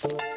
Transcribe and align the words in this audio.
Te 0.00 0.29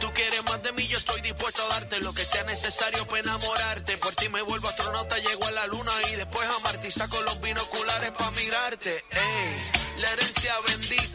Tú 0.00 0.12
quieres 0.12 0.44
más 0.44 0.62
de 0.62 0.72
mí, 0.72 0.86
yo 0.86 0.98
estoy 0.98 1.20
dispuesto 1.20 1.62
a 1.64 1.68
darte 1.68 2.00
lo 2.00 2.12
que 2.12 2.24
sea 2.24 2.42
necesario 2.44 3.06
para 3.06 3.20
enamorarte. 3.20 3.96
Por 3.98 4.14
ti 4.14 4.28
me 4.28 4.42
vuelvo 4.42 4.68
astronauta, 4.68 5.16
llego 5.18 5.46
a 5.46 5.50
la 5.52 5.66
luna 5.66 5.92
y 6.12 6.16
después 6.16 6.48
a 6.48 6.58
Marte 6.60 6.88
y 6.88 6.90
saco 6.90 7.20
los 7.22 7.40
binoculares 7.40 8.10
para 8.12 8.30
mirarte. 8.32 9.04
Ey, 9.10 9.72
la 10.00 10.10
herencia 10.10 10.54
bendita, 10.66 11.13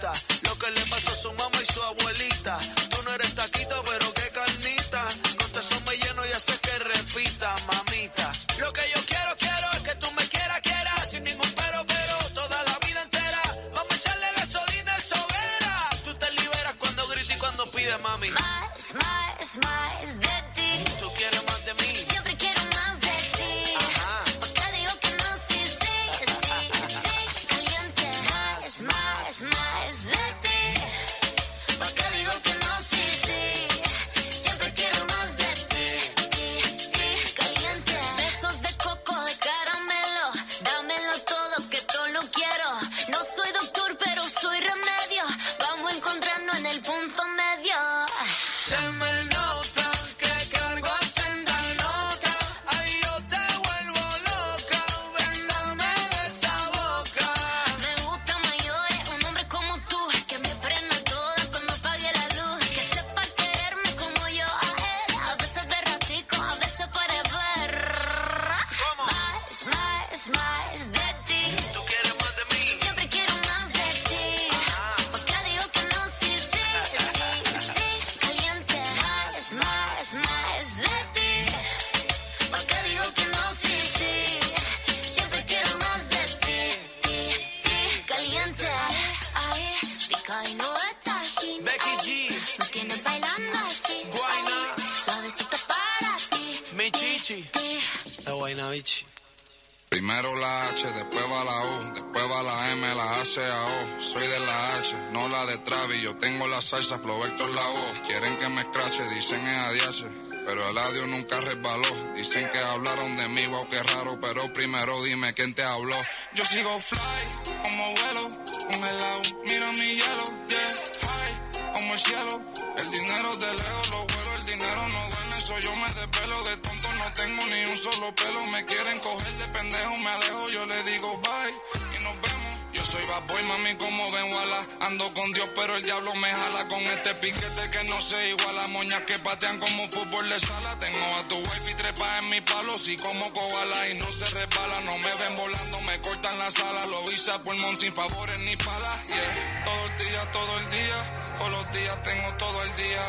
Pero 110.70 110.82
el 110.82 110.88
audio 110.88 111.08
nunca 111.08 111.42
resbaló. 111.42 112.14
Dicen 112.14 112.48
que 112.52 112.60
hablaron 112.60 113.18
de 113.18 113.28
mí, 113.30 113.44
wow, 113.48 113.68
qué 113.70 113.82
raro. 113.82 114.20
Pero 114.20 114.54
primero 114.54 115.04
dime 115.04 115.34
quién 115.34 115.54
te 115.56 115.64
habló. 115.64 115.96
Yo 116.36 116.46
sigo 116.46 116.80
fly, 116.80 117.54
como 117.64 117.92
vuelo, 117.92 118.22
congelado. 118.66 119.22
Mira 119.46 119.72
mi 119.72 119.96
hielo, 119.96 120.24
yeah, 120.48 120.76
high, 121.02 121.74
como 121.74 121.94
el 121.94 122.00
cielo. 122.00 122.42
El 122.78 122.92
dinero 122.92 123.36
de 123.38 123.54
lejos, 123.54 123.90
lo 123.90 124.06
vuelo, 124.06 124.36
el 124.36 124.46
dinero 124.46 124.88
no 124.90 125.00
duerme. 125.10 125.38
Eso 125.40 125.60
yo 125.60 125.76
me 125.76 125.88
desvelo 125.88 126.44
de 126.44 126.58
tonto, 126.58 126.94
no 126.94 127.14
tengo 127.14 127.46
ni 127.48 127.66
un 127.66 127.78
solo 127.78 128.14
pelo. 128.14 128.48
Me 128.52 128.64
quieren 128.66 129.00
coger 129.00 129.34
de 129.34 129.48
pendejo, 129.48 129.98
me 129.98 130.10
alejo. 130.10 130.50
Yo 130.52 130.66
le 130.68 130.84
digo 130.84 131.20
bye 131.20 131.98
y 131.98 132.04
nos 132.04 132.14
vemos. 132.22 132.58
Yo 132.74 132.86
soy 132.86 133.06
bad 133.08 133.24
boy, 133.28 133.44
mami, 133.44 133.76
como 133.76 134.12
ven, 134.12 134.34
wala. 134.34 134.66
Ando 134.82 135.12
con 135.16 135.34
Dios, 135.34 135.50
pero 135.56 135.76
el 135.76 135.84
diablo 135.84 136.14
me 136.16 136.30
jala 136.30 136.68
con 136.68 136.82
este 136.82 137.16
piquete 137.16 137.72
que 137.72 137.84
no 137.86 138.00
se 138.00 138.30
iguala. 138.30 138.68
Moñas 138.80 139.04
que 139.04 139.20
patean 139.20 139.60
como 139.60 139.90
fútbol 139.90 140.30
de 140.30 140.40
sala. 140.40 140.74
Tengo 140.80 141.06
a 141.18 141.28
tu 141.28 141.36
wife 141.36 141.72
y 141.72 141.74
trepa 141.74 142.20
en 142.20 142.30
mi 142.30 142.40
palo. 142.40 142.80
Si 142.80 142.96
como 142.96 143.30
koala 143.34 143.90
y 143.90 143.96
no 143.96 144.10
se 144.10 144.26
resbala. 144.28 144.80
No 144.84 144.98
me 145.00 145.16
ven 145.16 145.36
volando, 145.36 145.82
me 145.82 146.00
cortan 146.00 146.40
la 146.40 146.50
sala. 146.50 146.86
Lo 146.86 147.04
visa 147.10 147.44
pulmón 147.44 147.76
sin 147.76 147.92
favores 147.94 148.40
ni 148.40 148.56
palas. 148.56 149.06
Yeah, 149.08 149.64
todo 149.66 149.86
el 149.86 149.98
día, 149.98 150.32
todo 150.32 150.60
el 150.60 150.70
día. 150.72 150.96
Todos 151.40 151.52
los 151.52 151.72
días 151.74 152.04
tengo 152.04 152.34
todo 152.36 152.64
el 152.64 152.76
día. 152.78 153.02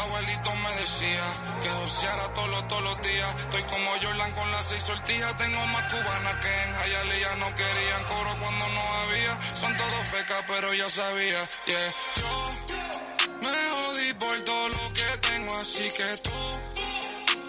Abuelito 0.00 0.54
me 0.56 0.70
decía 0.74 1.24
que 1.62 1.70
joseara 1.70 2.34
todos 2.34 2.68
todos 2.68 2.82
los 2.82 3.00
días. 3.00 3.34
Estoy 3.40 3.62
como 3.62 3.90
Jordan 4.02 4.32
con 4.32 4.50
las 4.52 4.66
seis 4.66 4.82
sortijas. 4.82 5.34
Tengo 5.38 5.66
más 5.68 5.92
cubanas 5.94 6.36
que 6.42 6.62
en 6.62 6.74
Hialeah. 6.74 7.36
No 7.36 7.54
querían 7.54 8.04
coro 8.04 8.36
cuando 8.38 8.68
no 8.68 8.82
había. 9.00 9.38
Son 9.54 9.74
todos 9.78 10.08
fecas, 10.12 10.44
pero 10.46 10.74
ya 10.74 10.90
sabía. 10.90 11.48
Yeah. 11.64 11.94
Yo 12.16 12.99
me 13.42 13.70
jodí 13.70 14.14
por 14.14 14.40
todo 14.44 14.68
lo 14.68 14.92
que 14.92 15.18
tengo, 15.28 15.56
así 15.56 15.88
que 15.88 16.06
tú 16.22 16.30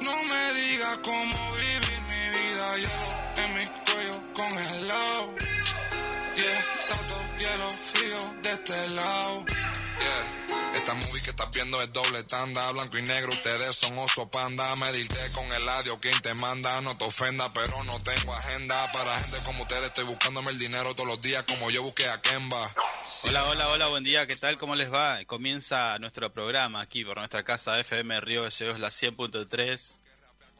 no 0.01 0.23
me 0.23 0.53
digas 0.53 0.97
cómo 1.03 1.51
vivir 1.53 2.01
mi 2.09 2.23
vida. 2.37 2.77
Hielo 2.77 3.43
en 3.43 3.53
mi 3.55 3.65
cuello 3.85 4.33
congelado. 4.33 5.35
Yeah, 6.35 6.65
tanto 6.89 7.15
hielo 7.39 7.69
frío 7.69 8.35
de 8.43 8.51
este 8.51 8.89
lado. 8.89 9.50
Viendo 11.53 11.81
es 11.81 11.91
doble 11.91 12.23
tanda, 12.23 12.71
blanco 12.71 12.97
y 12.97 13.01
negro, 13.01 13.31
ustedes 13.31 13.75
son 13.75 13.97
oso 13.97 14.29
panda. 14.29 14.63
Medirte 14.77 15.17
con 15.35 15.51
el 15.51 15.69
audio, 15.69 15.99
quien 15.99 16.19
te 16.21 16.33
manda, 16.35 16.81
no 16.81 16.97
te 16.97 17.05
ofenda, 17.05 17.51
pero 17.53 17.83
no 17.83 18.01
tengo 18.01 18.33
agenda. 18.33 18.91
Para 18.91 19.17
gente 19.19 19.37
como 19.45 19.63
ustedes 19.63 19.85
estoy 19.85 20.05
buscándome 20.05 20.51
el 20.51 20.59
dinero 20.59 20.93
todos 20.95 21.07
los 21.07 21.21
días 21.21 21.43
como 21.43 21.69
yo 21.69 21.83
busqué 21.83 22.07
a 22.07 22.21
Kemba. 22.21 22.71
Hola, 23.27 23.45
hola, 23.45 23.69
hola, 23.69 23.87
buen 23.87 24.03
día, 24.03 24.27
¿qué 24.27 24.35
tal? 24.35 24.57
¿Cómo 24.57 24.75
les 24.75 24.91
va? 24.91 25.23
Comienza 25.25 25.99
nuestro 25.99 26.31
programa 26.31 26.81
aquí 26.81 27.03
por 27.03 27.17
nuestra 27.17 27.43
casa 27.43 27.79
FM 27.79 28.21
Río 28.21 28.43
Gallegos, 28.43 28.79
la 28.79 28.89
100.3. 28.89 29.99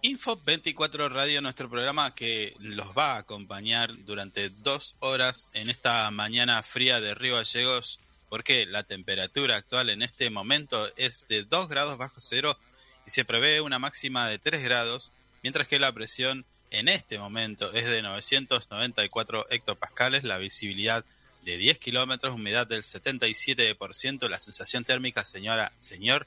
Info 0.03 0.35
24 0.35 1.09
Radio, 1.09 1.41
nuestro 1.41 1.69
programa 1.69 2.13
que 2.15 2.55
los 2.59 2.87
va 2.97 3.13
a 3.13 3.17
acompañar 3.19 3.91
durante 4.03 4.49
dos 4.49 4.95
horas 4.99 5.51
en 5.53 5.69
esta 5.69 6.09
mañana 6.09 6.63
fría 6.63 6.99
de 6.99 7.13
Río 7.13 7.35
Gallegos, 7.35 7.99
porque 8.31 8.65
la 8.65 8.83
temperatura 8.83 9.57
actual 9.57 9.89
en 9.89 10.01
este 10.01 10.29
momento 10.29 10.89
es 10.95 11.27
de 11.27 11.43
2 11.43 11.67
grados 11.67 11.97
bajo 11.97 12.21
cero 12.21 12.57
y 13.05 13.09
se 13.09 13.25
prevé 13.25 13.59
una 13.59 13.77
máxima 13.77 14.25
de 14.29 14.39
3 14.39 14.63
grados, 14.63 15.11
mientras 15.43 15.67
que 15.67 15.79
la 15.79 15.91
presión 15.91 16.45
en 16.69 16.87
este 16.87 17.19
momento 17.19 17.73
es 17.73 17.89
de 17.89 18.01
994 18.01 19.47
hectopascales, 19.49 20.23
la 20.23 20.37
visibilidad 20.37 21.03
de 21.43 21.57
10 21.57 21.77
kilómetros, 21.79 22.33
humedad 22.33 22.65
del 22.65 22.83
77%, 22.83 24.29
la 24.29 24.39
sensación 24.39 24.85
térmica, 24.85 25.25
señora, 25.25 25.73
señor, 25.79 26.25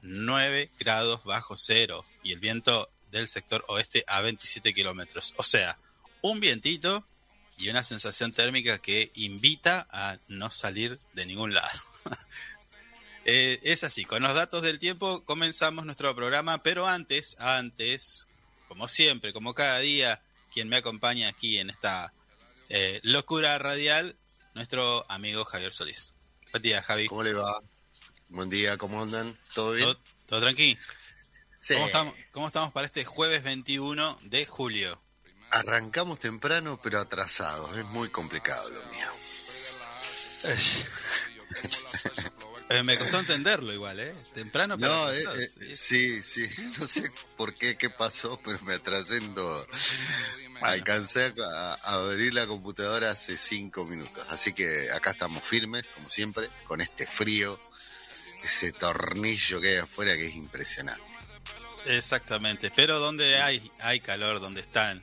9 0.00 0.70
grados 0.78 1.22
bajo 1.24 1.58
cero 1.58 2.02
y 2.22 2.32
el 2.32 2.38
viento 2.38 2.88
del 3.10 3.28
sector 3.28 3.62
oeste 3.68 4.04
a 4.06 4.22
27 4.22 4.72
kilómetros. 4.72 5.34
O 5.36 5.42
sea, 5.42 5.76
un 6.22 6.40
vientito 6.40 7.04
y 7.58 7.68
una 7.68 7.82
sensación 7.82 8.32
térmica 8.32 8.78
que 8.78 9.10
invita 9.14 9.86
a 9.90 10.18
no 10.28 10.50
salir 10.50 10.98
de 11.14 11.26
ningún 11.26 11.54
lado. 11.54 11.80
Eh, 13.28 13.58
es 13.64 13.82
así, 13.82 14.04
con 14.04 14.22
los 14.22 14.36
datos 14.36 14.62
del 14.62 14.78
tiempo 14.78 15.24
comenzamos 15.24 15.84
nuestro 15.84 16.14
programa, 16.14 16.62
pero 16.62 16.86
antes, 16.86 17.34
antes, 17.40 18.28
como 18.68 18.86
siempre, 18.86 19.32
como 19.32 19.52
cada 19.52 19.80
día, 19.80 20.22
quien 20.52 20.68
me 20.68 20.76
acompaña 20.76 21.26
aquí 21.26 21.58
en 21.58 21.70
esta 21.70 22.12
eh, 22.68 23.00
locura 23.02 23.58
radial, 23.58 24.14
nuestro 24.54 25.04
amigo 25.10 25.44
Javier 25.44 25.72
Solís. 25.72 26.14
Buen 26.52 26.62
día, 26.62 26.82
Javi. 26.82 27.08
¿Cómo 27.08 27.24
le 27.24 27.32
va? 27.32 27.52
Buen 28.28 28.48
día, 28.48 28.76
¿cómo 28.76 29.02
andan? 29.02 29.36
¿Todo 29.52 29.72
bien? 29.72 29.96
¿Todo, 30.26 30.40
tranquilo? 30.40 30.80
Sí. 31.58 31.74
¿Cómo 31.74 31.86
estamos, 31.86 32.14
¿Cómo 32.30 32.46
estamos 32.46 32.72
para 32.72 32.86
este 32.86 33.04
jueves 33.04 33.42
21 33.42 34.18
de 34.22 34.46
julio? 34.46 35.02
Arrancamos 35.50 36.18
temprano, 36.18 36.78
pero 36.82 37.00
atrasados. 37.00 37.76
Es 37.78 37.84
muy 37.86 38.08
complicado 38.10 38.68
lo 38.70 38.84
mío. 38.86 39.08
Eh, 42.68 42.82
me 42.82 42.98
costó 42.98 43.20
entenderlo 43.20 43.72
igual, 43.72 44.00
¿eh? 44.00 44.12
Temprano, 44.34 44.76
pero 44.76 44.92
No, 44.92 45.12
eh, 45.12 45.22
eh, 45.22 45.74
sí, 45.74 46.20
sí. 46.22 46.48
No 46.80 46.86
sé 46.86 47.10
por 47.36 47.54
qué, 47.54 47.76
qué 47.76 47.90
pasó, 47.90 48.40
pero 48.44 48.58
me 48.62 48.74
atrasé 48.74 49.18
en 49.18 49.34
todo. 49.34 49.66
Alcancé 50.62 51.32
a, 51.44 51.74
abrir 51.84 52.34
la 52.34 52.46
computadora 52.46 53.12
hace 53.12 53.36
cinco 53.36 53.86
minutos. 53.86 54.26
Así 54.30 54.52
que 54.52 54.90
acá 54.90 55.10
estamos 55.10 55.44
firmes, 55.44 55.84
como 55.94 56.08
siempre, 56.08 56.48
con 56.66 56.80
este 56.80 57.06
frío, 57.06 57.58
ese 58.42 58.72
tornillo 58.72 59.60
que 59.60 59.68
hay 59.68 59.76
afuera 59.76 60.16
que 60.16 60.26
es 60.26 60.34
impresionante. 60.34 61.02
Exactamente, 61.84 62.72
pero 62.74 62.98
donde 62.98 63.40
hay, 63.40 63.70
hay 63.78 64.00
calor, 64.00 64.40
donde 64.40 64.60
están, 64.60 65.00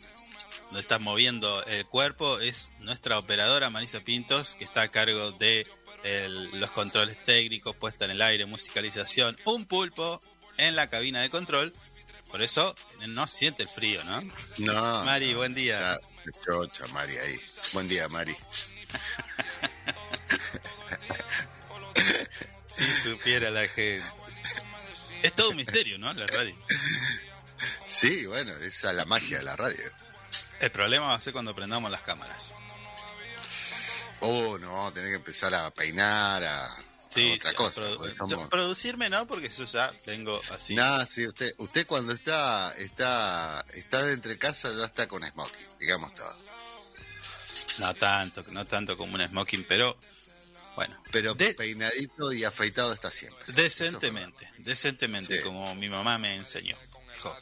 donde 0.74 0.82
está 0.82 0.98
moviendo 0.98 1.64
el 1.66 1.86
cuerpo, 1.86 2.40
es 2.40 2.72
nuestra 2.80 3.20
operadora 3.20 3.70
Marisa 3.70 4.00
Pintos, 4.00 4.56
que 4.56 4.64
está 4.64 4.82
a 4.82 4.88
cargo 4.88 5.32
de 5.34 5.68
los 6.54 6.72
controles 6.72 7.16
técnicos, 7.26 7.76
puesta 7.76 8.06
en 8.06 8.12
el 8.12 8.24
aire, 8.24 8.48
musicalización, 8.48 9.38
un 9.46 9.68
pulpo 9.68 10.20
en 10.58 10.76
la 10.76 10.90
cabina 10.90 11.22
de 11.22 11.30
control. 11.30 11.72
Por 12.32 12.42
eso 12.42 12.74
no 13.10 13.28
siente 13.28 13.62
el 13.62 13.70
frío, 13.70 14.04
¿no? 14.06 14.24
No. 14.58 15.06
Mari, 15.06 15.36
buen 15.36 15.54
día. 15.54 15.96
chocha, 16.44 16.88
Mari, 16.88 17.16
ahí. 17.18 17.36
Buen 17.74 17.88
día, 17.88 18.08
Mari. 18.08 18.36
si 22.66 22.84
supiera 22.84 23.52
la 23.52 23.68
gente. 23.68 24.04
Es 25.22 25.34
todo 25.34 25.52
un 25.52 25.58
misterio, 25.58 26.00
¿no? 26.00 26.12
La 26.14 26.26
radio. 26.26 26.58
Sí, 27.86 28.26
bueno, 28.26 28.52
esa 28.56 28.90
es 28.90 28.96
la 28.96 29.06
magia 29.06 29.38
de 29.38 29.44
la 29.44 29.56
radio. 29.56 30.03
El 30.64 30.72
problema 30.72 31.08
va 31.08 31.16
a 31.16 31.20
ser 31.20 31.34
cuando 31.34 31.54
prendamos 31.54 31.92
las 31.92 32.04
cámaras. 32.04 32.56
Oh, 34.22 34.58
no, 34.60 34.94
tener 34.94 35.10
que 35.10 35.18
empezar 35.18 35.54
a 35.54 35.70
peinar, 35.72 36.42
a, 36.42 36.74
sí, 37.10 37.34
otra 37.34 37.54
cosa. 37.54 37.82
producirme 38.50 39.10
no, 39.10 39.28
porque 39.28 39.48
eso 39.48 39.66
ya 39.66 39.92
vengo 40.06 40.40
así. 40.52 40.74
Nada, 40.74 41.06
sí, 41.06 41.28
usted, 41.28 41.54
usted 41.58 41.86
cuando 41.86 42.14
está, 42.14 42.74
está, 42.78 43.62
está 43.74 44.04
de 44.04 44.14
entre 44.14 44.38
casa 44.38 44.72
ya 44.72 44.86
está 44.86 45.06
con 45.06 45.22
smoking, 45.28 45.68
digamos 45.82 46.16
todo. 46.16 46.34
No 47.80 47.94
tanto, 47.96 48.46
no 48.52 48.66
tanto 48.66 48.96
como 48.96 49.16
un 49.16 49.28
smoking, 49.28 49.66
pero 49.68 49.98
bueno. 50.78 50.98
Pero 51.12 51.36
peinadito 51.36 52.32
y 52.32 52.46
afeitado 52.46 52.94
está 52.94 53.12
siempre. 53.12 53.44
Decentemente, 53.52 54.50
decentemente, 54.60 55.42
como 55.42 55.76
mi 55.76 55.90
mamá 55.90 56.18
me 56.20 56.38
enseñó. 56.38 56.78
Dijo, 57.16 57.38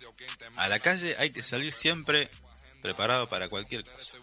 a 0.56 0.68
la 0.68 0.80
calle 0.80 1.16
hay 1.20 1.30
que 1.30 1.44
salir 1.44 1.72
siempre 1.72 2.28
preparado 2.82 3.28
para 3.28 3.50
cualquier 3.50 3.84
cosa. 3.84 4.18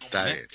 Está 0.00 0.30
¿Eh? 0.30 0.34
bien. 0.34 0.48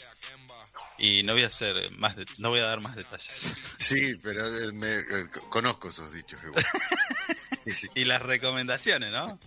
Y 0.98 1.24
no 1.24 1.34
voy 1.34 1.44
a 1.44 1.48
hacer 1.48 1.92
más, 1.94 2.16
no 2.38 2.50
voy 2.50 2.60
a 2.60 2.66
dar 2.66 2.80
más 2.80 2.96
detalles. 2.96 3.48
Sí, 3.78 4.16
pero 4.24 4.46
eh, 4.46 4.72
me, 4.72 5.00
eh, 5.00 5.28
conozco 5.50 5.90
esos 5.90 6.14
dichos. 6.14 6.40
y 7.96 8.06
las 8.06 8.22
recomendaciones, 8.22 9.12
¿no? 9.12 9.38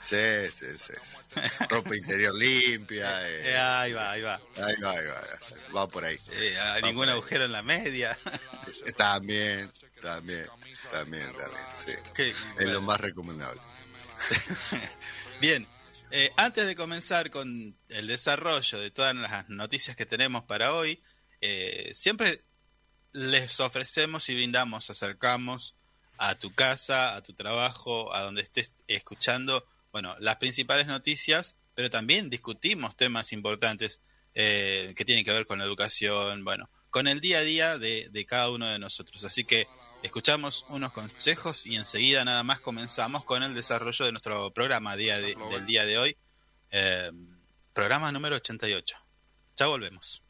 Sí, 0.00 0.16
sí, 0.52 0.66
sí. 0.76 0.92
Ropa 1.68 1.94
interior 1.94 2.34
limpia. 2.34 3.06
Eh. 3.26 3.56
ahí 3.56 3.92
va, 3.92 4.10
ahí 4.10 4.22
va. 4.22 4.34
Ahí 4.56 4.80
va, 4.82 4.90
ahí 4.90 5.06
va. 5.06 5.76
Va 5.76 5.88
por 5.88 6.04
ahí. 6.04 6.18
ningún 6.82 7.08
agujero 7.08 7.44
en 7.44 7.52
la 7.52 7.62
media. 7.62 8.16
También, 8.96 9.70
también, 10.02 10.46
también, 10.90 11.26
también. 11.32 11.66
Sí. 11.76 12.32
es 12.58 12.68
lo 12.68 12.80
más 12.80 13.00
recomendable. 13.00 13.60
Bien, 15.40 15.66
eh, 16.10 16.30
antes 16.36 16.66
de 16.66 16.76
comenzar 16.76 17.30
con 17.30 17.76
el 17.88 18.06
desarrollo 18.06 18.78
de 18.78 18.90
todas 18.90 19.14
las 19.14 19.48
noticias 19.48 19.96
que 19.96 20.06
tenemos 20.06 20.44
para 20.44 20.72
hoy, 20.74 21.00
eh, 21.40 21.90
siempre 21.92 22.42
les 23.12 23.60
ofrecemos 23.60 24.28
y 24.28 24.34
brindamos, 24.34 24.90
acercamos 24.90 25.74
a 26.18 26.34
tu 26.34 26.54
casa, 26.54 27.16
a 27.16 27.22
tu 27.22 27.32
trabajo, 27.32 28.14
a 28.14 28.22
donde 28.22 28.42
estés 28.42 28.74
escuchando, 28.86 29.66
bueno, 29.92 30.14
las 30.20 30.36
principales 30.36 30.86
noticias, 30.86 31.56
pero 31.74 31.90
también 31.90 32.30
discutimos 32.30 32.96
temas 32.96 33.32
importantes 33.32 34.00
eh, 34.34 34.94
que 34.96 35.04
tienen 35.04 35.24
que 35.24 35.32
ver 35.32 35.46
con 35.46 35.58
la 35.58 35.64
educación, 35.64 36.44
bueno, 36.44 36.70
con 36.90 37.08
el 37.08 37.20
día 37.20 37.38
a 37.38 37.42
día 37.42 37.78
de, 37.78 38.08
de 38.10 38.26
cada 38.26 38.50
uno 38.50 38.66
de 38.66 38.78
nosotros. 38.78 39.24
Así 39.24 39.44
que 39.44 39.66
escuchamos 40.02 40.64
unos 40.68 40.92
consejos 40.92 41.66
y 41.66 41.76
enseguida 41.76 42.24
nada 42.24 42.42
más 42.42 42.60
comenzamos 42.60 43.24
con 43.24 43.42
el 43.42 43.54
desarrollo 43.54 44.04
de 44.04 44.12
nuestro 44.12 44.52
programa 44.52 44.96
día 44.96 45.18
del 45.18 45.66
día 45.66 45.84
de 45.84 45.98
hoy, 45.98 46.16
eh, 46.70 47.10
programa 47.72 48.12
número 48.12 48.36
88. 48.36 48.96
Ya 49.56 49.66
volvemos. 49.66 50.22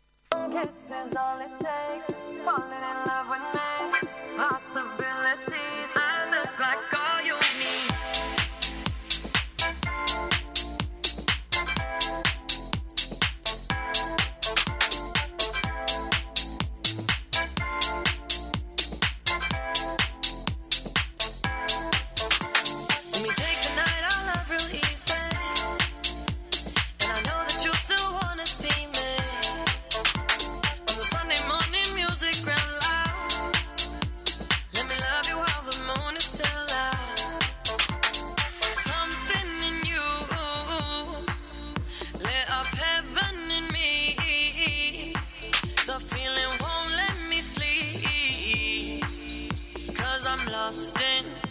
exhausting. 50.67 51.46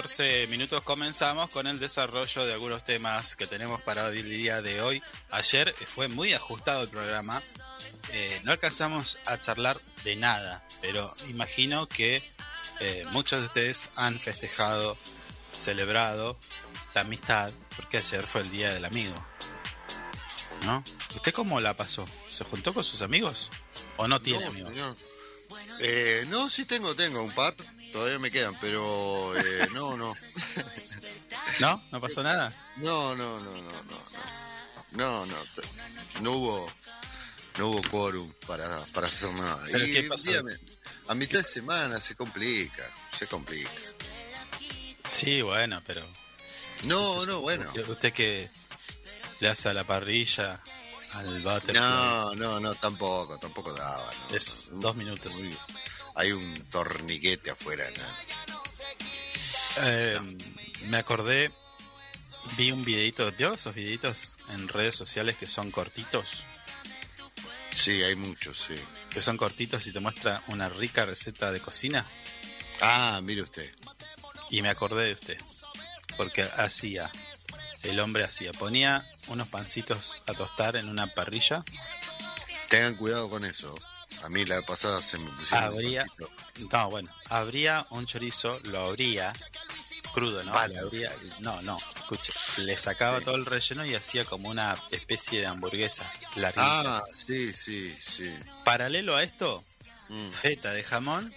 14 0.00 0.46
minutos. 0.46 0.82
Comenzamos 0.82 1.50
con 1.50 1.66
el 1.66 1.78
desarrollo 1.78 2.46
de 2.46 2.54
algunos 2.54 2.84
temas 2.84 3.36
que 3.36 3.46
tenemos 3.46 3.82
para 3.82 4.08
el 4.08 4.30
día 4.30 4.62
de 4.62 4.80
hoy. 4.80 5.02
Ayer 5.30 5.74
fue 5.74 6.08
muy 6.08 6.32
ajustado 6.32 6.80
el 6.80 6.88
programa. 6.88 7.42
Eh, 8.10 8.40
no 8.44 8.52
alcanzamos 8.52 9.18
a 9.26 9.38
charlar 9.38 9.78
de 10.02 10.16
nada, 10.16 10.64
pero 10.80 11.14
imagino 11.28 11.86
que 11.86 12.22
eh, 12.80 13.04
muchos 13.12 13.40
de 13.40 13.46
ustedes 13.46 13.90
han 13.94 14.18
festejado, 14.18 14.96
celebrado 15.52 16.38
la 16.94 17.02
amistad, 17.02 17.52
porque 17.76 17.98
ayer 17.98 18.26
fue 18.26 18.40
el 18.40 18.50
día 18.50 18.72
del 18.72 18.86
amigo. 18.86 19.14
¿No? 20.64 20.82
¿Usted 21.14 21.34
cómo 21.34 21.60
la 21.60 21.74
pasó? 21.74 22.08
¿Se 22.30 22.42
juntó 22.44 22.72
con 22.72 22.84
sus 22.84 23.02
amigos? 23.02 23.50
¿O 23.98 24.08
no 24.08 24.18
tiene 24.18 24.46
No, 24.46 24.50
amigos? 24.50 24.96
Eh, 25.80 26.24
no, 26.28 26.48
sí 26.48 26.64
tengo, 26.64 26.94
tengo 26.94 27.22
un 27.22 27.32
par. 27.32 27.54
Todavía 27.92 28.18
me 28.18 28.30
quedan, 28.30 28.54
pero 28.60 29.36
eh, 29.36 29.66
no, 29.72 29.96
no. 29.96 30.14
¿No? 31.58 31.82
¿No 31.90 32.00
pasó 32.00 32.22
nada? 32.22 32.52
No, 32.76 33.14
no, 33.16 33.38
no, 33.40 33.50
no, 33.50 33.62
no. 33.62 34.00
No, 34.92 35.26
no, 35.26 35.36
no, 35.36 36.20
no 36.20 36.32
hubo, 36.32 36.72
no 37.58 37.68
hubo 37.68 37.82
quórum 37.90 38.32
para, 38.46 38.84
para 38.86 39.06
hacer 39.06 39.32
nada. 39.34 39.62
¿Pero 39.70 39.84
y 39.86 39.92
qué 39.92 40.02
pasó? 40.04 40.30
dígame, 40.30 40.52
a 41.08 41.14
mitad 41.14 41.38
de 41.38 41.44
semana 41.44 42.00
se 42.00 42.14
complica, 42.16 42.82
se 43.16 43.26
complica. 43.28 43.70
Sí, 45.08 45.42
bueno, 45.42 45.80
pero 45.86 46.04
No, 46.84 47.24
no, 47.26 47.40
bueno. 47.40 47.68
Usted, 47.68 47.88
usted 47.88 48.12
que 48.12 48.50
le 49.40 49.48
hace 49.48 49.68
a 49.68 49.74
la 49.74 49.84
parrilla, 49.84 50.60
al 51.12 51.40
butterfly, 51.40 51.74
No, 51.74 52.34
no, 52.34 52.58
no, 52.60 52.74
tampoco, 52.74 53.38
tampoco 53.38 53.72
daba. 53.72 54.10
no. 54.30 54.36
es 54.36 54.70
dos 54.74 54.96
minutos. 54.96 55.42
Muy- 55.42 55.56
hay 56.14 56.32
un 56.32 56.64
torniquete 56.70 57.50
afuera, 57.50 57.84
¿no? 57.96 58.04
Eh, 59.84 60.20
Me 60.86 60.96
acordé, 60.96 61.50
vi 62.56 62.72
un 62.72 62.84
videito, 62.84 63.30
¿vio 63.32 63.54
esos 63.54 63.74
videitos 63.74 64.38
en 64.48 64.68
redes 64.68 64.94
sociales 64.96 65.36
que 65.36 65.46
son 65.46 65.70
cortitos? 65.70 66.44
Sí, 67.72 68.02
hay 68.02 68.16
muchos, 68.16 68.58
sí. 68.68 68.74
Que 69.10 69.20
son 69.20 69.36
cortitos 69.36 69.86
y 69.86 69.92
te 69.92 70.00
muestra 70.00 70.42
una 70.48 70.68
rica 70.68 71.06
receta 71.06 71.52
de 71.52 71.60
cocina. 71.60 72.04
Ah, 72.80 73.20
mire 73.22 73.42
usted. 73.42 73.72
Y 74.50 74.62
me 74.62 74.68
acordé 74.70 75.06
de 75.06 75.12
usted, 75.12 75.38
porque 76.16 76.42
hacía, 76.42 77.10
el 77.84 78.00
hombre 78.00 78.24
hacía, 78.24 78.52
ponía 78.52 79.06
unos 79.28 79.48
pancitos 79.48 80.22
a 80.26 80.34
tostar 80.34 80.76
en 80.76 80.88
una 80.88 81.06
parrilla, 81.06 81.62
Tengan 82.70 82.94
cuidado 82.94 83.28
con 83.28 83.44
eso. 83.44 83.74
A 84.22 84.28
mí 84.28 84.44
la 84.44 84.60
pasada 84.62 85.00
se 85.02 85.18
me 85.18 85.30
pusieron. 85.30 85.68
un 85.68 85.74
abría, 85.74 86.04
poquito. 86.18 86.30
no, 86.76 86.90
bueno, 86.90 87.10
abría 87.28 87.86
un 87.90 88.06
chorizo, 88.06 88.58
lo 88.64 88.80
abría, 88.86 89.32
crudo, 90.12 90.44
¿no? 90.44 90.52
Vale. 90.52 90.74
Lo 90.74 90.86
abría- 90.88 91.12
no, 91.40 91.62
no, 91.62 91.78
escuche, 91.96 92.32
le 92.58 92.76
sacaba 92.76 93.18
Sí. 93.18 93.24
todo 93.24 93.34
el 93.36 93.46
relleno 93.46 93.84
y 93.86 93.94
hacía 93.94 94.24
como 94.24 94.48
una 94.50 94.76
especie 94.90 95.40
de 95.40 95.46
hamburguesa 95.46 96.10
larguita. 96.36 96.98
Ah, 96.98 97.02
sí, 97.14 97.52
sí, 97.52 97.96
sí. 98.00 98.30
Paralelo 98.64 99.16
a 99.16 99.22
esto, 99.22 99.64
Mm. 100.10 100.30
feta 100.30 100.72
de 100.72 100.82
jamón 100.82 101.32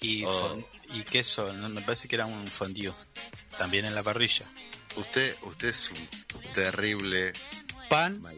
y, 0.00 0.24
Oh. 0.24 0.68
y 0.94 1.02
queso, 1.04 1.52
me 1.52 1.80
parece 1.82 2.08
que 2.08 2.16
era 2.16 2.26
un 2.26 2.46
fondue, 2.48 2.92
también 3.58 3.84
en 3.84 3.94
la 3.94 4.02
parrilla. 4.02 4.46
Usted, 4.96 5.36
usted 5.42 5.68
es 5.68 5.90
un 5.90 6.08
terrible. 6.54 7.32
Pan, 7.88 8.20
mal- 8.22 8.36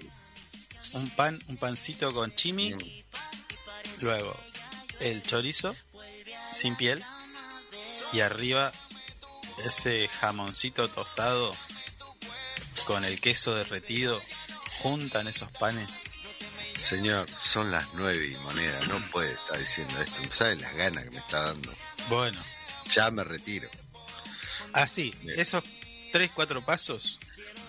un 0.94 1.10
pan, 1.10 1.42
un 1.48 1.56
pancito 1.56 2.12
con 2.12 2.34
chimi, 2.34 2.72
Mm. 2.74 3.04
luego 4.02 4.36
el 5.00 5.22
chorizo 5.22 5.74
sin 6.54 6.76
piel 6.76 7.02
y 8.12 8.20
arriba 8.20 8.72
ese 9.66 10.08
jamoncito 10.08 10.88
tostado 10.88 11.54
con 12.86 13.04
el 13.04 13.20
queso 13.20 13.54
derretido 13.54 14.20
juntan 14.80 15.26
esos 15.28 15.50
panes. 15.52 16.04
Señor, 16.78 17.28
son 17.34 17.70
las 17.70 17.86
nueve 17.94 18.26
y 18.28 18.36
moneda. 18.38 18.78
No 18.88 18.98
puede 19.10 19.32
estar 19.32 19.58
diciendo 19.58 20.00
esto. 20.02 20.20
¿No 20.22 20.30
sabe 20.32 20.56
las 20.56 20.72
ganas 20.74 21.04
que 21.04 21.10
me 21.12 21.18
está 21.18 21.44
dando? 21.44 21.72
Bueno, 22.08 22.38
Ya 22.90 23.10
me 23.10 23.24
retiro. 23.24 23.68
así, 24.74 25.14
Bien. 25.22 25.40
esos 25.40 25.64
tres, 26.12 26.30
cuatro 26.34 26.62
pasos, 26.64 27.18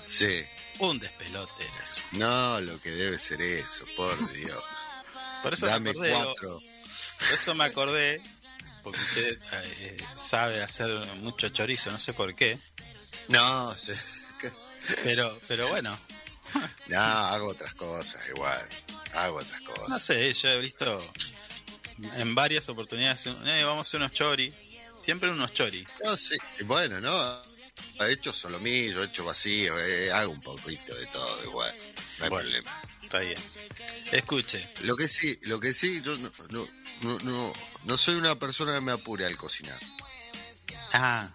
Sí. 0.05 0.43
Un 0.79 0.99
despelote 0.99 1.63
era 1.63 1.83
eso. 1.83 2.01
No, 2.13 2.61
lo 2.61 2.79
que 2.81 2.91
debe 2.91 3.17
ser 3.17 3.41
eso, 3.41 3.85
por 3.95 4.33
Dios. 4.33 4.63
Por 5.43 5.53
eso 5.53 5.67
Dame 5.67 5.85
me 5.85 5.89
acordé, 5.91 6.11
cuatro. 6.11 6.61
por 7.19 7.33
eso 7.33 7.55
me 7.55 7.63
acordé, 7.65 8.21
porque 8.83 8.99
usted 8.99 9.39
eh, 9.53 9.97
sabe 10.17 10.61
hacer 10.61 10.89
mucho 11.17 11.49
chorizo, 11.49 11.91
no 11.91 11.99
sé 11.99 12.13
por 12.13 12.33
qué, 12.35 12.57
No, 13.27 13.75
pero, 15.03 15.39
pero 15.47 15.67
bueno, 15.69 15.97
no, 16.87 16.99
hago 16.99 17.47
otras 17.49 17.73
cosas 17.75 18.27
igual. 18.29 18.67
Hago 19.13 19.37
otras 19.37 19.61
cosas. 19.61 19.89
no 19.89 19.99
sé, 19.99 20.33
yo 20.33 20.49
he 20.49 20.59
visto 20.59 20.99
en 22.17 22.35
varias 22.35 22.67
oportunidades, 22.69 23.27
eh, 23.27 23.63
vamos 23.63 23.79
a 23.79 23.81
hacer 23.87 23.99
unos 24.01 24.11
chori, 24.11 24.53
siempre 25.01 25.29
unos 25.29 25.53
chori. 25.53 25.85
No, 26.03 26.17
sí. 26.17 26.35
Bueno, 26.65 26.99
no. 26.99 27.44
He 27.99 28.11
hecho 28.11 28.33
solomillo, 28.33 29.01
he 29.01 29.05
hecho 29.05 29.23
vacío, 29.25 29.79
eh, 29.79 30.11
hago 30.11 30.31
un 30.31 30.41
poquito 30.41 30.93
de 30.95 31.05
todo 31.07 31.43
igual. 31.45 31.73
No 32.19 32.23
hay 32.25 32.29
Bueno. 32.29 32.43
problema. 32.49 32.81
Está 33.03 33.19
bien. 33.19 33.37
Escuche, 34.11 34.67
Lo 34.81 34.95
que 34.95 35.07
sí, 35.07 35.37
lo 35.43 35.59
que 35.59 35.73
sí, 35.73 36.01
yo 36.03 36.15
no, 36.17 36.31
no, 36.49 36.67
no, 37.01 37.19
no, 37.19 37.53
no 37.83 37.97
soy 37.97 38.15
una 38.15 38.35
persona 38.35 38.73
que 38.73 38.81
me 38.81 38.91
apure 38.91 39.25
al 39.25 39.37
cocinar. 39.37 39.79
ah, 40.93 41.29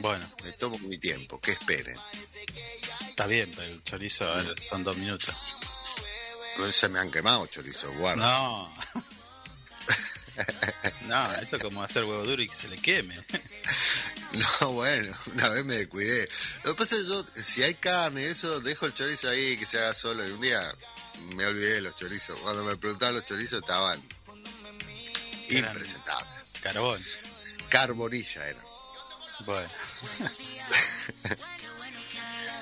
bueno, 0.00 0.30
Me 0.44 0.52
tomo 0.52 0.78
mi 0.80 0.98
tiempo, 0.98 1.40
que 1.40 1.52
esperen. 1.52 1.98
está 3.08 3.26
bien, 3.26 3.50
pero 3.56 3.68
el 3.72 3.82
chorizo 3.82 4.30
a 4.30 4.42
ver, 4.42 4.60
son 4.60 4.84
dos 4.84 4.96
minutos. 4.96 5.34
No 6.58 6.70
se 6.72 6.88
me 6.88 6.98
han 7.00 7.10
quemado 7.10 7.46
chorizo, 7.46 7.90
guarda. 7.94 8.26
No. 8.26 8.74
No, 11.06 11.32
eso 11.36 11.56
es 11.56 11.62
como 11.62 11.82
hacer 11.82 12.04
huevo 12.04 12.24
duro 12.24 12.42
y 12.42 12.48
que 12.48 12.54
se 12.54 12.68
le 12.68 12.76
queme. 12.76 13.16
No, 14.60 14.72
bueno, 14.72 15.14
una 15.34 15.48
vez 15.48 15.64
me 15.64 15.76
descuidé. 15.76 16.28
Lo 16.64 16.74
que 16.74 16.78
pasa 16.78 16.96
es 16.96 17.02
que 17.02 17.08
yo, 17.08 17.24
si 17.42 17.62
hay 17.62 17.74
carne, 17.74 18.26
eso, 18.26 18.60
dejo 18.60 18.86
el 18.86 18.94
chorizo 18.94 19.28
ahí 19.28 19.56
que 19.56 19.66
se 19.66 19.78
haga 19.78 19.94
solo. 19.94 20.26
Y 20.26 20.30
un 20.32 20.40
día 20.40 20.74
me 21.34 21.46
olvidé 21.46 21.74
de 21.74 21.80
los 21.82 21.96
chorizos. 21.96 22.38
Cuando 22.40 22.64
me 22.64 22.76
preguntaban 22.76 23.14
los 23.14 23.24
chorizos 23.24 23.60
estaban 23.62 24.02
Eran- 25.48 25.70
impresentables. 25.70 26.44
Carbón. 26.60 27.02
Carbonilla 27.68 28.46
eran. 28.48 28.64
Bueno. 29.44 29.68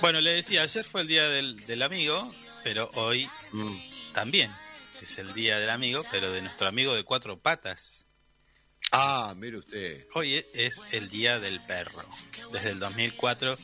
bueno, 0.00 0.20
le 0.20 0.32
decía, 0.32 0.62
ayer 0.62 0.84
fue 0.84 1.02
el 1.02 1.08
día 1.08 1.28
del, 1.28 1.64
del 1.66 1.82
amigo, 1.82 2.32
pero 2.62 2.90
hoy 2.94 3.28
Mm. 3.52 3.76
también 4.12 4.50
es 5.00 5.18
el 5.18 5.32
día 5.34 5.58
del 5.58 5.70
amigo, 5.70 6.04
pero 6.10 6.30
de 6.32 6.42
nuestro 6.42 6.68
amigo 6.68 6.94
de 6.94 7.04
cuatro 7.04 7.38
patas. 7.38 8.06
Ah, 8.96 9.34
mire 9.36 9.58
usted. 9.58 10.06
Hoy 10.14 10.44
es 10.54 10.82
el 10.92 11.08
día 11.10 11.40
del 11.40 11.60
perro. 11.60 12.04
Desde 12.52 12.70
el 12.70 12.78
2004 12.78 13.56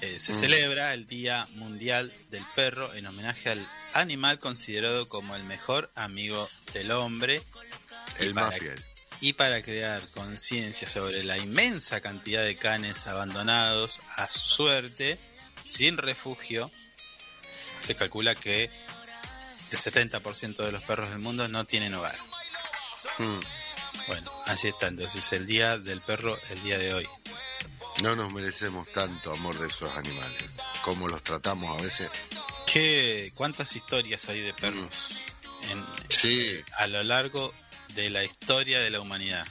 eh, 0.00 0.18
se 0.18 0.32
Mm. 0.32 0.36
celebra 0.36 0.94
el 0.94 1.06
Día 1.06 1.46
Mundial 1.56 2.12
del 2.30 2.42
Perro 2.56 2.92
en 2.94 3.06
homenaje 3.06 3.50
al 3.50 3.66
animal 3.92 4.38
considerado 4.38 5.06
como 5.08 5.36
el 5.36 5.44
mejor 5.44 5.90
amigo 5.94 6.48
del 6.72 6.90
hombre. 6.92 7.42
El 8.18 8.34
más 8.34 8.58
fiel. 8.58 8.82
Y 9.20 9.34
para 9.34 9.62
crear 9.62 10.02
conciencia 10.08 10.88
sobre 10.88 11.22
la 11.22 11.38
inmensa 11.38 12.00
cantidad 12.00 12.42
de 12.42 12.56
canes 12.56 13.06
abandonados 13.06 14.00
a 14.16 14.28
su 14.28 14.40
suerte, 14.40 15.18
sin 15.62 15.96
refugio, 15.98 16.70
se 17.78 17.94
calcula 17.94 18.34
que 18.34 18.64
el 18.64 19.78
70% 19.78 20.64
de 20.64 20.72
los 20.72 20.82
perros 20.82 21.10
del 21.10 21.20
mundo 21.20 21.46
no 21.48 21.64
tienen 21.66 21.94
hogar. 21.94 22.16
Mm. 23.18 23.38
Bueno, 24.08 24.30
así 24.46 24.68
está 24.68 24.88
entonces 24.88 25.32
el 25.32 25.46
día 25.46 25.78
del 25.78 26.00
perro, 26.00 26.38
el 26.50 26.62
día 26.62 26.78
de 26.78 26.94
hoy. 26.94 27.08
No 28.02 28.16
nos 28.16 28.32
merecemos 28.32 28.90
tanto 28.90 29.32
amor 29.32 29.58
de 29.58 29.68
esos 29.68 29.94
animales. 29.96 30.44
Como 30.82 31.08
los 31.08 31.22
tratamos 31.22 31.78
a 31.78 31.82
veces. 31.82 32.10
¿Qué, 32.66 33.30
¿Cuántas 33.34 33.76
historias 33.76 34.28
hay 34.28 34.40
de 34.40 34.52
perros 34.54 34.88
en- 35.70 35.84
Sí. 36.08 36.58
a 36.78 36.86
lo 36.86 37.02
largo 37.02 37.52
de 37.94 38.10
la 38.10 38.24
historia 38.24 38.80
de 38.80 38.90
la 38.90 39.00
humanidad? 39.00 39.46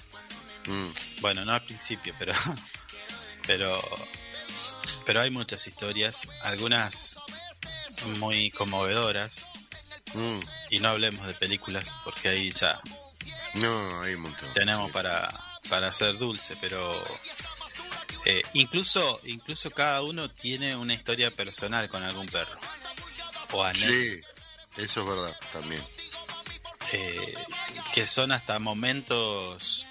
Mm. 0.65 0.87
Bueno, 1.21 1.45
no 1.45 1.53
al 1.53 1.63
principio, 1.63 2.13
pero 2.19 2.33
pero 3.47 3.81
pero 5.05 5.21
hay 5.21 5.29
muchas 5.29 5.65
historias, 5.67 6.27
algunas 6.43 7.17
muy 8.17 8.49
conmovedoras 8.51 9.47
Mm. 10.13 10.39
y 10.71 10.79
no 10.79 10.89
hablemos 10.89 11.25
de 11.25 11.33
películas 11.35 11.95
porque 12.03 12.27
ahí 12.29 12.51
ya 12.51 12.81
No, 13.55 14.01
hay 14.01 14.13
un 14.15 14.21
montón. 14.21 14.53
tenemos 14.53 14.87
Sí. 14.87 14.93
para 14.93 15.29
para 15.69 15.87
hacer 15.89 16.17
dulce, 16.17 16.57
pero 16.59 16.91
eh, 18.25 18.41
incluso 18.53 19.19
incluso 19.25 19.71
cada 19.71 20.01
uno 20.01 20.29
tiene 20.29 20.75
una 20.75 20.93
historia 20.93 21.31
personal 21.31 21.87
con 21.89 22.03
algún 22.03 22.27
perro 22.27 22.59
o 23.51 23.63
anécdotas 23.63 23.93
Sí, 23.95 24.21
eso 24.81 25.01
es 25.01 25.07
verdad 25.07 25.35
también. 25.53 25.83
eh, 26.93 27.33
que 27.93 28.05
son 28.07 28.31
hasta 28.31 28.59
momentos 28.59 29.85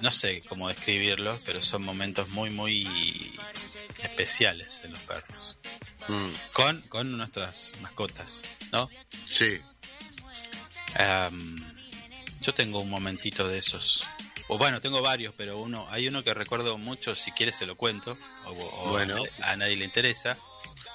no 0.00 0.10
sé 0.12 0.40
cómo 0.48 0.68
describirlos 0.68 1.40
pero 1.44 1.60
son 1.60 1.82
momentos 1.82 2.28
muy 2.30 2.50
muy 2.50 3.32
especiales 4.02 4.80
en 4.84 4.92
los 4.92 5.00
perros 5.00 5.56
Mm. 6.08 6.32
con 6.54 6.80
con 6.82 7.16
nuestras 7.18 7.74
mascotas 7.82 8.42
no 8.72 8.88
Sí, 9.30 9.60
yo 12.42 12.54
tengo 12.54 12.80
un 12.80 12.90
momentito 12.90 13.46
de 13.48 13.58
esos 13.58 14.04
o 14.48 14.56
bueno 14.58 14.80
tengo 14.80 15.02
varios 15.02 15.34
pero 15.36 15.58
uno 15.58 15.86
hay 15.90 16.08
uno 16.08 16.22
que 16.24 16.32
recuerdo 16.34 16.78
mucho 16.78 17.14
si 17.14 17.32
quieres 17.32 17.56
se 17.56 17.66
lo 17.66 17.76
cuento 17.76 18.16
o, 18.46 18.50
o 18.50 18.88
Bueno. 18.90 19.22
a 19.42 19.56
nadie 19.56 19.76
le 19.76 19.84
interesa 19.84 20.36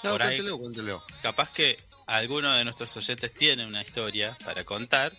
no, 0.04 0.12
Por 0.12 0.22
ahí- 0.24 0.36
cuéntelo, 0.38 0.58
cuéntelo. 0.60 1.04
capaz 1.22 1.50
que 1.52 1.78
alguno 2.08 2.52
de 2.54 2.64
nuestros 2.66 2.96
oyentes 2.98 3.34
tiene 3.34 3.66
una 3.66 3.82
historia 3.82 4.38
para 4.44 4.64
contar 4.66 5.14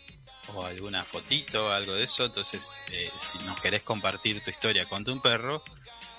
o 0.55 0.65
alguna 0.67 1.05
fotito 1.05 1.73
algo 1.73 1.95
de 1.95 2.05
eso, 2.05 2.27
entonces 2.27 2.83
eh, 2.93 3.11
si 3.19 3.39
nos 3.45 3.59
querés 3.61 3.83
compartir 3.83 4.43
tu 4.45 4.51
historia 4.51 4.85
con 4.85 5.03
tu 5.03 5.19
perro, 5.23 5.65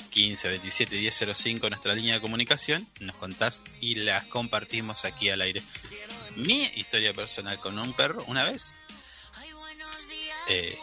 15 0.10 0.48
27 0.48 0.96
1005 1.00 1.70
nuestra 1.70 1.94
línea 1.94 2.16
de 2.16 2.22
comunicación, 2.22 2.88
nos 3.02 3.16
contás 3.18 3.64
y 3.82 3.96
las 3.96 4.24
compartimos 4.26 5.06
aquí 5.06 5.30
al 5.30 5.42
aire. 5.42 5.62
Mi 6.38 6.64
historia 6.76 7.14
personal 7.14 7.60
con 7.60 7.78
un 7.78 7.94
perro, 7.94 8.24
una 8.28 8.44
vez, 8.44 8.76
eh, 10.48 10.78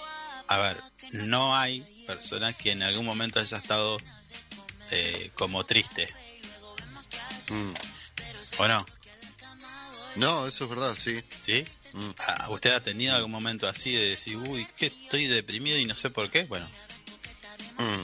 a 0.49 0.59
ver, 0.59 0.77
no 1.13 1.57
hay 1.57 1.81
persona 2.07 2.53
que 2.53 2.73
en 2.73 2.83
algún 2.83 3.05
momento 3.07 3.41
haya 3.41 3.57
estado 3.59 3.99
eh, 4.91 5.31
como 5.35 5.65
triste, 5.65 6.09
Mm. 7.49 7.75
¿o 8.59 8.69
no? 8.69 8.87
No, 10.17 10.47
eso 10.47 10.65
es 10.65 10.71
verdad, 10.71 10.95
sí. 10.97 11.23
¿Sí? 11.41 11.65
Mm. 11.93 12.11
Ah, 12.19 12.47
¿Usted 12.51 12.71
ha 12.71 12.81
tenido 12.81 13.15
algún 13.17 13.31
momento 13.31 13.69
así 13.69 13.93
de 13.95 14.11
decir, 14.11 14.37
uy, 14.37 14.67
que 14.77 14.87
estoy 14.87 15.27
deprimido 15.27 15.77
y 15.79 15.85
no 15.87 15.95
sé 15.95 16.11
por 16.11 16.31
qué? 16.31 16.45
Bueno, 16.45 16.69
Mm. 17.79 18.03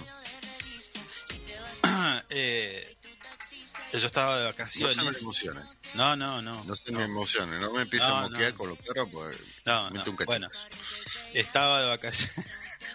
eh, 2.30 2.96
yo 3.92 4.06
estaba 4.06 4.36
de 4.38 4.44
No 4.44 4.50
vacaciones. 4.50 4.96
se 4.96 5.02
me 5.02 5.10
emociones. 5.18 5.64
No, 5.94 6.16
no, 6.16 6.42
no. 6.42 6.64
No 6.64 6.76
se 6.76 6.92
me 6.92 7.02
emociones. 7.04 7.60
No 7.60 7.72
me 7.72 7.82
empieces 7.82 8.08
No, 8.08 8.16
a 8.18 8.22
moquear 8.28 8.52
no. 8.52 8.58
con 8.58 8.68
los 8.70 8.78
perros, 8.78 9.08
pues. 9.12 9.36
No, 9.64 9.90
no, 9.90 10.04
un. 10.04 10.16
Bueno, 10.26 10.48
estaba 11.34 11.80
de 11.82 11.88
vacaciones. 11.88 12.46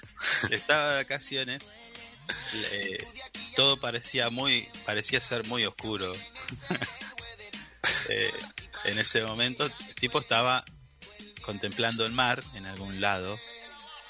estaba 0.52 0.92
de 0.92 0.96
vacaciones. 1.04 1.72
Eh, 2.72 2.98
todo 3.56 3.78
parecía 3.78 4.30
muy, 4.30 4.68
parecía 4.86 5.20
ser 5.22 5.46
muy 5.48 5.66
oscuro. 5.66 6.12
Eh, 8.10 8.34
en 8.86 9.00
ese 9.00 9.24
momento, 9.24 9.66
el 9.66 9.72
tipo 9.96 10.20
estaba 10.20 10.64
contemplando 11.42 12.06
el 12.06 12.12
mar 12.12 12.44
en 12.56 12.66
algún 12.66 13.00
lado 13.02 13.38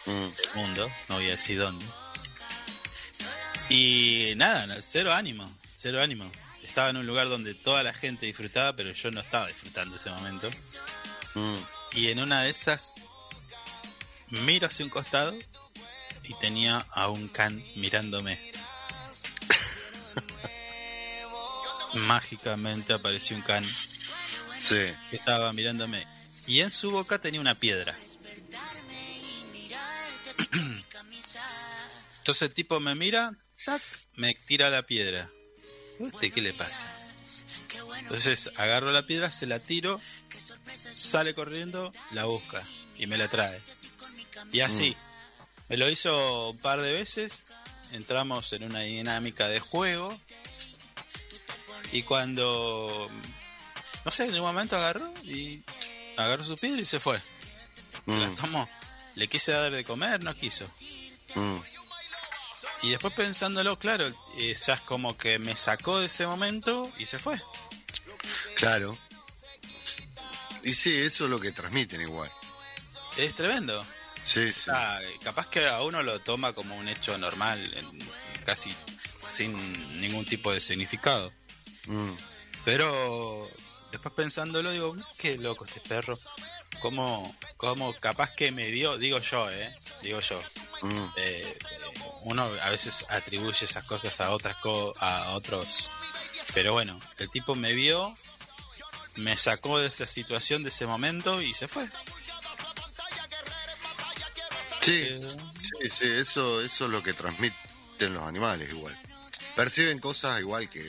Mm. 0.05 0.29
del 0.29 0.49
mundo, 0.55 0.91
no 1.09 1.15
voy 1.15 1.27
a 1.27 1.31
decir 1.31 1.57
dónde. 1.59 1.85
Y 3.69 4.33
nada, 4.35 4.67
no, 4.67 4.75
cero 4.81 5.13
ánimo, 5.13 5.49
cero 5.73 6.01
ánimo. 6.01 6.29
Estaba 6.73 6.89
en 6.89 6.97
un 6.97 7.05
lugar 7.05 7.29
donde 7.29 7.53
toda 7.53 7.83
la 7.83 7.93
gente 7.93 8.25
disfrutaba, 8.25 8.75
pero 8.75 8.91
yo 8.93 9.11
no 9.11 9.21
estaba 9.21 9.45
disfrutando 9.45 9.95
ese 9.95 10.09
momento. 10.09 10.49
Mm. 11.35 11.55
Y 11.91 12.09
en 12.09 12.17
una 12.19 12.41
de 12.41 12.49
esas 12.49 12.95
miro 14.29 14.65
hacia 14.65 14.83
un 14.83 14.89
costado 14.89 15.37
y 16.23 16.33
tenía 16.39 16.83
a 16.89 17.09
un 17.09 17.27
can 17.27 17.63
mirándome. 17.75 18.39
Mágicamente 21.93 22.93
apareció 22.93 23.35
un 23.35 23.43
can 23.43 23.63
Sí. 24.57 24.91
que 25.11 25.15
estaba 25.15 25.53
mirándome 25.53 26.07
y 26.47 26.61
en 26.61 26.71
su 26.71 26.89
boca 26.89 27.21
tenía 27.21 27.39
una 27.39 27.53
piedra. 27.53 27.95
Entonces 32.17 32.41
el 32.41 32.53
tipo 32.55 32.79
me 32.79 32.95
mira, 32.95 33.31
me 34.15 34.33
tira 34.33 34.71
la 34.71 34.81
piedra. 34.81 35.29
¿Este 35.99 36.31
qué 36.31 36.41
le 36.41 36.53
pasa? 36.53 36.85
Entonces 37.99 38.51
agarro 38.55 38.91
la 38.91 39.05
piedra, 39.05 39.31
se 39.31 39.45
la 39.45 39.59
tiro, 39.59 39.99
sale 40.93 41.33
corriendo, 41.33 41.91
la 42.11 42.25
busca 42.25 42.61
y 42.97 43.07
me 43.07 43.17
la 43.17 43.27
trae. 43.27 43.59
Y 44.51 44.59
así, 44.61 44.95
me 45.69 45.77
lo 45.77 45.89
hizo 45.89 46.49
un 46.51 46.57
par 46.57 46.81
de 46.81 46.91
veces, 46.93 47.45
entramos 47.91 48.51
en 48.53 48.63
una 48.63 48.81
dinámica 48.81 49.47
de 49.47 49.59
juego 49.59 50.17
y 51.91 52.03
cuando, 52.03 53.09
no 54.05 54.11
sé, 54.11 54.25
en 54.25 54.33
un 54.35 54.41
momento 54.41 54.75
agarró 54.75 55.13
y 55.23 55.63
agarró 56.17 56.43
su 56.43 56.55
piedra 56.57 56.81
y 56.81 56.85
se 56.85 56.99
fue. 56.99 57.19
La 58.05 58.29
Mm. 58.29 58.35
tomó. 58.35 58.69
Le 59.15 59.27
quise 59.27 59.51
dar 59.51 59.71
de 59.71 59.83
comer, 59.85 60.23
no 60.23 60.33
quiso. 60.35 60.65
Mm. 61.35 61.57
Y 62.83 62.89
después 62.91 63.13
pensándolo, 63.13 63.79
claro, 63.79 64.11
esas 64.37 64.81
como 64.81 65.17
que 65.17 65.39
me 65.39 65.55
sacó 65.55 65.99
de 65.99 66.07
ese 66.07 66.27
momento 66.27 66.91
y 66.99 67.05
se 67.05 67.17
fue. 67.17 67.41
Claro. 68.55 68.97
Y 70.63 70.73
sí, 70.73 70.93
eso 70.95 71.25
es 71.25 71.29
lo 71.29 71.39
que 71.39 71.51
transmiten 71.51 72.01
igual. 72.01 72.29
Es 73.17 73.33
tremendo. 73.35 73.85
Sí, 74.25 74.51
sí. 74.51 74.69
Ah, 74.73 74.99
capaz 75.23 75.47
que 75.47 75.67
a 75.67 75.81
uno 75.81 76.03
lo 76.03 76.19
toma 76.19 76.53
como 76.53 76.75
un 76.75 76.87
hecho 76.87 77.17
normal, 77.17 77.59
casi 78.45 78.73
sin 79.21 79.53
ningún 80.01 80.25
tipo 80.25 80.51
de 80.51 80.59
significado. 80.59 81.31
Mm. 81.87 82.11
Pero 82.65 83.49
después 83.91 84.13
pensándolo, 84.13 84.71
digo, 84.71 84.95
qué 85.17 85.37
loco 85.37 85.65
este 85.65 85.79
perro. 85.81 86.17
¿Cómo, 86.81 87.33
cómo 87.55 87.93
capaz 87.93 88.31
que 88.31 88.51
me 88.51 88.67
dio? 88.67 88.97
Digo 88.97 89.19
yo, 89.19 89.49
¿eh? 89.51 89.73
Digo 90.03 90.19
yo. 90.19 90.39
Mm. 90.83 91.05
Eh, 91.15 91.57
uno 92.21 92.43
a 92.61 92.69
veces 92.69 93.05
atribuye 93.09 93.65
esas 93.65 93.85
cosas 93.85 94.21
a 94.21 94.29
otras 94.31 94.57
co- 94.57 94.93
a 94.99 95.31
otros. 95.33 95.89
Pero 96.53 96.73
bueno, 96.73 96.99
el 97.17 97.29
tipo 97.31 97.55
me 97.55 97.73
vio, 97.73 98.15
me 99.15 99.35
sacó 99.37 99.79
de 99.79 99.87
esa 99.87 100.05
situación, 100.05 100.61
de 100.63 100.69
ese 100.69 100.85
momento 100.85 101.41
y 101.41 101.53
se 101.55 101.67
fue. 101.67 101.87
Sí, 104.81 105.07
sí, 105.61 105.89
sí, 105.89 106.05
eso, 106.07 106.61
eso 106.61 106.85
es 106.85 106.91
lo 106.91 107.01
que 107.01 107.13
transmiten 107.13 108.13
los 108.13 108.23
animales 108.23 108.69
igual. 108.69 108.95
Perciben 109.55 109.99
cosas 109.99 110.39
igual 110.41 110.69
que 110.69 110.83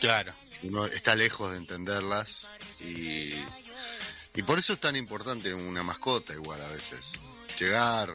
claro. 0.00 0.32
uno 0.62 0.86
está 0.86 1.14
lejos 1.14 1.50
de 1.52 1.56
entenderlas 1.58 2.46
y, 2.80 3.32
y 4.34 4.42
por 4.44 4.58
eso 4.58 4.74
es 4.74 4.80
tan 4.80 4.96
importante 4.96 5.54
una 5.54 5.82
mascota 5.82 6.34
igual 6.34 6.60
a 6.60 6.68
veces. 6.68 7.12
Llegar, 7.58 8.14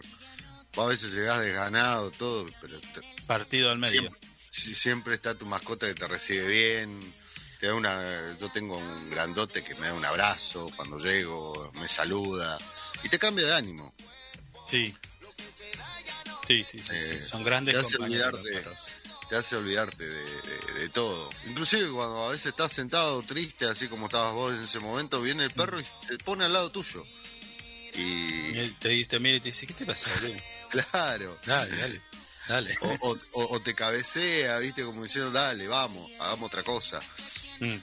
vos 0.76 0.86
a 0.86 0.90
veces 0.90 1.12
llegás 1.14 1.42
desganado, 1.42 2.12
todo, 2.12 2.46
pero 2.62 2.80
te- 2.80 3.02
Partido 3.26 3.72
al 3.72 3.80
medio. 3.80 4.02
siempre, 4.02 4.20
si- 4.50 4.76
siempre 4.76 5.16
está 5.16 5.36
tu 5.36 5.46
mascota 5.46 5.88
que 5.88 5.96
te 5.96 6.08
recibe 6.08 6.48
bien. 6.48 7.14
Te 7.60 7.68
da 7.68 7.76
una, 7.76 8.38
yo 8.40 8.50
tengo 8.50 8.78
un 8.78 9.10
grandote 9.12 9.64
que 9.64 9.76
me 9.76 9.88
da 9.88 9.94
un 9.94 10.04
abrazo 10.06 10.70
cuando 10.76 10.98
llego, 11.00 11.72
me 11.76 11.88
saluda 11.88 12.58
y 13.04 13.10
te 13.10 13.20
cambia 13.20 13.46
de 13.46 13.54
ánimo. 13.56 13.94
Sí. 14.66 14.96
Sí, 16.48 16.64
sí, 16.64 16.80
sí, 16.80 16.84
sí, 16.90 16.96
Eh, 16.96 17.22
Son 17.22 17.44
grandes 17.44 17.76
te 17.76 17.80
hace 17.82 17.98
compañeros 17.98 18.34
olvidar 18.34 18.34
los 18.34 18.44
de- 18.46 18.52
perros. 18.62 18.88
te 19.30 19.36
hace 19.36 19.56
olvidarte 19.56 20.08
de, 20.10 20.24
de- 20.24 20.80
de 20.82 20.90
todo. 20.90 21.30
Inclusive 21.48 21.90
cuando 21.92 22.26
a 22.28 22.32
veces 22.32 22.48
estás 22.48 22.72
sentado 22.72 23.22
triste, 23.22 23.66
así 23.66 23.88
como 23.88 24.08
estabas 24.08 24.34
vos 24.34 24.54
en 24.54 24.64
ese 24.64 24.80
momento, 24.80 25.22
viene 25.22 25.46
el 25.46 25.52
perro 25.52 25.80
y 25.80 25.86
te 26.08 26.18
pone 26.18 26.44
al 26.46 26.54
lado 26.54 26.70
tuyo. 26.72 27.06
Y 27.96 28.52
Y 28.56 28.60
él 28.60 28.76
te 28.80 28.90
dice, 28.90 29.20
mira 29.20 29.38
y 29.38 29.40
te 29.40 29.50
dice, 29.50 29.68
¿qué 29.68 29.74
te 29.74 29.86
pasa, 29.86 30.10
boludo? 30.22 30.40
claro. 30.70 31.38
Dale, 31.46 31.76
dale, 31.78 32.02
dale. 32.48 32.76
O, 32.82 32.88
o- 33.10 33.18
o- 33.34 33.56
o 33.56 33.60
te 33.62 33.74
cabecea, 33.76 34.58
viste, 34.60 34.84
como 34.84 35.04
diciendo, 35.04 35.32
dale, 35.32 35.68
vamos, 35.68 36.10
hagamos 36.20 36.48
otra 36.48 36.64
cosa. 36.64 37.00
Mm. 37.60 37.76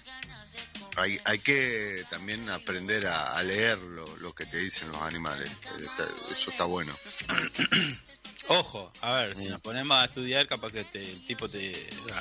Hay, 0.97 1.21
hay 1.27 1.39
que 1.39 2.05
también 2.11 2.49
aprender 2.51 3.07
a, 3.07 3.37
a 3.37 3.43
leer 3.45 3.79
lo, 3.79 4.17
lo 4.17 4.35
que 4.35 4.47
te 4.47 4.57
dicen 4.59 4.89
los 4.91 5.01
animales. 5.03 5.49
Eso 6.33 6.51
está 6.51 6.65
bueno. 6.65 6.93
Ojo, 8.51 8.91
a 9.03 9.13
ver, 9.13 9.37
si 9.37 9.45
nos 9.47 9.61
ponemos 9.61 9.97
a 9.99 10.07
estudiar, 10.07 10.47
capaz 10.49 10.73
que 10.73 10.83
te- 10.85 11.05
el 11.11 11.23
tipo 11.27 11.49
te. 11.49 11.73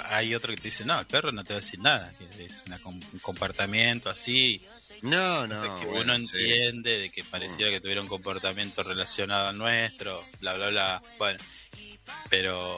Hay 0.09 0.35
otro 0.35 0.53
que 0.53 0.61
te 0.61 0.67
dice, 0.67 0.83
no, 0.83 0.99
el 0.99 1.05
perro 1.07 1.31
no 1.31 1.43
te 1.43 1.53
va 1.53 1.59
a 1.59 1.61
decir 1.61 1.79
nada, 1.79 2.13
que 2.17 2.45
es 2.45 2.63
una 2.67 2.77
un 2.83 2.99
comportamiento 3.21 4.09
así, 4.09 4.61
No, 5.03 5.47
no. 5.47 5.55
o 5.55 5.57
sea, 5.57 5.79
que 5.79 5.85
bueno, 5.85 6.15
uno 6.15 6.27
sí. 6.27 6.37
entiende 6.37 6.97
de 6.97 7.09
que 7.11 7.23
pareciera 7.23 7.71
que 7.71 7.79
tuviera 7.79 8.01
un 8.01 8.07
comportamiento 8.09 8.83
relacionado 8.83 9.47
al 9.47 9.57
nuestro, 9.57 10.21
bla, 10.41 10.55
bla, 10.55 10.67
bla. 10.69 11.03
Bueno, 11.17 11.39
pero 12.29 12.75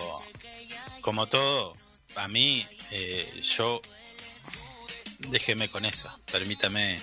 como 1.02 1.26
todo, 1.28 1.76
a 2.16 2.28
mí, 2.28 2.66
eh, 2.92 3.42
yo. 3.58 3.82
Déjeme 5.20 5.70
con 5.70 5.86
esa, 5.86 6.18
permítame 6.32 6.98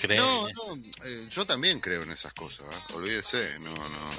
creer. 0.00 0.20
No, 0.20 0.46
no, 0.48 0.76
eh, 1.04 1.28
yo 1.30 1.44
también 1.44 1.78
creo 1.80 2.02
en 2.02 2.10
esas 2.12 2.32
cosas, 2.32 2.64
¿eh? 2.74 2.92
olvídese, 2.94 3.58
no, 3.58 3.74
no. 3.74 4.10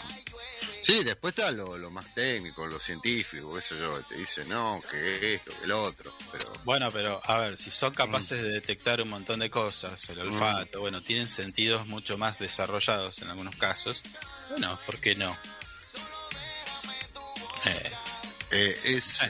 Sí, 0.86 1.04
después 1.04 1.34
está 1.36 1.52
lo, 1.52 1.80
lo 1.80 1.90
más 1.90 2.14
técnico, 2.14 2.68
lo 2.68 2.80
científico, 2.80 3.58
eso 3.58 3.76
yo, 3.76 4.00
te 4.04 4.18
dice, 4.18 4.46
no, 4.46 4.80
que 4.92 5.34
esto, 5.34 5.52
que 5.58 5.66
el 5.66 5.72
otro, 5.72 6.14
pero 6.32 6.54
Bueno, 6.64 6.92
pero 6.92 7.20
a 7.24 7.40
ver, 7.40 7.58
si 7.58 7.72
son 7.72 7.92
capaces 7.92 8.40
de 8.40 8.50
detectar 8.50 9.02
un 9.02 9.10
montón 9.10 9.40
de 9.40 9.50
cosas, 9.50 10.08
el 10.10 10.20
olfato, 10.20 10.82
bueno, 10.82 11.02
tienen 11.02 11.28
sentidos 11.28 11.88
mucho 11.88 12.20
más 12.20 12.38
desarrollados 12.38 13.20
en 13.24 13.30
algunos 13.30 13.56
casos, 13.56 14.04
bueno, 14.52 14.78
¿por 14.86 15.00
qué 15.00 15.16
no? 15.16 15.36
Eh, 17.66 17.92
eh, 18.52 18.80
es, 18.84 19.22
eh, 19.24 19.28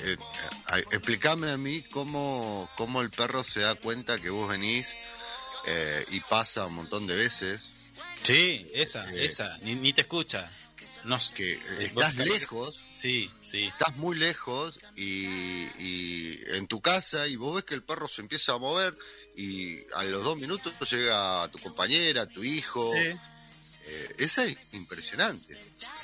eh, 0.00 0.16
eh, 0.72 0.84
explícame 0.90 1.52
a 1.52 1.56
mí 1.56 1.82
cómo, 1.92 2.68
cómo 2.76 3.02
el 3.02 3.10
perro 3.10 3.44
se 3.44 3.60
da 3.60 3.76
cuenta 3.76 4.18
que 4.18 4.30
vos 4.30 4.48
venís 4.48 4.96
eh, 5.66 6.04
y 6.10 6.18
pasa 6.20 6.66
un 6.66 6.74
montón 6.74 7.06
de 7.06 7.14
veces, 7.14 7.70
sí, 8.24 8.66
esa, 8.74 9.08
Eh. 9.12 9.26
esa, 9.26 9.56
ni, 9.58 9.74
ni 9.76 9.92
te 9.92 10.00
escucha. 10.02 10.50
No, 11.04 11.18
que 11.34 11.52
eh, 11.52 11.60
estás 11.80 12.16
lejos 12.16 12.80
Sí, 12.90 13.30
sí, 13.42 13.64
estás 13.64 13.94
muy 13.96 14.16
lejos 14.16 14.80
y, 14.96 15.26
y 15.78 16.40
en 16.56 16.66
tu 16.66 16.80
casa 16.80 17.26
y 17.28 17.36
vos 17.36 17.54
ves 17.56 17.64
que 17.64 17.74
el 17.74 17.82
perro 17.82 18.08
se 18.08 18.22
empieza 18.22 18.54
a 18.54 18.58
mover 18.58 18.96
y 19.36 19.80
a 19.92 20.02
los 20.04 20.24
dos 20.24 20.38
minutos 20.38 20.72
llega 20.90 21.46
tu 21.48 21.58
compañera, 21.58 22.26
tu 22.26 22.42
hijo. 22.42 22.90
sí. 22.94 23.14
Eh, 23.86 24.14
esa 24.16 24.44
es 24.46 24.56
impresionante. 24.72 25.52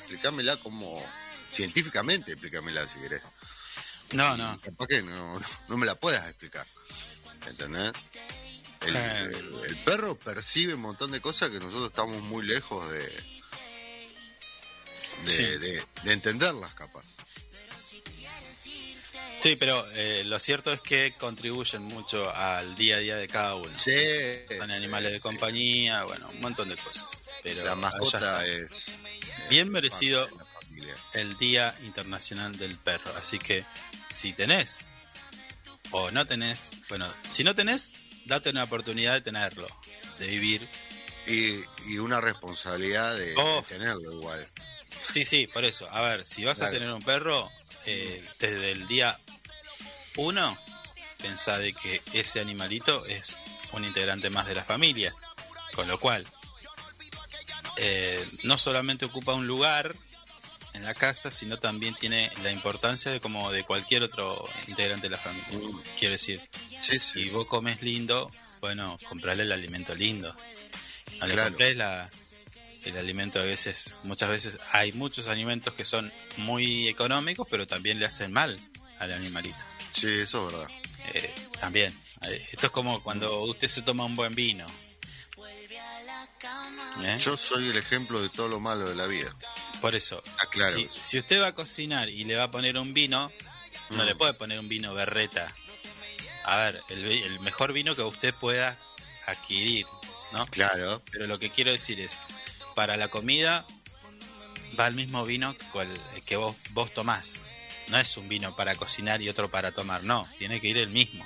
Explícamela 0.01 0.55
como 0.57 1.03
científicamente, 1.51 2.33
explícamela 2.33 2.87
si 2.87 2.99
querés. 2.99 3.23
No, 4.11 4.37
no. 4.37 4.59
Capaz 4.61 4.85
que 4.85 5.01
no, 5.01 5.39
no, 5.39 5.45
no 5.67 5.77
me 5.77 5.87
la 5.87 5.95
puedas 5.95 6.27
explicar. 6.29 6.67
¿Entendés? 7.47 7.91
El, 8.81 8.95
Eh. 8.95 9.23
el- 9.23 9.55
el 9.67 9.75
perro 9.77 10.15
percibe 10.17 10.73
un 10.73 10.81
montón 10.81 11.11
de 11.11 11.21
cosas 11.21 11.49
que 11.49 11.59
nosotros 11.59 11.89
estamos 11.89 12.21
muy 12.23 12.45
lejos 12.45 12.89
de, 12.91 13.03
de, 15.25 15.31
Sí. 15.31 15.43
de- 15.43 15.83
de 16.03 16.13
entenderlas, 16.13 16.73
capaz. 16.73 17.03
Sí, 19.41 19.55
pero 19.55 19.83
eh, 19.93 20.23
lo 20.23 20.37
cierto 20.37 20.71
es 20.71 20.81
que 20.81 21.15
contribuyen 21.19 21.81
mucho 21.83 22.29
al 22.35 22.75
día 22.75 22.97
a 22.97 22.99
día 22.99 23.15
de 23.15 23.27
cada 23.27 23.55
uno. 23.55 23.71
Sí, 23.79 23.91
Son 24.55 24.67
sí, 24.69 24.73
animales 24.75 25.11
de 25.11 25.17
sí. 25.17 25.23
compañía, 25.23 26.03
bueno, 26.03 26.29
un 26.29 26.41
montón 26.41 26.69
de 26.69 26.77
cosas. 26.77 27.25
Pero 27.41 27.63
La 27.65 27.73
mascota 27.75 28.45
es. 28.45 28.91
Bien 29.49 29.67
es 29.67 29.71
merecido 29.73 30.27
el 31.13 31.35
Día 31.37 31.75
Internacional 31.83 32.55
del 32.57 32.77
Perro. 32.77 33.15
Así 33.17 33.39
que 33.39 33.65
si 34.11 34.31
tenés 34.33 34.87
o 35.89 36.11
no 36.11 36.27
tenés, 36.27 36.71
bueno, 36.89 37.11
si 37.27 37.43
no 37.43 37.55
tenés, 37.55 37.93
date 38.25 38.49
una 38.49 38.63
oportunidad 38.63 39.13
de 39.13 39.21
tenerlo, 39.21 39.67
de 40.19 40.27
vivir. 40.27 40.67
Y, 41.27 41.61
y 41.85 41.99
una 41.99 42.19
responsabilidad 42.19 43.15
de, 43.15 43.33
Oh. 43.37 43.61
de 43.61 43.67
tenerlo 43.77 44.11
igual. 44.13 44.45
Sí, 45.07 45.23
sí, 45.25 45.47
por 45.47 45.65
eso. 45.65 45.87
A 45.91 46.01
ver, 46.01 46.25
si 46.25 46.43
vas 46.45 46.61
a 46.61 46.71
tener 46.71 46.91
un 46.91 47.01
perro, 47.01 47.49
eh, 47.85 48.25
desde 48.39 48.71
el 48.71 48.87
día 48.87 49.19
uno, 50.15 50.57
pensá 51.21 51.57
de 51.59 51.73
que 51.73 52.01
ese 52.13 52.39
animalito 52.39 53.05
es 53.05 53.37
un 53.73 53.85
integrante 53.85 54.29
más 54.29 54.47
de 54.47 54.55
la 54.55 54.63
familia. 54.63 55.13
Con 55.73 55.87
lo 55.87 55.99
cual, 55.99 56.25
eh, 57.77 58.23
no 58.43 58.57
solamente 58.57 59.05
ocupa 59.05 59.33
un 59.33 59.47
lugar 59.47 59.95
en 60.73 60.83
la 60.83 60.93
casa, 60.93 61.31
sino 61.31 61.57
también 61.59 61.95
tiene 61.95 62.31
la 62.43 62.51
importancia 62.51 63.11
de 63.11 63.19
como 63.19 63.51
de 63.51 63.63
cualquier 63.63 64.03
otro 64.03 64.47
integrante 64.67 65.07
de 65.07 65.15
la 65.15 65.21
familia. 65.21 65.47
Mm. 65.51 65.81
Quiero 65.99 66.13
decir, 66.13 66.41
Sí, 66.79 66.97
si 66.97 67.23
sí. 67.23 67.29
vos 67.29 67.45
comes 67.47 67.81
lindo, 67.81 68.31
bueno, 68.61 68.97
comprarle 69.07 69.43
el 69.43 69.51
alimento 69.51 69.93
lindo. 69.95 70.33
No 71.19 71.27
le 71.27 71.75
la, 71.75 72.09
el 72.85 72.97
alimento 72.97 73.39
a 73.39 73.43
veces, 73.43 73.95
muchas 74.03 74.29
veces 74.29 74.57
hay 74.71 74.91
muchos 74.93 75.27
alimentos 75.27 75.73
que 75.73 75.85
son 75.85 76.11
muy 76.37 76.87
económicos, 76.87 77.47
pero 77.49 77.67
también 77.67 77.99
le 77.99 78.05
hacen 78.05 78.31
mal 78.31 78.59
al 78.99 79.13
animalito. 79.13 79.57
Sí, 79.93 80.07
eso 80.07 80.47
es 80.47 80.53
verdad. 80.53 80.69
Eh, 81.13 81.33
también. 81.59 81.95
Eh, 82.23 82.47
Esto 82.51 82.67
es 82.67 82.71
como 82.71 83.01
cuando 83.03 83.41
usted 83.41 83.67
se 83.67 83.81
toma 83.81 84.05
un 84.05 84.15
buen 84.15 84.33
vino. 84.33 84.65
¿Eh? 87.03 87.17
Yo 87.19 87.37
soy 87.37 87.69
el 87.69 87.77
ejemplo 87.77 88.21
de 88.21 88.29
todo 88.29 88.47
lo 88.47 88.59
malo 88.59 88.87
de 88.89 88.95
la 88.95 89.07
vida. 89.07 89.29
Por 89.81 89.95
eso, 89.95 90.21
Ah, 90.37 90.45
si, 90.73 90.87
si 90.99 91.17
usted 91.17 91.41
va 91.41 91.47
a 91.47 91.55
cocinar 91.55 92.07
y 92.09 92.23
le 92.23 92.35
va 92.35 92.43
a 92.43 92.51
poner 92.51 92.77
un 92.77 92.93
vino, 92.93 93.31
no 93.89 94.03
Mm. 94.03 94.05
le 94.05 94.15
puede 94.15 94.33
poner 94.35 94.59
un 94.59 94.69
vino 94.69 94.93
berreta. 94.93 95.51
A 96.45 96.57
ver, 96.57 96.81
el, 96.89 97.05
el 97.05 97.39
mejor 97.41 97.73
vino 97.73 97.95
que 97.95 98.03
usted 98.03 98.33
pueda 98.35 98.77
adquirir, 99.27 99.85
¿no? 100.33 100.45
Claro. 100.47 101.01
Pero 101.11 101.27
lo 101.27 101.37
que 101.39 101.49
quiero 101.49 101.71
decir 101.71 101.99
es, 101.99 102.23
para 102.75 102.95
la 102.97 103.07
comida 103.09 103.65
va 104.79 104.87
el 104.87 104.95
mismo 104.95 105.25
vino 105.25 105.55
cual- 105.71 105.87
que 106.25 106.37
vos, 106.37 106.55
vos 106.71 106.93
tomás. 106.93 107.41
No 107.89 107.97
es 107.97 108.15
un 108.17 108.29
vino 108.29 108.55
para 108.55 108.75
cocinar 108.75 109.21
y 109.21 109.29
otro 109.29 109.49
para 109.49 109.71
tomar, 109.73 110.03
no, 110.03 110.27
tiene 110.37 110.61
que 110.61 110.67
ir 110.69 110.77
el 110.77 110.89
mismo. 110.89 111.25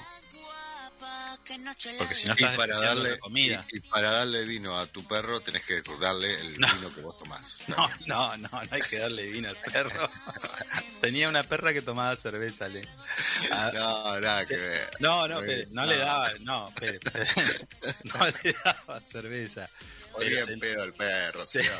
Porque 1.97 2.15
si 2.15 2.27
no 2.27 2.34
Y 2.38 2.43
estás 2.43 2.55
para, 2.58 2.67
despreciando 2.73 3.01
darle, 3.03 3.12
la 3.12 3.19
comida. 3.19 3.65
y, 3.71 3.77
y 3.77 3.79
para 3.81 4.12
darle 4.12 4.45
vino 4.45 4.77
a 4.79 4.88
tu 4.88 5.05
perro 5.08 5.39
tenés 5.39 5.63
que 5.65 5.81
darle 5.99 6.34
el 6.39 6.60
No. 6.60 6.67
vino 6.75 6.93
que 6.93 7.01
vos 7.01 7.17
tomás. 7.19 7.58
No, 7.67 7.89
no, 8.08 8.38
no, 8.38 8.49
no 8.49 8.67
hay 8.71 8.81
que 8.81 8.97
darle 8.99 9.25
vino 9.27 9.49
al 9.49 9.55
perro. 9.58 10.10
Tenía 11.01 11.29
una 11.29 11.43
perra 11.43 11.71
que 11.73 11.81
tomaba 11.81 12.15
cerveza, 12.15 12.67
le. 12.67 12.81
Ah, 13.51 13.71
No, 13.73 14.19
nada 14.19 14.45
que 14.45 14.55
ver. 14.58 14.89
No, 14.99 15.27
no, 15.27 15.41
bien. 15.41 15.67
no 15.71 15.86
le 15.86 15.97
daba, 15.97 16.29
no, 16.41 16.67
espere, 16.69 16.99
espere. 17.03 17.27
no 18.05 18.25
le 18.43 18.55
daba 18.63 18.99
cerveza. 19.01 19.69
Oye, 20.13 20.29
Pero 20.39 20.51
en 20.53 20.60
pedo 20.60 20.84
el 20.86 20.93
perro, 20.93 21.45
Sí. 21.45 21.60
tío. 21.60 21.71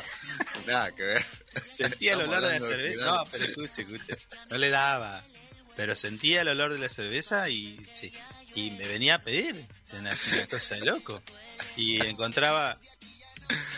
Nada 0.66 0.94
que 0.94 1.02
ver. 1.02 1.26
sentía 1.66 2.12
el 2.12 2.20
olor 2.22 2.42
de 2.42 2.60
la 2.60 2.66
cerveza. 2.66 3.04
No, 3.06 3.24
pero 3.30 3.44
escuche, 3.44 3.82
escuche. 3.82 4.16
No 4.50 4.58
le 4.58 4.70
daba. 4.70 5.22
Pero 5.74 5.94
sentía 5.96 6.42
el 6.42 6.48
olor 6.48 6.72
de 6.72 6.78
la 6.78 6.88
cerveza 6.88 7.48
y 7.48 7.76
sí. 7.94 8.12
Y 8.56 8.70
me 8.72 8.88
venía 8.88 9.14
a 9.14 9.18
pedir. 9.20 9.54
Una, 9.92 10.10
una 10.32 10.46
cosa 10.48 10.74
de 10.74 10.80
loco. 10.86 11.22
Y 11.76 12.04
encontraba. 12.04 12.76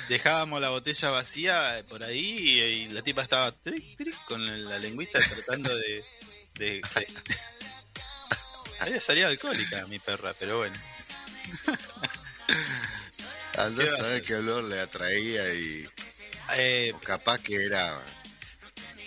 Dejábamos 0.09 0.61
la 0.63 0.71
botella 0.71 1.11
vacía 1.11 1.85
por 1.89 2.03
ahí 2.03 2.21
y, 2.21 2.61
y 2.61 2.89
la 2.89 3.03
tipa 3.03 3.23
estaba 3.23 3.53
tric, 3.53 3.95
tric, 3.99 4.17
con 4.25 4.65
la 4.65 4.79
lengüita 4.79 5.19
tratando 5.19 5.77
de. 5.77 6.03
de, 6.55 6.67
de- 6.81 7.09
Había 8.81 9.01
salido 9.01 9.29
alcohólica 9.29 9.87
mi 9.87 9.99
perra, 9.99 10.31
pero 10.39 10.59
bueno. 10.59 10.77
Andá 13.57 13.85
¿Qué 13.85 13.91
a 13.91 13.97
saber 13.97 14.23
qué 14.23 14.37
olor 14.37 14.65
le 14.65 14.81
atraía 14.81 15.53
y 15.53 15.87
Eh, 16.57 16.93
o 16.95 16.99
capaz 17.01 17.41
que 17.41 17.57
era. 17.65 18.01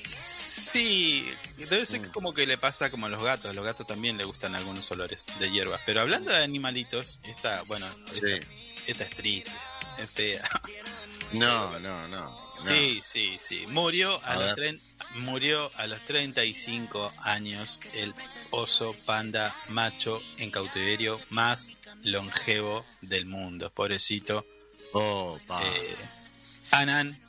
Sí, 0.06 1.28
debe 1.58 1.86
ser 1.86 2.02
que 2.02 2.10
como 2.10 2.34
que 2.34 2.46
le 2.48 2.58
pasa 2.58 2.90
como 2.90 3.06
a 3.06 3.10
los 3.10 3.24
gatos. 3.24 3.52
A 3.52 3.54
los 3.54 3.64
gatos 3.66 3.86
también 3.88 4.18
le 4.18 4.24
gustan 4.24 4.56
algunos 4.56 4.90
olores 4.92 5.26
de 5.40 5.52
hierbas. 5.52 5.82
Pero 5.86 6.02
hablando 6.02 6.32
de 6.32 6.44
animalitos, 6.44 7.20
esta, 7.24 7.62
bueno, 7.64 7.86
esta, 8.12 8.28
Sí. 8.28 8.34
esta 8.88 9.04
es 9.04 9.10
triste, 9.12 9.52
es 9.98 10.10
fea. 10.10 10.50
No, 11.34 11.80
no, 11.80 12.08
no. 12.08 12.08
no. 12.10 12.42
Sí, 12.62 13.02
sí, 13.04 13.38
sí. 13.40 13.66
Murió 13.70 14.14
a, 14.24 14.34
A 14.34 14.36
los 14.36 14.56
tren- 14.56 14.80
murió 15.16 15.72
a 15.78 15.88
los 15.88 16.00
35 16.02 17.12
años 17.20 17.80
el 17.96 18.14
oso 18.52 18.96
panda 19.08 19.56
macho 19.70 20.22
en 20.38 20.52
cautiverio 20.52 21.20
más 21.30 21.70
longevo 22.04 22.86
del 23.02 23.26
mundo. 23.26 23.72
Pobrecito. 23.74 24.46
Oh, 24.94 25.40
pa. 25.48 25.60
Eh, 25.66 25.96
Anan, 26.72 27.20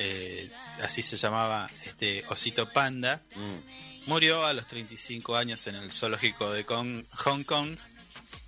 eh, 0.00 0.50
así 0.82 1.02
se 1.02 1.16
llamaba 1.16 1.68
este 1.86 2.24
osito 2.28 2.68
panda. 2.72 3.22
Mm. 3.34 4.10
murió 4.10 4.44
a 4.44 4.52
los 4.52 4.66
35 4.66 5.36
años 5.36 5.64
en 5.68 5.76
el 5.76 5.92
zoológico 5.92 6.50
de 6.50 6.64
Hong 6.64 7.44
Kong, 7.44 7.76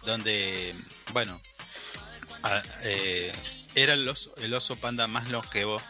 donde, 0.05 0.75
bueno, 1.13 1.41
a- 2.43 2.63
eh, 2.83 3.33
era 3.77 3.93
el 3.93 4.09
oso, 4.09 4.35
el 4.39 4.53
oso 4.53 4.75
panda 4.77 5.07
más 5.07 5.29
longevo 5.29 5.81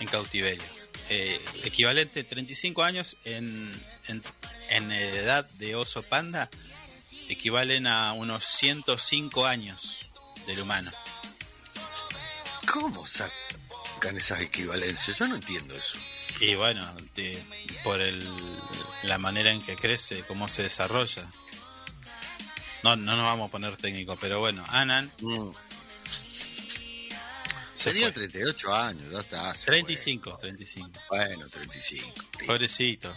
en 0.00 0.08
cautiverio. 0.08 0.64
Eh, 1.10 1.40
equivalente 1.64 2.24
35 2.24 2.82
años 2.82 3.16
en, 3.24 3.70
en, 4.08 4.22
en 4.70 4.90
edad 4.90 5.44
de 5.50 5.76
oso 5.76 6.02
panda, 6.02 6.48
equivalen 7.28 7.86
a 7.86 8.12
unos 8.14 8.44
105 8.46 9.44
años 9.46 10.08
del 10.46 10.60
humano. 10.60 10.90
¿Cómo 12.72 13.06
sacan 13.96 14.16
esas 14.16 14.40
equivalencias? 14.40 15.18
Yo 15.18 15.26
no 15.28 15.34
entiendo 15.36 15.74
eso. 15.76 15.98
Y 16.40 16.54
bueno, 16.54 16.86
por 17.82 18.00
el, 18.00 18.26
la 19.04 19.18
manera 19.18 19.50
en 19.50 19.62
que 19.62 19.76
crece, 19.76 20.22
cómo 20.24 20.48
se 20.48 20.62
desarrolla. 20.62 21.26
No, 22.82 22.94
no 22.96 23.16
nos 23.16 23.24
vamos 23.24 23.48
a 23.48 23.52
poner 23.52 23.76
técnico, 23.76 24.16
pero 24.20 24.40
bueno, 24.40 24.64
Anan 24.68 25.10
Mm. 25.20 25.50
Tenía 27.82 28.06
fue. 28.12 28.12
38 28.28 28.74
años, 28.74 29.12
ya 29.12 29.18
está. 29.20 29.54
se 29.54 29.66
35, 29.66 30.38
35. 30.38 31.00
fue. 31.06 31.18
Bueno, 31.18 31.48
35. 31.48 32.14
sí. 32.40 32.46
Pobrecito. 32.46 33.14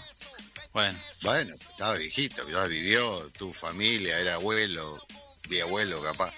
Bueno, 0.74 1.00
Bueno, 1.24 1.56
estaba 1.56 1.96
viejito, 1.96 2.48
ya 2.48 2.66
vivió, 2.66 3.32
tu 3.32 3.52
familia, 3.52 4.20
era 4.20 4.36
abuelo, 4.36 5.04
bisabuelo 5.48 6.04
capaz. 6.04 6.34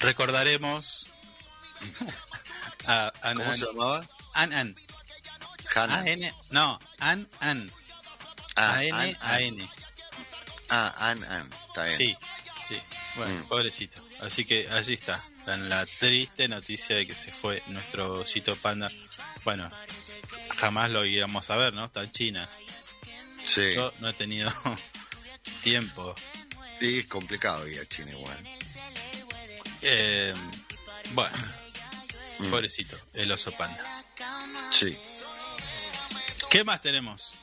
recordaremos 0.00 1.06
a 2.86 3.12
¿Cómo 3.22 3.42
Anan. 3.42 3.56
se 3.58 3.64
llamaba? 3.66 4.06
Hannah. 4.32 4.74
A-N. 5.74 6.32
No, 6.50 6.78
An 7.00 7.28
An. 7.40 7.70
Ah, 8.54 8.76
A-N 8.76 8.92
An, 8.92 9.08
An. 9.08 9.16
A-N. 9.20 9.70
Ah, 10.70 10.94
An, 11.10 11.24
An, 11.24 11.50
está 11.68 11.84
bien. 11.84 11.96
Sí, 11.96 12.16
sí. 12.68 12.78
Bueno, 13.16 13.34
Mm. 13.44 13.48
pobrecito. 13.48 14.00
Así 14.20 14.44
que 14.44 14.68
allí 14.70 14.94
está. 14.94 15.22
En 15.46 15.68
la 15.68 15.84
triste 15.86 16.48
noticia 16.48 16.96
de 16.96 17.06
que 17.06 17.14
se 17.14 17.30
fue 17.30 17.62
nuestro 17.68 18.14
osito 18.14 18.56
panda. 18.56 18.90
Bueno, 19.44 19.70
jamás 20.56 20.90
lo 20.90 21.04
íbamos 21.04 21.48
a 21.50 21.56
ver, 21.56 21.72
¿no? 21.72 21.84
Está 21.84 22.02
en 22.02 22.10
China. 22.10 22.48
Sí, 23.46 23.74
Yo 23.74 23.92
no 24.00 24.08
he 24.08 24.12
tenido 24.12 24.52
tiempo. 25.62 26.14
y 26.80 26.98
es 26.98 27.06
complicado 27.06 27.66
ir 27.68 27.78
a 27.80 27.86
China 27.86 28.10
igual. 28.12 28.38
Eh, 29.82 30.34
bueno. 31.12 31.36
Pobrecito, 32.50 32.96
el 33.14 33.30
oso 33.32 33.50
panda. 33.52 33.82
Sí. 34.70 34.96
¿Qué 36.50 36.64
más 36.64 36.80
tenemos 36.80 37.34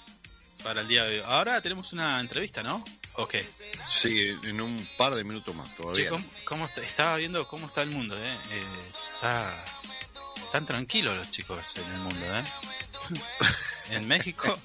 para 0.64 0.82
el 0.82 0.88
día 0.88 1.04
de 1.04 1.20
hoy? 1.20 1.26
Ahora 1.28 1.62
tenemos 1.62 1.94
una 1.94 2.20
entrevista, 2.20 2.64
¿no? 2.64 2.84
¿O 3.16 3.28
qué? 3.28 3.48
Sí, 3.88 4.28
en 4.44 4.60
un 4.62 4.88
par 4.98 5.14
de 5.14 5.24
minutos 5.24 5.54
más 5.56 5.74
todavía. 5.76 6.10
¿cómo, 6.10 6.26
cómo 6.46 6.66
está- 6.66 6.82
estaba 6.82 7.16
viendo 7.18 7.48
cómo 7.48 7.68
está 7.68 7.84
el 7.84 7.90
mundo, 7.90 8.18
¿eh? 8.18 8.38
Eh, 8.52 8.64
está, 9.16 9.66
están 10.46 10.66
tranquilos 10.66 11.16
los 11.16 11.30
chicos 11.30 11.76
en 11.78 11.92
el 11.94 12.00
mundo, 12.00 12.26
¿eh? 12.38 12.44
En 13.92 14.08
México, 14.08 14.58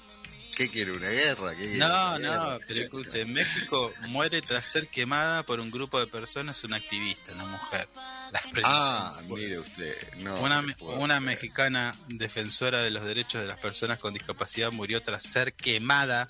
¿Qué 0.58 0.68
quiere 0.68 0.90
una 0.90 1.08
guerra? 1.08 1.52
¿Qué 1.52 1.68
quiere 1.68 1.78
no, 1.78 2.16
una 2.16 2.18
no, 2.18 2.58
pero 2.66 2.80
escuche, 2.80 3.20
en 3.20 3.32
México 3.32 3.92
muere 4.08 4.42
tras 4.42 4.64
ser 4.64 4.88
quemada 4.88 5.44
por 5.44 5.60
un 5.60 5.70
grupo 5.70 6.00
de 6.00 6.08
personas 6.08 6.64
una 6.64 6.76
activista, 6.76 7.32
una 7.32 7.44
mujer. 7.44 7.88
La 8.32 8.40
prendieron 8.40 8.72
Ah, 8.74 9.20
mire 9.28 9.60
usted. 9.60 10.14
No, 10.16 10.36
Una, 10.40 10.64
una 10.96 11.20
mexicana 11.20 11.94
defensora 12.08 12.82
de 12.82 12.90
los 12.90 13.04
derechos 13.04 13.40
de 13.40 13.46
las 13.46 13.60
personas 13.60 14.00
con 14.00 14.12
discapacidad 14.12 14.72
murió 14.72 15.00
tras 15.00 15.22
ser 15.22 15.52
quemada 15.54 16.26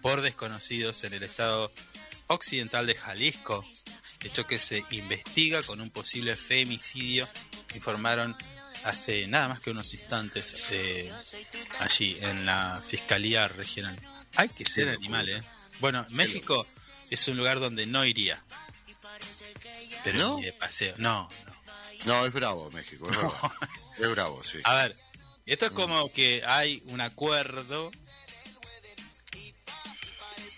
por 0.00 0.22
desconocidos 0.22 1.04
en 1.04 1.14
el 1.14 1.22
estado 1.22 1.70
occidental 2.26 2.88
de 2.88 2.96
Jalisco, 2.96 3.64
hecho 4.24 4.44
que 4.44 4.58
se 4.58 4.84
investiga 4.90 5.62
con 5.62 5.80
un 5.80 5.90
posible 5.90 6.34
femicidio, 6.34 7.28
informaron 7.74 8.34
hace 8.84 9.26
nada 9.26 9.48
más 9.48 9.60
que 9.60 9.70
unos 9.70 9.92
instantes 9.94 10.56
eh, 10.70 11.10
allí 11.80 12.16
en 12.20 12.46
la 12.46 12.82
Fiscalía 12.86 13.48
Regional. 13.48 13.98
Hay 14.36 14.48
que 14.48 14.64
ser 14.64 14.88
animal, 14.88 15.28
¿eh? 15.28 15.42
Bueno, 15.80 16.06
México 16.10 16.66
es 17.10 17.28
un 17.28 17.36
lugar 17.36 17.60
donde 17.60 17.86
no 17.86 18.04
iría. 18.04 18.42
Pero 20.04 20.18
¿No? 20.18 20.36
ni 20.38 20.44
de 20.44 20.52
paseo. 20.52 20.94
No, 20.98 21.28
no. 21.46 21.52
No, 22.04 22.26
es 22.26 22.32
bravo 22.32 22.70
México, 22.72 23.08
es 23.08 23.16
verdad. 23.16 23.52
es 23.98 24.10
bravo, 24.10 24.42
sí. 24.42 24.58
A 24.64 24.74
ver, 24.74 24.96
esto 25.46 25.66
es 25.66 25.72
como 25.72 26.10
que 26.12 26.42
hay 26.44 26.82
un 26.86 27.00
acuerdo 27.00 27.92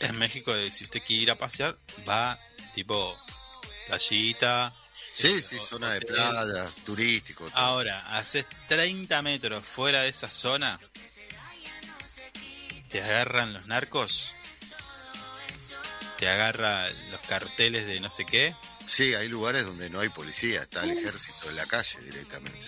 en 0.00 0.18
México 0.18 0.54
de 0.54 0.70
si 0.70 0.84
usted 0.84 1.02
quiere 1.02 1.22
ir 1.22 1.30
a 1.30 1.36
pasear, 1.36 1.78
va 2.08 2.38
tipo 2.74 3.16
playita. 3.88 4.74
Sí, 5.16 5.40
sí, 5.42 5.58
zona 5.60 5.92
de 5.94 6.00
playa, 6.00 6.66
turístico. 6.84 7.44
todo. 7.48 7.56
Ahora, 7.56 8.18
haces 8.18 8.44
30 8.68 9.22
metros 9.22 9.64
fuera 9.64 10.02
de 10.02 10.08
esa 10.08 10.28
zona, 10.30 10.78
te 12.88 13.00
agarran 13.02 13.52
los 13.52 13.66
narcos, 13.66 14.30
te 16.18 16.28
agarran 16.28 16.92
los 17.12 17.20
carteles 17.22 17.86
de 17.86 18.00
no 18.00 18.10
sé 18.10 18.24
qué, 18.24 18.54
Sí, 18.86 19.14
hay 19.14 19.28
lugares 19.28 19.64
donde 19.64 19.88
no 19.88 20.00
hay 20.00 20.10
policía, 20.10 20.60
está 20.60 20.82
el 20.84 20.90
ejército 20.90 21.48
en 21.48 21.56
la 21.56 21.64
calle 21.64 21.98
directamente. 22.02 22.58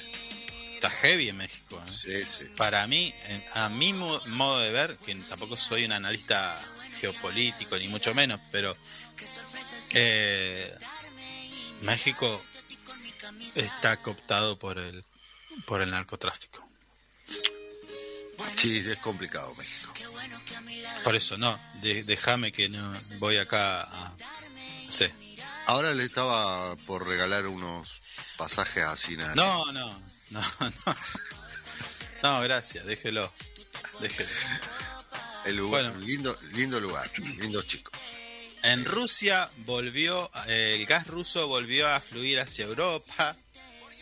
está 0.75 0.89
heavy 0.89 1.29
en 1.29 1.37
México. 1.37 1.83
¿eh? 1.87 1.93
Sí, 1.93 2.25
sí. 2.25 2.45
Para 2.57 2.87
mí, 2.87 3.15
en- 3.27 3.45
a 3.55 3.69
mi 3.69 3.93
mo- 3.93 4.21
modo 4.29 4.59
de 4.61 4.71
ver, 4.71 4.97
que 5.05 5.15
tampoco 5.17 5.57
soy 5.59 5.85
un 5.85 5.93
analista 5.93 6.59
geopolítico, 7.01 7.77
ni 7.77 7.89
mucho 7.89 8.15
menos, 8.15 8.41
pero 8.51 8.75
eh, 9.91 10.75
México 11.83 12.43
está 13.55 13.97
cooptado 13.99 14.59
por 14.59 14.79
el, 14.79 15.05
por 15.67 15.81
el 15.83 15.91
narcotráfico. 15.91 16.67
Sí, 18.57 18.79
es 18.79 18.99
complicado 18.99 19.55
México. 19.55 19.93
Por 21.05 21.15
eso, 21.15 21.37
no, 21.39 21.59
de- 21.83 22.03
déjame 22.05 22.53
que 22.53 22.69
no 22.69 22.99
voy 23.19 23.37
acá 23.39 23.83
a... 23.83 24.17
Sé. 24.91 25.13
Ahora 25.67 25.93
le 25.95 26.05
estaba 26.05 26.77
por 26.87 27.07
regalar 27.07 27.47
unos 27.47 28.01
pasajes 28.37 28.85
a 28.85 28.97
Sinar. 28.97 29.35
No, 29.37 29.73
no, 29.73 30.01
no, 30.31 30.41
no. 30.61 30.97
No, 32.23 32.41
gracias, 32.41 32.87
déjelo. 32.87 33.33
Déjelo. 34.01 34.29
El 35.45 35.57
lugar, 35.57 35.85
Bueno. 35.91 36.01
lindo, 36.07 36.37
lindo 36.53 36.81
lugar, 36.81 37.11
lindo 37.19 37.63
chico. 37.63 37.91
En 38.67 38.85
Rusia 38.85 39.49
volvió, 39.59 40.31
eh, 40.49 40.77
el 40.79 40.87
gas 40.87 41.07
ruso 41.07 41.47
volvió 41.49 41.89
a 41.89 42.01
fluir 42.01 42.41
hacia 42.41 42.65
Europa. 42.65 43.37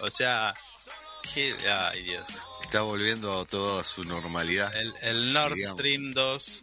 O 0.00 0.10
sea, 0.10 0.54
que, 1.34 1.54
ay 1.68 2.02
Dios. 2.02 2.26
Está 2.62 2.80
volviendo 2.82 3.38
a 3.78 3.84
su 3.84 4.04
normalidad. 4.04 4.74
El, 4.74 4.92
el 5.02 5.32
Nord 5.32 5.54
Digamos. 5.54 5.78
Stream 5.78 6.12
2 6.12 6.62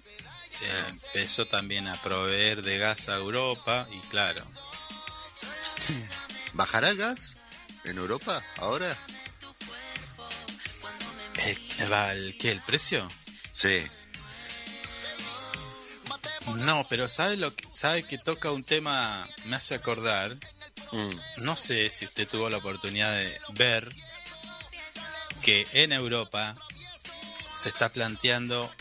eh, 0.61 0.83
empezó 0.89 1.45
también 1.47 1.87
a 1.87 2.01
proveer 2.01 2.61
de 2.63 2.77
gas 2.77 3.07
a 3.09 3.15
Europa 3.15 3.87
y 3.91 3.99
claro, 4.07 4.43
¿Bajará 6.53 6.89
el 6.89 6.97
gas 6.97 7.35
en 7.85 7.97
Europa 7.97 8.41
ahora? 8.57 8.95
¿el, 11.45 11.91
va 11.91 12.11
el- 12.13 12.37
qué? 12.37 12.51
¿El 12.51 12.61
precio? 12.61 13.07
Sí. 13.53 13.81
No, 16.57 16.85
pero 16.89 17.07
sabe 17.09 17.37
lo 17.37 17.55
que 17.55 17.65
sabe 17.73 18.03
que 18.03 18.17
toca 18.17 18.51
un 18.51 18.63
tema 18.63 19.27
me 19.45 19.55
hace 19.55 19.75
acordar. 19.75 20.35
Mm. 20.91 21.43
No 21.43 21.55
sé 21.55 21.89
si 21.89 22.05
usted 22.05 22.27
tuvo 22.27 22.49
la 22.49 22.57
oportunidad 22.57 23.13
de 23.13 23.37
ver 23.53 23.93
que 25.41 25.67
en 25.73 25.91
Europa 25.91 26.55
se 27.51 27.69
está 27.69 27.89
planteando 27.89 28.71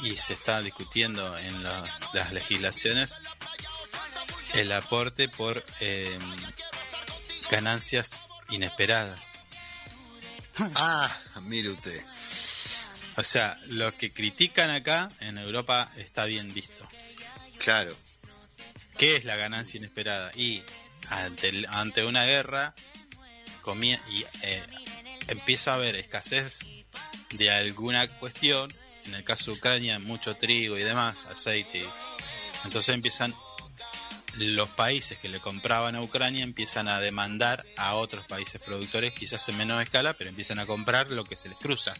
y 0.00 0.16
se 0.16 0.32
está 0.34 0.60
discutiendo 0.62 1.36
en 1.38 1.62
las, 1.62 2.08
las 2.12 2.32
legislaciones 2.32 3.20
el 4.54 4.72
aporte 4.72 5.28
por 5.28 5.64
eh, 5.80 6.18
ganancias 7.50 8.26
inesperadas. 8.50 9.40
Ah, 10.74 11.10
mire 11.42 11.70
usted. 11.70 12.04
O 13.16 13.22
sea, 13.22 13.58
lo 13.68 13.90
que 13.96 14.12
critican 14.12 14.70
acá 14.70 15.08
en 15.20 15.38
Europa 15.38 15.90
está 15.96 16.26
bien 16.26 16.52
visto. 16.52 16.86
Claro. 17.62 17.94
¿Qué 18.98 19.16
es 19.16 19.24
la 19.24 19.36
ganancia 19.36 19.78
inesperada? 19.78 20.30
Y 20.36 20.62
ante, 21.10 21.64
ante 21.68 22.04
una 22.04 22.24
guerra 22.24 22.74
comie- 23.62 24.00
y, 24.10 24.24
eh, 24.42 24.62
empieza 25.28 25.72
a 25.72 25.74
haber 25.74 25.96
escasez 25.96 26.60
de 27.30 27.50
alguna 27.50 28.06
cuestión, 28.08 28.72
en 29.06 29.14
el 29.14 29.24
caso 29.24 29.50
de 29.50 29.58
Ucrania 29.58 29.98
mucho 29.98 30.34
trigo 30.36 30.76
y 30.76 30.82
demás, 30.82 31.26
aceite. 31.26 31.84
Entonces 32.64 32.94
empiezan 32.94 33.34
los 34.36 34.68
países 34.70 35.18
que 35.18 35.28
le 35.28 35.40
compraban 35.40 35.94
a 35.94 36.00
Ucrania 36.00 36.42
empiezan 36.42 36.88
a 36.88 37.00
demandar 37.00 37.64
a 37.76 37.94
otros 37.96 38.26
países 38.26 38.62
productores, 38.62 39.12
quizás 39.12 39.46
en 39.48 39.58
menor 39.58 39.82
escala, 39.82 40.14
pero 40.14 40.30
empiezan 40.30 40.58
a 40.58 40.66
comprar 40.66 41.10
lo 41.10 41.24
que 41.24 41.36
se 41.36 41.48
les 41.48 41.58
cruza. 41.58 41.94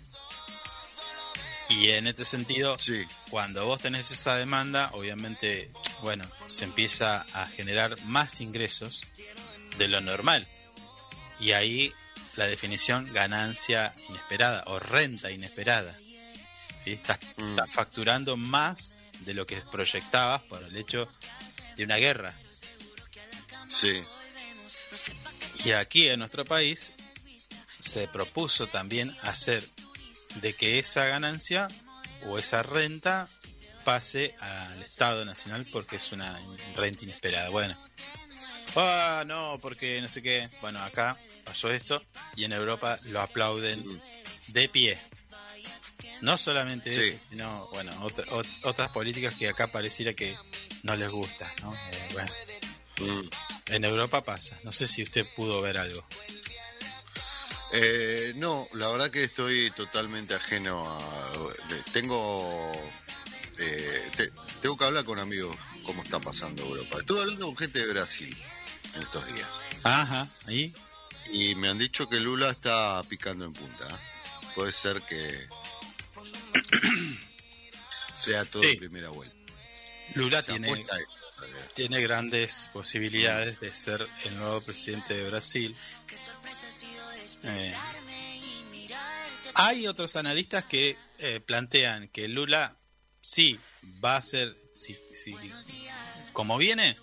Y 1.68 1.88
en 1.90 2.06
este 2.06 2.24
sentido, 2.24 2.78
Sí, 2.78 3.02
cuando 3.30 3.64
vos 3.66 3.80
tenés 3.80 4.10
esa 4.10 4.36
demanda, 4.36 4.90
obviamente, 4.92 5.70
bueno, 6.02 6.24
se 6.46 6.64
empieza 6.64 7.24
a 7.32 7.46
generar 7.46 7.98
más 8.02 8.40
ingresos 8.40 9.00
de 9.78 9.88
lo 9.88 10.00
normal. 10.00 10.46
Y 11.40 11.52
ahí 11.52 11.92
la 12.36 12.46
definición 12.46 13.10
ganancia 13.12 13.94
inesperada 14.08 14.64
o 14.66 14.78
renta 14.78 15.30
inesperada. 15.30 15.94
¿Sí? 16.82 16.92
Estás, 16.92 17.18
Mm. 17.36 17.50
estás 17.50 17.70
facturando 17.70 18.36
más 18.36 18.98
de 19.20 19.34
lo 19.34 19.46
que 19.46 19.56
proyectabas 19.60 20.42
por 20.42 20.62
el 20.62 20.76
hecho 20.76 21.08
de 21.76 21.84
una 21.84 21.96
guerra. 21.96 22.34
sí. 23.70 24.02
Y 25.64 25.70
aquí 25.72 26.08
en 26.08 26.18
nuestro 26.18 26.44
país 26.44 26.92
se 27.78 28.08
propuso 28.08 28.66
también 28.66 29.14
hacer 29.22 29.66
de 30.36 30.52
que 30.54 30.78
esa 30.78 31.06
ganancia 31.06 31.68
o 32.26 32.38
esa 32.38 32.62
renta 32.62 33.28
pase 33.84 34.34
al 34.40 34.82
Estado 34.82 35.24
Nacional 35.24 35.66
porque 35.72 35.96
es 35.96 36.12
una 36.12 36.40
renta 36.76 37.04
inesperada. 37.04 37.48
Bueno, 37.50 37.76
ah, 38.76 39.24
no, 39.26 39.58
porque 39.60 40.00
no 40.00 40.08
sé 40.08 40.22
qué. 40.22 40.48
Bueno, 40.60 40.80
acá 40.82 41.16
pasó 41.44 41.70
esto 41.70 42.02
y 42.36 42.44
en 42.44 42.52
Europa 42.52 42.98
lo 43.06 43.20
aplauden 43.20 43.84
de 44.48 44.68
pie. 44.68 44.98
No 46.20 46.38
solamente 46.38 46.90
Sí. 46.90 47.00
eso, 47.14 47.26
sino, 47.30 47.68
bueno, 47.72 47.90
otra- 48.04 48.24
ot- 48.26 48.58
otras 48.62 48.90
políticas 48.92 49.34
que 49.34 49.48
acá 49.48 49.66
pareciera 49.66 50.14
que 50.14 50.36
no 50.84 50.94
les 50.94 51.10
gusta, 51.10 51.52
¿no? 51.62 51.74
Eh, 51.74 52.08
bueno, 52.12 52.32
Mm. 52.98 53.28
en 53.72 53.84
Europa 53.84 54.22
pasa. 54.22 54.56
No 54.62 54.70
sé 54.70 54.86
si 54.86 55.02
usted 55.02 55.26
pudo 55.34 55.60
ver 55.60 55.78
algo. 55.78 56.06
Eh, 57.72 58.32
no, 58.36 58.68
la 58.74 58.88
verdad 58.90 59.10
que 59.10 59.24
estoy 59.24 59.70
totalmente 59.72 60.34
ajeno 60.34 60.86
a... 60.86 61.52
Tengo... 61.92 62.72
eh, 63.58 64.10
te- 64.16 64.30
tengo 64.60 64.76
que 64.76 64.84
hablar 64.84 65.04
con 65.04 65.18
amigos 65.18 65.56
cómo 65.84 66.02
está 66.02 66.20
pasando 66.20 66.62
Europa. 66.62 66.98
Estuve 66.98 67.20
hablando 67.20 67.46
con 67.46 67.56
gente 67.56 67.78
de 67.80 67.86
Brasil 67.92 68.36
en 68.94 69.02
estos 69.02 69.26
días. 69.34 69.48
Ajá, 69.84 70.28
ahí. 70.46 70.72
Y 71.32 71.54
me 71.54 71.68
han 71.68 71.78
dicho 71.78 72.08
que 72.08 72.20
Lula 72.20 72.50
está 72.50 73.02
picando 73.08 73.44
en 73.46 73.52
punta. 73.54 73.88
¿eh? 73.88 73.96
Puede 74.54 74.72
ser 74.72 75.00
que 75.02 75.48
sea 78.16 78.44
todo 78.44 78.62
Sí. 78.62 78.68
en 78.72 78.78
primera 78.78 79.08
vuelta. 79.10 79.34
Lula 80.14 80.42
Se 80.42 80.52
tiene, 80.52 80.84
tiene 81.74 82.00
grandes 82.02 82.68
posibilidades 82.72 83.60
de 83.60 83.72
ser 83.72 84.06
el 84.26 84.36
nuevo 84.36 84.60
presidente 84.60 85.14
de 85.14 85.30
Brasil. 85.30 85.74
Eh, 87.44 87.74
hay 89.54 89.86
otros 89.86 90.16
analistas 90.16 90.64
que 90.64 90.96
eh, 91.18 91.40
plantean 91.40 92.08
que 92.08 92.28
Lula 92.28 92.76
sí 93.20 93.58
va 94.04 94.16
a 94.16 94.22
ser, 94.22 94.56
sí, 94.74 94.96
sí, 95.14 95.34
como 96.32 96.56
viene, 96.58 96.96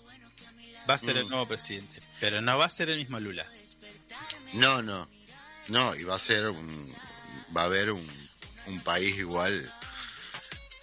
va 0.88 0.94
a 0.94 0.98
ser 0.98 1.16
el 1.16 1.26
Mm. 1.26 1.28
nuevo 1.30 1.46
presidente, 1.48 2.00
pero 2.20 2.40
no 2.40 2.58
va 2.58 2.64
a 2.66 2.70
ser 2.70 2.90
el 2.90 2.98
mismo 2.98 3.20
Lula. 3.20 3.46
No, 4.54 4.82
no. 4.82 5.08
No, 5.68 5.94
y 5.94 6.02
va 6.04 6.16
a 6.16 6.18
ser 6.18 6.48
un. 6.48 6.94
Va 7.56 7.62
a 7.62 7.64
haber 7.66 7.92
un, 7.92 8.06
un 8.66 8.80
país 8.80 9.16
igual 9.18 9.70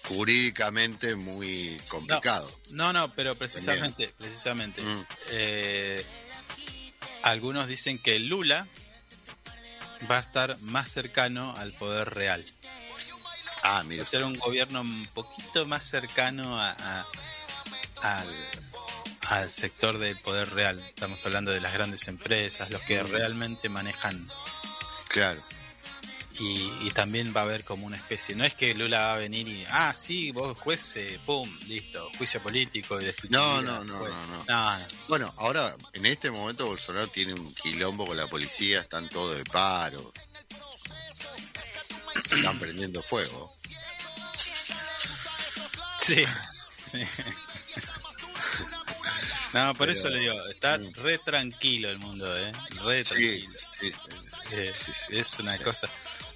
jurídicamente 0.04 1.14
muy 1.16 1.78
complicado. 1.88 2.50
No, 2.70 2.92
no, 2.94 3.12
pero 3.14 3.36
precisamente, 3.36 4.08
precisamente, 4.16 4.80
Mm. 4.82 5.06
eh, 5.30 6.06
algunos 7.22 7.68
dicen 7.68 7.98
que 7.98 8.18
Lula 8.18 8.66
va 10.10 10.18
a 10.18 10.20
estar 10.20 10.56
más 10.60 10.90
cercano 10.90 11.54
al 11.56 11.72
poder 11.72 12.10
real. 12.14 12.44
Ah, 13.62 13.82
mira. 13.84 14.02
Va 14.02 14.06
a 14.06 14.10
ser 14.10 14.24
un 14.24 14.38
gobierno 14.38 14.80
un 14.82 15.06
poquito 15.14 15.66
más 15.66 15.84
cercano 15.84 16.60
a, 16.60 16.70
a- 16.70 17.06
al, 18.02 18.28
al 19.28 19.50
sector 19.50 19.98
del 19.98 20.16
poder 20.18 20.50
real. 20.50 20.78
Estamos 20.86 21.24
hablando 21.26 21.50
de 21.50 21.60
las 21.60 21.72
grandes 21.74 22.06
empresas, 22.08 22.70
los 22.70 22.80
que 22.82 23.02
realmente 23.02 23.68
manejan. 23.68 24.24
Claro. 25.08 25.42
Y, 26.40 26.70
y 26.86 26.90
también 26.94 27.32
va 27.36 27.40
a 27.40 27.44
haber 27.44 27.64
como 27.64 27.84
una 27.86 27.96
especie. 27.96 28.36
No 28.36 28.44
es 28.44 28.54
que 28.54 28.72
Lula 28.74 29.00
va 29.00 29.14
a 29.14 29.18
venir 29.18 29.48
y. 29.48 29.64
Ah, 29.70 29.92
sí, 29.92 30.30
vos 30.30 30.56
juez, 30.56 30.96
eh, 30.96 31.18
pum, 31.26 31.50
listo. 31.66 32.08
Juicio 32.16 32.40
político 32.40 33.00
y 33.00 33.04
destituir 33.06 33.32
No, 33.32 33.60
no, 33.60 33.82
no, 33.82 33.98
no, 33.98 34.08
no. 34.08 34.44
No, 34.46 34.78
no. 34.78 34.84
Bueno, 35.08 35.34
ahora, 35.36 35.74
en 35.94 36.06
este 36.06 36.30
momento 36.30 36.66
Bolsonaro 36.66 37.08
tiene 37.08 37.34
un 37.34 37.52
quilombo 37.54 38.06
con 38.06 38.16
la 38.16 38.28
policía, 38.28 38.80
están 38.80 39.08
todos 39.08 39.36
de 39.36 39.44
paro. 39.44 40.12
Se 42.28 42.36
están 42.36 42.58
prendiendo 42.58 43.02
fuego. 43.02 43.52
Sí. 46.00 46.24
sí. 46.92 46.98
No, 49.54 49.68
por 49.74 49.86
Pero- 49.86 49.92
eso 49.92 50.10
le 50.10 50.18
digo, 50.18 50.46
está 50.48 50.76
re 50.76 51.16
tranquilo 51.18 51.88
el 51.88 51.98
mundo, 51.98 52.36
¿eh? 52.36 52.52
Re 52.84 53.02
tranquilo. 53.02 53.50
sí. 53.80 53.90
Eh, 54.52 54.72
sí, 54.74 54.92
sí. 54.94 55.16
es 55.18 55.38
una 55.38 55.56
cosa. 55.58 55.88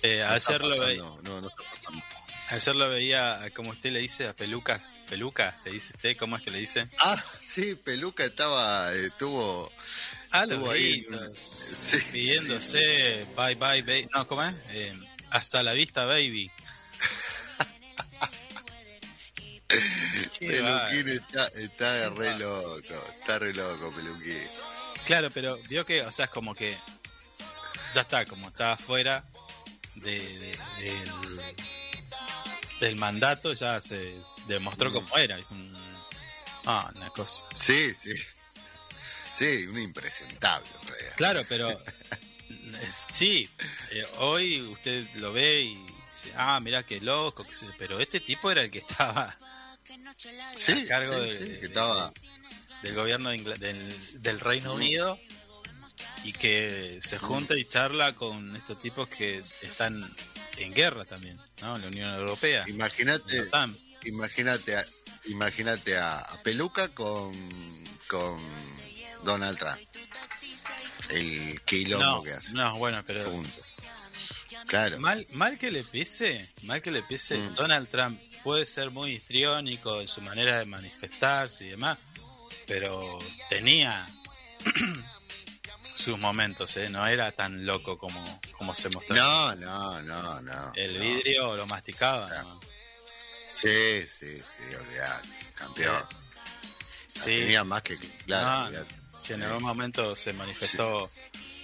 Eh, 0.03 0.25
No 0.29 0.35
está 0.37 0.51
ayer, 0.55 0.61
lo 0.63 0.69
ve- 0.71 0.97
pasando, 0.99 1.21
no, 1.23 1.41
no 1.41 1.49
está 1.49 1.63
pasando. 1.63 2.03
ayer 2.49 2.75
lo 2.77 2.89
veía, 2.89 3.51
como 3.55 3.71
usted 3.71 3.93
le 3.93 4.01
dice, 4.01 4.27
a 4.29 4.35
Peluca. 4.37 4.81
Peluca, 5.09 5.55
le 5.65 5.73
dice 5.73 5.91
usted, 5.95 6.17
¿cómo 6.17 6.37
es 6.37 6.43
que 6.43 6.51
le 6.51 6.59
dice? 6.59 6.87
Ah, 7.01 7.23
sí, 7.41 7.75
Peluca 7.75 8.25
estaba, 8.25 8.91
estuvo, 8.95 9.71
A 10.31 10.47
los 10.47 10.53
Estuvo 10.59 10.71
ahí, 10.71 11.03
gritos, 11.03 11.39
sí, 11.39 11.99
pidiéndose 12.13 13.27
bye 13.37 13.55
bye 13.57 13.83
baby. 13.83 14.09
No, 14.15 14.27
¿cómo 14.27 14.43
es? 14.43 14.55
Eh, 14.71 14.95
hasta 15.31 15.63
la 15.63 15.73
vista 15.75 16.05
baby. 16.07 16.51
Peluquín 20.39 21.09
está, 21.09 21.47
está 21.59 22.09
re 22.11 22.39
loco, 22.39 22.95
está 23.21 23.39
re 23.39 23.55
loco 23.55 23.93
Peluquín. 23.93 24.39
Claro, 25.07 25.31
pero 25.31 25.59
vio 25.69 25.85
que, 25.87 26.03
o 26.03 26.11
sea, 26.11 26.27
es 26.27 26.31
como 26.31 26.55
que 26.55 26.77
ya 27.95 28.03
está, 28.03 28.25
como 28.25 28.49
estaba 28.49 28.77
fuera 28.77 29.25
de, 29.97 30.19
de- 30.21 30.59
del, 30.81 31.11
del 32.81 32.97
mandato, 32.97 33.53
ya 33.53 33.81
se 33.81 34.15
demostró 34.47 34.91
Mm. 34.91 34.93
cómo 34.95 35.17
era. 35.19 35.39
Es 35.39 35.51
un- 35.51 35.77
ah, 36.67 36.91
una 36.97 37.11
cosa. 37.11 37.47
Sí, 37.59 37.93
sí. 37.95 38.13
Sí, 39.33 39.67
un 39.67 39.79
impresentable. 39.79 40.69
Claro, 41.17 41.41
pero 41.49 41.69
sí, 43.11 43.49
eh, 43.91 44.05
hoy 44.19 44.61
usted 44.63 45.07
lo 45.15 45.33
ve 45.33 45.61
y 45.63 45.75
dice, 45.77 46.33
ah, 46.37 46.61
mira 46.61 46.83
qué 46.85 47.01
loco, 47.01 47.45
qué 47.47 47.55
sé 47.55 47.67
yo", 47.67 47.73
pero 47.79 47.99
este 48.01 48.21
tipo 48.21 48.51
era 48.51 48.63
el 48.63 48.71
que 48.71 48.79
estaba 48.81 49.35
Sí, 50.55 50.85
a 50.85 50.89
cargo 50.89 51.15
sí, 51.15 51.21
de- 51.21 51.39
sí, 51.39 51.45
de- 51.45 51.61
que 51.61 51.67
estaba... 51.67 52.13
del 52.83 52.95
gobierno 52.95 53.31
de 53.31 53.97
del 54.15 54.41
Reino 54.41 54.73
Mm. 54.73 54.77
Unido 54.77 55.19
y 56.25 56.33
que 56.33 56.99
se 57.01 57.19
junta 57.19 57.57
y 57.57 57.65
charla 57.65 58.15
con 58.15 58.55
estos 58.57 58.79
tipos 58.81 59.09
que 59.09 59.43
están 59.63 60.09
en 60.59 60.73
guerra 60.75 61.05
también, 61.05 61.37
¿no? 61.61 61.77
La 61.79 61.87
Unión 61.89 62.15
Europea. 62.15 62.65
Imagínate, 62.69 63.45
imagínate, 64.05 64.77
a- 64.77 64.87
imagínate 65.27 65.97
a, 65.99 66.19
a 66.19 66.43
Peluca 66.43 66.89
con, 66.89 67.35
con 68.09 68.41
Donald 69.25 69.59
Trump. 69.59 69.79
El 71.11 71.61
quilombo 71.63 72.05
No, 72.05 72.23
que 72.23 72.33
hace. 72.33 72.53
no, 72.55 72.77
bueno, 72.77 73.03
pero. 73.07 73.43
Claro. 74.69 74.99
mal, 75.01 75.27
mal 75.33 75.59
que 75.59 75.71
le 75.71 75.83
pese, 75.83 76.49
mal 76.63 76.81
que 76.81 76.91
le 76.93 77.03
pese, 77.03 77.37
Mm. 77.37 77.55
Donald 77.57 77.89
Trump 77.89 78.19
puede 78.45 78.65
ser 78.65 78.91
muy 78.91 79.13
histriónico 79.13 80.01
en 80.01 80.07
su 80.09 80.21
manera 80.23 80.59
de 80.59 80.67
manifestarse 80.67 81.67
y 81.67 81.71
demás, 81.71 81.99
pero 82.67 83.19
tenía 83.49 84.07
sus 86.03 86.19
momentos, 86.19 86.77
¿eh? 86.77 86.89
No 86.91 87.07
era 87.07 87.31
tan 87.33 87.65
loco 87.65 87.97
como, 87.99 88.41
como 88.53 88.75
se 88.75 88.89
mostraba. 88.91 89.55
No, 89.55 90.01
no, 90.03 90.03
no, 90.03 90.41
no. 90.41 90.73
El 90.75 90.95
no. 90.95 91.01
vidrio 91.01 91.57
lo 91.57 91.67
masticaba, 91.67 92.29
¿no? 92.43 92.61
Sí, 93.51 94.05
sí, 94.09 94.29
sí, 94.39 94.75
olvidate. 94.75 95.29
Campeón. 95.55 96.03
Sí, 97.07 97.21
Tenía 97.41 97.65
más 97.65 97.83
que 97.83 97.97
claro. 98.25 98.47
Ah, 98.49 98.65
olvidate. 98.69 98.95
si 99.19 99.33
en 99.35 99.43
algún 99.43 99.63
momento 99.63 100.17
se 100.17 100.33
manifestó 100.33 101.09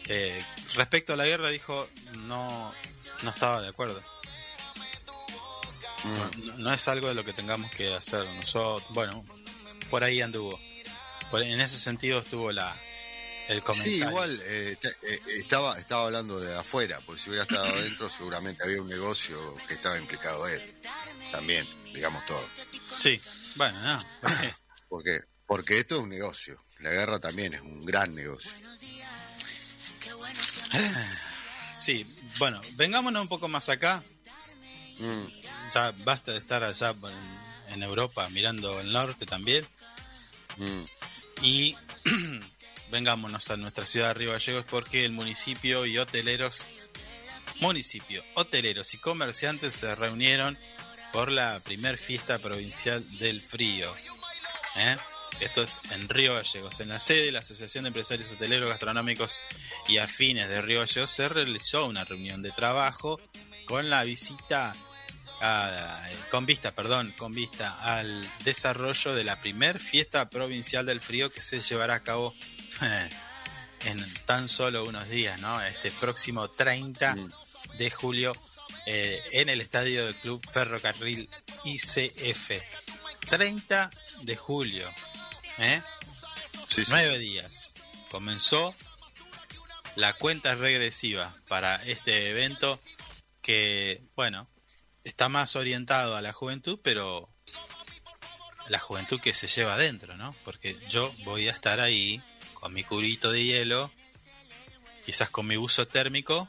eh, 0.08 0.42
respecto 0.74 1.14
a 1.14 1.16
la 1.16 1.24
guerra, 1.26 1.48
dijo 1.48 1.88
no, 2.26 2.72
no 3.22 3.30
estaba 3.30 3.60
de 3.62 3.68
acuerdo. 3.68 4.00
Mm. 6.04 6.46
No, 6.46 6.54
no 6.58 6.72
es 6.74 6.86
algo 6.88 7.08
de 7.08 7.14
lo 7.14 7.24
que 7.24 7.32
tengamos 7.32 7.70
que 7.72 7.94
hacer 7.94 8.24
nosotros. 8.36 8.84
Bueno, 8.90 9.24
por 9.90 10.04
ahí 10.04 10.20
anduvo. 10.20 10.58
Por- 11.30 11.42
en 11.42 11.60
ese 11.60 11.78
sentido 11.78 12.20
estuvo 12.20 12.52
la 12.52 12.74
el 13.48 13.62
comentario. 13.62 13.96
Sí, 13.96 13.96
igual 13.96 14.40
eh, 14.44 14.76
eh, 15.02 15.20
estaba, 15.36 15.78
estaba 15.78 16.04
hablando 16.04 16.38
de 16.38 16.56
afuera, 16.56 17.00
porque 17.04 17.20
si 17.20 17.30
hubiera 17.30 17.44
estado 17.44 17.64
adentro 17.64 18.08
seguramente 18.10 18.62
había 18.62 18.80
un 18.82 18.88
negocio 18.88 19.54
que 19.66 19.74
estaba 19.74 19.98
implicado 19.98 20.46
él. 20.48 20.62
También, 21.32 21.66
digamos 21.92 22.24
todo. 22.26 22.42
Sí, 22.98 23.20
bueno, 23.56 23.80
no. 23.82 23.98
Porque, 24.88 25.20
porque 25.46 25.80
esto 25.80 25.96
es 25.96 26.02
un 26.04 26.08
negocio. 26.08 26.58
La 26.78 26.88
guerra 26.88 27.20
también 27.20 27.52
es 27.52 27.60
un 27.60 27.84
gran 27.84 28.14
negocio. 28.14 28.50
sí, 31.74 32.06
bueno, 32.38 32.58
vengámonos 32.76 33.20
un 33.20 33.28
poco 33.28 33.48
más 33.48 33.68
acá. 33.68 34.02
Mm, 34.98 35.26
ya 35.74 35.92
basta 36.04 36.32
de 36.32 36.38
estar 36.38 36.64
allá 36.64 36.94
en, 37.68 37.74
en 37.74 37.82
Europa 37.82 38.26
mirando 38.30 38.80
el 38.80 38.90
norte 38.90 39.26
también. 39.26 39.66
Mm. 40.56 40.84
Y 41.42 41.76
vengámonos 42.90 43.50
a 43.50 43.56
nuestra 43.56 43.86
ciudad 43.86 44.08
de 44.08 44.14
Río 44.14 44.32
Gallegos 44.32 44.64
porque 44.68 45.04
el 45.04 45.12
municipio 45.12 45.86
y 45.86 45.98
hoteleros, 45.98 46.66
municipio, 47.60 48.22
hoteleros 48.34 48.94
y 48.94 48.98
comerciantes 48.98 49.74
se 49.74 49.94
reunieron 49.94 50.58
por 51.12 51.30
la 51.30 51.60
primer 51.64 51.98
fiesta 51.98 52.38
provincial 52.38 53.02
del 53.18 53.40
frío. 53.42 53.92
¿eh? 54.76 54.96
Esto 55.40 55.62
es 55.62 55.78
en 55.92 56.08
Río 56.08 56.34
Gallegos. 56.34 56.80
En 56.80 56.88
la 56.88 56.98
sede 56.98 57.26
de 57.26 57.32
la 57.32 57.38
Asociación 57.40 57.84
de 57.84 57.88
Empresarios 57.88 58.30
Hoteleros, 58.32 58.68
Gastronómicos 58.68 59.38
y 59.86 59.98
Afines 59.98 60.48
de 60.48 60.60
Río 60.62 60.80
Gallegos 60.80 61.10
se 61.10 61.28
realizó 61.28 61.86
una 61.86 62.04
reunión 62.04 62.42
de 62.42 62.50
trabajo 62.50 63.20
con 63.64 63.88
la 63.90 64.02
visita 64.04 64.74
a- 65.40 66.06
con 66.30 66.46
vista, 66.46 66.74
perdón, 66.74 67.12
con 67.16 67.32
vista 67.32 67.70
al 67.94 68.28
desarrollo 68.42 69.14
de 69.14 69.22
la 69.24 69.36
primer 69.36 69.78
fiesta 69.80 70.28
provincial 70.30 70.84
del 70.86 71.00
frío 71.00 71.30
que 71.30 71.40
se 71.40 71.60
llevará 71.60 71.94
a 71.96 72.00
cabo 72.02 72.34
en 73.84 74.14
tan 74.24 74.48
solo 74.48 74.84
unos 74.84 75.08
días, 75.08 75.40
¿no? 75.40 75.60
Este 75.62 75.90
próximo 75.92 76.48
30 76.48 77.14
Mm. 77.14 77.30
de 77.78 77.90
julio 77.90 78.32
eh, 78.86 79.22
en 79.32 79.48
el 79.48 79.60
estadio 79.60 80.06
del 80.06 80.14
Club 80.16 80.42
Ferrocarril 80.50 81.28
ICF. 81.64 82.50
30 83.28 83.90
de 84.22 84.36
julio, 84.36 84.88
¿eh? 85.58 85.82
Sí, 86.68 86.84
sí. 86.84 86.90
Nueve 86.92 87.18
días. 87.18 87.74
Comenzó 88.10 88.74
la 89.96 90.12
cuenta 90.14 90.54
regresiva 90.54 91.34
para 91.48 91.76
este 91.84 92.30
evento 92.30 92.80
que, 93.42 94.02
bueno, 94.16 94.48
está 95.04 95.28
más 95.28 95.56
orientado 95.56 96.16
a 96.16 96.22
la 96.22 96.32
juventud, 96.32 96.78
pero 96.82 97.28
la 98.68 98.78
juventud 98.78 99.20
que 99.20 99.32
se 99.34 99.46
lleva 99.48 99.74
adentro, 99.74 100.16
¿no? 100.16 100.34
Porque 100.44 100.74
yo 100.88 101.12
voy 101.24 101.48
a 101.48 101.52
estar 101.52 101.80
ahí 101.80 102.22
con 102.60 102.72
mi 102.72 102.82
cubito 102.84 103.30
de 103.30 103.44
hielo, 103.44 103.90
quizás 105.06 105.30
con 105.30 105.46
mi 105.46 105.56
buzo 105.56 105.86
térmico. 105.86 106.48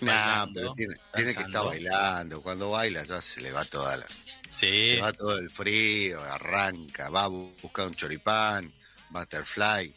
Nah, 0.00 0.46
pero 0.54 0.72
tiene, 0.72 0.94
tiene 1.14 1.34
que 1.34 1.40
estar 1.42 1.64
bailando. 1.64 2.40
Cuando 2.40 2.70
baila 2.70 3.04
ya 3.04 3.20
se 3.20 3.42
le 3.42 3.52
va 3.52 3.64
toda 3.64 3.96
la, 3.98 4.06
Sí, 4.50 4.94
se 4.94 5.00
va 5.00 5.12
todo 5.12 5.38
el 5.38 5.50
frío, 5.50 6.22
arranca, 6.22 7.10
va 7.10 7.24
a 7.24 7.28
bu- 7.28 7.54
buscar 7.60 7.86
un 7.86 7.94
choripán, 7.94 8.72
butterfly 9.10 9.94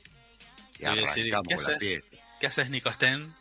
y 0.80 0.84
decir, 0.95 1.26
¿qué 1.47 1.56
la 1.56 1.62
haces? 1.62 1.78
fiesta. 1.80 2.18
¿Qué 2.39 2.47
haces, 2.47 2.70
Nicostén? 2.70 3.34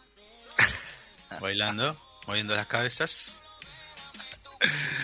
Bailando, 1.40 2.00
moviendo 2.28 2.54
las 2.54 2.68
cabezas. 2.68 3.40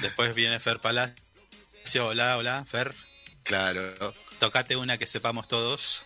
Después 0.02 0.34
viene 0.34 0.61
Fer 0.61 0.80
Palacio. 0.80 1.16
Hola, 2.06 2.36
hola, 2.36 2.64
Fer. 2.64 2.94
Claro. 3.42 4.14
Tocate 4.39 4.76
una 4.76 4.99
que 4.99 5.07
sepamos 5.07 5.49
todos. 5.49 6.03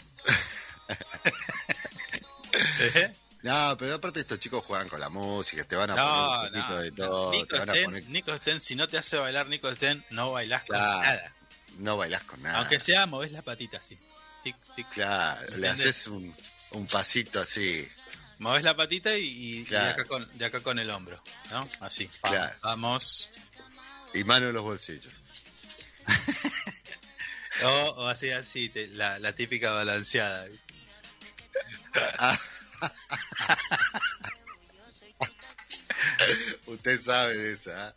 ¿Eh? 2.80 3.14
No, 3.42 3.76
pero 3.76 3.94
aparte 3.94 4.20
estos 4.20 4.38
chicos 4.38 4.64
juegan 4.64 4.88
con 4.88 5.00
la 5.00 5.08
música, 5.08 5.64
te 5.64 5.74
van 5.74 5.90
a 5.90 5.96
No, 5.96 6.48
poner 6.50 6.62
un 6.62 6.68
poquito 6.68 6.74
no. 6.74 6.78
de 6.80 6.92
todo, 6.92 7.32
Nico 7.32 7.46
te 7.46 7.58
van 7.58 7.70
a 7.70 7.72
Sten, 7.72 7.84
poner... 7.84 8.04
Nico 8.08 8.36
Sten, 8.36 8.60
si 8.60 8.76
no 8.76 8.86
te 8.86 8.98
hace 8.98 9.16
bailar 9.16 9.48
Nico 9.48 9.74
Sten, 9.74 10.04
no 10.10 10.30
bailás 10.32 10.62
con 10.64 10.78
nada. 10.78 11.32
No 11.78 11.96
bailás 11.96 12.22
con 12.22 12.40
nada. 12.42 12.58
Aunque 12.58 12.78
sea, 12.78 13.06
movés 13.06 13.32
la 13.32 13.42
patita 13.42 13.78
así. 13.78 13.98
Tic, 14.44 14.56
tic. 14.76 14.88
Claro, 14.90 15.56
le 15.56 15.68
haces 15.68 16.06
un, 16.06 16.34
un 16.72 16.86
pasito 16.86 17.40
así. 17.40 17.88
Movés 18.38 18.62
la 18.64 18.76
patita 18.76 19.16
y, 19.16 19.62
de, 19.64 19.78
acá 19.78 20.04
con, 20.04 20.28
de 20.36 20.44
acá 20.44 20.60
con 20.60 20.78
el 20.78 20.90
hombro. 20.90 21.22
¿No? 21.50 21.68
Así. 21.80 22.08
Vamos. 22.22 22.38
Claro. 22.38 22.58
Vamos. 22.62 23.30
Y 24.14 24.24
mano 24.24 24.48
en 24.48 24.54
los 24.54 24.62
bolsillos. 24.62 25.12
O, 27.64 27.90
o 27.96 28.06
así, 28.08 28.30
así, 28.30 28.68
te- 28.68 28.88
la, 28.88 29.18
la 29.18 29.32
típica 29.32 29.70
balanceada. 29.72 30.46
Usted 36.66 36.98
sabe 37.00 37.36
de 37.36 37.52
esa. 37.52 37.90
¿eh? 37.90 37.94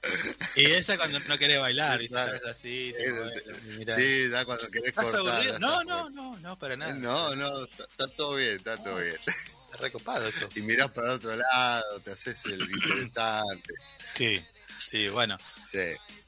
Y 0.58 0.66
esa 0.66 0.98
cuando 0.98 1.20
no 1.20 1.38
querés 1.38 1.60
bailar. 1.60 2.02
Exacto. 2.02 2.38
Sabes 2.38 2.46
así, 2.46 2.94
te 2.98 3.84
Es-. 3.92 3.96
Sí, 3.96 4.30
ya 4.30 4.46
cuando 4.46 4.70
querés 4.70 4.90
¿Estás 4.90 5.06
cortar. 5.06 5.34
aburrido? 5.36 5.60
No, 5.60 5.84
no, 5.84 6.10
no, 6.10 6.38
no, 6.40 6.60
para 6.60 6.76
nada. 6.76 6.94
No, 6.94 7.36
no, 7.36 7.64
está, 7.64 7.84
está 7.84 8.08
todo 8.08 8.36
bien, 8.36 8.56
está 8.56 8.78
todo 8.78 8.98
bien. 9.00 9.16
Está 9.16 9.78
recopado 9.80 10.28
esto. 10.28 10.50
Y 10.56 10.62
mirás 10.62 10.92
para 10.92 11.14
otro 11.14 11.36
lado, 11.36 12.00
te 12.04 12.12
haces 12.12 12.46
el 12.46 12.62
interesante. 13.04 13.74
Sí, 14.16 14.44
sí, 14.90 15.10
bueno. 15.10 15.38
Sí, 15.64 15.80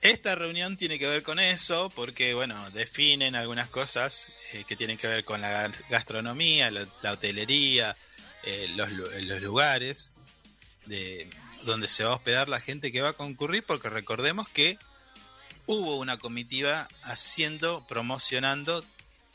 Esta 0.01 0.35
reunión 0.35 0.77
tiene 0.77 0.97
que 0.99 1.07
ver 1.07 1.23
con 1.23 1.39
eso, 1.39 1.89
porque, 1.95 2.33
bueno, 2.33 2.69
definen 2.71 3.35
algunas 3.35 3.69
cosas 3.69 4.31
eh, 4.53 4.63
que 4.67 4.75
tienen 4.75 4.97
que 4.97 5.07
ver 5.07 5.23
con 5.23 5.41
la 5.41 5.69
gastronomía, 5.89 6.71
la, 6.71 6.85
la 7.01 7.11
hotelería, 7.13 7.95
eh, 8.43 8.67
los, 8.75 8.91
lu- 8.91 9.09
los 9.23 9.41
lugares 9.41 10.13
de 10.85 11.27
donde 11.63 11.87
se 11.87 12.03
va 12.03 12.11
a 12.11 12.15
hospedar 12.15 12.47
la 12.49 12.59
gente 12.59 12.91
que 12.91 13.01
va 13.01 13.09
a 13.09 13.13
concurrir, 13.13 13.63
porque 13.63 13.89
recordemos 13.89 14.47
que 14.49 14.77
hubo 15.65 15.97
una 15.97 16.17
comitiva 16.17 16.87
haciendo, 17.03 17.85
promocionando 17.87 18.85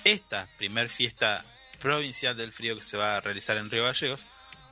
esta 0.04 0.48
primer 0.56 0.88
fiesta 0.88 1.44
provincial 1.80 2.36
del 2.36 2.52
frío 2.52 2.76
que 2.76 2.82
se 2.82 2.96
va 2.96 3.16
a 3.16 3.20
realizar 3.20 3.56
en 3.56 3.70
Río 3.70 3.84
Gallegos. 3.84 4.26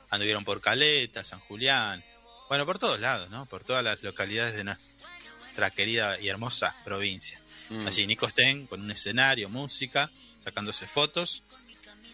Anduvieron 0.09 0.43
por 0.43 0.59
Caleta, 0.59 1.23
San 1.23 1.39
Julián, 1.41 2.03
bueno, 2.51 2.65
por 2.65 2.79
todos 2.79 2.99
lados, 2.99 3.29
¿no? 3.29 3.45
Por 3.45 3.63
todas 3.63 3.81
las 3.81 4.03
localidades 4.03 4.55
de 4.55 4.65
nuestra 4.65 5.71
querida 5.71 6.19
y 6.19 6.27
hermosa 6.27 6.75
provincia. 6.83 7.39
Mm. 7.69 7.87
Allí 7.87 8.05
Nico 8.05 8.27
Sten 8.27 8.67
con 8.67 8.81
un 8.81 8.91
escenario, 8.91 9.47
música, 9.47 10.11
sacándose 10.37 10.85
fotos. 10.85 11.43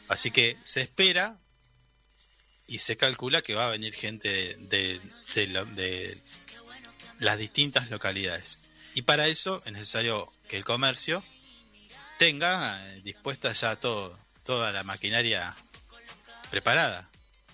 Así 0.09 0.29
que 0.29 0.55
se 0.61 0.81
espera 0.81 1.39
y 2.67 2.77
se 2.77 2.97
calcula 2.97 3.41
que 3.41 3.55
va 3.55 3.65
a 3.65 3.71
venir 3.71 3.95
gente 3.95 4.29
de, 4.29 4.55
de- 4.57 5.01
de 5.33 5.47
lo- 5.47 5.65
de 5.65 6.21
las 7.17 7.39
distintas 7.39 7.89
localidades. 7.89 8.69
Y 8.93 9.01
para 9.01 9.25
eso 9.27 9.63
es 9.65 9.71
necesario 9.73 10.27
que 10.47 10.57
el 10.57 10.65
comercio 10.65 11.23
tenga 12.19 12.87
eh, 12.93 13.01
dispuesta 13.01 13.51
ya 13.53 13.75
todo, 13.75 14.15
toda 14.43 14.71
la 14.71 14.83
maquinaria 14.83 15.55
preparada. 16.51 17.09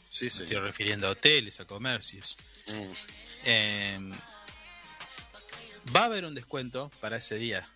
sí, 0.10 0.26
Me 0.26 0.32
sí. 0.32 0.44
estoy 0.44 0.60
refiriendo 0.60 1.08
a 1.08 1.12
hoteles, 1.12 1.62
a 1.62 1.66
comercios. 1.66 2.36
Eh, 3.45 3.99
va 5.95 6.01
a 6.01 6.05
haber 6.05 6.26
un 6.26 6.36
descuento 6.36 6.91
para 7.01 7.18
ese 7.18 7.36
día. 7.36 7.68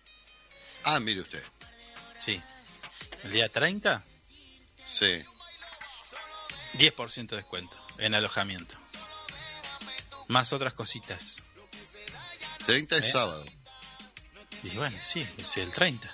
Ah, 0.84 1.00
mire 1.00 1.20
usted. 1.20 1.42
Sí. 2.18 2.40
El 3.24 3.32
día 3.32 3.48
30, 3.48 4.04
Sí. 4.86 5.22
10% 6.74 7.28
de 7.30 7.36
descuento 7.36 7.76
en 7.98 8.14
alojamiento. 8.14 8.76
Más 10.28 10.52
otras 10.52 10.72
cositas. 10.74 11.42
30 12.66 12.96
es 12.98 13.06
¿Eh? 13.06 13.12
sábado. 13.12 13.44
Y 14.62 14.70
bueno, 14.70 14.96
sí, 15.00 15.26
es 15.38 15.56
el 15.58 15.70
30. 15.70 16.10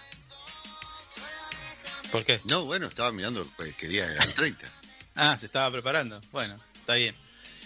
¿Por 2.12 2.25
qué? 2.25 2.41
No, 2.45 2.64
bueno, 2.64 2.87
estaba 2.87 3.11
mirando 3.12 3.47
pues, 3.57 3.75
qué 3.77 3.89
día 3.89 4.05
era 4.07 4.22
el 4.22 4.35
30. 4.35 4.70
Ah, 5.16 5.37
se 5.39 5.47
estaba 5.47 5.70
preparando. 5.70 6.20
Bueno, 6.33 6.59
está 6.75 6.95
bien. 6.95 7.14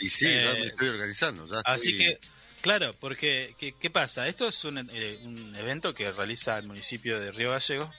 Y 0.01 0.09
sí, 0.09 0.27
ya 0.27 0.53
Eh, 0.53 0.61
me 0.61 0.67
estoy 0.67 0.89
organizando. 0.89 1.47
Ya 1.49 1.61
Así 1.65 1.91
estoy- 1.91 1.99
que, 2.07 2.21
claro, 2.61 2.95
porque, 3.01 3.55
¿qué, 3.59 3.73
qué 3.79 3.91
pasa? 3.91 4.29
Esto 4.29 4.49
es 4.49 4.65
un, 4.65 4.79
eh, 4.93 5.19
un 5.25 5.55
evento 5.57 5.95
que 5.95 6.11
realiza 6.13 6.59
el 6.59 6.67
municipio 6.67 7.19
de 7.21 7.33
Río 7.33 7.51
Gallegos, 7.51 7.91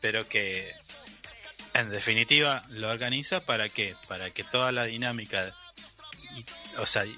pero 0.00 0.28
que 0.28 0.72
en 1.74 1.88
definitiva 1.90 2.64
lo 2.70 2.90
organiza 2.90 3.44
para 3.44 3.68
qué? 3.68 3.96
Para 4.08 4.30
que 4.30 4.44
toda 4.44 4.72
la 4.72 4.84
dinámica, 4.84 5.54
y- 6.36 6.44
o 6.78 6.86
sea, 6.86 7.04
eh, 7.04 7.16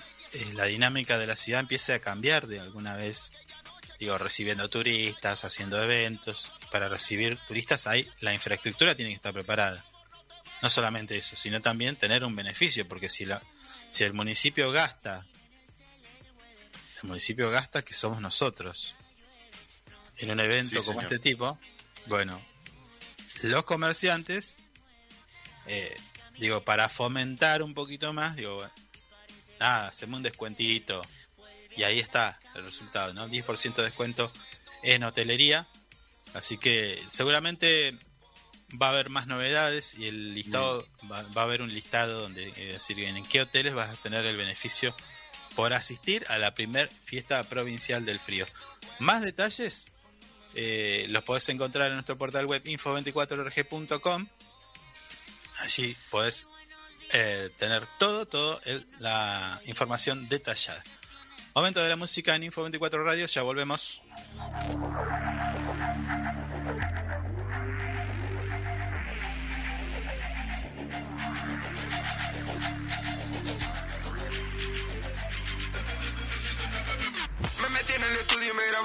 la 0.55 0.65
dinámica 0.67 1.19
de 1.19 1.27
la 1.27 1.37
ciudad 1.37 1.61
empiece 1.61 1.93
a 1.93 2.01
cambiar 2.01 2.47
de 2.47 2.61
alguna 2.61 2.95
vez. 2.97 3.33
Digo, 4.01 4.19
recibiendo 4.19 4.69
turistas, 4.69 5.45
haciendo 5.45 5.81
eventos. 5.83 6.51
Para 6.73 6.89
recibir 6.89 7.39
turistas 7.49 7.87
hay 7.87 8.09
la 8.21 8.35
infraestructura 8.35 8.95
tiene 8.97 9.11
que 9.13 9.17
estar 9.17 9.33
preparada. 9.33 9.85
No 10.63 10.69
solamente 10.71 11.17
eso, 11.17 11.37
sino 11.37 11.63
también 11.63 11.95
tener 11.97 12.25
un 12.25 12.35
beneficio, 12.35 12.87
porque 12.89 13.09
si 13.09 13.25
la, 13.25 13.41
si 13.95 14.03
el 14.03 14.13
municipio 14.13 14.73
gasta, 14.73 15.25
el 17.01 17.09
municipio 17.09 17.49
gasta 17.49 17.83
que 17.83 17.95
somos 17.95 18.21
nosotros 18.21 18.97
en 20.17 20.33
un 20.33 20.41
evento 20.41 20.81
Sí, 20.81 20.87
como 20.87 21.01
señor. 21.01 21.05
este 21.05 21.19
tipo, 21.21 21.57
bueno, 22.07 22.43
los 23.45 23.63
comerciantes, 23.63 24.57
eh, 25.67 25.97
digo, 26.39 26.63
para 26.63 26.89
fomentar 26.89 27.63
un 27.63 27.73
poquito 27.73 28.13
más, 28.13 28.35
digo, 28.35 28.57
bueno, 28.57 28.73
nada, 29.61 29.87
hacemos 29.87 30.17
un 30.17 30.25
descuentito 30.25 31.01
y 31.77 31.85
ahí 31.85 32.01
está 32.01 32.41
el 32.57 32.65
resultado, 32.65 33.15
¿no? 33.15 33.29
10% 33.29 33.75
de 33.77 33.85
descuento 33.85 34.33
en 34.83 35.05
hotelería, 35.05 35.69
así 36.33 36.59
que 36.59 37.01
seguramente 37.07 37.97
va 38.81 38.87
a 38.87 38.91
haber 38.91 39.11
más 39.11 39.27
novedades 39.27 39.95
y 39.99 40.07
el 40.07 40.35
listado 40.35 40.87
va, 41.11 41.23
va 41.37 41.43
a 41.43 41.45
haber 41.45 41.63
un 41.63 41.73
listado 41.73 42.21
donde 42.23 42.49
eh, 42.57 42.73
decir 42.73 42.99
en 43.01 43.25
qué 43.27 43.43
hoteles 43.43 43.75
vas 43.75 43.91
a 43.91 43.97
tener 44.03 44.25
el 44.27 44.37
beneficio 44.37 44.95
por 45.55 45.73
asistir 45.73 46.25
a 46.29 46.39
la 46.39 46.55
primer 46.55 46.89
fiesta 46.89 47.43
provincial 47.45 48.05
del 48.05 48.21
frío. 48.21 48.47
Más 48.99 49.23
detalles 49.23 49.93
eh, 50.55 51.07
los 51.11 51.25
podés 51.25 51.49
encontrar 51.49 51.89
en 51.89 51.95
nuestro 51.95 52.17
portal 52.17 52.47
web 52.47 52.63
info24rg.com. 52.65 54.27
Allí 55.61 55.97
podés 56.11 56.49
eh, 57.13 57.51
tener 57.59 57.85
todo, 57.99 58.27
todo 58.27 58.61
la 59.01 59.61
información 59.67 60.29
detallada. 60.29 60.83
Momento 61.55 61.81
de 61.81 61.89
la 61.89 61.97
música 61.97 62.35
en 62.35 62.43
Info24 62.43 63.05
Radio, 63.05 63.27
ya 63.27 63.43
volvemos. 63.43 64.03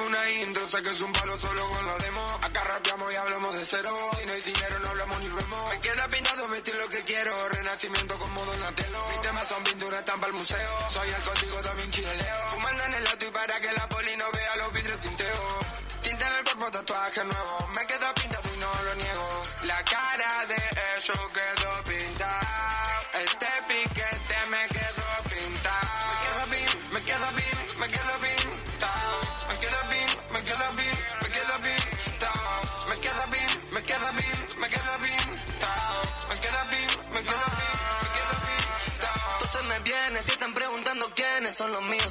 Una 0.01 0.29
intro, 0.41 0.67
sé 0.67 0.81
que 0.81 0.89
es 0.89 1.01
un 1.01 1.11
palo 1.11 1.37
solo 1.37 1.61
con 1.69 1.87
la 1.87 1.97
demo. 1.97 2.25
Acá 2.41 2.63
rapeamos 2.63 3.13
y 3.13 3.15
hablamos 3.15 3.55
de 3.55 3.65
cero, 3.65 3.95
si 4.19 4.25
no 4.25 4.33
hay 4.33 4.41
dinero 4.41 4.79
no 4.79 4.89
hablamos 4.89 5.19
ni 5.19 5.29
remo. 5.29 5.67
Me 5.69 5.79
queda 5.81 6.07
pintado 6.09 6.47
vestir 6.49 6.75
lo 6.75 6.87
que 6.89 7.03
quiero, 7.03 7.49
renacimiento 7.49 8.17
como 8.17 8.43
Donatello. 8.43 8.99
Mis 9.11 9.21
temas 9.21 9.47
son 9.47 9.63
pinturas, 9.63 9.99
estampa 9.99 10.27
al 10.27 10.33
museo, 10.33 10.89
soy 10.89 11.09
el 11.09 11.23
código 11.23 11.61
da 11.61 11.73
Vinci 11.73 11.98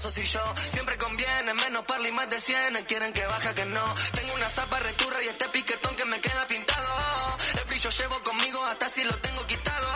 o 0.08 0.10
si 0.10 0.24
yo. 0.24 0.40
Siempre 0.72 0.96
conviene, 0.96 1.54
menos 1.54 1.84
parla 1.84 2.08
y 2.08 2.12
más 2.12 2.28
de 2.30 2.40
cien. 2.40 2.74
Quieren 2.86 3.12
que 3.12 3.24
baja, 3.26 3.54
que 3.54 3.64
no. 3.66 3.84
Tengo 4.12 4.34
una 4.34 4.48
zapa 4.48 4.78
returra 4.80 5.22
y 5.22 5.28
este 5.28 5.48
piquetón 5.50 5.94
que 5.96 6.04
me 6.06 6.18
queda 6.20 6.46
pintado. 6.46 6.88
El 7.58 7.64
brillo 7.64 7.90
llevo 7.90 8.22
conmigo 8.22 8.64
hasta 8.64 8.88
si 8.88 9.04
lo 9.04 9.16
tengo 9.18 9.46
quitado. 9.46 9.88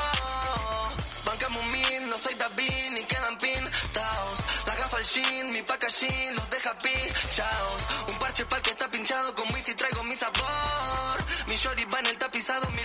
Bancame 1.25 1.59
un 1.59 2.11
no 2.11 2.19
soy 2.19 2.35
David 2.35 2.91
ni 2.93 3.03
quedan 3.05 3.39
pintados. 3.39 4.39
La 4.67 4.75
gafa 4.77 4.97
al 4.99 5.05
jean, 5.05 5.51
mi 5.51 5.63
packaging 5.63 6.37
los 6.37 6.51
deja 6.51 6.73
pinchados. 6.79 7.83
Un 8.09 8.19
parche 8.19 8.45
pa'l 8.45 8.63
que 8.63 8.71
está 8.71 8.89
pinchado 8.89 9.35
con 9.35 9.53
Wiz 9.55 9.69
y 9.69 9.75
traigo 9.75 10.03
mi 10.05 10.17
sabor. 10.17 11.17
Mi 11.49 11.57
shorty 11.57 11.85
va 11.87 12.01
en 12.01 12.07
el 12.07 12.19
tapizado, 12.19 12.69
mi 12.71 12.85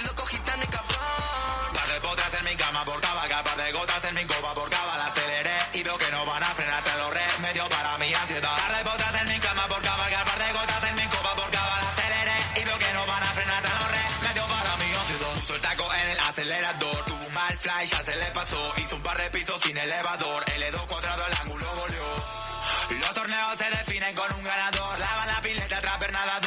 ya 17.87 18.01
se 18.01 18.15
le 18.15 18.25
pasó, 18.31 18.73
hizo 18.77 18.95
un 18.95 19.03
par 19.03 19.17
de 19.17 19.29
pisos 19.29 19.59
sin 19.61 19.77
elevador, 19.77 20.43
L2 20.45 20.87
cuadrado 20.87 21.23
al 21.23 21.33
ángulo 21.41 21.65
volvió. 21.75 22.03
Los 22.99 23.13
torneos 23.13 23.57
se 23.57 23.69
definen 23.69 24.15
con 24.15 24.33
un 24.35 24.43
ganador, 24.43 24.99
lava 24.99 25.25
la 25.25 25.41
pileta, 25.41 25.81
trapper 25.81 26.11
nadador, 26.11 26.46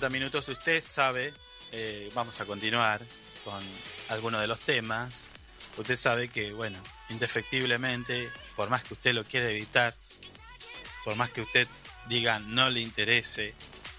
50 0.00 0.18
minutos. 0.18 0.48
Usted 0.48 0.82
sabe, 0.82 1.34
eh, 1.72 2.10
vamos 2.14 2.40
a 2.40 2.46
continuar 2.46 3.02
con 3.44 3.62
algunos 4.08 4.40
de 4.40 4.46
los 4.46 4.58
temas. 4.60 5.28
Usted 5.76 5.96
sabe 5.96 6.28
que, 6.28 6.52
bueno, 6.52 6.78
indefectiblemente, 7.10 8.30
por 8.56 8.70
más 8.70 8.82
que 8.82 8.94
usted 8.94 9.12
lo 9.12 9.24
quiera 9.24 9.50
evitar, 9.50 9.94
por 11.04 11.16
más 11.16 11.28
que 11.30 11.42
usted 11.42 11.68
diga 12.06 12.38
no 12.38 12.70
le 12.70 12.80
interese, 12.80 13.54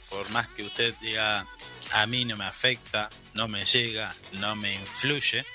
por 0.09 0.27
más 0.31 0.49
que 0.49 0.63
usted 0.63 0.95
diga 1.01 1.45
a 1.91 2.07
mí 2.07 2.25
no 2.25 2.35
me 2.35 2.45
afecta, 2.45 3.07
no 3.35 3.47
me 3.47 3.63
llega, 3.63 4.11
no 4.33 4.55
me 4.55 4.73
influye, 4.73 5.45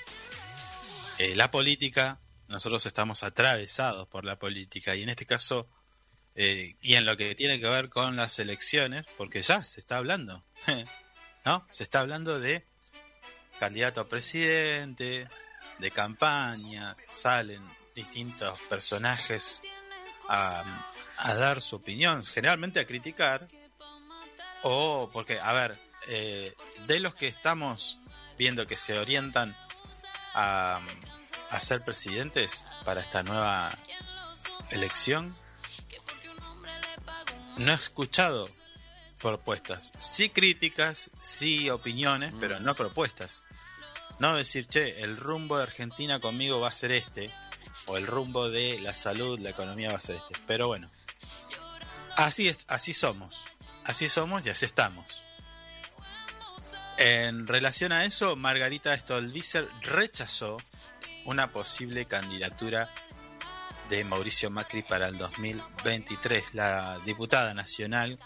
eh, 1.17 1.35
la 1.35 1.51
política, 1.51 2.21
nosotros 2.47 2.85
estamos 2.85 3.23
atravesados 3.23 4.07
por 4.07 4.23
la 4.23 4.39
política 4.39 4.95
y 4.95 5.03
en 5.03 5.09
este 5.09 5.25
caso 5.25 5.67
eh, 6.37 6.75
y 6.81 6.93
en 6.93 7.05
lo 7.05 7.17
que 7.17 7.33
tiene 7.33 7.59
que 7.59 7.67
ver 7.67 7.89
con 7.89 8.15
las 8.15 8.37
elecciones, 8.37 9.07
porque 9.17 9.41
ya 9.41 9.65
se 9.65 9.79
está 9.79 9.97
hablando, 9.97 10.45
¿no? 11.45 11.65
Se 11.71 11.81
está 11.81 11.99
hablando 11.99 12.39
de 12.39 12.63
candidato 13.59 14.01
a 14.01 14.07
presidente, 14.07 15.27
de 15.79 15.91
campaña, 15.91 16.95
salen 17.07 17.61
distintos 17.95 18.59
personajes 18.69 19.61
a, 20.29 20.63
a 21.17 21.33
dar 21.33 21.59
su 21.59 21.77
opinión, 21.77 22.23
generalmente 22.23 22.79
a 22.79 22.85
criticar, 22.85 23.47
o 24.61 25.09
porque, 25.11 25.39
a 25.39 25.51
ver, 25.53 25.75
eh, 26.07 26.53
de 26.85 26.99
los 26.99 27.15
que 27.15 27.27
estamos 27.27 27.97
viendo 28.37 28.67
que 28.67 28.77
se 28.77 28.99
orientan 28.99 29.57
a, 30.35 30.79
a 31.49 31.59
ser 31.59 31.83
presidentes 31.83 32.63
para 32.85 33.01
esta 33.01 33.23
nueva 33.23 33.75
elección, 34.69 35.35
no 37.57 37.71
he 37.71 37.75
escuchado 37.75 38.49
propuestas. 39.21 39.93
Sí 39.97 40.29
críticas, 40.29 41.09
sí 41.19 41.69
opiniones, 41.69 42.33
pero 42.39 42.59
no 42.59 42.75
propuestas. 42.75 43.43
No 44.19 44.35
decir, 44.35 44.67
che, 44.67 45.01
el 45.03 45.17
rumbo 45.17 45.57
de 45.57 45.63
Argentina 45.63 46.19
conmigo 46.19 46.59
va 46.59 46.69
a 46.69 46.73
ser 46.73 46.91
este, 46.91 47.31
o 47.85 47.97
el 47.97 48.07
rumbo 48.07 48.49
de 48.49 48.79
la 48.81 48.93
salud, 48.93 49.39
la 49.39 49.51
economía 49.51 49.91
va 49.91 49.97
a 49.97 50.01
ser 50.01 50.15
este. 50.15 50.41
Pero 50.47 50.67
bueno, 50.67 50.89
así 52.15 52.47
es, 52.47 52.65
así 52.67 52.93
somos. 52.93 53.45
Así 53.83 54.09
somos 54.09 54.45
y 54.45 54.49
así 54.49 54.65
estamos. 54.65 55.23
En 56.97 57.47
relación 57.47 57.91
a 57.91 58.05
eso, 58.05 58.35
Margarita 58.35 58.97
Stolbizer 58.97 59.67
rechazó 59.81 60.57
una 61.25 61.51
posible 61.51 62.05
candidatura 62.05 62.89
de 63.89 64.03
Mauricio 64.03 64.49
Macri 64.49 64.81
para 64.81 65.07
el 65.07 65.17
2023. 65.17 66.53
La 66.53 66.99
diputada 67.05 67.53
nacional 67.53 68.19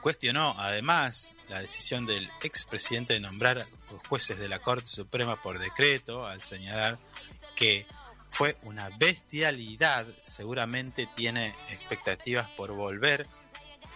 cuestionó 0.00 0.54
además 0.58 1.34
la 1.48 1.60
decisión 1.60 2.06
del 2.06 2.30
expresidente 2.42 3.14
de 3.14 3.20
nombrar 3.20 3.66
jueces 4.08 4.38
de 4.38 4.48
la 4.48 4.58
Corte 4.58 4.86
Suprema 4.86 5.40
por 5.40 5.58
decreto 5.58 6.26
al 6.26 6.40
señalar 6.42 6.98
que 7.56 7.86
fue 8.30 8.56
una 8.62 8.88
bestialidad, 8.98 10.06
seguramente 10.22 11.08
tiene 11.16 11.54
expectativas 11.68 12.48
por 12.50 12.72
volver, 12.72 13.26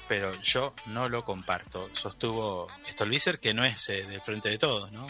pero 0.09 0.33
yo 0.43 0.75
no 0.87 1.09
lo 1.09 1.25
comparto. 1.25 1.89
Sostuvo 1.95 2.67
Stolbizer 2.89 3.39
que 3.39 3.55
no 3.55 3.65
es 3.65 3.89
eh, 3.89 4.05
del 4.05 4.21
frente 4.21 4.51
de 4.51 4.59
todos, 4.59 4.93
¿no? 4.93 5.07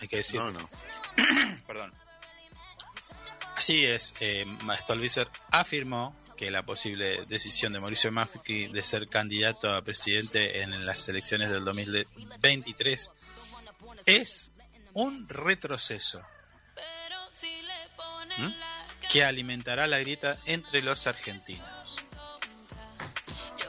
Hay 0.00 0.08
que 0.08 0.16
decir. 0.16 0.40
No, 0.40 0.50
no. 0.50 0.68
Perdón. 1.66 1.92
Así 3.56 3.86
es, 3.86 4.14
eh, 4.20 4.44
Stolbizer 4.80 5.28
afirmó 5.50 6.14
que 6.36 6.50
la 6.50 6.64
posible 6.64 7.24
decisión 7.24 7.72
de 7.72 7.80
Mauricio 7.80 8.12
Macri 8.12 8.68
de 8.68 8.82
ser 8.82 9.08
candidato 9.08 9.74
a 9.74 9.82
presidente 9.82 10.60
en 10.60 10.84
las 10.84 11.08
elecciones 11.08 11.48
del 11.48 11.64
2023 11.64 13.10
es 14.04 14.52
un 14.92 15.26
retroceso 15.28 16.20
que 19.10 19.24
alimentará 19.24 19.86
la 19.86 19.98
grieta 20.00 20.38
entre 20.44 20.82
los 20.82 21.06
argentinos. 21.06 21.66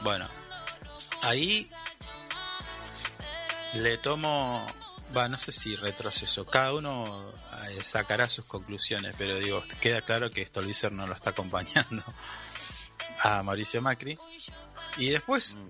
Bueno, 0.02 0.28
ahí 1.22 1.66
le 3.74 3.96
tomo, 3.98 4.66
va, 5.16 5.28
no 5.28 5.38
sé 5.38 5.52
si 5.52 5.76
retroceso, 5.76 6.44
cada 6.46 6.74
uno 6.74 7.32
eh, 7.70 7.82
sacará 7.82 8.28
sus 8.28 8.46
conclusiones, 8.46 9.14
pero 9.18 9.36
digo, 9.38 9.62
queda 9.80 10.02
claro 10.02 10.30
que 10.30 10.44
Stolbizer 10.44 10.92
no 10.92 11.06
lo 11.06 11.14
está 11.14 11.30
acompañando 11.30 12.02
a 13.22 13.42
Mauricio 13.42 13.80
Macri. 13.82 14.18
Y 14.96 15.10
después, 15.10 15.58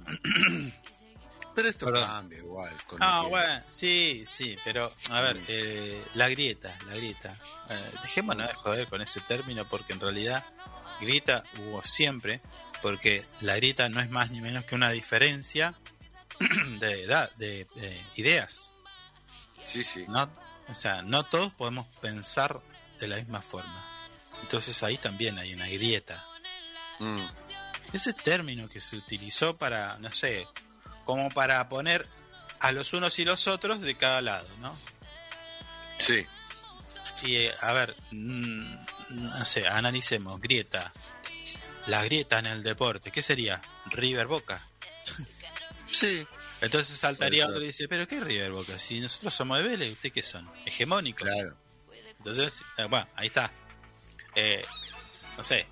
Pero 1.55 1.71
esto 1.71 1.87
Perdón. 1.87 2.07
cambia 2.07 2.39
igual. 2.39 2.77
Con 2.87 2.99
tiempo. 3.01 3.29
bueno, 3.31 3.63
sí, 3.67 4.23
sí, 4.29 4.57
pero 4.65 4.93
a 5.11 5.21
ver, 5.23 5.37
Mm. 5.41 5.45
eh, 5.49 6.05
la 6.15 6.29
grieta, 6.29 6.79
la 6.87 6.95
grieta. 6.95 7.37
Eh, 7.69 7.91
dejémonos 8.03 8.47
de 8.47 8.55
joder 8.55 8.89
con 8.89 9.03
ese 9.03 9.21
término 9.23 9.69
porque 9.69 9.93
en 9.93 9.99
realidad 10.01 10.45
grieta 11.01 11.43
hubo 11.59 11.83
siempre, 11.83 12.41
porque 12.81 13.27
la 13.41 13.57
grieta 13.57 13.89
no 13.89 14.01
es 14.01 14.09
más 14.09 14.31
ni 14.31 14.41
menos 14.41 14.67
que 14.67 14.77
una 14.77 14.91
diferencia 14.91 15.75
de 16.79 17.03
edad, 17.03 17.29
de, 17.37 17.67
de 17.75 18.07
ideas. 18.15 18.75
Sí, 19.69 19.85
sí. 19.85 20.05
No, 20.09 20.29
o 20.69 20.75
sea, 20.75 21.03
no 21.03 21.25
todos 21.27 21.53
podemos 21.53 21.87
pensar 22.01 22.61
de 22.99 23.07
la 23.07 23.17
misma 23.17 23.43
forma. 23.43 23.87
Entonces 24.41 24.83
ahí 24.83 24.97
también 24.99 25.39
hay 25.39 25.53
una 25.55 25.67
grieta. 25.69 26.25
Mm, 26.99 27.21
Ese 27.93 28.13
término 28.15 28.69
que 28.69 28.81
se 28.81 28.97
utilizó 28.97 29.57
para, 29.57 29.99
no 29.99 30.11
sé, 30.11 30.47
como 31.05 31.29
para 31.29 31.69
poner 31.69 32.09
a 32.61 32.73
los 32.73 32.93
unos 32.93 33.19
y 33.19 33.25
los 33.25 33.47
otros 33.47 33.81
de 33.83 33.97
cada 33.97 34.21
lado, 34.23 34.49
¿no? 34.61 34.75
sí. 35.99 36.27
Y 37.25 37.35
eh, 37.37 37.55
a 37.63 37.73
ver, 37.73 37.97
mm, 38.13 38.75
no 39.11 39.45
sé, 39.45 39.67
analicemos, 39.67 40.41
grieta. 40.41 40.93
La 41.87 42.05
grieta 42.05 42.39
en 42.39 42.47
el 42.47 42.63
deporte, 42.63 43.11
¿qué 43.11 43.23
sería? 43.23 43.61
River 43.87 44.27
Boca. 44.27 44.65
Sí. 45.91 46.27
Entonces 46.61 46.99
saltaría 46.99 47.47
otro 47.47 47.63
y 47.63 47.67
dice, 47.69 47.87
pero 47.89 48.07
¿qué 48.09 48.21
River 48.21 48.51
Boca? 48.53 48.79
Si 48.79 49.01
nosotros 49.01 49.35
somos 49.35 49.59
de 49.59 49.65
Vélez, 49.65 49.93
¿ustedes 49.93 50.13
qué 50.13 50.23
son? 50.23 50.51
Hegemónicos. 50.67 51.29
Claro. 51.29 51.57
Entonces, 52.19 52.63
eh, 52.77 52.85
bueno, 52.91 53.07
ahí 53.15 53.29
está. 53.29 53.53
Eh, 54.35 54.63
no 55.37 55.43
sé. 55.45 55.67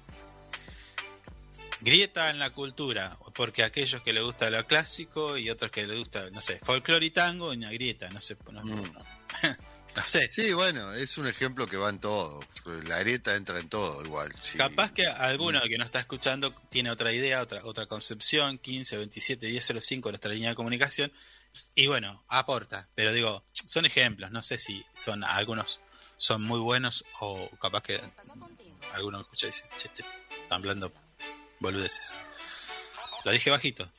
Grieta 1.81 2.31
en 2.31 2.39
la 2.39 2.51
cultura, 2.51 3.19
porque 3.35 3.63
aquellos 3.63 4.01
que 4.03 4.13
les 4.13 4.23
gusta 4.23 4.49
lo 4.49 4.67
clásico 4.67 5.37
y 5.37 5.51
otros 5.51 5.71
que 5.71 5.87
les 5.87 5.99
gusta, 5.99 6.31
no 6.31 6.41
sé, 6.41 6.59
folclore 6.63 7.05
y 7.07 7.11
tango, 7.11 7.51
una 7.51 7.71
grieta, 7.71 8.09
no 8.11 8.21
sé, 8.21 8.37
no, 8.51 8.63
Mm. 8.65 8.93
no- 8.93 9.05
no 9.97 10.07
sé. 10.07 10.31
Sí, 10.31 10.53
bueno, 10.53 10.93
es 10.93 11.19
un 11.19 11.27
ejemplo 11.27 11.67
que 11.67 11.77
va 11.77 11.89
en 11.89 11.99
todo. 11.99 12.41
La 12.85 12.99
grieta 12.99 13.35
entra 13.35 13.59
en 13.59 13.69
todo 13.69 14.05
igual. 14.05 14.33
sí. 14.43 14.59
Capaz 14.59 14.93
que 14.93 15.07
alguno 15.07 15.61
que 15.69 15.79
nos 15.79 15.87
está 15.87 16.01
escuchando 16.01 16.53
tiene 16.69 16.91
otra 16.91 17.13
idea, 17.13 17.43
otra 17.43 17.65
otra 17.65 17.87
concepción, 17.87 18.59
15, 18.59 18.99
27, 18.99 19.47
1005, 19.49 20.11
nuestra 20.11 20.33
línea 20.33 20.51
de 20.51 20.55
comunicación, 20.55 21.13
y 21.75 21.87
bueno, 21.87 22.25
aporta. 22.29 22.89
Pero 22.95 23.13
digo, 23.13 23.45
son 23.53 23.87
ejemplos, 23.87 24.31
no 24.31 24.43
sé 24.43 24.59
si 24.59 24.85
son 24.95 25.25
algunos 25.25 25.81
son 26.19 26.43
muy 26.43 26.61
buenos 26.61 27.05
o 27.21 27.49
capaz 27.59 27.83
que 27.83 28.01
alguno 28.95 29.21
escucha 29.21 29.47
y 29.47 29.51
dice, 29.51 29.65
che, 29.77 29.89
están 29.89 30.61
hablando 30.61 30.93
boludeces. 31.61 32.17
Lo 33.25 33.33
dije 33.33 33.51
bajito. 33.51 33.91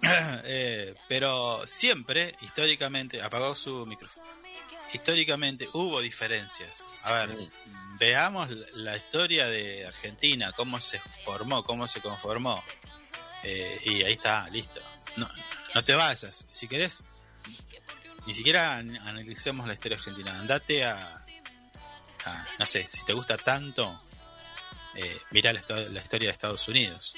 Eh, 0.50 0.94
pero 1.08 1.66
siempre, 1.66 2.34
históricamente, 2.40 3.20
apagó 3.20 3.54
su 3.54 3.84
micrófono. 3.84 4.26
Históricamente 4.92 5.68
hubo 5.72 6.00
diferencias. 6.00 6.86
A 7.02 7.12
ver, 7.12 7.36
veamos 7.98 8.48
la- 8.74 8.96
historia 8.96 9.46
de 9.46 9.86
Argentina, 9.86 10.52
cómo 10.52 10.80
se 10.80 11.00
formó, 11.24 11.62
cómo 11.64 11.86
se 11.88 12.00
conformó. 12.00 12.62
Eh, 13.44 13.80
y 13.84 14.02
ahí 14.02 14.12
está, 14.14 14.48
listo. 14.50 14.80
No, 15.16 15.28
no 15.74 15.82
te 15.84 15.94
vayas. 15.94 16.46
Si 16.50 16.66
querés, 16.68 17.04
ni 18.26 18.34
siquiera 18.34 18.76
an- 18.78 18.96
analicemos 18.98 19.66
la 19.66 19.74
historia 19.74 19.98
argentina. 19.98 20.38
Andate 20.38 20.84
a, 20.84 21.24
a- 22.24 22.46
no 22.58 22.66
sé, 22.66 22.86
si 22.88 23.04
te 23.04 23.12
gusta 23.12 23.36
tanto, 23.36 24.00
eh, 24.94 25.20
mira 25.30 25.52
la, 25.52 25.60
histo- 25.60 25.88
la 25.90 26.00
historia 26.00 26.28
de 26.28 26.32
Estados 26.32 26.66
Unidos. 26.68 27.14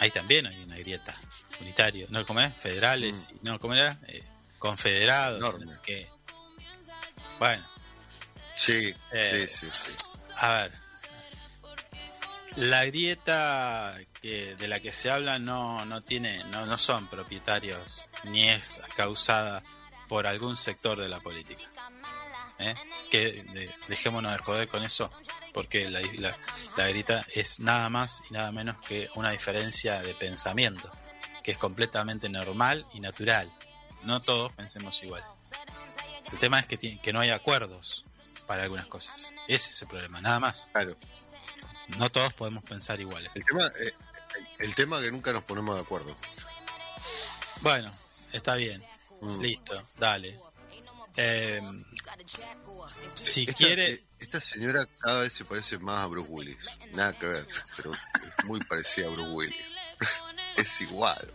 Ahí 0.00 0.10
también 0.10 0.46
hay 0.46 0.62
una 0.64 0.76
grieta. 0.78 1.14
Unitario, 1.60 2.06
¿no? 2.10 2.24
¿Cómo 2.26 2.40
es? 2.40 2.52
Federales, 2.54 3.28
y- 3.32 3.38
no, 3.42 3.58
¿cómo 3.60 3.74
era? 3.74 3.96
Eh, 4.08 4.24
confederados, 4.58 5.40
no 5.40 5.48
Enorme. 5.50 5.66
sé 5.66 5.80
qué. 5.84 6.13
Bueno, 7.38 7.64
Sí, 8.56 8.94
Eh, 9.12 9.46
sí, 9.48 9.66
sí, 9.66 9.70
sí. 9.72 9.92
a 10.36 10.50
ver. 10.52 10.72
La 12.56 12.84
grieta 12.84 13.96
que, 14.22 14.54
de 14.54 14.68
la 14.68 14.78
que 14.78 14.92
se 14.92 15.10
habla 15.10 15.40
no, 15.40 15.84
no 15.86 16.00
tiene, 16.02 16.44
no, 16.44 16.66
no 16.66 16.78
son 16.78 17.08
propietarios 17.08 18.08
ni 18.24 18.48
es 18.48 18.80
causada 18.96 19.62
por 20.08 20.28
algún 20.28 20.56
sector 20.56 20.96
de 20.98 21.08
la 21.08 21.18
política. 21.20 21.62
¿Eh? 22.60 22.74
Que 23.10 23.42
de- 23.42 23.74
dejémonos 23.88 24.30
de 24.32 24.38
joder 24.38 24.68
con 24.68 24.84
eso, 24.84 25.10
porque 25.52 25.90
la, 25.90 26.00
la, 26.18 26.36
la 26.76 26.86
grieta 26.86 27.26
es 27.34 27.58
nada 27.58 27.90
más 27.90 28.22
y 28.30 28.34
nada 28.34 28.52
menos 28.52 28.76
que 28.86 29.08
una 29.16 29.32
diferencia 29.32 30.00
de 30.02 30.14
pensamiento, 30.14 30.88
que 31.42 31.50
es 31.50 31.58
completamente 31.58 32.28
normal 32.28 32.86
y 32.94 33.00
natural. 33.00 33.52
No 34.04 34.20
todos 34.20 34.52
pensemos 34.52 35.02
igual. 35.02 35.24
El 36.34 36.40
tema 36.40 36.58
es 36.58 36.66
que, 36.66 36.98
que 36.98 37.12
no 37.12 37.20
hay 37.20 37.30
acuerdos 37.30 38.04
para 38.48 38.64
algunas 38.64 38.86
cosas. 38.86 39.30
Ese 39.46 39.70
es 39.70 39.82
el 39.82 39.88
problema, 39.88 40.20
nada 40.20 40.40
más. 40.40 40.68
Claro. 40.72 40.96
No 41.96 42.10
todos 42.10 42.34
podemos 42.34 42.64
pensar 42.64 42.98
iguales. 42.98 43.30
El 43.36 43.44
tema, 43.44 43.64
eh, 43.68 43.92
el 44.58 44.74
tema 44.74 45.00
que 45.00 45.12
nunca 45.12 45.32
nos 45.32 45.44
ponemos 45.44 45.76
de 45.76 45.82
acuerdo. 45.82 46.12
Bueno, 47.60 47.88
está 48.32 48.56
bien. 48.56 48.84
Mm. 49.20 49.40
Listo, 49.42 49.80
dale. 49.98 50.36
Eh, 51.16 51.62
si 53.14 53.42
Esta, 53.42 53.52
quiere, 53.52 53.92
eh, 53.92 54.04
esta 54.18 54.40
señora 54.40 54.84
cada 55.02 55.20
vez 55.20 55.32
se 55.32 55.44
parece 55.44 55.78
más 55.78 56.02
a 56.02 56.06
Bruce 56.06 56.32
Willis. 56.32 56.58
Nada 56.94 57.12
que 57.12 57.26
ver, 57.26 57.46
pero 57.76 57.92
es 57.92 58.44
muy 58.44 58.58
parecida 58.58 59.06
a 59.06 59.10
Bruce 59.10 59.30
Willis. 59.30 59.64
es 60.56 60.80
igual. 60.80 61.32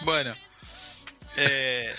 bueno. 0.00 0.32
Eh, 1.36 1.94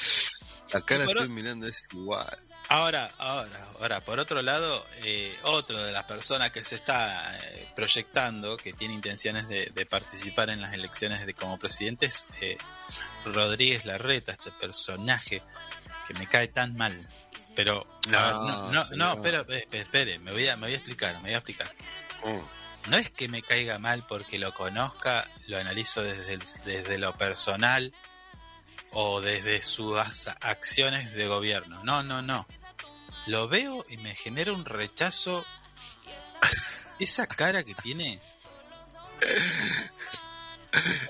Acá 0.73 0.97
la 0.97 1.05
Pero- 1.05 1.21
estoy 1.21 1.29
mirando, 1.29 1.67
es 1.67 1.87
igual. 1.91 2.27
ahora, 2.69 3.09
ahora, 3.17 3.67
ahora, 3.79 4.01
por 4.01 4.19
otro 4.19 4.41
lado, 4.41 4.85
eh, 5.03 5.35
otro 5.43 5.81
de 5.81 5.91
las 5.91 6.03
personas 6.03 6.51
que 6.51 6.63
se 6.63 6.75
está 6.75 7.37
eh, 7.39 7.71
proyectando, 7.75 8.57
que 8.57 8.73
tiene 8.73 8.93
intenciones 8.93 9.47
de, 9.47 9.71
de 9.73 9.85
participar 9.85 10.49
en 10.49 10.61
las 10.61 10.73
elecciones 10.73 11.25
de 11.25 11.33
como 11.33 11.57
presidente 11.57 12.05
es 12.07 12.27
eh, 12.41 12.57
Rodríguez 13.25 13.85
Larreta, 13.85 14.31
este 14.33 14.51
personaje 14.51 15.41
que 16.07 16.13
me 16.15 16.27
cae 16.27 16.47
tan 16.47 16.75
mal. 16.75 16.95
Pero, 17.55 17.85
ver, 18.07 18.11
no, 18.11 18.71
No, 18.71 18.71
no, 18.71 18.85
no, 18.95 19.13
espera, 19.13 19.39
espere, 19.41 19.67
espere, 19.81 20.19
me 20.19 20.31
voy 20.31 20.47
a, 20.47 20.55
me 20.57 20.67
voy 20.67 20.73
a 20.73 20.77
explicar, 20.77 21.15
me 21.15 21.21
voy 21.21 21.33
a 21.33 21.37
explicar. 21.37 21.73
Mm, 22.25 22.89
No 22.91 22.97
es 22.97 23.09
que 23.11 23.27
me 23.27 23.41
caiga 23.41 23.79
mal 23.79 24.05
porque 24.07 24.37
lo 24.39 24.53
conozca, 24.53 25.29
lo 25.47 25.57
analizo 25.59 26.03
desde, 26.03 26.33
el- 26.33 26.43
desde 26.65 26.97
lo 26.97 27.15
personal 27.17 27.93
o 28.91 29.21
desde 29.21 29.61
sus 29.61 29.97
acciones 30.41 31.13
de 31.13 31.27
gobierno. 31.27 31.83
No, 31.83 32.03
no, 32.03 32.21
no. 32.21 32.47
Lo 33.27 33.47
veo 33.47 33.85
y 33.89 33.97
me 33.97 34.15
genera 34.15 34.53
un 34.53 34.65
rechazo. 34.65 35.45
Esa 36.99 37.27
cara 37.27 37.63
que 37.63 37.75
tiene. 37.75 38.21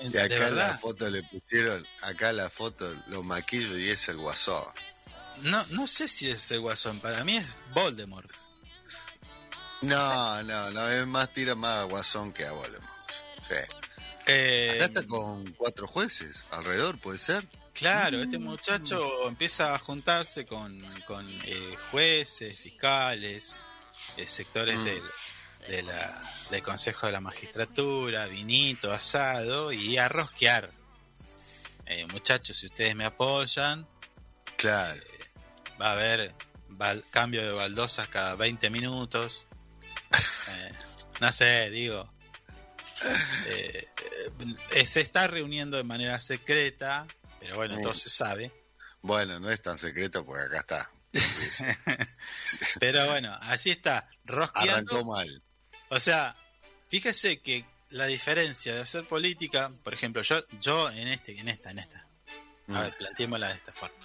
Y 0.00 0.16
acá 0.16 0.50
la 0.50 0.78
foto 0.78 1.10
le 1.10 1.22
pusieron, 1.24 1.86
acá 2.02 2.32
la 2.32 2.48
foto, 2.48 2.90
lo 3.08 3.22
maquillo 3.22 3.76
y 3.76 3.90
es 3.90 4.08
el 4.08 4.16
guasón. 4.16 4.64
no, 5.42 5.62
no 5.70 5.86
sé 5.86 6.08
si 6.08 6.30
es 6.30 6.50
el 6.52 6.60
guasón. 6.60 7.00
Para 7.00 7.22
mí 7.24 7.36
es 7.36 7.46
Voldemort. 7.74 8.30
No, 9.82 10.42
no, 10.42 10.70
no, 10.70 10.88
es 10.88 11.06
más, 11.06 11.32
tira 11.32 11.54
más 11.54 11.78
a 11.78 11.82
guasón 11.84 12.32
que 12.32 12.46
a 12.46 12.52
Voldemort. 12.52 13.00
Sí. 13.46 13.54
Eh, 14.26 14.72
Acá 14.74 14.84
está 14.86 15.06
con 15.06 15.44
cuatro 15.52 15.86
jueces 15.86 16.44
alrededor, 16.50 16.98
¿puede 17.00 17.18
ser? 17.18 17.46
Claro, 17.78 18.20
este 18.22 18.38
muchacho 18.38 19.28
empieza 19.28 19.74
a 19.74 19.78
juntarse 19.78 20.44
con, 20.46 20.80
con 21.06 21.26
eh, 21.44 21.76
jueces, 21.90 22.60
fiscales, 22.60 23.60
eh, 24.16 24.26
sectores 24.26 24.76
Mm. 24.76 24.84
del, 24.84 25.02
de 25.68 25.82
la- 25.82 26.22
del 26.50 26.62
Consejo 26.62 27.06
de 27.06 27.12
la 27.12 27.20
Magistratura, 27.20 28.26
vinito, 28.26 28.92
asado 28.92 29.72
y 29.72 29.96
a 29.96 30.08
rosquear. 30.08 30.70
Eh, 31.86 32.06
muchachos, 32.06 32.56
si 32.58 32.66
ustedes 32.66 32.94
me 32.96 33.04
apoyan, 33.04 33.86
Claro. 34.56 35.00
va 35.80 35.90
a 35.90 35.92
haber 35.92 36.34
cambio 37.10 37.42
de 37.42 37.52
baldosas 37.52 38.08
cada 38.08 38.34
20 38.34 38.70
minutos. 38.70 39.46
No 41.20 41.32
sé, 41.32 41.68
digo. 41.70 42.08
Se 44.84 45.00
está 45.00 45.26
reuniendo 45.26 45.76
de 45.76 45.82
manera 45.82 46.20
secreta, 46.20 47.06
pero 47.40 47.56
bueno, 47.56 47.78
Mm. 47.78 47.94
se 47.94 48.10
sabe. 48.10 48.52
Bueno, 49.02 49.38
no 49.40 49.50
es 49.50 49.62
tan 49.62 49.78
secreto 49.78 50.24
porque 50.24 50.44
acá 50.44 50.58
está. 50.60 50.90
Pero 52.80 53.06
bueno, 53.06 53.34
así 53.42 53.70
está, 53.70 54.08
rosqueando. 54.24 54.72
Arrancó 54.94 55.04
mal. 55.04 55.42
O 55.90 56.00
sea, 56.00 56.34
fíjese 56.88 57.40
que 57.40 57.64
la 57.90 58.04
diferencia 58.06 58.74
de 58.74 58.80
hacer 58.82 59.04
política, 59.04 59.70
por 59.82 59.94
ejemplo, 59.94 60.20
yo, 60.22 60.44
yo 60.60 60.90
en 60.90 61.08
este, 61.08 61.38
en 61.38 61.48
esta, 61.48 61.70
en 61.70 61.78
esta. 61.78 61.98
A 62.00 62.06
Mm. 62.66 62.74
ver, 62.80 62.96
planteémosla 62.98 63.48
de 63.48 63.54
esta 63.54 63.72
forma. 63.72 63.96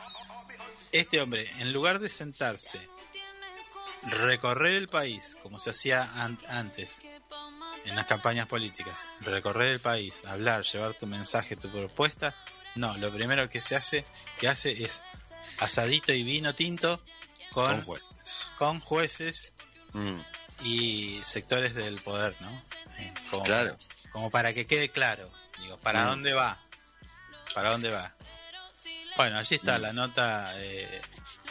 Este 0.91 1.19
hombre, 1.19 1.49
en 1.59 1.73
lugar 1.73 1.99
de 1.99 2.07
sentarse, 2.09 2.79
recorrer 4.03 4.75
el 4.75 4.87
país, 4.87 5.35
como 5.41 5.59
se 5.59 5.71
hacía 5.71 6.03
an- 6.23 6.39
antes, 6.47 7.01
en 7.85 7.95
las 7.95 8.05
campañas 8.05 8.47
políticas, 8.47 9.05
recorrer 9.21 9.69
el 9.69 9.79
país, 9.81 10.23
hablar, 10.25 10.63
llevar 10.63 10.93
tu 10.93 11.07
mensaje, 11.07 11.55
tu 11.57 11.69
propuesta, 11.71 12.33
No, 12.75 12.97
lo 12.97 13.11
primero 13.13 13.47
que 13.49 13.61
se 13.61 13.75
hace, 13.75 14.03
que 14.39 14.47
hace 14.47 14.83
es 14.83 15.03
asadito 15.59 16.11
y 16.13 16.23
vino 16.23 16.55
tinto 16.55 16.99
con, 17.51 17.75
Con 17.75 17.83
jueces. 17.83 18.51
con 18.57 18.79
jueces 18.79 19.53
Mm, 19.93 20.19
y 20.63 21.21
sectores 21.23 21.75
del 21.75 22.01
poder, 22.01 22.35
¿no? 22.41 22.49
Eh, 22.97 23.13
como, 23.29 23.43
Claro. 23.43 23.77
como 24.11 24.31
para 24.31 24.55
que 24.55 24.65
quede 24.65 24.89
claro, 24.89 25.29
digo, 25.61 25.77
¿para 25.77 26.05
Mm. 26.05 26.09
dónde 26.09 26.33
va? 26.33 26.59
¿Para 27.53 27.73
dónde 27.73 27.91
va? 27.91 28.15
Bueno, 29.17 29.37
allí 29.37 29.53
está 29.53 29.77
la 29.77 29.93
nota 29.93 30.51
eh, 30.59 30.99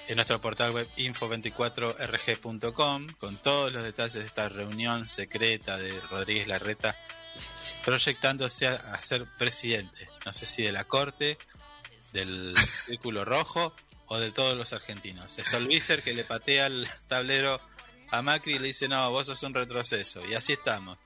en 0.09 0.16
nuestro 0.16 0.41
portal 0.41 0.73
web 0.73 0.89
info24rg.com 0.97 3.07
con 3.20 3.37
todos 3.37 3.70
los 3.73 3.85
detalles 3.85 4.14
de 4.14 4.27
esta 4.27 4.49
reunión 4.49 5.07
secreta 5.07 5.79
de 5.79 6.01
Rodríguez 6.01 6.49
Larreta 6.49 6.97
proyectándose 7.85 8.66
a, 8.66 8.73
a 8.75 9.01
ser 9.01 9.25
presidente. 9.37 10.09
No 10.25 10.33
sé 10.33 10.47
si 10.47 10.62
de 10.62 10.73
la 10.73 10.85
corte, 10.85 11.39
del 12.12 12.55
Círculo 12.57 13.25
Rojo 13.25 13.75
o 14.07 14.18
de 14.18 14.31
todos 14.33 14.57
los 14.57 14.73
argentinos. 14.73 15.39
Está 15.39 15.57
el 15.57 15.66
Vícer 15.66 16.03
que 16.03 16.12
le 16.14 16.25
patea 16.25 16.66
el 16.66 16.87
tablero 17.09 17.61
a 18.11 18.23
Macri 18.23 18.57
y 18.57 18.59
le 18.59 18.68
dice, 18.68 18.89
no, 18.89 19.11
vos 19.11 19.27
sos 19.27 19.43
un 19.43 19.55
retroceso. 19.55 20.25
Y 20.27 20.35
así 20.35 20.53
estamos. 20.53 20.99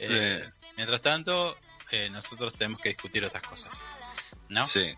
Eh, 0.00 0.42
Sí. 0.42 0.50
Mientras 0.76 1.02
tanto, 1.02 1.56
eh, 1.92 2.08
nosotros 2.10 2.54
tenemos 2.54 2.80
que 2.80 2.88
discutir 2.88 3.24
otras 3.24 3.42
cosas. 3.44 3.82
¿No? 4.48 4.66
Sí. 4.66 4.92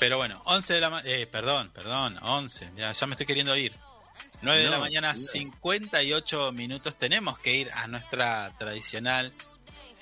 Pero 0.00 0.16
bueno, 0.16 0.42
11 0.46 0.74
de 0.74 0.80
la 0.80 0.90
mañana, 0.90 1.08
eh, 1.10 1.26
perdón, 1.26 1.70
perdón, 1.72 2.18
11, 2.20 2.72
ya, 2.76 2.90
ya 2.92 3.06
me 3.06 3.12
estoy 3.12 3.26
queriendo 3.26 3.56
ir. 3.56 3.72
9 4.40 4.64
de 4.64 4.70
la 4.70 4.78
mañana, 4.78 5.12
no. 5.12 5.18
58 5.18 6.50
minutos. 6.52 6.96
Tenemos 6.96 7.38
que 7.38 7.54
ir 7.54 7.70
a 7.72 7.86
nuestra 7.86 8.52
tradicional 8.58 9.32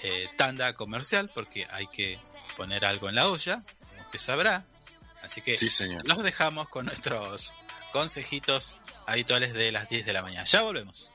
eh, 0.02 0.28
tanda 0.38 0.72
comercial 0.74 1.30
porque 1.34 1.66
hay 1.70 1.86
que 1.88 2.18
poner 2.56 2.84
algo 2.84 3.08
en 3.08 3.14
la 3.16 3.28
olla, 3.28 3.62
como 3.88 4.02
usted 4.02 4.18
sabrá. 4.18 4.64
Así 5.22 5.40
que 5.42 5.56
Sí, 5.56 5.68
señor. 5.68 6.06
los 6.06 6.22
dejamos 6.22 6.68
con 6.68 6.86
nuestros 6.86 7.52
consejitos 7.92 8.78
habituales 9.06 9.52
de 9.52 9.72
las 9.72 9.88
10 9.88 10.06
de 10.06 10.12
la 10.12 10.22
mañana. 10.22 10.44
Ya 10.44 10.62
volvemos. 10.62 11.12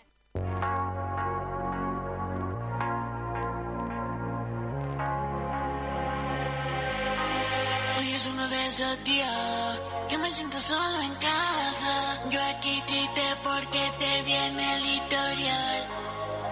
Hoy 7.97 8.11
es 8.13 8.25
uno 8.27 8.47
de 8.47 8.67
esos 8.67 9.03
días 9.03 9.79
que 10.09 10.17
me 10.17 10.29
siento 10.31 10.59
solo 10.59 11.01
en 11.01 11.13
casa. 11.15 12.21
Yo 12.29 12.39
aquí 12.55 12.81
triste 12.87 13.21
porque 13.43 13.79
te 13.99 14.23
viene 14.23 14.77
el 14.77 14.85
historial. 14.85 15.87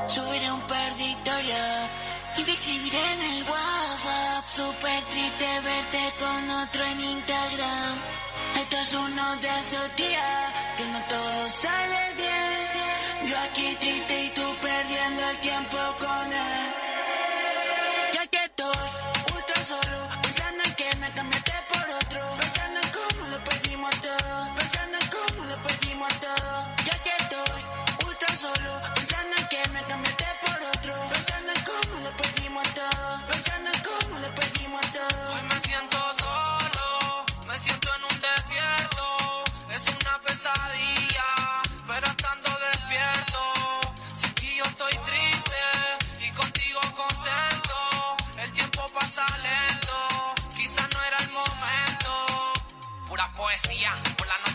Subiré 0.08 0.52
un 0.52 0.62
par 0.68 0.96
de 0.96 1.04
historias 1.04 1.90
y 2.38 2.44
te 2.44 2.52
en 2.52 3.22
el 3.22 3.44
WhatsApp. 3.44 4.46
Súper 4.48 5.04
triste 5.04 5.46
verte 5.64 6.14
con 6.20 6.50
otro 6.62 6.84
en 6.86 7.00
Instagram. 7.04 7.98
Esto 8.62 8.78
es 8.78 8.94
uno 8.94 9.36
de 9.38 9.48
esos 9.48 9.96
días 9.96 10.54
que 10.78 10.86
no 10.86 11.00
todo 11.08 11.50
sale 11.50 12.14
bien. 12.18 12.73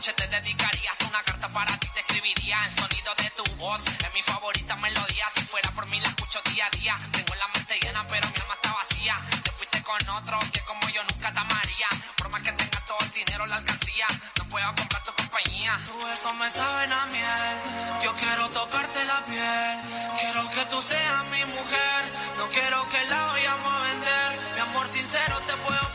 Noche 0.08 0.12
te 0.12 0.28
dedicaría 0.28 0.90
hasta 0.90 1.06
una 1.06 1.22
carta 1.22 1.48
para 1.52 1.76
ti 1.78 1.88
te 1.92 2.00
escribiría 2.00 2.56
el 2.64 2.74
sonido 2.78 3.14
de 3.16 3.30
tu 3.30 3.56
voz, 3.56 3.80
es 3.80 4.14
mi 4.14 4.22
favorita 4.22 4.76
melodía, 4.76 5.26
si 5.34 5.42
fuera 5.42 5.70
por 5.72 5.86
mí 5.86 6.00
la 6.00 6.08
escucho 6.08 6.40
día 6.52 6.66
a 6.66 6.76
día, 6.78 6.98
tengo 7.12 7.34
la 7.34 7.48
mente 7.48 7.78
llena 7.80 8.06
pero 8.08 8.28
mi 8.28 8.40
alma 8.40 8.54
está 8.54 8.72
vacía, 8.72 9.16
te 9.42 9.50
fuiste 9.50 9.82
con 9.82 10.08
otro 10.08 10.38
que 10.52 10.60
como 10.62 10.88
yo 10.90 11.02
nunca 11.04 11.32
te 11.32 11.38
amaría, 11.38 11.88
por 12.16 12.28
más 12.30 12.42
que 12.42 12.52
tengas 12.52 12.86
todo 12.86 12.98
el 13.00 13.10
dinero 13.10 13.46
la 13.46 13.56
alcancía, 13.56 14.06
no 14.38 14.44
puedo 14.48 14.66
comprar 14.74 15.04
tu 15.04 15.12
compañía. 15.12 15.78
Tú 15.86 16.08
eso 16.08 16.32
me 16.34 16.50
saben 16.50 16.92
a 16.92 17.06
miel, 17.06 17.56
yo 18.04 18.14
quiero 18.14 18.48
tocarte 18.50 19.04
la 19.04 19.24
piel, 19.26 19.80
quiero 20.20 20.50
que 20.50 20.64
tú 20.66 20.80
seas 20.82 21.24
mi 21.32 21.44
mujer, 21.44 22.00
no 22.38 22.48
quiero 22.48 22.88
que 22.88 23.04
la 23.04 23.22
vayamos 23.26 23.72
a 23.72 23.80
vender, 23.82 24.38
mi 24.54 24.60
amor 24.60 24.86
sincero 24.86 25.40
te 25.46 25.54
puedo 25.54 25.87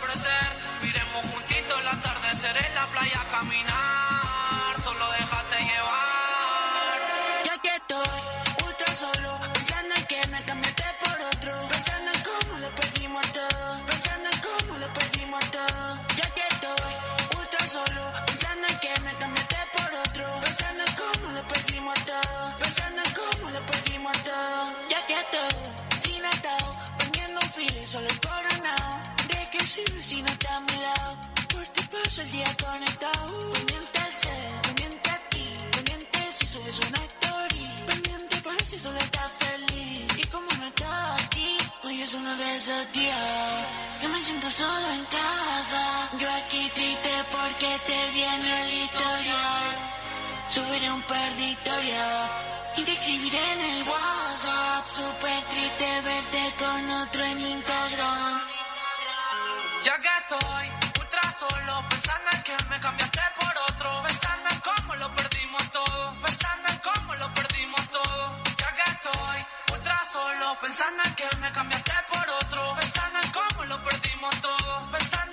caminar, 3.44 4.84
solo 4.84 5.06
déjate 5.12 5.58
llevar. 5.70 7.00
Ya 7.46 7.58
que 7.64 7.76
estoy 7.76 8.16
ultra 8.66 8.96
solo, 8.96 9.32
pensando 9.54 9.96
en 9.96 10.06
que 10.06 10.28
me 10.32 10.42
cambiaste 10.44 10.86
por 11.04 11.18
otro, 11.32 11.52
pensando 11.68 12.12
en 12.16 12.22
cómo 12.30 12.60
lo 12.60 12.70
perdimos 12.80 13.26
todo, 13.34 13.66
pensando 13.90 14.30
en 14.34 14.40
cómo 14.48 14.78
lo 14.80 14.88
perdimos 14.94 15.44
todo. 15.52 15.84
Ya 16.20 16.28
que 16.36 16.44
estoy 16.54 16.84
ultra 17.38 17.68
solo, 17.68 18.04
pensando 18.28 18.68
en 18.72 18.78
que 18.84 18.94
me 19.06 19.14
cambiaste 19.22 19.58
por 19.76 19.90
otro, 20.06 20.26
pensando 20.46 20.84
en 20.88 20.94
cómo 21.04 21.26
lo 21.38 21.44
perdimos 21.52 22.00
todo, 22.12 22.40
pensando 22.64 23.02
en 23.08 23.12
cómo 23.22 23.50
lo 23.56 23.62
perdimos 23.72 24.18
todo. 24.24 24.62
Ya 24.90 25.00
que 25.08 25.16
estoy 25.24 25.54
sin 26.06 26.26
atado, 26.26 26.68
poniendo 26.98 27.40
un 27.42 27.52
filo 27.52 27.86
solo 27.86 28.10
coronado. 28.26 28.92
¿De 29.28 29.40
qué 29.52 29.60
sirve 29.66 30.02
si 30.02 30.22
no 30.22 30.32
está 30.32 30.56
a 30.56 30.60
mi 30.62 30.78
lado? 30.88 31.33
Paso 31.94 32.22
el 32.22 32.32
día 32.32 32.58
conectado, 32.58 33.54
pendiente 33.54 34.00
al 34.00 34.14
cel, 34.14 34.62
pendiente 34.64 35.10
a 35.12 35.20
ti, 35.30 35.46
pendiente 35.74 36.20
si 36.36 36.48
subes 36.48 36.80
una 36.90 37.02
story, 37.06 37.70
pendiente 37.86 38.38
para 38.42 38.60
si 38.66 38.80
solo 38.80 38.98
estás 38.98 39.30
feliz. 39.38 40.08
Y 40.18 40.26
como 40.34 40.48
no 40.60 40.66
estás 40.66 41.22
aquí, 41.24 41.56
hoy 41.84 42.02
es 42.02 42.16
uno 42.16 42.36
de 42.36 42.58
esos 42.58 42.92
días 42.94 43.66
que 44.02 44.08
me 44.08 44.20
siento 44.20 44.50
solo 44.50 44.90
en 44.90 45.06
casa. 45.06 46.10
Yo 46.18 46.28
aquí 46.42 46.68
triste 46.74 47.14
porque 47.32 47.70
te 47.86 48.12
viene 48.12 48.62
el 48.64 48.74
historial. 48.74 49.70
Subiré 50.50 50.92
un 50.92 51.02
par 51.04 51.32
de 51.36 51.44
historias 51.44 52.30
y 52.78 52.82
te 52.86 52.92
escribiré 52.92 53.52
en 53.54 53.62
el 53.62 53.84
WhatsApp. 53.84 54.84
Súper 54.90 55.44
triste 55.44 56.02
verte 56.02 56.54
con 56.58 56.92
otro 57.02 57.24
en 57.24 57.40
Instagram. 57.40 58.42
Ya 59.86 60.02
que 60.02 60.10
estoy 60.22 60.83
solo, 61.34 61.84
pensando 61.90 62.30
en 62.34 62.44
que 62.44 62.56
me 62.70 62.80
cambiaste 62.80 63.22
por 63.40 63.54
otro, 63.70 64.04
pensando 64.04 64.50
en 64.50 64.60
cómo 64.60 64.96
lo 64.96 65.16
perdimos 65.16 65.72
todo, 65.72 66.14
pensando 66.22 66.70
en 66.70 66.78
cómo 66.80 67.16
lo 67.16 67.34
perdimos 67.34 67.82
todo. 67.90 68.38
Ya 68.58 68.70
que 68.78 68.92
estoy 68.92 69.38
ultra 69.74 70.00
solo, 70.12 70.58
pensando 70.62 71.04
en 71.04 71.16
que 71.16 71.28
me 71.42 71.52
cambiaste 71.52 71.94
por 72.12 72.30
otro, 72.42 72.76
pensando 72.76 73.20
en 73.20 73.32
cómo 73.32 73.66
lo 73.66 73.84
perdimos 73.84 74.42
todo, 74.42 74.92
pensando 74.92 75.33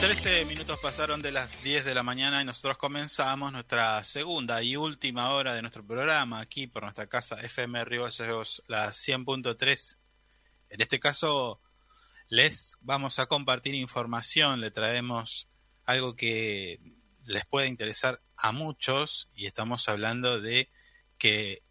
13 0.00 0.44
minutos 0.44 0.78
pasaron 0.80 1.22
de 1.22 1.32
las 1.32 1.60
10 1.64 1.84
de 1.84 1.92
la 1.92 2.04
mañana 2.04 2.40
y 2.40 2.44
nosotros 2.44 2.78
comenzamos 2.78 3.50
nuestra 3.50 4.02
segunda 4.04 4.62
y 4.62 4.76
última 4.76 5.32
hora 5.32 5.54
de 5.54 5.60
nuestro 5.60 5.84
programa 5.84 6.38
aquí 6.38 6.68
por 6.68 6.84
nuestra 6.84 7.08
casa 7.08 7.40
FM 7.40 7.84
Río 7.84 8.04
Gallegos, 8.04 8.62
la 8.68 8.90
100.3. 8.90 9.98
En 10.70 10.80
este 10.80 11.00
caso 11.00 11.60
les 12.28 12.78
vamos 12.80 13.18
a 13.18 13.26
compartir 13.26 13.74
información, 13.74 14.60
le 14.60 14.70
traemos 14.70 15.48
algo 15.84 16.14
que 16.14 16.80
les 17.24 17.44
puede 17.44 17.66
interesar 17.66 18.22
a 18.36 18.52
muchos 18.52 19.28
y 19.34 19.46
estamos 19.46 19.88
hablando 19.88 20.40
de 20.40 20.70
que 21.18 21.64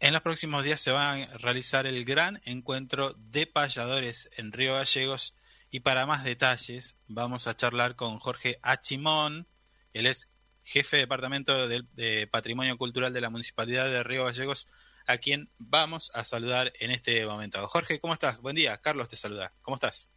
en 0.00 0.12
los 0.12 0.20
próximos 0.20 0.64
días 0.64 0.82
se 0.82 0.92
va 0.92 1.12
a 1.12 1.38
realizar 1.38 1.86
el 1.86 2.04
gran 2.04 2.42
encuentro 2.44 3.14
de 3.16 3.46
payadores 3.46 4.28
en 4.36 4.52
Río 4.52 4.74
Gallegos 4.74 5.34
y 5.74 5.80
para 5.80 6.06
más 6.06 6.22
detalles 6.22 6.98
vamos 7.08 7.48
a 7.48 7.56
charlar 7.56 7.96
con 7.96 8.20
Jorge 8.20 8.60
Achimón, 8.62 9.48
él 9.92 10.06
es 10.06 10.28
jefe 10.62 10.98
de 10.98 11.02
departamento 11.02 11.66
del- 11.66 11.88
de 11.96 12.28
Patrimonio 12.28 12.78
Cultural 12.78 13.12
de 13.12 13.20
la 13.20 13.28
Municipalidad 13.28 13.86
de 13.86 14.04
Río 14.04 14.24
Gallegos, 14.24 14.68
a 15.08 15.18
quien 15.18 15.50
vamos 15.58 16.12
a 16.14 16.22
saludar 16.22 16.72
en 16.78 16.92
este 16.92 17.26
momento. 17.26 17.66
Jorge, 17.66 17.98
¿cómo 17.98 18.12
estás? 18.12 18.38
Buen 18.38 18.54
día, 18.54 18.80
Carlos 18.80 19.08
te 19.08 19.16
saluda. 19.16 19.52
¿Cómo 19.62 19.74
estás? 19.74 20.12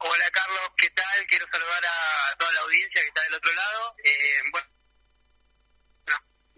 Hola 0.00 0.30
Carlos, 0.32 0.60
¿qué 0.76 0.90
tal? 0.90 1.26
Quiero 1.30 1.46
saludar 1.50 1.84
a 1.86 2.36
toda 2.36 2.52
la 2.52 2.60
audiencia 2.60 3.00
que 3.00 3.06
está 3.08 3.22
del 3.22 3.34
otro 3.36 3.54
lado. 3.54 3.94
Eh, 4.04 4.10
bueno, 4.52 4.66
no, 4.68 4.77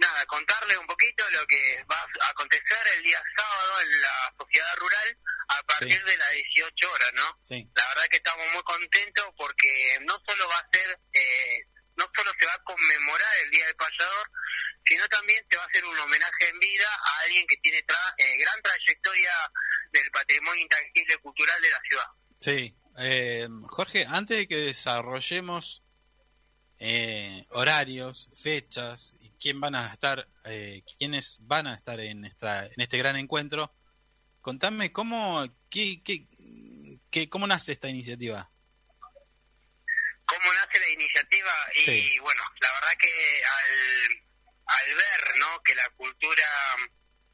nada, 0.00 0.26
contarles 0.26 0.76
un 0.78 0.86
poquito 0.86 1.22
lo 1.30 1.46
que 1.46 1.84
va 1.90 1.96
a 2.00 2.30
acontecer 2.30 2.78
el 2.96 3.02
día 3.02 3.22
sábado 3.36 3.80
en 3.82 4.00
la 4.00 4.34
sociedad 4.38 4.76
rural 4.76 5.18
a 5.48 5.62
partir 5.64 5.92
Sí. 5.98 6.04
de 6.10 6.16
las 6.16 6.30
18 6.32 6.92
horas, 6.92 7.12
¿no? 7.14 7.38
Sí. 7.40 7.70
La 7.74 7.86
verdad 7.88 8.08
que 8.10 8.16
estamos 8.16 8.46
muy 8.52 8.62
contentos 8.62 9.26
porque 9.36 9.98
no 10.02 10.14
solo 10.26 10.48
va 10.48 10.58
a 10.58 10.68
ser, 10.72 10.98
eh, 11.12 11.64
no 11.96 12.10
solo 12.14 12.32
se 12.38 12.46
va 12.46 12.54
a 12.54 12.62
conmemorar 12.64 13.32
el 13.44 13.50
Día 13.50 13.66
del 13.66 13.76
Payador, 13.76 14.30
sino 14.86 15.06
también 15.08 15.44
se 15.50 15.56
va 15.58 15.62
a 15.64 15.66
hacer 15.66 15.84
un 15.84 15.98
homenaje 15.98 16.48
en 16.48 16.58
vida 16.58 16.88
a 16.88 17.18
alguien 17.24 17.46
que 17.46 17.56
tiene 17.58 17.84
tra- 17.86 18.14
eh, 18.18 18.38
gran 18.38 18.62
trayectoria 18.62 19.32
del 19.92 20.10
patrimonio 20.10 20.62
intangible 20.62 21.16
cultural 21.18 21.60
de 21.62 21.70
la 21.70 21.80
ciudad. 21.86 22.06
Sí. 22.40 22.76
Eh, 22.98 23.48
Jorge, 23.68 24.06
antes 24.08 24.36
de 24.38 24.48
que 24.48 24.56
desarrollemos 24.56 25.82
eh, 26.80 27.44
horarios, 27.50 28.30
fechas 28.34 29.14
y 29.20 29.30
quién 29.38 29.60
van 29.60 29.74
a 29.74 29.92
estar, 29.92 30.26
eh, 30.44 30.82
quiénes 30.98 31.40
van 31.42 31.66
a 31.66 31.74
estar 31.74 32.00
en 32.00 32.24
esta, 32.24 32.64
en 32.66 32.80
este 32.80 32.96
gran 32.98 33.16
encuentro, 33.16 33.72
contame 34.40 34.90
cómo, 34.90 35.46
qué, 35.70 36.02
qué, 36.02 36.26
qué- 37.10 37.28
cómo 37.28 37.46
nace 37.46 37.72
esta 37.72 37.88
iniciativa. 37.88 38.50
cómo 40.24 40.52
nace 40.54 40.78
la 40.78 40.88
iniciativa 40.90 41.52
y 41.74 41.80
Sí. 41.84 42.18
bueno, 42.20 42.42
la 42.60 42.72
verdad 42.72 42.96
que 43.00 43.42
al, 43.44 44.22
al 44.66 44.94
ver 44.94 45.38
¿no? 45.40 45.60
que 45.64 45.74
la 45.74 45.88
cultura 45.96 46.44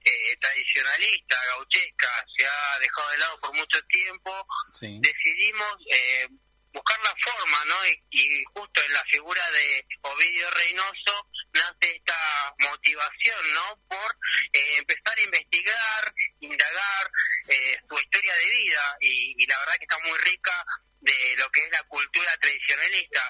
eh, 0.02 0.36
tradicionalista, 0.40 1.36
gauchesca, 1.48 2.08
se 2.36 2.46
ha 2.46 2.78
dejado 2.80 3.10
de 3.10 3.18
lado 3.18 3.40
por 3.40 3.54
mucho 3.54 3.78
tiempo, 3.88 4.46
Sí. 4.72 4.98
decidimos 5.02 5.76
eh, 5.92 6.28
buscar 6.76 7.00
la 7.00 7.14
forma, 7.16 7.64
¿no? 7.64 7.86
Y, 7.86 8.04
y 8.10 8.44
justo 8.54 8.82
en 8.84 8.92
la 8.92 9.04
figura 9.08 9.50
de 9.50 9.86
Ovidio 10.02 10.50
Reynoso 10.50 11.28
nace 11.54 11.96
esta 11.96 12.54
motivación, 12.68 13.54
¿no? 13.54 13.80
Por 13.88 14.10
eh, 14.52 14.76
empezar 14.76 15.18
a 15.18 15.22
investigar, 15.22 16.14
indagar 16.40 17.04
eh, 17.48 17.76
su 17.88 17.98
historia 17.98 18.34
de 18.36 18.44
vida 18.44 18.96
y, 19.00 19.42
y 19.42 19.46
la 19.46 19.58
verdad 19.58 19.74
que 19.78 19.84
está 19.84 19.98
muy 20.06 20.18
rica 20.18 20.64
de 21.00 21.36
lo 21.38 21.48
que 21.50 21.60
es 21.62 21.70
la 21.72 21.82
cultura 21.84 22.36
tradicionalista. 22.40 23.22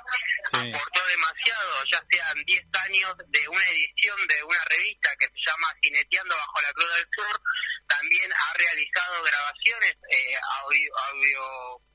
Sí. 0.50 0.72
Aportó 0.74 1.06
demasiado, 1.06 1.84
ya 1.92 2.02
sean 2.10 2.44
10 2.44 2.64
años 2.84 3.14
de 3.28 3.48
una 3.48 3.68
edición 3.68 4.18
de 4.26 4.42
una 4.42 4.64
revista 4.70 5.10
que 5.20 5.26
se 5.26 5.40
llama 5.46 5.68
Cineteando 5.82 6.34
bajo 6.34 6.60
la 6.62 6.72
Cruz 6.72 6.94
del 6.94 7.08
Sur, 7.14 7.40
también 7.86 8.32
ha 8.32 8.58
realizado 8.58 9.22
grabaciones 9.22 9.94
eh, 10.10 10.36
audio, 10.64 10.90
audio 11.10 11.86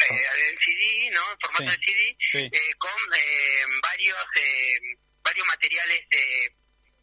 eh, 0.00 0.26
en 0.50 0.58
CD, 0.58 1.10
¿no? 1.12 1.32
En 1.32 1.38
formato 1.40 1.72
Sí. 1.72 1.76
de 1.78 1.84
CD, 1.84 2.16
Sí. 2.20 2.38
eh, 2.52 2.74
con 2.78 3.14
eh, 3.16 3.64
varios 3.82 4.16
eh, 4.36 4.78
varios 5.22 5.46
materiales 5.46 6.00
eh, 6.10 6.48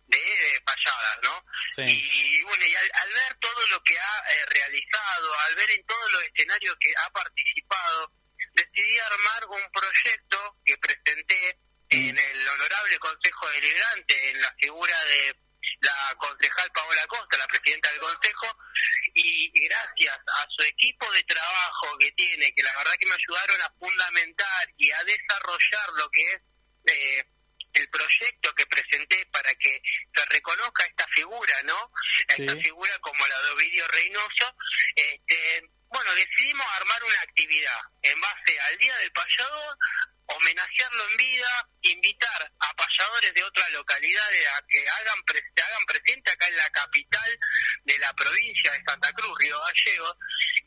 de, 0.08 0.18
de 0.18 0.62
payadas, 0.66 1.20
¿no? 1.24 1.46
Sí. 1.76 1.82
Y, 1.84 2.44
bueno, 2.44 2.66
y 2.66 2.76
al, 2.76 2.92
al 2.94 3.10
ver 3.14 3.34
todo 3.40 3.68
lo 3.72 3.84
que 3.84 3.98
ha 3.98 4.20
eh, 4.32 4.46
realizado, 4.52 5.40
al 5.40 5.56
ver 5.56 5.72
en 5.72 5.86
todos 5.86 6.12
los 6.12 6.24
escenarios 6.24 6.76
que 6.80 6.92
ha 7.04 7.10
participado, 7.12 8.12
decidí 8.54 9.00
armar 9.00 9.46
un 9.50 9.72
proyecto 9.72 10.58
que 10.66 10.78
presenté 10.78 11.60
en 11.90 12.18
el 12.18 12.48
Honorable 12.50 12.98
Consejo 13.00 13.50
Deliberante, 13.52 14.30
en 14.30 14.42
la 14.42 14.56
figura 14.60 15.04
de 15.06 15.36
la 15.82 16.16
concejal 16.18 16.72
Paola 16.72 17.08
Costa, 17.08 17.38
la 17.38 17.48
presidenta 17.48 17.92
del 17.92 18.00
Consejo, 18.00 18.58
y 19.14 19.52
gracias 19.68 20.18
a 20.18 20.48
su 20.50 20.64
equipo 20.66 21.12
de 21.14 21.24
trabajo 21.24 21.98
que 22.00 22.12
tiene, 22.14 22.54
que 22.54 22.64
la 22.64 22.76
verdad 22.78 22.94
que 23.00 23.08
me 23.08 23.16
ayudaron 23.16 23.62
a 23.62 23.74
fundamentar 23.80 24.74
y 24.78 24.92
a 24.92 25.04
desarrollar 25.04 25.90
lo 25.98 26.10
que 26.10 26.22
es 26.34 26.42
eh, 26.88 27.24
el 27.74 27.90
proyecto 27.90 28.54
que 28.56 28.66
presenté 28.68 29.26
para 29.28 29.54
que 29.56 29.82
se 30.14 30.26
reconozca 30.26 30.86
esta 30.86 31.06
figura, 31.10 31.64
¿no? 31.64 31.92
Esta 32.28 32.54
Sí. 32.54 32.62
figura 32.64 32.98
como 33.00 33.28
la 33.28 33.42
de 33.42 33.50
Ovidio 33.52 33.88
Reynoso. 33.90 34.56
Este, 34.96 35.62
bueno, 35.90 36.14
decidimos 36.16 36.66
armar 36.76 37.04
una 37.04 37.22
actividad 37.22 37.80
en 38.04 38.20
base 38.22 38.60
al 38.60 38.78
Día 38.78 38.98
del 38.98 39.12
Payador, 39.12 39.78
homenajearlo 40.28 41.10
en 41.10 41.18
vida, 41.18 41.70
invitar 41.82 42.52
a 42.60 42.74
payadores 42.76 43.34
de 43.34 43.44
otras 43.44 43.72
localidades 43.72 44.48
a 44.48 44.62
que 44.68 44.88
hagan 44.90 45.24
pre- 45.24 45.44
se 45.56 45.64
hagan 45.64 45.86
presente 45.86 46.32
acá 46.32 46.48
en 46.48 46.58
la 46.58 46.70
capital 46.72 47.40
de 47.84 48.00
la 48.00 48.14
provincia 48.14 48.72
de 48.72 48.84
Santa 48.88 49.12
Cruz, 49.14 49.38
Río 49.40 49.58
Gallegos, 49.60 50.16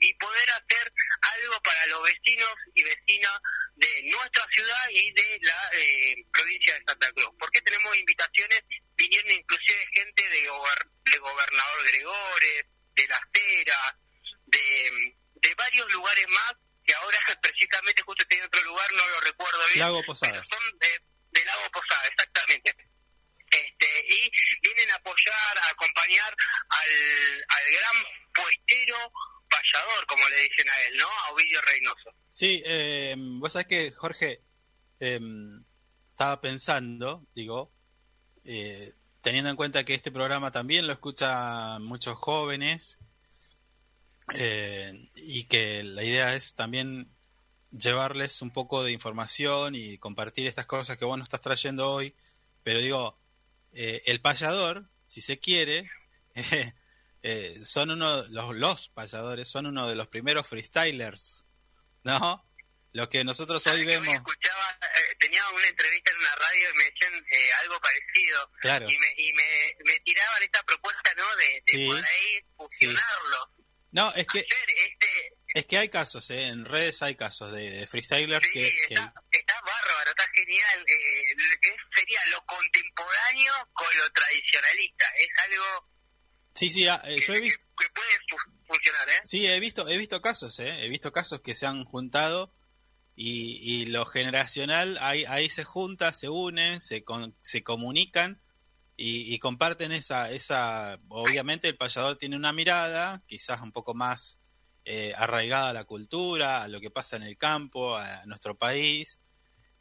y 0.01 0.15
poder 0.15 0.51
hacer 0.51 0.93
algo 1.37 1.61
para 1.63 1.87
los 1.87 2.03
vecinos 2.05 2.55
y 2.75 2.85
vecinas 2.85 3.33
de 3.77 4.03
nuestra 4.11 4.47
ciudad 4.51 4.89
y 4.91 5.13
de 5.13 5.39
la 5.43 5.71
eh, 5.73 6.15
provincia 6.33 6.75
de 6.79 6.85
Santa 6.87 7.13
Cruz. 7.13 7.31
Porque 7.39 7.61
tenemos 7.63 7.97
invitaciones 7.97 8.63
viniendo 8.97 9.33
inclusive 9.35 9.87
gente 9.95 10.29
de, 10.29 10.49
gober- 10.51 10.89
de 11.05 11.19
Gobernador 11.19 11.85
Gregores, 11.87 12.65
de 12.95 13.07
Las 13.09 13.21
Teras, 13.33 13.95
de, 14.47 15.15
varios 15.57 15.93
lugares 15.93 16.27
más, 16.29 16.53
ahora 17.01 17.18
precisamente 17.42 18.03
justo 18.03 18.22
estoy 18.22 18.38
en 18.38 18.44
otro 18.44 18.62
lugar, 18.64 18.86
no 18.92 19.09
lo 19.09 19.20
recuerdo 19.20 19.59
bien. 19.72 19.80
Lago 19.80 20.03
Posadas. 20.05 20.49
Son 20.49 20.78
de, 20.78 20.88
de 21.30 21.44
Lago 21.44 21.70
Posada, 21.72 22.03
exactamente. 22.07 22.76
Este, 23.51 23.86
y 24.09 24.30
vienen 24.62 24.90
a 24.90 24.96
apoyar, 24.96 25.59
a 25.59 25.70
acompañar 25.70 26.34
al, 26.68 27.44
al 27.49 27.64
gran 27.72 28.05
puestero 28.34 29.12
payador, 29.49 30.07
como 30.07 30.28
le 30.28 30.36
dicen 30.42 30.68
a 30.68 30.82
él, 30.86 30.99
¿no? 30.99 31.07
A 31.07 31.32
Ovidio 31.32 31.61
Reynoso. 31.62 32.11
Sí, 32.28 32.62
eh, 32.64 33.14
vos 33.16 33.53
sabés 33.53 33.66
que, 33.66 33.90
Jorge, 33.92 34.42
eh, 35.01 35.20
estaba 36.09 36.40
pensando, 36.40 37.26
digo, 37.34 37.72
eh, 38.44 38.92
teniendo 39.22 39.51
en 39.51 39.57
cuenta 39.57 39.84
que 39.84 39.94
este 39.94 40.12
programa 40.12 40.51
también 40.51 40.86
lo 40.86 40.92
escuchan 40.92 41.82
muchos 41.84 42.16
jóvenes 42.16 42.99
eh, 44.35 45.09
y 45.14 45.45
que 45.45 45.83
la 45.85 46.03
idea 46.05 46.35
es 46.35 46.55
también 46.55 47.14
llevarles 47.70 48.41
un 48.43 48.51
poco 48.53 48.83
de 48.83 48.93
información 48.93 49.74
y 49.74 49.99
compartir 49.99 50.47
estas 50.47 50.66
cosas 50.66 50.97
que 50.97 51.05
vos 51.05 51.18
nos 51.18 51.26
estás 51.26 51.41
trayendo 51.41 51.91
hoy, 51.91 52.14
pero 52.62 52.81
digo, 52.81 53.18
eh, 53.72 54.03
el 54.07 54.20
payador, 54.20 54.89
si 55.05 55.20
se 55.20 55.39
quiere, 55.39 55.91
eh, 57.22 57.61
son 57.64 57.91
uno, 57.91 58.22
los, 58.29 58.55
los 58.55 58.89
payadores 58.91 59.49
son 59.49 59.66
uno 59.66 59.89
de 59.89 59.97
los 59.97 60.09
primeros 60.09 60.47
freestylers, 60.47 61.45
¿no? 62.05 62.45
Lo 62.93 63.09
que 63.09 63.22
nosotros 63.22 63.66
hoy 63.66 63.85
vemos, 63.85 64.09
Escuchaba, 64.09 64.79
eh, 64.83 65.14
tenía 65.20 65.43
una 65.51 65.66
entrevista 65.66 66.11
en 66.11 66.16
una 66.18 66.35
radio 66.37 66.68
y 66.72 66.76
me 66.79 66.85
decían 66.85 67.14
eh, 67.31 67.51
algo 67.62 67.79
parecido. 67.81 68.51
Claro. 68.61 68.87
Y, 68.89 68.99
me, 68.99 69.14
y 69.18 69.33
me, 69.35 69.76
me 69.93 70.01
tiraban 70.01 70.43
esta 70.43 70.62
propuesta, 70.62 71.11
¿no? 71.16 71.24
De, 71.37 71.45
de 71.45 71.62
Sí. 71.66 71.87
por 71.87 71.97
ahí 71.97 72.41
fusionarlo. 72.57 73.53
No, 73.93 74.12
es 74.14 74.26
que, 74.26 74.41
este, 74.41 75.36
es 75.55 75.66
que 75.66 75.78
hay 75.78 75.89
casos, 75.89 76.30
¿eh? 76.30 76.49
en 76.49 76.64
redes 76.64 77.03
hay 77.03 77.14
casos 77.14 77.53
de, 77.53 77.70
de 77.70 77.86
freestylers 77.86 78.47
que, 78.53 78.61
que- 78.89 78.95
está 78.95 79.61
bárbaro, 79.61 80.11
está 80.11 80.24
genial. 80.34 80.80
Eh, 80.80 81.36
que 81.62 81.68
es- 81.70 81.74
sería 81.95 82.20
lo 82.32 82.45
contemporáneo 82.47 83.53
con 83.72 83.86
lo 83.99 84.11
tradicionalista. 84.12 85.05
Es 85.18 85.28
algo 85.45 85.91
sí, 86.55 86.70
sí, 86.70 86.86
ah, 86.89 87.01
eh, 87.07 87.20
yo 87.26 87.34
he 87.34 87.41
visto, 87.41 87.61
que 87.78 87.89
puede 87.91 88.09
fu- 88.28 88.64
funcionar, 88.66 89.09
¿eh? 89.11 89.20
sí, 89.24 89.47
he 89.47 89.61
visto, 89.61 89.89
he 89.89 89.97
visto 89.97 90.20
casos, 90.20 90.59
¿eh? 90.61 90.84
he 90.84 90.89
visto 90.89 91.12
casos 91.12 91.41
que 91.41 91.55
se 91.55 91.66
han 91.66 91.84
juntado 91.84 92.53
y, 93.14 93.59
y 93.62 93.86
lo 93.86 94.05
generacional 94.07 94.99
ahí, 95.01 95.24
ahí 95.26 95.49
se 95.51 95.64
junta, 95.64 96.12
se 96.12 96.28
unen, 96.28 96.80
se, 96.80 97.05
con- 97.05 97.36
se 97.41 97.62
comunican 97.62 98.43
y, 99.01 99.32
y 99.32 99.38
comparten 99.38 99.92
esa, 99.92 100.28
esa, 100.30 100.99
obviamente 101.09 101.68
el 101.68 101.76
payador 101.76 102.18
tiene 102.18 102.34
una 102.36 102.53
mirada, 102.53 103.22
quizás 103.26 103.61
un 103.62 103.70
poco 103.72 103.94
más 103.94 104.40
eh, 104.84 105.14
arraigada 105.16 105.70
a 105.70 105.72
la 105.72 105.84
cultura, 105.84 106.62
a 106.62 106.68
lo 106.68 106.80
que 106.80 106.90
pasa 106.90 107.16
en 107.16 107.22
el 107.22 107.38
campo, 107.38 107.96
a 107.96 108.26
nuestro 108.26 108.59
país, 108.59 109.20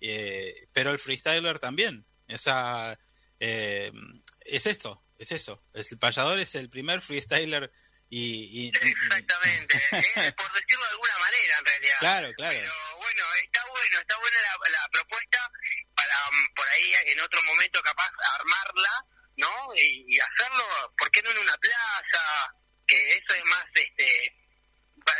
eh, 0.01 0.68
pero 0.72 0.91
el 0.91 0.99
freestyler 0.99 1.57
también, 1.59 2.05
esa, 2.28 2.97
eh, 3.39 3.91
es 4.45 4.68
esto, 4.68 5.03
es 5.18 5.32
eso, 5.32 5.63
es, 5.74 5.91
el 5.91 5.97
payador 5.97 6.38
es 6.39 6.53
el 6.53 6.70
primer 6.70 7.01
freestyler 7.01 7.72
y, 8.09 8.65
y- 8.65 8.68
Exactamente. 8.70 9.80
Por 10.38 10.53
decirlo 10.53 10.86
de 10.86 10.91
alguna 10.91 11.18
manera, 11.20 11.57
en 11.59 11.65
realidad. 11.65 11.95
claro, 11.99 12.32
claro, 12.36 12.55
Pero 12.55 12.72
bueno, 12.97 13.24
está 13.43 13.61
bueno, 13.65 13.99
está 13.99 14.18
buena 14.20 14.38
la, 14.43 14.70
la 14.80 14.89
propuesta 14.91 15.47
por 16.56 16.68
ahí 16.70 16.94
en 17.06 17.20
otro 17.22 17.42
momento 17.44 17.82
capaz 17.82 18.12
armarla, 18.40 19.06
¿no? 19.38 19.52
Y, 19.76 20.06
y 20.08 20.20
hacerlo, 20.20 20.94
¿por 20.98 21.12
qué 21.12 21.22
no 21.22 21.32
en 21.32 21.38
una 21.40 21.58
plaza? 21.58 22.54
Que 22.86 23.18
eso 23.18 23.34
es 23.36 23.46
más, 23.46 23.66
este, 23.76 24.38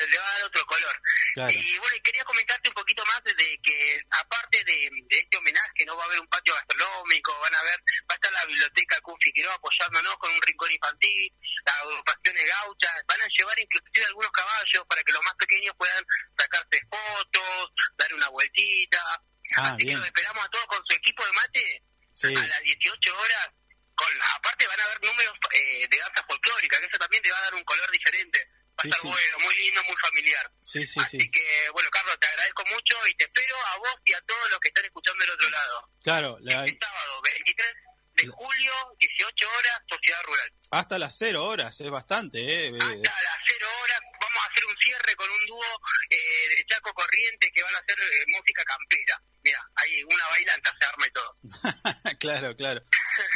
le 0.10 0.18
va 0.18 0.28
a 0.28 0.34
dar 0.34 0.44
otro 0.44 0.66
color. 0.66 1.02
Claro. 1.34 1.54
Y 1.54 1.78
bueno, 1.78 1.96
quería 2.04 2.24
comentarte 2.24 2.70
un 2.70 2.76
poquito 2.76 3.04
más 3.06 3.24
de 3.24 3.60
que 3.62 4.02
aparte 4.10 4.64
de, 4.64 4.90
de 5.08 5.18
este 5.18 5.38
homenaje, 5.38 5.86
no 5.86 5.96
va 5.96 6.04
a 6.04 6.06
haber 6.08 6.20
un 6.20 6.28
patio 6.28 6.54
gastronómico, 6.54 7.40
van 7.40 7.56
a 7.56 7.64
ver, 7.64 7.80
va 8.10 8.14
a 8.14 8.16
estar 8.16 8.32
la 8.32 8.46
biblioteca 8.46 9.00
Kun 9.02 9.18
Figueroa 9.22 9.54
apoyándonos 9.56 10.18
con 10.18 10.32
un 10.32 10.42
rincón 10.42 10.72
infantil, 10.72 11.34
las 11.66 11.76
agrupaciones 11.76 12.48
gauchas, 12.48 13.04
van 13.08 13.22
a 13.22 13.28
llevar 13.28 13.60
inclusive 13.60 14.06
algunos 14.06 14.32
caballos 14.32 14.86
para 14.90 15.04
que 15.04 15.12
los 15.12 15.24
más 15.24 15.36
pequeños 15.36 15.76
puedan 15.78 16.06
sacarse 16.38 16.82
fotos, 16.90 17.72
dar 17.98 18.14
una 18.14 18.30
vueltita. 18.30 19.02
Ah, 19.56 19.74
Así 19.74 19.86
que 19.86 19.94
los 19.96 20.06
esperamos 20.06 20.44
a 20.46 20.50
todos 20.50 20.66
con 20.68 20.84
su 20.86 20.96
equipo 20.98 21.26
de 21.26 21.32
mate 21.32 21.84
Sí. 22.14 22.28
a 22.36 22.48
las 22.48 22.62
18 22.64 23.18
horas. 23.18 23.50
Con, 23.96 24.08
aparte 24.36 24.68
van 24.68 24.80
a 24.80 24.84
haber 24.84 25.02
números 25.06 25.34
eh, 25.56 25.88
de 25.90 25.98
danza 25.98 26.24
folclórica, 26.28 26.80
que 26.80 26.86
eso 26.86 26.98
también 26.98 27.24
te 27.24 27.32
va 27.32 27.40
a 27.40 27.42
dar 27.42 27.56
un 27.56 27.64
color 27.64 27.90
diferente. 27.92 28.40
Va 28.78 28.84
Sí, 28.84 28.90
a 28.90 28.92
estar 28.94 29.02
sí. 29.02 29.08
bueno, 29.08 29.40
muy 29.40 29.56
lindo, 29.56 29.84
muy 29.86 29.96
familiar. 29.98 30.52
Sí, 30.62 30.86
sí, 30.86 31.00
sí. 31.10 31.18
Así 31.18 31.32
que, 31.32 31.70
bueno, 31.74 31.90
Carlos, 31.90 32.20
te 32.20 32.28
agradezco 32.28 32.64
mucho 32.70 32.96
y 33.08 33.14
te 33.16 33.24
espero 33.26 33.56
a 33.74 33.78
vos 33.78 33.96
y 34.06 34.14
a 34.14 34.22
todos 34.22 34.50
los 34.52 34.60
que 34.60 34.68
están 34.68 34.86
escuchando 34.86 35.20
del 35.24 35.32
otro 35.34 35.50
lado. 35.50 35.90
Claro, 36.04 36.38
la- 36.42 36.66
Este 36.66 36.78
sábado, 36.86 37.22
23 37.24 37.74
de 38.18 38.28
julio, 38.28 38.74
18 39.00 39.50
horas, 39.50 39.80
Sociedad 39.90 40.24
Rural. 40.24 40.52
hasta 40.72 41.00
las 41.00 41.18
cero 41.18 41.46
horas, 41.46 41.80
es 41.82 41.90
bastante, 41.90 42.40
¿eh? 42.40 42.68
A 42.68 42.72
las 42.74 43.40
0 43.48 43.68
horas 43.82 44.00
vamos 44.20 44.44
a 44.44 44.50
hacer 44.52 44.66
un 44.66 44.76
cierre 44.80 45.16
con 45.16 45.30
un 45.30 45.46
dúo 45.48 45.66
eh, 46.10 46.56
de 46.56 46.66
Chaco 46.66 46.94
Corriente 46.94 47.52
que 47.54 47.64
van 47.64 47.76
a 47.76 47.80
hacer 47.80 47.98
eh, 48.00 48.24
música 48.28 48.64
campera. 48.64 49.22
Mira, 49.44 49.62
hay 49.76 50.04
una 50.04 50.28
bailanta, 50.28 50.76
se 50.80 50.86
arma 50.88 51.08
y 51.08 51.12
todo. 51.12 51.34
claro, 52.20 52.56
claro. 52.56 52.82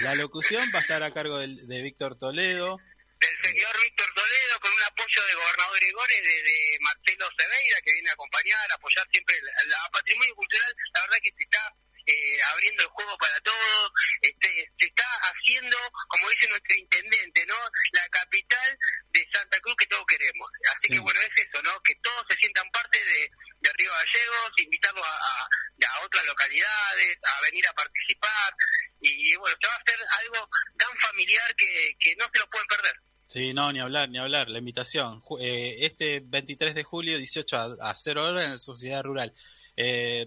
La 0.01 0.15
locución 0.15 0.69
va 0.73 0.79
a 0.79 0.81
estar 0.81 1.03
a 1.03 1.13
cargo 1.13 1.37
del- 1.37 1.67
de 1.67 1.81
Víctor 1.83 2.17
Toledo. 2.17 2.77
Del 3.21 3.37
señor 3.45 3.71
Víctor 3.79 4.11
Toledo 4.15 4.59
con 4.61 4.71
un 4.73 4.83
apoyo 4.83 5.21
de 5.27 5.33
gobernador 5.35 5.77
Gregores, 5.79 6.21
de, 6.23 6.43
de 6.43 6.77
Marcelo 6.81 7.27
Seveira 7.37 7.77
que 7.85 7.93
viene 7.93 8.09
a 8.09 8.13
acompañar, 8.13 8.71
a 8.71 8.75
apoyar 8.75 9.07
siempre 9.13 9.35
la, 9.43 9.51
la 9.77 9.89
patrimonio 9.93 10.35
cultural. 10.35 10.75
La 10.95 11.01
verdad 11.01 11.17
que 11.23 11.29
se 11.37 11.43
está 11.43 11.63
eh, 12.11 12.37
abriendo 12.53 12.83
el 12.83 12.89
juego 12.89 13.17
para 13.17 13.39
todos, 13.41 13.91
este, 14.21 14.49
se 14.79 14.85
está 14.85 15.05
haciendo, 15.31 15.77
como 16.07 16.29
dice 16.29 16.47
nuestro 16.49 16.75
intendente, 16.77 17.45
¿no? 17.47 17.55
La 17.93 18.07
capital 18.09 18.77
de 19.11 19.27
Santa 19.33 19.59
Cruz 19.59 19.75
que 19.77 19.87
todos 19.87 20.05
queremos. 20.07 20.47
Así 20.73 20.87
que 20.89 20.99
bueno, 20.99 21.19
es 21.21 21.45
eso, 21.45 21.61
¿no? 21.63 21.71
Que 21.83 21.95
todos 22.01 22.23
se 22.29 22.35
sientan 22.37 22.69
parte 22.71 22.97
de, 23.03 23.29
de 23.61 23.69
Río 23.77 23.91
Gallegos, 23.91 24.51
invitarlos 24.63 25.05
a, 25.05 25.09
a- 25.09 25.47
a 25.93 26.05
otras 26.05 26.23
localidades, 26.25 27.17
a 27.23 27.41
venir 27.41 27.67
a 27.67 27.73
participar. 27.73 28.53
Y 29.01 29.35
bueno, 29.37 29.55
se 29.59 29.67
va 29.67 29.73
a 29.73 29.77
hacer 29.77 29.99
algo 30.19 30.49
tan 30.77 30.95
familiar 30.97 31.55
que, 31.55 31.95
que 31.99 32.15
no 32.17 32.25
se 32.31 32.39
lo 32.39 32.49
pueden 32.49 32.67
perder. 32.67 32.93
Sí, 33.27 33.53
no, 33.53 33.71
ni 33.71 33.79
hablar, 33.79 34.09
ni 34.09 34.19
hablar. 34.19 34.49
La 34.49 34.59
invitación. 34.59 35.23
Eh, 35.39 35.77
este 35.79 36.21
23 36.23 36.75
de 36.75 36.83
julio, 36.83 37.17
18 37.17 37.57
a, 37.57 37.89
a 37.89 37.95
0 37.95 38.25
horas 38.25 38.45
en 38.45 38.51
la 38.51 38.57
Sociedad 38.57 39.03
Rural. 39.03 39.33
Eh, 39.77 40.25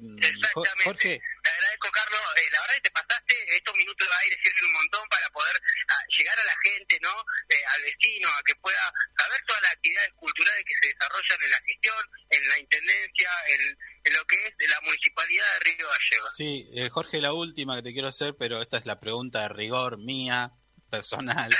Jo- 0.55 0.65
Jorge, 0.85 1.21
Te 1.43 1.51
agradezco, 1.75 1.91
Carlos. 1.91 2.21
Eh, 2.37 2.51
la 2.53 2.61
verdad 2.61 2.75
que 2.75 2.81
te 2.81 2.91
pasaste 2.91 3.57
estos 3.57 3.75
minutos 3.77 4.09
de 4.09 4.15
aire, 4.23 4.37
sirven 4.43 4.65
un 4.67 4.73
montón 4.73 5.09
para 5.09 5.29
poder 5.31 5.57
ah, 5.89 6.05
llegar 6.19 6.39
a 6.39 6.45
la 6.45 6.57
gente, 6.63 6.99
¿no? 7.03 7.15
Eh, 7.49 7.65
al 7.75 7.83
vecino, 7.83 8.29
a 8.29 8.43
que 8.45 8.55
pueda 8.57 8.85
saber 9.19 9.41
todas 9.47 9.63
las 9.63 9.73
actividades 9.73 10.11
culturales 10.15 10.65
que 10.65 10.75
se 10.81 10.95
desarrollan 10.95 11.39
en 11.45 11.51
la 11.51 11.61
gestión, 11.67 12.03
en 12.31 12.49
la 12.49 12.59
intendencia, 12.59 13.31
en, 13.49 13.61
en 14.05 14.15
lo 14.15 14.25
que 14.25 14.37
es 14.47 14.71
la 14.71 14.81
municipalidad 14.83 15.47
de 15.55 15.61
Río 15.61 15.87
Gallegos. 15.89 16.33
sí, 16.37 16.69
eh, 16.77 16.89
Jorge, 16.89 17.21
la 17.21 17.33
última 17.33 17.77
que 17.77 17.83
te 17.83 17.93
quiero 17.93 18.09
hacer, 18.09 18.37
pero 18.39 18.61
esta 18.63 18.79
es 18.79 18.87
la 18.87 19.01
pregunta 19.01 19.43
de 19.43 19.49
rigor 19.49 19.99
mía. 19.99 20.53
personal, 20.91 21.51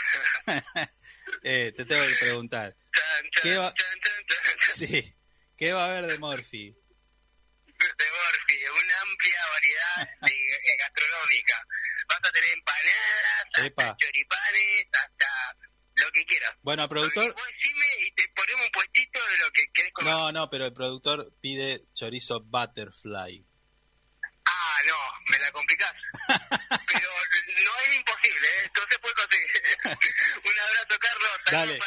eh, 1.43 1.73
te 1.75 1.85
tengo 1.85 2.07
que 2.07 2.15
preguntar. 2.21 2.77
¿Qué 3.43 3.57
va, 3.57 3.75
sí, 4.75 5.13
¿qué 5.57 5.73
va 5.73 5.87
a 5.87 5.91
haber 5.91 6.07
de 6.07 6.19
Morphy? 6.19 6.84
De 8.05 8.11
Morphy, 8.11 8.59
una 8.85 9.01
amplia 9.01 9.41
variedad 9.51 10.09
de, 10.23 10.35
eh, 10.35 10.77
gastronómica. 10.79 11.67
Vas 12.09 12.19
a 12.19 12.33
tener 12.33 12.51
empanadas, 12.53 13.45
hasta 13.45 13.67
Epa. 13.67 13.97
choripanes, 13.99 14.85
hasta 14.93 15.57
lo 15.97 16.11
que 16.13 16.25
quieras. 16.27 16.53
Bueno, 16.63 16.89
productor, 16.89 17.35
Vos 17.35 17.47
decime 17.47 17.87
y 18.07 18.11
te 18.13 18.29
ponemos 18.35 18.67
un 18.67 18.73
puestito 18.73 19.19
de 19.27 19.39
lo 19.39 19.51
que 19.53 19.63
querés 19.73 19.93
comer. 19.93 20.13
no, 20.13 20.33
no, 20.33 20.51
pero 20.51 20.67
el 20.67 20.73
productor 20.73 21.33
pide 21.41 21.81
chorizo 21.95 22.41
butterfly. 22.41 23.47
Ah, 24.47 24.77
no, 24.87 24.97
me 25.31 25.39
la 25.39 25.51
complicás. 25.53 25.93
Pero 26.87 27.09
no 27.09 27.73
es 27.81 27.97
imposible, 27.97 28.49
¿eh? 28.49 28.71
no 28.77 28.83
se 28.91 28.99
puede 28.99 29.15
conseguir. 29.15 29.49
un 30.45 30.59
abrazo, 30.61 30.99
Carlos. 31.01 31.31
Dale. 31.51 31.79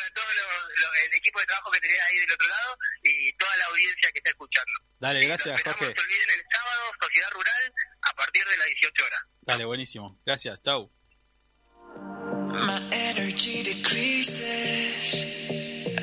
Trabajo 1.48 1.72
que 1.72 1.80
tenés 1.80 2.00
ahí 2.08 2.18
del 2.20 2.32
otro 2.32 2.48
lado 2.48 2.78
y 3.04 3.34
toda 3.34 3.58
la 3.58 3.66
audiencia 3.66 4.12
que 4.12 4.20
está 4.20 4.30
escuchando. 4.30 4.74
Dale, 5.00 5.26
gracias, 5.26 5.62
Jorge. 5.64 5.86
No 5.86 5.94
se 5.96 6.02
olviden 6.02 6.30
el 6.36 6.44
sábado, 6.52 6.92
Sociedad 7.02 7.32
Rural, 7.32 7.74
a 8.02 8.14
partir 8.16 8.46
de 8.46 8.58
las 8.58 8.68
18 8.68 9.06
horas. 9.06 9.22
Dale, 9.42 9.66
buenísimo. 9.66 10.20
Gracias, 10.26 10.62
chau. 10.62 10.92
My 12.48 12.80
energy 12.92 13.64
decreases. 13.64 15.26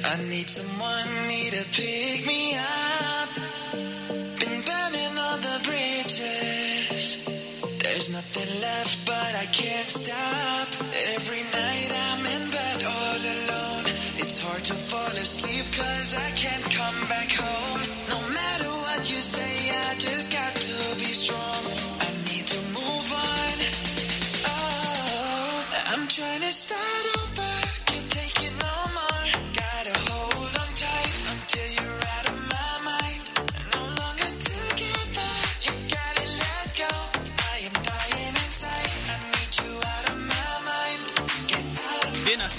I 0.04 0.16
need 0.28 0.48
someone 0.48 1.08
need 1.28 1.52
to 1.52 1.64
pick 1.72 2.26
me 2.26 2.54
up. 2.56 3.34
Been 4.38 4.62
burning 4.68 5.18
all 5.18 5.38
the 5.38 5.58
bridges. 5.64 7.24
There's 7.82 8.10
nothing 8.10 8.60
left, 8.60 9.06
but 9.06 9.34
I 9.42 9.46
can't 9.46 9.88
stop. 9.88 10.68
Every 11.14 11.42
night 11.58 11.90
I'm 12.06 12.26
in 12.36 12.50
bed 12.50 12.84
all 12.84 13.22
alone. 13.34 13.83
It's 14.34 14.42
hard 14.42 14.64
to 14.64 14.74
fall 14.74 15.14
asleep 15.14 15.64
cause 15.78 16.18
I 16.18 16.28
can't 16.34 16.66
come 16.74 17.08
back 17.08 17.30
home. 17.30 17.86
No 18.10 18.18
matter 18.34 18.66
what 18.82 18.98
you 19.08 19.22
say, 19.22 19.70
I 19.70 19.94
just 19.94 20.32
got 20.32 20.56
to 20.56 20.98
be 20.98 21.06
strong. 21.06 21.62
I 22.02 22.10
need 22.26 22.44
to 22.50 22.60
move 22.74 23.08
on. 23.14 23.56
Oh, 24.50 25.94
I'm 25.94 26.08
trying 26.08 26.40
to 26.40 26.50
start 26.50 27.16
over. 27.16 27.23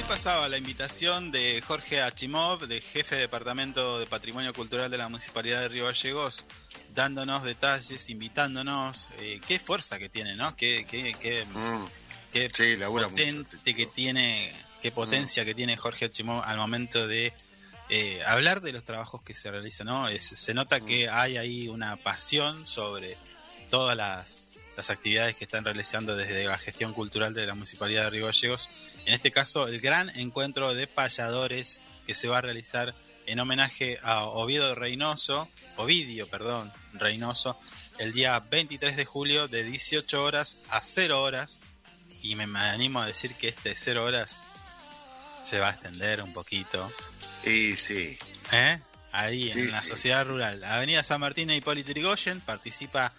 Pasaba 0.08 0.48
la 0.50 0.58
invitación 0.58 1.32
de 1.32 1.62
Jorge 1.62 2.02
Achimov, 2.02 2.68
de 2.68 2.80
jefe 2.82 3.16
de 3.16 3.22
Departamento 3.22 4.00
de 4.00 4.06
Patrimonio 4.06 4.54
Cultural 4.54 4.90
de 4.90 4.98
la 4.98 5.10
Municipalidad 5.10 5.62
de 5.62 5.68
Río 5.70 5.86
Gallegos, 5.86 6.46
dándonos 6.94 7.44
detalles, 7.44 8.10
invitándonos. 8.10 9.10
eh, 9.20 9.40
qué 9.48 9.60
fuerza 9.60 9.98
que 10.00 10.10
tiene, 10.10 10.36
¿no? 10.36 10.56
Qué, 10.56 10.86
qué, 10.90 11.16
qué, 11.20 11.46
Mm, 11.46 11.86
qué 12.32 12.50
Sí, 12.54 12.78
labura 12.78 13.08
mucho 13.08 13.16
potente 13.24 13.56
este 13.58 13.76
que 13.76 13.86
tiene, 13.88 14.54
qué 14.82 14.92
potencia 14.92 15.44
que 15.44 15.56
tiene 15.56 15.76
Jorge 15.76 16.06
Achimov 16.06 16.44
al 16.44 16.58
momento 16.58 17.08
de 17.08 17.34
eh, 17.90 18.24
hablar 18.26 18.62
de 18.62 18.72
los 18.74 18.84
trabajos 18.84 19.22
que 19.24 19.34
se 19.36 19.52
realizan, 19.52 19.88
¿no? 19.88 20.08
Es- 20.08 20.24
se 20.24 20.54
nota 20.56 20.80
que 20.82 21.08
hay 21.10 21.38
ahí 21.38 21.68
una 21.68 21.96
pasión 21.98 22.66
sobre 22.66 23.16
todas 23.70 23.96
las, 23.98 24.52
las 24.76 24.90
actividades 24.90 25.36
que 25.36 25.46
están 25.46 25.64
realizando 25.66 26.16
desde 26.16 26.44
la 26.46 26.58
gestión 26.58 26.94
cultural 26.94 27.34
de 27.34 27.46
la 27.46 27.54
Municipalidad 27.56 28.04
de 28.06 28.10
Río 28.12 28.26
Gallegos. 28.26 28.70
En 29.06 29.14
este 29.14 29.32
caso, 29.32 29.68
el 29.68 29.80
gran 29.80 30.10
encuentro 30.18 30.74
de 30.74 30.88
payadores 30.88 31.82
que 32.06 32.16
se 32.16 32.28
va 32.28 32.40
a 32.40 32.42
realizar 32.42 32.94
en 33.26 33.40
homenaje 33.40 34.00
a 34.04 34.24
Oviedo 34.26 34.76
Reynoso, 34.76 35.50
Ovidio, 35.78 36.28
perdón, 36.28 36.72
Reynoso, 36.94 37.60
el 37.98 38.14
día 38.14 38.40
23 38.40 38.96
de 38.98 39.06
julio 39.06 39.48
de 39.48 39.64
18 39.64 40.24
horas 40.24 40.58
a 40.70 40.82
0 40.82 41.22
horas. 41.22 41.62
Y 42.22 42.36
me, 42.36 42.48
me 42.48 42.60
animo 42.60 43.02
a 43.02 43.06
decir 43.08 43.34
que 43.36 43.48
este 43.50 43.74
0 43.76 44.04
horas 44.04 44.44
se 45.44 45.60
va 45.60 45.70
a 45.70 45.72
extender 45.72 46.22
un 46.22 46.34
poquito. 46.34 46.92
Y 47.46 47.76
sí, 47.78 48.18
¿Eh? 48.52 48.80
Ahí 49.12 49.50
en 49.52 49.54
Sí, 49.54 49.72
la 49.72 49.82
sí. 49.82 49.90
sociedad 49.90 50.26
rural. 50.26 50.64
Avenida 50.66 51.02
San 51.04 51.22
Martín 51.22 51.50
e 51.50 51.56
Hipólito 51.56 51.92
Yrigoyen 51.92 52.42
participa 52.42 53.14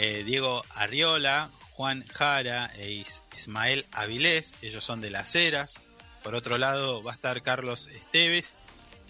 eh, 0.00 0.22
Diego 0.24 0.64
Arriola, 0.76 1.50
Juan 1.72 2.04
Jara 2.06 2.70
e 2.76 2.90
Is- 2.92 3.24
Ismael 3.34 3.84
Avilés, 3.90 4.54
ellos 4.62 4.84
son 4.84 5.00
de 5.00 5.10
Las 5.10 5.34
Heras. 5.34 5.80
Por 6.22 6.36
otro 6.36 6.56
lado 6.56 7.02
va 7.02 7.10
a 7.10 7.14
estar 7.14 7.42
Carlos 7.42 7.88
Esteves 7.88 8.54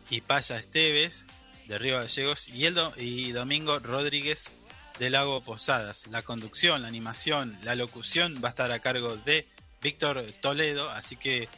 y 0.09 0.23
Paya 0.23 0.57
Esteves 0.59 1.27
de 1.67 1.77
Río 1.77 1.97
Gallegos 1.99 2.49
y, 2.49 2.65
el 2.65 2.79
y 2.97 3.33
Domingo 3.33 3.79
Rodríguez 3.81 4.51
de 4.99 5.11
Lago 5.11 5.43
Posadas. 5.43 6.07
La 6.07 6.23
conducción, 6.23 6.81
la 6.81 6.89
animación, 6.89 7.59
la 7.65 7.75
locución 7.75 8.41
va 8.43 8.49
a 8.49 8.51
estar 8.51 8.71
a 8.73 8.79
cargo 8.79 9.15
de 9.19 9.47
Víctor 9.83 10.25
Toledo, 10.41 10.89
así 10.91 11.17
que 11.17 11.49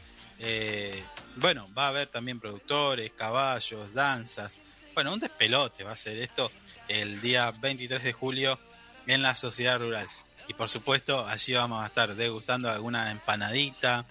eh, 0.40 1.00
bueno, 1.36 1.68
va 1.78 1.84
a 1.84 1.88
haber 1.88 2.08
también 2.08 2.40
productores, 2.40 3.12
caballos, 3.12 3.94
danzas. 3.94 4.58
Bueno, 4.94 5.12
un 5.12 5.20
despelote 5.20 5.84
va 5.84 5.92
a 5.92 5.96
ser 5.96 6.16
esto 6.18 6.50
el 6.88 7.20
día 7.20 7.50
23 7.52 8.02
de 8.02 8.12
julio 8.12 8.58
en 9.06 9.22
la 9.22 9.34
sociedad 9.34 9.78
rural. 9.78 10.06
Y 10.48 10.54
por 10.54 10.68
supuesto, 10.68 11.26
allí 11.26 11.52
vamos 11.54 11.82
a 11.82 11.86
estar 11.86 12.14
degustando 12.16 12.70
alguna 12.70 13.10
empanadita. 13.10 14.04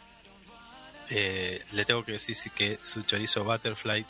Eh, 1.11 1.63
le 1.71 1.85
tengo 1.85 2.05
que 2.05 2.13
decir 2.13 2.35
sí, 2.35 2.49
que 2.51 2.77
su 2.81 3.01
chorizo 3.01 3.43
butterfly. 3.43 4.05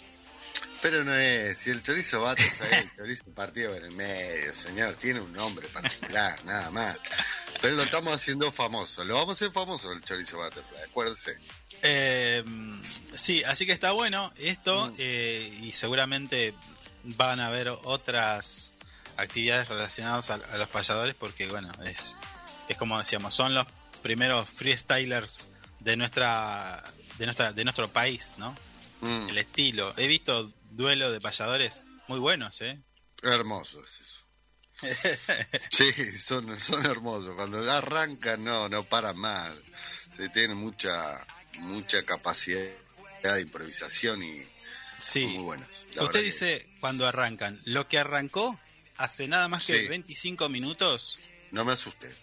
pero 0.82 1.04
no 1.04 1.14
es. 1.16 1.58
Si 1.58 1.72
el 1.72 1.82
chorizo 1.82 2.22
va 2.22 2.34
el 2.34 2.96
chorizo 2.96 3.24
partido 3.36 3.76
en 3.76 3.86
el 3.86 3.92
medio, 3.92 4.54
señor, 4.54 4.94
tiene 4.96 5.20
un 5.22 5.32
nombre 5.34 5.68
particular, 5.70 6.44
nada 6.46 6.70
más. 6.72 6.98
Pero 7.62 7.76
lo 7.76 7.84
estamos 7.84 8.14
haciendo 8.14 8.52
famoso. 8.52 9.04
Lo 9.06 9.16
vamos 9.16 9.30
a 9.30 9.34
hacer 9.46 9.52
famoso 9.54 9.92
el 9.92 10.04
chorizo 10.04 10.38
butterfly, 10.38 10.82
acuérdense. 10.84 11.38
Eh, 11.82 12.44
sí, 13.16 13.44
así 13.46 13.66
que 13.66 13.72
está 13.72 13.92
bueno 13.92 14.32
esto 14.38 14.88
Mm. 14.88 14.96
eh, 15.00 15.60
y 15.64 15.72
seguramente 15.72 16.54
van 17.04 17.40
a 17.40 17.48
haber 17.48 17.70
otras 17.70 18.74
actividades 19.22 19.68
relacionadas 19.68 20.30
a, 20.30 20.36
a 20.36 20.58
los 20.58 20.70
payadores 20.70 21.16
porque 21.16 21.48
bueno, 21.48 21.72
es, 21.86 22.16
es 22.68 22.78
como 22.78 22.98
decíamos, 23.00 23.34
son 23.34 23.54
los 23.54 23.66
primeros 24.02 24.48
freestylers 24.50 25.48
de 25.80 25.96
nuestra 25.98 26.82
de 27.18 27.26
nuestra 27.26 27.52
de 27.54 27.64
nuestro 27.64 27.88
país, 27.90 28.36
¿no? 28.38 28.56
Mm, 29.02 29.30
El 29.30 29.38
estilo. 29.38 29.94
He 29.98 30.08
visto 30.08 30.52
duelos 30.72 31.12
de 31.12 31.20
payadores 31.22 31.84
muy 32.08 32.20
buenos, 32.20 32.62
¿eh? 32.62 32.80
hermoso 33.22 33.84
es 33.84 34.00
eso. 34.00 34.20
Sí, 35.72 35.92
son, 36.18 36.58
son 36.60 36.86
hermosos. 36.86 37.36
Cuando 37.36 37.70
arrancan, 37.72 38.44
no, 38.44 38.70
no 38.70 38.84
paran 38.84 39.18
más. 39.18 39.52
Se 40.16 40.30
tiene 40.30 40.56
mucha, 40.56 41.26
mucha 41.60 42.04
capacidad 42.04 42.66
de 43.24 43.42
improvisación 43.42 44.24
y 44.24 44.42
Sí. 44.98 45.26
muy 45.28 45.44
buenos. 45.44 45.68
Usted 45.98 46.12
que- 46.20 46.22
dice 46.26 46.68
cuando 46.80 47.08
arrancan, 47.08 47.58
lo 47.66 47.88
que 47.88 48.00
arrancó 48.00 48.58
hace 49.00 49.28
nada 49.28 49.48
más 49.48 49.66
que 49.66 49.82
Sí. 49.82 49.88
25 49.88 50.48
minutos 50.50 51.18
No 51.52 51.66
me 51.66 51.72
asusté. 51.74 52.14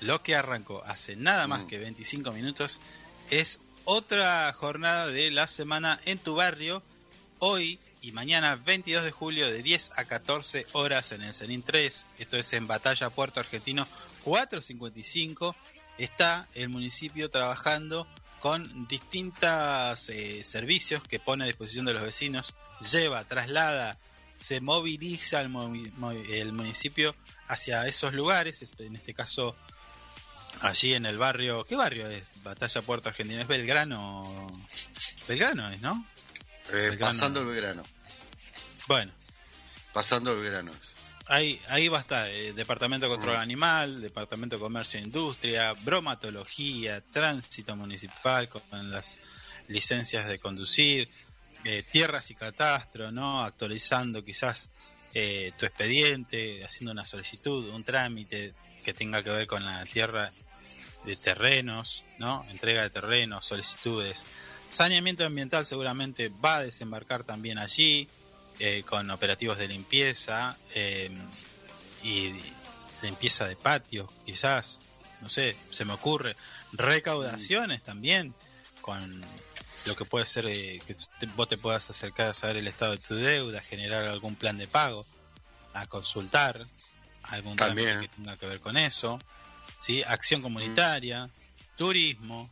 Lo 0.00 0.22
que 0.24 0.34
arrancó 0.34 0.82
hace 0.84 1.14
nada 1.14 1.46
más 1.46 1.62
Mm. 1.62 1.66
que 1.68 1.78
25 1.78 2.32
minutos 2.32 2.80
es 3.30 3.60
otra 3.84 4.52
jornada 4.52 5.06
de 5.06 5.30
la 5.30 5.46
semana 5.46 6.00
en 6.04 6.18
tu 6.18 6.34
barrio. 6.34 6.82
Hoy 7.38 7.78
y 8.00 8.10
mañana 8.12 8.56
22 8.56 9.04
de 9.04 9.12
julio 9.12 9.48
de 9.50 9.62
10 9.62 9.92
a 9.96 10.04
14 10.04 10.66
horas 10.72 11.12
en 11.12 11.22
el 11.22 11.32
Cenin 11.32 11.62
3. 11.62 12.06
Esto 12.18 12.36
es 12.36 12.52
en 12.54 12.66
Batalla 12.66 13.10
Puerto 13.10 13.38
Argentino 13.40 13.86
455. 14.24 15.54
Está 15.98 16.48
el 16.54 16.68
municipio 16.68 17.30
trabajando 17.30 18.06
con 18.40 18.88
distintos 18.88 20.08
eh, 20.08 20.42
servicios 20.42 21.02
que 21.04 21.20
pone 21.20 21.44
a 21.44 21.46
disposición 21.46 21.84
de 21.86 21.92
los 21.94 22.02
vecinos. 22.02 22.54
Lleva, 22.92 23.22
traslada, 23.24 23.98
se 24.42 24.60
moviliza 24.60 25.40
el, 25.40 25.48
movi- 25.50 26.28
el 26.30 26.52
municipio 26.52 27.14
hacia 27.48 27.86
esos 27.86 28.12
lugares, 28.12 28.60
es- 28.62 28.72
en 28.78 28.96
este 28.96 29.14
caso 29.14 29.54
allí 30.60 30.94
en 30.94 31.06
el 31.06 31.16
barrio, 31.18 31.64
¿qué 31.64 31.76
barrio 31.76 32.08
es? 32.08 32.22
Batalla 32.42 32.82
Puerto 32.82 33.08
Argentino, 33.08 33.40
es 33.40 33.48
Belgrano, 33.48 34.50
Belgrano 35.28 35.68
es, 35.70 35.80
¿no? 35.80 36.06
Eh, 36.70 36.74
Belgrano. 36.74 36.98
pasando 37.12 37.40
el 37.40 37.46
verano. 37.46 37.82
Bueno, 38.88 39.12
Pasando 39.92 40.32
el 40.32 40.40
verano. 40.40 40.72
es. 40.72 40.94
ahí, 41.26 41.60
ahí 41.68 41.88
va 41.88 41.98
a 41.98 42.00
estar 42.00 42.28
eh, 42.28 42.52
Departamento 42.52 43.06
de 43.06 43.12
Control 43.14 43.36
Mm. 43.36 43.40
Animal, 43.40 44.00
Departamento 44.02 44.56
de 44.56 44.60
Comercio 44.60 44.98
e 44.98 45.02
Industria, 45.02 45.72
Bromatología, 45.84 47.00
Tránsito 47.00 47.76
Municipal 47.76 48.48
con 48.48 48.90
las 48.90 49.18
licencias 49.68 50.26
de 50.28 50.38
conducir, 50.38 51.08
eh, 51.64 51.84
Tierras 51.90 52.30
y 52.30 52.34
Catastro, 52.34 53.10
¿no? 53.12 53.42
Actualizando 53.42 54.24
quizás 54.24 54.70
eh, 55.14 55.52
tu 55.58 55.66
expediente, 55.66 56.64
haciendo 56.64 56.92
una 56.92 57.04
solicitud, 57.04 57.68
un 57.70 57.84
trámite 57.84 58.54
que 58.84 58.94
tenga 58.94 59.22
que 59.22 59.30
ver 59.30 59.46
con 59.46 59.64
la 59.64 59.84
tierra 59.84 60.30
de 61.04 61.16
terrenos, 61.16 62.04
¿no? 62.18 62.44
Entrega 62.50 62.82
de 62.82 62.90
terrenos, 62.90 63.44
solicitudes. 63.44 64.26
Saneamiento 64.68 65.26
ambiental 65.26 65.66
seguramente 65.66 66.30
va 66.30 66.56
a 66.56 66.62
desembarcar 66.62 67.24
también 67.24 67.58
allí, 67.58 68.08
eh, 68.58 68.84
con 68.86 69.10
operativos 69.10 69.58
de 69.58 69.68
limpieza 69.68 70.56
eh, 70.74 71.10
y 72.02 72.32
limpieza 73.02 73.46
de 73.46 73.56
patios, 73.56 74.10
quizás, 74.24 74.80
no 75.20 75.28
sé, 75.28 75.56
se 75.70 75.84
me 75.84 75.92
ocurre. 75.92 76.36
Recaudaciones 76.72 77.82
también, 77.82 78.34
con 78.80 79.22
lo 79.86 79.96
que 79.96 80.04
puede 80.04 80.26
ser 80.26 80.46
eh, 80.46 80.80
que 80.86 80.94
vos 81.36 81.48
te 81.48 81.56
puedas 81.58 81.88
acercar 81.90 82.28
a 82.28 82.34
saber 82.34 82.56
el 82.58 82.68
estado 82.68 82.92
de 82.92 82.98
tu 82.98 83.14
deuda, 83.14 83.60
generar 83.60 84.04
algún 84.04 84.36
plan 84.36 84.58
de 84.58 84.66
pago, 84.66 85.04
a 85.74 85.86
consultar 85.86 86.64
algún 87.24 87.56
También. 87.56 88.00
que 88.00 88.08
tenga 88.08 88.36
que 88.36 88.46
ver 88.46 88.60
con 88.60 88.76
eso, 88.76 89.18
¿sí? 89.78 90.02
acción 90.04 90.42
comunitaria, 90.42 91.30
turismo, 91.76 92.48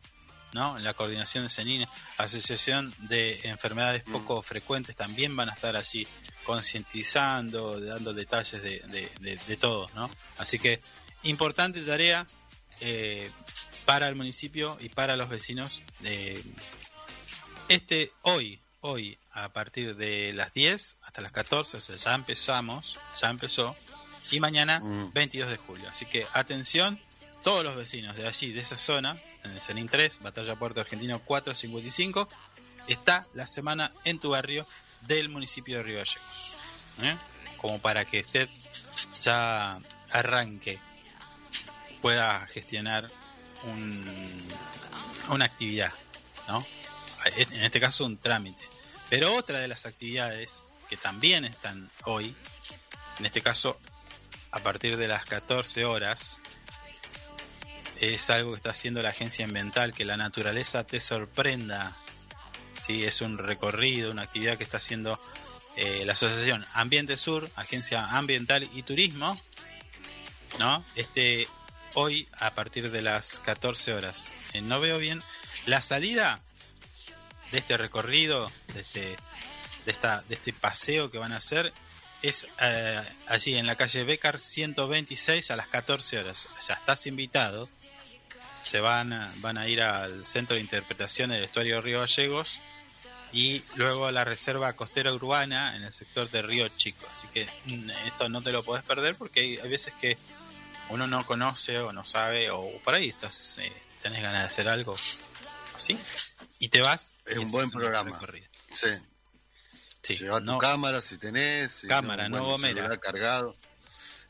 ¿no? 0.53 0.79
la 0.79 0.95
coordinación 0.95 1.45
de 1.45 1.51
CENINE, 1.51 1.87
asociación 2.19 2.93
de 3.09 3.39
enfermedades 3.45 4.03
poco 4.05 4.43
frecuentes 4.43 4.97
también 4.97 5.37
van 5.37 5.49
a 5.51 5.53
estar 5.53 5.77
allí 5.77 6.07
concientizando, 6.45 7.81
dando 7.81 8.13
detalles 8.15 8.63
de, 8.63 8.81
de, 8.81 9.11
de- 9.21 9.37
de 9.37 9.57
todo, 9.57 9.89
¿no? 9.95 10.11
Así 10.39 10.59
que 10.59 10.81
importante 11.25 11.81
tarea 11.83 12.27
eh, 12.81 13.31
para 13.85 14.09
el 14.09 14.15
municipio 14.15 14.77
y 14.81 14.89
para 14.89 15.17
los 15.17 15.29
vecinos. 15.29 15.83
eh, 16.05 16.43
este 17.71 18.11
hoy, 18.23 18.61
hoy 18.81 19.17
a 19.33 19.53
partir 19.53 19.95
de 19.95 20.33
las 20.33 20.53
10 20.53 20.99
hasta 21.03 21.23
las 21.23 21.31
14, 21.31 21.77
o 21.77 21.81
sea, 21.81 21.97
ya 21.97 22.15
empezamos, 22.17 22.99
ya 23.21 23.31
empezó, 23.31 23.77
y 24.33 24.41
mañana 24.41 24.81
22 25.15 25.49
de 25.49 25.57
julio. 25.57 25.89
Así 25.89 26.05
que 26.05 26.27
atención, 26.33 27.01
todos 27.45 27.63
los 27.63 27.77
vecinos 27.77 28.17
de 28.17 28.27
allí, 28.27 28.51
de 28.51 28.61
esa 28.61 28.77
zona, 28.77 29.17
en 29.45 29.53
el 29.53 29.61
Cenin 29.61 29.87
3, 29.87 30.19
Batalla 30.19 30.57
Puerto 30.57 30.81
Argentino 30.81 31.21
455, 31.21 32.29
está 32.89 33.25
la 33.35 33.47
semana 33.47 33.93
en 34.05 34.19
tu 34.19 34.31
barrio 34.31 34.67
del 35.03 35.29
municipio 35.29 35.77
de 35.77 35.83
Río 35.85 35.99
Gallegos. 35.99 36.57
¿eh? 37.03 37.17
Como 37.57 37.79
para 37.79 38.05
que 38.05 38.23
usted 38.23 38.49
ya 39.21 39.79
arranque, 40.11 40.81
pueda 42.03 42.45
gestionar 42.49 43.09
un, 43.63 44.49
una 45.29 45.45
actividad, 45.45 45.93
¿no? 46.49 46.67
En 47.37 47.65
este 47.65 47.81
caso 47.81 48.05
un 48.05 48.19
trámite. 48.19 48.65
Pero 49.09 49.35
otra 49.35 49.59
de 49.59 49.69
las 49.69 49.87
actividades 49.87 50.65
que 50.89 50.97
también 50.97 51.45
están 51.45 51.91
hoy, 52.05 52.35
en 53.19 53.27
este 53.27 53.43
caso 53.43 53.81
a 54.53 54.61
partir 54.61 54.97
de 54.97 55.09
las 55.09 55.25
14 55.27 55.85
horas, 55.85 56.41
es 58.01 58.31
algo 58.31 58.53
que 58.53 58.57
está 58.57 58.71
haciendo 58.71 59.03
la 59.03 59.11
agencia 59.11 59.45
ambiental, 59.45 59.93
que 59.93 60.05
la 60.05 60.17
naturaleza 60.17 60.85
te 60.85 61.01
sorprenda. 61.01 61.97
Sí, 62.81 63.05
es 63.05 63.21
un 63.21 63.37
recorrido, 63.37 64.11
una 64.11 64.23
actividad 64.23 64.57
que 64.57 64.65
está 64.65 64.79
haciendo 64.79 65.21
eh, 65.77 66.05
la 66.07 66.15
Asociación 66.15 66.65
Ambiente 66.73 67.17
Sur, 67.17 67.51
Agencia 67.57 68.17
Ambiental 68.17 68.69
y 68.75 68.83
Turismo, 68.83 69.37
¿no? 70.59 70.85
Este, 70.95 71.47
hoy 71.95 72.27
a 72.39 72.55
partir 72.55 72.91
de 72.91 73.03
las 73.03 73.39
14 73.41 73.93
horas. 73.93 74.35
Eh, 74.55 74.63
no 74.63 74.81
veo 74.81 74.99
bien 74.99 75.23
la 75.67 75.83
salida 75.83 76.43
de 77.53 77.59
este 77.59 77.77
recorrido, 77.77 78.51
de 78.75 78.81
este, 78.81 79.17
de 79.85 79.91
esta, 79.91 80.23
de 80.29 80.35
este 80.35 80.53
paseo 80.53 81.11
que 81.11 81.19
van 81.19 81.33
a 81.33 81.37
hacer, 81.37 81.73
es 82.23 82.47
eh, 82.61 83.03
allí 83.29 83.57
en 83.57 83.67
la 83.67 83.77
calle 83.77 84.05
Becar 84.05 84.39
126 84.39 85.51
a 85.51 85.57
las 85.57 85.69
14 85.69 86.19
horas. 86.19 86.49
O 86.59 86.63
sea, 86.63 86.77
estás 86.77 87.07
invitado. 87.07 87.69
Se 88.63 88.81
van 88.81 89.11
van 89.37 89.57
a 89.57 89.69
ir 89.69 89.81
al 89.81 90.25
Centro 90.25 90.57
de 90.57 90.61
Interpretación 90.61 91.31
del 91.31 91.45
Estuario 91.45 91.81
Río 91.81 92.01
Gallegos 92.01 92.61
y 93.33 93.63
luego 93.77 94.07
a 94.07 94.13
la 94.13 94.25
Reserva 94.25 94.75
Costera 94.75 95.15
Urbana 95.15 95.77
en 95.77 95.85
el 95.85 95.93
sector 95.93 96.29
de 96.31 96.43
Río 96.43 96.69
Chico. 96.69 97.07
Así 97.11 97.27
que 97.29 97.49
mm, 97.65 97.91
esto 98.07 98.29
no 98.29 98.43
te 98.43 98.53
lo 98.53 98.63
podés 98.63 98.83
perder 98.83 99.15
porque 99.17 99.41
hay, 99.41 99.57
hay 99.59 99.71
veces 99.71 99.95
que 99.95 100.19
uno 100.91 101.07
no 101.07 101.25
conoce 101.25 101.79
o 101.79 101.93
no 101.93 102.05
sabe 102.05 102.51
o 102.51 102.69
por 102.85 102.95
ahí 102.95 103.09
estás 103.09 103.59
eh, 103.59 103.73
tenés 104.03 104.23
ganas 104.23 104.43
de 104.43 104.47
hacer 104.47 104.69
algo 104.69 104.97
así 105.75 105.97
y 106.61 106.69
te 106.69 106.81
vas. 106.81 107.17
Es 107.27 107.39
un 107.39 107.51
buen 107.51 107.69
programa. 107.71 108.21
Sí. 108.73 108.89
Sí, 110.03 110.17
Lleva 110.19 110.39
tu 110.39 110.45
no- 110.47 110.59
cámara 110.59 111.03
si 111.03 111.19
tenés. 111.19 111.83
Cámara, 111.89 112.29
no 112.29 112.45
gomera. 112.45 112.97
cargado. 113.01 113.55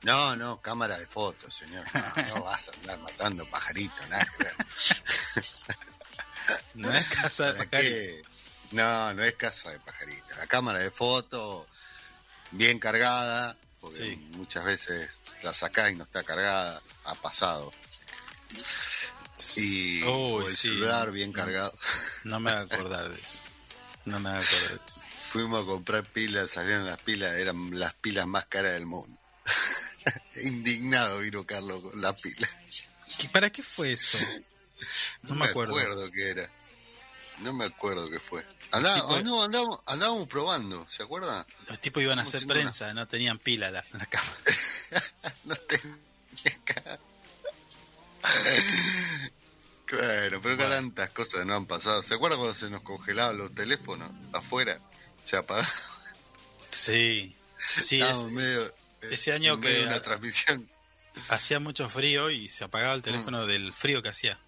No, 0.02 0.34
no, 0.36 0.60
cámara 0.62 0.96
de 0.96 1.06
fotos, 1.06 1.54
señor. 1.54 1.86
No, 1.94 2.22
no 2.34 2.42
vas 2.44 2.68
a 2.70 2.72
andar 2.72 2.98
matando 3.00 3.44
pajaritos, 3.50 4.08
nada 4.08 4.24
que 4.38 4.44
ver. 4.44 4.54
No 6.74 6.92
es 6.92 7.06
casa 7.08 7.52
de 7.52 7.58
¿Para 7.58 7.70
pajarito. 7.70 7.94
qué? 7.94 8.22
No, 8.72 9.14
no 9.14 9.22
es 9.22 9.34
casa 9.34 9.70
de 9.70 9.78
pajarito. 9.80 10.34
La 10.36 10.46
cámara 10.46 10.78
de 10.80 10.90
fotos, 10.90 11.66
bien 12.50 12.78
cargada, 12.80 13.56
porque 13.80 14.16
muchas 14.30 14.64
veces 14.64 15.10
la 15.42 15.52
sacás 15.52 15.90
y 15.92 15.94
no 15.96 16.04
está 16.04 16.22
cargada, 16.24 16.82
ha 17.04 17.14
pasado. 17.16 17.72
Y 19.58 20.02
el 20.02 20.50
sí. 20.50 20.56
celular 20.68 21.10
bien 21.12 21.32
cargado. 21.32 21.72
No 22.24 22.38
me 22.40 22.50
voy 22.52 22.60
a 22.60 22.62
acordar 22.64 23.08
de 23.08 23.20
eso. 23.20 23.42
No 24.04 24.20
me 24.20 24.30
voy 24.30 24.38
a 24.38 24.42
acordar 24.42 24.78
de 24.78 24.84
eso. 24.86 25.02
Fuimos 25.32 25.62
a 25.62 25.66
comprar 25.66 26.04
pilas, 26.04 26.50
salieron 26.50 26.86
las 26.86 26.98
pilas, 26.98 27.34
eran 27.36 27.78
las 27.78 27.94
pilas 27.94 28.26
más 28.26 28.44
caras 28.46 28.72
del 28.72 28.86
mundo. 28.86 29.16
Indignado 30.44 31.20
vino 31.20 31.44
Carlos 31.46 31.82
con 31.82 32.00
las 32.00 32.20
pilas. 32.20 32.50
¿Qué- 33.18 33.28
¿Para 33.28 33.50
qué 33.50 33.62
fue 33.62 33.92
eso? 33.92 34.18
No 35.22 35.34
me 35.34 35.44
acuerdo. 35.44 35.74
qué 36.10 36.30
era. 36.30 36.48
No 37.40 37.52
me 37.52 37.66
acuerdo 37.66 38.08
qué 38.08 38.18
fue. 38.18 38.42
Andá- 38.70 38.94
Tipo 38.94 39.20
no, 39.20 39.42
andábamos, 39.44 39.80
andábamos 39.86 40.26
probando, 40.26 40.86
¿se 40.88 41.02
acuerdan? 41.02 41.44
Los 41.68 41.78
tipos 41.80 42.02
iban 42.02 42.18
a 42.18 42.22
hacer 42.22 42.42
no- 42.42 42.48
prensa, 42.54 42.92
no 42.94 43.06
tenían 43.06 43.38
pila 43.38 43.70
la, 43.70 43.84
la 43.92 44.06
cámara. 44.06 44.32
Claro, 49.86 50.40
pero 50.40 50.56
que 50.56 50.64
tantas 50.66 51.10
cosas 51.10 51.44
no 51.44 51.56
han 51.56 51.66
pasado. 51.66 52.00
¿Se 52.04 52.14
acuerdan 52.14 52.38
cuando 52.38 52.54
se 52.56 52.70
nos 52.70 52.80
congelaban 52.84 53.36
los 53.38 53.52
teléfonos 53.52 54.08
afuera? 54.32 54.78
Se 55.24 55.36
apagaban. 55.36 55.68
Sí, 56.68 57.34
sí, 57.58 57.96
Estábamos 58.00 58.26
ese- 58.26 58.32
medio, 58.34 58.66
eh, 58.68 58.72
ese 59.10 59.32
año 59.32 59.56
medio 59.56 59.60
que 59.74 59.78
de 59.80 59.86
una 59.88 60.00
transmisión. 60.00 60.68
hacía 61.28 61.58
mucho 61.58 61.90
frío 61.90 62.30
y 62.30 62.48
se 62.48 62.62
apagaba 62.62 62.92
Mm. 62.94 62.96
el 62.98 63.02
teléfono 63.02 63.46
del 63.46 63.72
frío 63.72 64.00
que 64.00 64.10
hacía. 64.10 64.38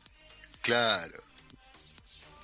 Claro. 0.61 1.21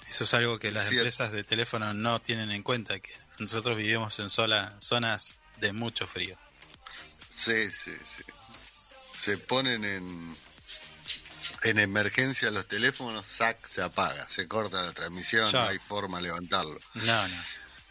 Eso 0.08 0.24
es 0.24 0.34
algo 0.34 0.58
que 0.58 0.72
las 0.72 0.84
Cierto. 0.88 1.02
empresas 1.02 1.30
de 1.30 1.44
teléfono 1.44 1.94
no 1.94 2.20
tienen 2.20 2.50
en 2.50 2.64
cuenta, 2.64 2.98
que 2.98 3.12
nosotros 3.38 3.76
vivimos 3.78 4.18
en 4.18 4.28
sola, 4.28 4.74
zonas 4.80 5.38
de 5.58 5.72
mucho 5.72 6.08
frío. 6.08 6.36
Sí, 7.28 7.70
sí, 7.70 7.92
sí. 8.04 8.24
Se 9.22 9.38
ponen 9.38 9.84
en, 9.84 10.36
en 11.62 11.78
emergencia 11.78 12.50
los 12.50 12.66
teléfonos, 12.68 13.26
sac, 13.26 13.64
se 13.66 13.82
apaga, 13.82 14.28
se 14.28 14.46
corta 14.48 14.82
la 14.82 14.92
transmisión, 14.92 15.50
Ya. 15.50 15.62
no 15.62 15.68
hay 15.68 15.78
forma 15.78 16.18
de 16.18 16.24
levantarlo. 16.24 16.78
No, 16.94 17.28
no, 17.28 17.42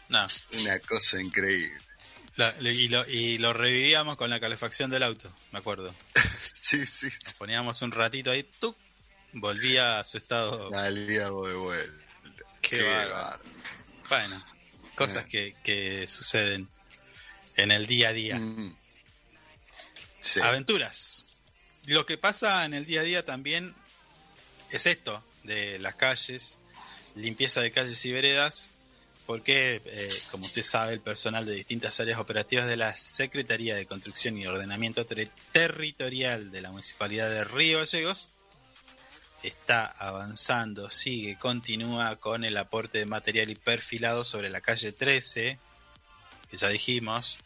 no. 0.08 0.26
Una 0.60 0.78
cosa 0.80 1.20
increíble. 1.20 1.76
La- 2.36 2.54
y, 2.60 2.88
lo, 2.88 3.06
y 3.08 3.38
lo 3.38 3.52
revivíamos 3.52 4.16
con 4.16 4.30
la 4.30 4.38
calefacción 4.40 4.90
del 4.90 5.02
auto, 5.02 5.32
me 5.52 5.58
acuerdo. 5.58 5.94
sí, 6.54 6.86
sí. 6.86 7.08
Poníamos 7.36 7.82
un 7.82 7.92
ratito 7.92 8.30
ahí, 8.30 8.42
¡tuc! 8.44 8.76
volvía 9.32 10.00
a 10.00 10.04
su 10.04 10.16
estado. 10.18 10.70
Salíamos 10.70 11.46
de 11.48 11.54
vuelta. 11.54 12.04
Qué 12.62 12.82
bárbaro. 12.82 13.42
Bueno, 14.08 14.44
cosas 14.94 15.26
que, 15.26 15.54
que 15.62 16.06
suceden 16.08 16.68
en 17.56 17.70
el 17.72 17.86
día 17.86 18.08
a 18.08 18.12
día. 18.12 18.36
Mm. 18.38 18.74
Aventuras. 20.42 21.24
Lo 21.88 22.06
que 22.06 22.18
pasa 22.18 22.64
en 22.64 22.74
el 22.74 22.84
día 22.86 23.00
a 23.00 23.04
día 23.04 23.24
también 23.24 23.74
es 24.70 24.86
esto, 24.86 25.24
de 25.44 25.78
las 25.78 25.94
calles, 25.94 26.58
limpieza 27.14 27.60
de 27.60 27.70
calles 27.70 28.04
y 28.04 28.12
veredas, 28.12 28.72
porque, 29.26 29.82
eh, 29.84 30.08
como 30.30 30.46
usted 30.46 30.62
sabe, 30.62 30.92
el 30.94 31.00
personal 31.00 31.44
de 31.46 31.52
distintas 31.54 31.98
áreas 32.00 32.18
operativas 32.18 32.66
de 32.66 32.76
la 32.76 32.96
Secretaría 32.96 33.74
de 33.74 33.86
Construcción 33.86 34.36
y 34.38 34.46
Ordenamiento 34.46 35.04
Ter- 35.06 35.30
Territorial 35.52 36.50
de 36.50 36.60
la 36.62 36.70
Municipalidad 36.70 37.28
de 37.28 37.44
Río 37.44 37.78
Gallegos 37.78 38.32
está 39.42 39.84
avanzando, 39.86 40.90
sigue, 40.90 41.36
continúa 41.38 42.16
con 42.16 42.44
el 42.44 42.56
aporte 42.56 42.98
de 42.98 43.06
material 43.06 43.50
y 43.50 43.54
perfilado 43.54 44.24
sobre 44.24 44.50
la 44.50 44.60
calle 44.60 44.92
13, 44.92 45.58
que 46.50 46.56
ya 46.56 46.68
dijimos, 46.68 47.38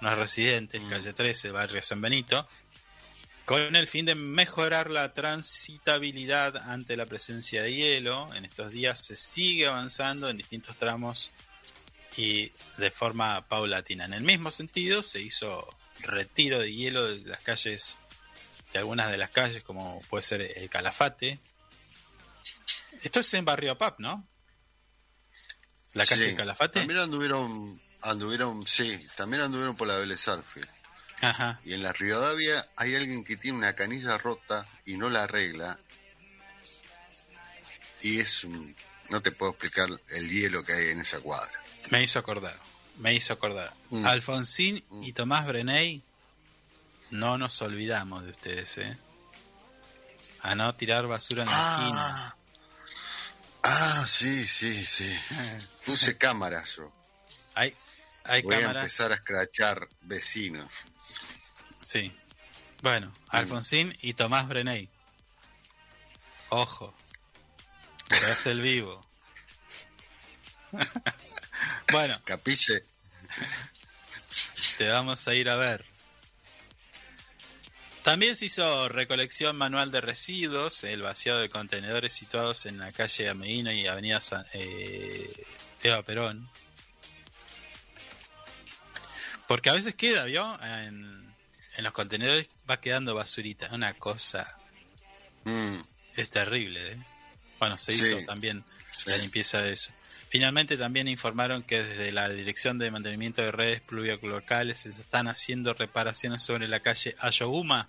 no 0.00 0.10
es 0.10 0.18
residentes, 0.18 0.80
calle 0.88 1.12
13, 1.12 1.50
barrio 1.52 1.82
San 1.82 2.00
Benito, 2.00 2.46
con 3.48 3.76
el 3.76 3.88
fin 3.88 4.04
de 4.04 4.14
mejorar 4.14 4.90
la 4.90 5.14
transitabilidad 5.14 6.54
ante 6.70 6.98
la 6.98 7.06
presencia 7.06 7.62
de 7.62 7.72
hielo. 7.72 8.28
En 8.34 8.44
estos 8.44 8.70
días 8.72 9.02
se 9.02 9.16
sigue 9.16 9.66
avanzando 9.66 10.28
en 10.28 10.36
distintos 10.36 10.76
tramos 10.76 11.30
y 12.18 12.52
de 12.76 12.90
forma 12.90 13.40
paulatina. 13.48 14.04
En 14.04 14.12
el 14.12 14.20
mismo 14.20 14.50
sentido, 14.50 15.02
se 15.02 15.22
hizo 15.22 15.66
retiro 16.00 16.58
de 16.58 16.74
hielo 16.74 17.06
de 17.06 17.26
las 17.26 17.40
calles 17.40 17.96
de 18.74 18.80
algunas 18.80 19.10
de 19.10 19.16
las 19.16 19.30
calles, 19.30 19.62
como 19.62 19.98
puede 20.10 20.22
ser 20.24 20.42
el 20.42 20.68
Calafate. 20.68 21.38
Esto 23.02 23.20
es 23.20 23.32
en 23.32 23.46
Barrio 23.46 23.78
Pap, 23.78 23.98
¿no? 23.98 24.28
La 25.94 26.04
calle 26.04 26.20
Sí, 26.20 26.26
del 26.26 26.36
Calafate. 26.36 26.80
También 26.80 27.00
anduvieron, 27.00 27.80
anduvieron, 28.02 28.66
sí, 28.66 29.00
también 29.16 29.40
anduvieron 29.40 29.74
por 29.74 29.88
la 29.88 29.94
Arfield. 29.94 30.77
Ajá. 31.20 31.60
Y 31.64 31.74
en 31.74 31.82
la 31.82 31.92
Rivadavia 31.92 32.66
hay 32.76 32.94
alguien 32.94 33.24
que 33.24 33.36
tiene 33.36 33.58
una 33.58 33.74
canilla 33.74 34.18
rota 34.18 34.66
y 34.84 34.96
no 34.96 35.10
la 35.10 35.24
arregla. 35.24 35.78
Y 38.02 38.20
es 38.20 38.44
un, 38.44 38.74
no 39.08 39.20
te 39.20 39.32
puedo 39.32 39.50
explicar 39.52 39.88
el 40.08 40.30
hielo 40.30 40.64
que 40.64 40.72
hay 40.72 40.88
en 40.90 41.00
esa 41.00 41.18
cuadra. 41.20 41.50
Me 41.90 42.02
hizo 42.02 42.18
acordar, 42.18 42.58
me 42.98 43.14
hizo 43.14 43.32
acordar. 43.32 43.72
Mm. 43.90 44.06
Alfonsín 44.06 44.84
y 45.02 45.12
Tomás 45.12 45.46
Breney, 45.46 46.02
no 47.10 47.38
nos 47.38 47.60
olvidamos 47.62 48.24
de 48.24 48.30
ustedes, 48.30 48.78
¿eh? 48.78 48.96
A 50.42 50.54
no 50.54 50.72
tirar 50.76 51.06
basura 51.08 51.42
en 51.42 51.48
la 51.50 51.72
esquina. 51.72 52.36
Ah, 53.64 54.04
sí, 54.06 54.46
sí, 54.46 54.86
sí. 54.86 55.12
Puse 55.84 56.16
cámaras 56.16 56.76
yo. 56.76 56.92
Hay, 57.54 57.74
hay 58.24 58.42
Voy 58.42 58.54
a 58.54 58.60
cámaras. 58.60 58.84
empezar 58.84 59.10
a 59.10 59.16
escrachar 59.16 59.88
vecinos. 60.02 60.70
Sí. 61.88 62.12
Bueno, 62.82 63.10
Alfonsín 63.28 63.96
y 64.02 64.12
Tomás 64.12 64.46
Breney. 64.46 64.90
Ojo. 66.50 66.94
Que 68.10 68.30
es 68.30 68.44
el 68.44 68.60
vivo. 68.60 69.02
bueno, 71.90 72.20
Capiche, 72.26 72.84
te 74.76 74.86
vamos 74.90 75.26
a 75.28 75.34
ir 75.34 75.48
a 75.48 75.56
ver. 75.56 75.82
También 78.02 78.36
se 78.36 78.44
hizo 78.44 78.90
recolección 78.90 79.56
manual 79.56 79.90
de 79.90 80.02
residuos, 80.02 80.84
el 80.84 81.00
vaciado 81.00 81.38
de 81.40 81.48
contenedores 81.48 82.12
situados 82.12 82.66
en 82.66 82.78
la 82.78 82.92
calle 82.92 83.30
Ameguino 83.30 83.72
y 83.72 83.86
Avenida 83.86 84.20
San- 84.20 84.44
eh, 84.52 85.46
Eva 85.82 86.02
Perón. 86.02 86.50
Porque 89.46 89.70
a 89.70 89.72
veces 89.72 89.94
queda, 89.94 90.24
¿vio? 90.24 90.62
En, 90.62 91.27
en 91.78 91.84
los 91.84 91.92
contenedores 91.92 92.48
va 92.68 92.80
quedando 92.80 93.14
basurita. 93.14 93.68
Una 93.72 93.94
cosa 93.94 94.52
mm, 95.44 95.76
es 96.16 96.28
terrible, 96.30 96.92
¿eh? 96.92 96.96
Bueno, 97.60 97.78
se 97.78 97.94
Sí. 97.94 98.00
hizo 98.04 98.18
también 98.26 98.64
la 99.06 99.16
limpieza 99.16 99.62
de 99.62 99.72
eso. 99.72 99.92
Finalmente 100.28 100.76
también 100.76 101.08
informaron 101.08 101.62
que 101.62 101.82
desde 101.82 102.12
la 102.12 102.28
Dirección 102.28 102.78
de 102.78 102.90
Mantenimiento 102.90 103.40
de 103.42 103.50
Redes 103.52 103.80
Pluvialocales 103.80 104.78
se 104.78 104.90
están 104.90 105.28
haciendo 105.28 105.72
reparaciones 105.72 106.42
sobre 106.42 106.68
la 106.68 106.80
calle 106.80 107.14
Ayohuma 107.20 107.88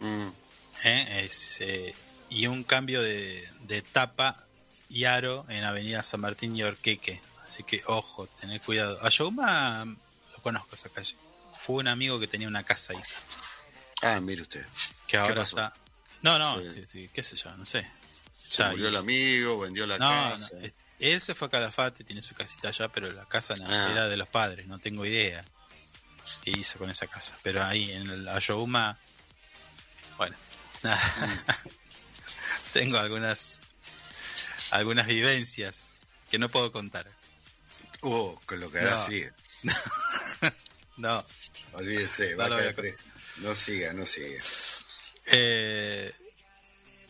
mm. 0.00 0.28
¿eh? 0.84 1.24
Es, 1.24 1.60
eh, 1.60 1.94
y 2.30 2.46
un 2.46 2.62
cambio 2.64 3.02
de, 3.02 3.46
de 3.66 3.82
tapa 3.82 4.42
y 4.88 5.04
aro 5.04 5.44
en 5.48 5.64
Avenida 5.64 6.02
San 6.02 6.20
Martín 6.20 6.56
y 6.56 6.62
Orqueque. 6.62 7.20
Así 7.46 7.62
que 7.64 7.82
ojo, 7.86 8.26
tener 8.40 8.60
cuidado. 8.60 8.98
Ayohuma 9.04 9.84
lo 9.84 10.42
conozco 10.42 10.74
esa 10.76 10.88
calle. 10.90 11.14
Fue 11.66 11.76
un 11.76 11.88
amigo 11.88 12.18
que 12.20 12.26
tenía 12.26 12.48
una 12.48 12.62
casa 12.62 12.92
ahí, 12.92 13.02
Ah, 14.02 14.20
mire 14.20 14.42
usted. 14.42 14.64
que 15.06 15.16
ahora 15.16 15.42
está... 15.42 15.72
No, 16.22 16.38
no, 16.38 16.60
Sí. 16.60 16.70
sí, 16.70 16.86
sí, 16.86 17.10
qué 17.12 17.22
sé 17.22 17.36
yo, 17.36 17.54
no 17.56 17.64
sé. 17.64 17.88
Se 18.32 18.64
murió 18.64 18.86
ahí. 18.86 18.90
el 18.90 18.96
amigo, 18.96 19.58
vendió 19.58 19.86
la 19.86 19.98
No, 19.98 20.08
casa. 20.08 20.48
no, 20.52 20.68
él 21.00 21.20
se 21.20 21.34
fue 21.34 21.48
a 21.48 21.50
Calafate, 21.50 22.04
tiene 22.04 22.22
su 22.22 22.34
casita 22.34 22.68
allá, 22.68 22.88
pero 22.88 23.10
la 23.12 23.24
casa 23.26 23.54
Ah. 23.66 23.88
era 23.90 24.08
de 24.08 24.16
los 24.16 24.28
padres, 24.28 24.66
no 24.66 24.78
tengo 24.78 25.04
idea 25.04 25.44
qué 26.42 26.50
hizo 26.50 26.78
con 26.78 26.88
esa 26.90 27.06
casa. 27.06 27.36
Pero 27.42 27.62
ahí 27.64 27.90
en 27.92 28.08
el 28.08 28.28
Ayohuma, 28.28 28.96
bueno, 30.16 30.36
nada. 30.82 31.00
tengo 32.72 32.98
algunas 32.98 33.60
algunas 34.70 35.06
vivencias 35.06 36.00
que 36.30 36.38
no 36.38 36.48
puedo 36.48 36.72
contar. 36.72 37.06
Oh, 38.00 38.38
con 38.46 38.60
lo 38.60 38.70
que 38.70 38.78
hará 38.78 38.92
No. 38.96 39.06
sigue. 39.06 39.32
No, 40.96 41.24
Olvídese, 41.74 42.32
No 42.32 42.36
va 42.38 42.46
a 42.46 42.48
caer 42.50 42.68
a 42.68 42.72
preso. 42.74 43.04
No 43.38 43.54
siga, 43.54 43.92
no 43.92 44.06
siga. 44.06 44.42
Eh, 45.26 46.12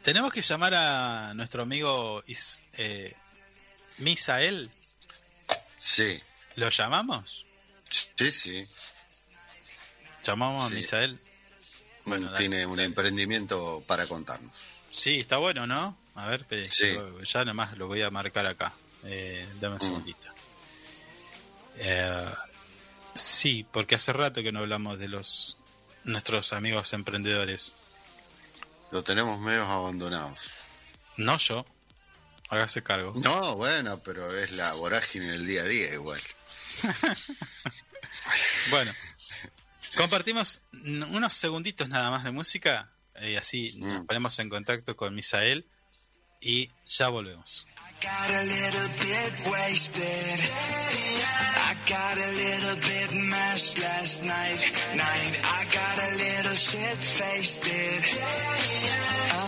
tenemos 0.02 0.32
que 0.32 0.42
llamar 0.42 0.74
a 0.74 1.34
nuestro 1.34 1.62
amigo 1.62 2.22
Is- 2.26 2.62
eh, 2.74 3.14
Misael. 3.98 4.70
Sí, 5.78 6.20
¿Lo 6.56 6.68
llamamos? 6.70 7.44
sí, 7.90 8.30
sí. 8.32 8.64
¿Llamamos 10.24 10.68
Sí. 10.68 10.72
a 10.74 10.76
Misael? 10.78 11.18
Bueno, 12.06 12.26
dale, 12.26 12.38
Tiene 12.38 12.66
un 12.66 12.80
emprendimiento 12.80 13.82
para 13.86 14.06
contarnos. 14.06 14.52
Sí, 14.90 15.20
está 15.20 15.38
bueno, 15.38 15.66
¿no? 15.66 15.96
A 16.14 16.26
ver, 16.28 16.46
Sí. 16.70 16.96
ya 17.24 17.44
nomás 17.44 17.76
lo 17.76 17.86
voy 17.88 18.02
a 18.02 18.10
marcar 18.10 18.46
acá. 18.46 18.72
Eh, 19.04 19.46
dame 19.60 19.74
un 19.74 19.80
Mm. 19.80 19.84
segundito. 19.84 20.28
Eh, 21.76 22.26
sí, 23.14 23.66
porque 23.72 23.94
hace 23.94 24.12
rato 24.12 24.42
que 24.42 24.52
no 24.52 24.60
hablamos 24.60 24.98
de 24.98 25.08
los 25.08 25.56
nuestros 26.04 26.52
amigos 26.52 26.92
emprendedores. 26.92 27.74
Lo 28.90 29.02
tenemos 29.02 29.40
medios 29.40 29.66
abandonados. 29.66 30.38
No 31.16 31.36
yo. 31.38 31.64
Hágase 32.50 32.82
cargo. 32.82 33.12
No, 33.22 33.56
bueno, 33.56 33.98
pero 34.04 34.32
es 34.36 34.52
la 34.52 34.72
vorágine 34.74 35.26
del 35.32 35.46
día 35.46 35.62
a 35.62 35.64
día 35.64 35.92
igual. 35.94 36.20
Bueno, 38.70 38.92
compartimos 39.96 40.60
unos 40.72 41.34
segunditos 41.34 41.88
nada 41.88 42.10
más 42.10 42.24
de 42.24 42.30
música 42.30 42.90
y 43.22 43.36
así 43.36 43.72
nos 43.76 44.02
Mm. 44.02 44.06
ponemos 44.06 44.38
en 44.38 44.48
contacto 44.48 44.96
con 44.96 45.14
Misael 45.14 45.64
y 46.40 46.70
ya 46.88 47.08
volvemos. 47.08 47.66
Got 48.00 48.30
a 48.30 48.42
little 48.42 48.88
bit 49.00 49.32
wasted. 49.52 50.40
I 51.68 51.74
got 51.88 52.16
a 52.16 52.30
little 52.42 52.76
bit 52.76 53.10
mashed 53.30 53.78
last 53.80 54.22
night. 54.24 54.60
Night. 54.96 55.40
I 55.44 55.64
got 55.72 55.96
a 55.98 56.10
little 56.24 56.56
shit 56.56 56.96
faced 56.96 57.64
uh, 59.34 59.43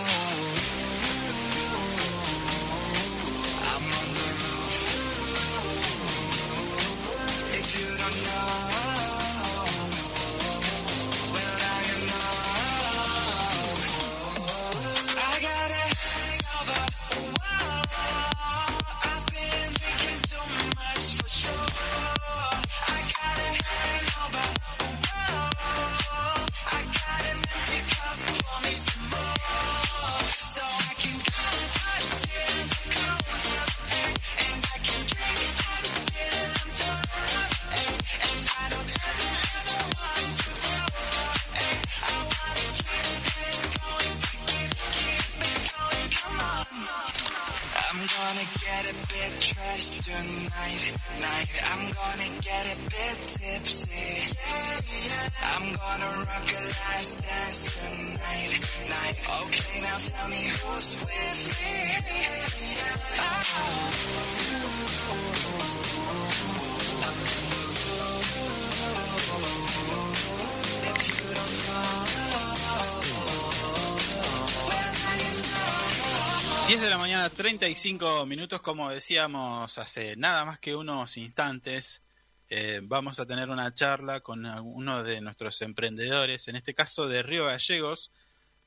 35 77.37 78.25
minutos, 78.25 78.63
como 78.63 78.89
decíamos 78.89 79.77
hace 79.77 80.17
nada 80.17 80.47
más 80.47 80.59
que 80.59 80.75
unos 80.75 81.19
instantes, 81.19 82.03
eh, 82.49 82.81
vamos 82.85 83.21
a 83.21 83.27
tener 83.27 83.51
una 83.51 83.75
charla 83.75 84.21
con 84.21 84.47
uno 84.47 85.03
de 85.03 85.21
nuestros 85.21 85.61
emprendedores, 85.61 86.49
en 86.49 86.57
este 86.57 86.73
caso 86.73 87.07
de 87.09 87.23
Río 87.23 87.45
Gallegos. 87.45 88.11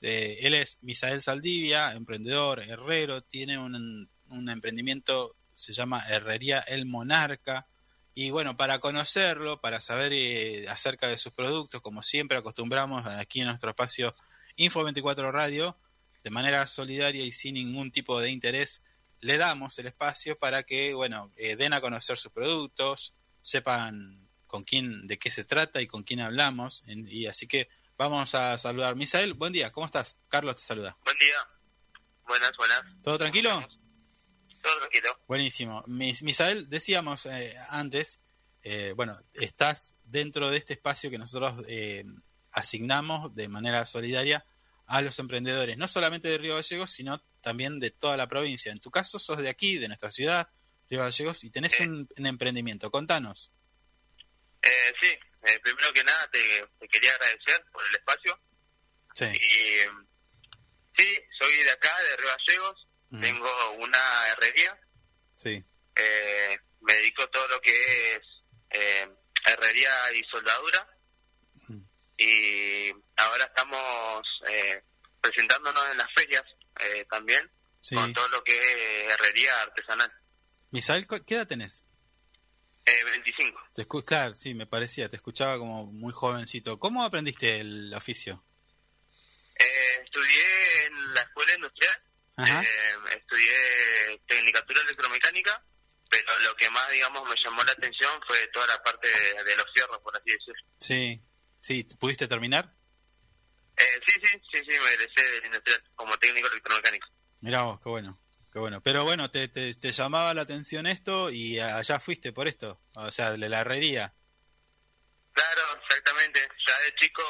Eh, 0.02 0.38
él 0.42 0.54
es 0.54 0.78
Misael 0.84 1.20
Saldivia, 1.22 1.94
emprendedor, 1.94 2.60
herrero, 2.60 3.24
tiene 3.24 3.58
un, 3.58 4.08
emprendimiento, 4.48 5.36
se 5.56 5.74
llama 5.74 6.04
Herrería 6.08 6.60
El 6.60 6.86
Monarca. 6.86 7.66
Y 8.14 8.30
bueno, 8.30 8.56
para 8.56 8.78
conocerlo, 8.78 9.60
para 9.62 9.80
saber 9.80 10.14
eh, 10.14 10.68
acerca 10.70 11.08
de 11.08 11.18
sus 11.18 11.34
productos, 11.34 11.82
como 11.82 12.04
siempre 12.04 12.38
acostumbramos 12.38 13.08
aquí 13.08 13.42
en 13.42 13.48
nuestro 13.48 13.72
espacio 13.72 14.14
Info24 14.58 15.32
Radio, 15.32 15.76
de 16.24 16.30
manera 16.30 16.66
solidaria 16.68 17.24
y 17.24 17.32
sin 17.32 17.56
ningún 17.56 17.92
tipo 17.92 18.20
de 18.20 18.30
interés, 18.30 18.84
le 19.22 19.38
damos 19.38 19.78
el 19.80 19.88
espacio 19.88 20.38
para 20.38 20.64
que, 20.64 20.94
bueno, 20.94 21.32
eh, 21.38 21.56
den 21.56 21.74
a 21.74 21.82
conocer 21.82 22.18
sus 22.18 22.32
productos, 22.32 23.14
sepan 23.42 24.30
con 24.48 24.64
quién, 24.64 25.08
de 25.08 25.18
qué 25.20 25.30
se 25.30 25.44
trata 25.44 25.82
y 25.82 25.88
con 25.88 26.04
quién 26.04 26.20
hablamos. 26.22 26.84
En- 26.88 27.08
y 27.10 27.26
así 27.28 27.48
que 27.48 27.70
vamos 27.98 28.34
a 28.36 28.58
saludar. 28.58 28.96
Misael, 28.96 29.34
buen 29.34 29.54
día, 29.54 29.72
¿cómo 29.72 29.86
estás? 29.86 30.18
Carlos 30.30 30.56
te 30.56 30.64
saluda. 30.64 30.98
Buen 31.04 31.18
día. 31.18 31.36
Buenas, 32.28 32.52
buenas. 32.58 32.82
¿Todo 33.04 33.18
tranquilo? 33.18 33.50
Todo 34.62 34.78
tranquilo. 34.80 35.10
Buenísimo. 35.28 35.84
Mis- 35.88 36.24
Misael, 36.24 36.70
decíamos 36.70 37.26
eh, 37.26 37.56
antes, 37.70 38.22
eh, 38.62 38.94
bueno, 38.96 39.18
estás 39.34 39.96
dentro 40.04 40.50
de 40.50 40.58
este 40.58 40.74
espacio 40.74 41.10
que 41.10 41.18
nosotros 41.18 41.64
eh, 41.68 42.04
asignamos 42.52 43.34
de 43.36 43.48
manera 43.48 43.86
solidaria 43.86 44.46
a 44.90 45.02
los 45.04 45.20
emprendedores, 45.20 45.78
no 45.78 45.88
solamente 45.88 46.28
de 46.28 46.40
Río 46.40 46.56
Gallegos, 46.56 46.90
sino 46.90 47.24
también 47.42 47.80
de 47.80 47.92
toda 47.92 48.18
la 48.18 48.28
provincia. 48.28 48.72
En 48.72 48.80
tu 48.80 48.90
caso, 48.90 49.20
sos 49.20 49.38
de 49.38 49.48
aquí, 49.48 49.78
de 49.78 49.88
nuestra 49.88 50.10
ciudad, 50.10 50.50
Río 50.90 51.02
Gallegos, 51.02 51.44
y 51.44 51.52
tenés 51.52 51.80
un, 51.80 52.10
un 52.18 52.26
emprendimiento. 52.26 52.90
Contanos. 52.90 53.52
Eh, 54.64 54.94
sí, 55.00 55.08
eh, 55.08 55.60
primero 55.62 55.94
que 55.94 56.04
nada 56.04 56.30
te, 56.32 56.68
te 56.80 56.88
quería 56.88 57.14
agradecer 57.14 57.64
por 57.72 57.84
el 57.88 57.96
espacio. 57.96 58.42
Sí. 59.14 59.26
Y 59.26 61.02
sí, 61.02 61.20
soy 61.38 61.54
de 61.64 61.72
acá, 61.72 61.96
de 62.10 62.18
Río 62.18 62.30
Gallegos. 62.38 62.88
Mm. 63.12 63.22
Tengo 63.22 63.72
una 63.74 64.28
herrería. 64.32 64.80
Sí. 65.34 65.64
Eh, 65.96 66.58
me 66.82 66.94
dedico 66.96 67.22
a 67.24 67.32
todo 67.32 67.48
lo 67.50 67.62
que 67.62 68.16
es 68.16 68.22
eh, 68.72 69.08
herrería 69.46 69.92
y 70.16 70.24
soldadura. 70.24 70.99
Y 72.22 72.92
ahora 73.18 73.46
estamos 73.46 74.24
eh, 74.52 74.84
presentándonos 75.22 75.92
en 75.92 75.98
las 75.98 76.08
ferias 76.16 76.44
eh, 76.82 77.06
también 77.10 77.50
Sí. 77.82 77.96
con 77.96 78.14
todo 78.14 78.28
lo 78.30 78.44
que 78.44 78.54
es 78.58 79.14
herrería 79.14 79.62
artesanal. 79.62 80.12
Misael, 80.72 81.08
¿cu- 81.08 81.24
¿qué 81.26 81.36
edad 81.36 81.48
tenés? 81.48 81.88
Eh, 82.86 83.04
25. 83.06 83.58
Te 83.74 83.88
escu- 83.88 84.04
claro, 84.04 84.34
sí, 84.34 84.54
me 84.54 84.66
parecía, 84.68 85.08
te 85.08 85.16
escuchaba 85.16 85.58
como 85.58 85.86
muy 85.86 86.12
jovencito. 86.12 86.78
¿Cómo 86.78 87.04
aprendiste 87.06 87.62
el 87.62 87.94
oficio? 87.94 88.44
Eh, 89.58 90.02
estudié 90.04 90.86
en 90.88 91.14
la 91.14 91.22
escuela 91.22 91.54
industrial, 91.56 92.02
eh, 92.38 92.96
estudié 93.16 94.22
tecnicatura 94.28 94.82
electromecánica, 94.82 95.66
pero 96.10 96.40
lo 96.40 96.56
que 96.58 96.70
más, 96.72 96.90
digamos, 96.92 97.30
me 97.30 97.36
llamó 97.42 97.64
la 97.64 97.72
atención 97.72 98.12
fue 98.28 98.46
toda 98.48 98.68
la 98.68 98.84
parte 98.84 99.08
de, 99.08 99.44
de 99.44 99.56
los 99.56 99.66
cierros, 99.74 100.00
por 100.00 100.16
así 100.18 100.32
decirlo. 100.32 100.64
Sí, 100.78 101.22
sí, 101.60 101.84
¿pudiste 102.00 102.28
terminar? 102.28 102.76
Eh, 103.78 104.00
sí, 104.06 104.20
sí, 104.24 104.42
sí, 104.52 104.60
sí, 104.68 104.80
me 104.80 104.94
egresé 104.94 105.32
del 105.32 105.46
industrial 105.46 105.84
como 105.96 106.18
técnico 106.18 106.48
electromecánico. 106.50 107.08
Mirá 107.42 107.62
vos, 107.64 107.80
qué 107.82 107.90
bueno, 107.90 108.22
qué 108.52 108.60
bueno. 108.60 108.82
Pero 108.84 109.06
bueno, 109.06 109.32
te, 109.32 109.48
te, 109.48 109.74
te 109.74 109.92
llamaba 109.92 110.34
la 110.34 110.42
atención 110.42 110.86
esto 110.86 111.30
y 111.30 111.60
allá 111.60 112.00
fuiste 112.00 112.34
por 112.34 112.48
esto, 112.48 112.82
o 112.96 113.12
sea, 113.12 113.32
de 113.32 113.50
la 113.50 113.62
herrería. 113.62 114.14
Claro, 115.32 115.82
exactamente. 115.82 116.42
Ya 116.68 116.80
de 116.86 116.96
chico 116.96 117.24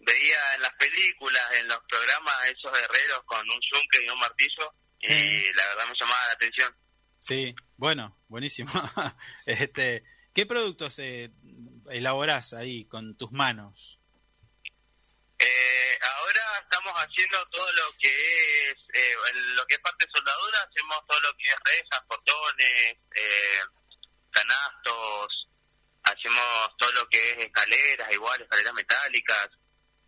veía 0.00 0.54
en 0.56 0.62
las 0.62 0.72
películas, 0.72 1.42
en 1.60 1.68
los 1.68 1.78
programas, 1.88 2.34
esos 2.44 2.78
herreros 2.78 3.22
con 3.24 3.40
un 3.40 3.60
yunque 3.72 4.04
y 4.04 4.08
un 4.10 4.18
martillo, 4.18 4.74
y 5.00 5.54
la 5.54 5.66
verdad 5.68 5.86
me 5.88 5.94
llamaba 5.98 6.26
la 6.26 6.32
atención. 6.34 6.76
Sí, 7.18 7.54
bueno, 7.76 8.18
buenísimo. 8.28 8.70
este, 9.46 10.04
¿Qué 10.34 10.46
productos 10.46 10.98
eh, 11.00 11.30
elaborás 11.90 12.52
ahí 12.54 12.84
con 12.84 13.16
tus 13.16 13.32
manos? 13.32 14.00
Eh, 15.38 15.98
ahora 16.18 16.42
estamos 16.62 16.92
haciendo 16.94 17.46
todo 17.48 17.72
lo 17.72 17.92
que 17.98 18.08
es 18.08 18.74
eh, 18.92 19.14
en 19.30 19.56
lo 19.56 19.66
que 19.66 19.74
es 19.74 19.80
parte 19.80 20.04
de 20.04 20.12
soldadura, 20.12 20.58
hacemos 20.68 20.98
todo 21.06 21.20
lo 21.20 21.36
que 21.36 21.48
es 21.48 21.56
rejas, 21.64 22.00
portones, 22.08 22.96
eh, 23.16 23.60
canastos, 24.30 25.48
hacemos 26.02 26.76
todo 26.78 26.92
lo 26.92 27.08
que 27.08 27.30
es 27.30 27.38
escaleras, 27.38 28.12
igual, 28.12 28.42
escaleras 28.42 28.74
metálicas. 28.74 29.48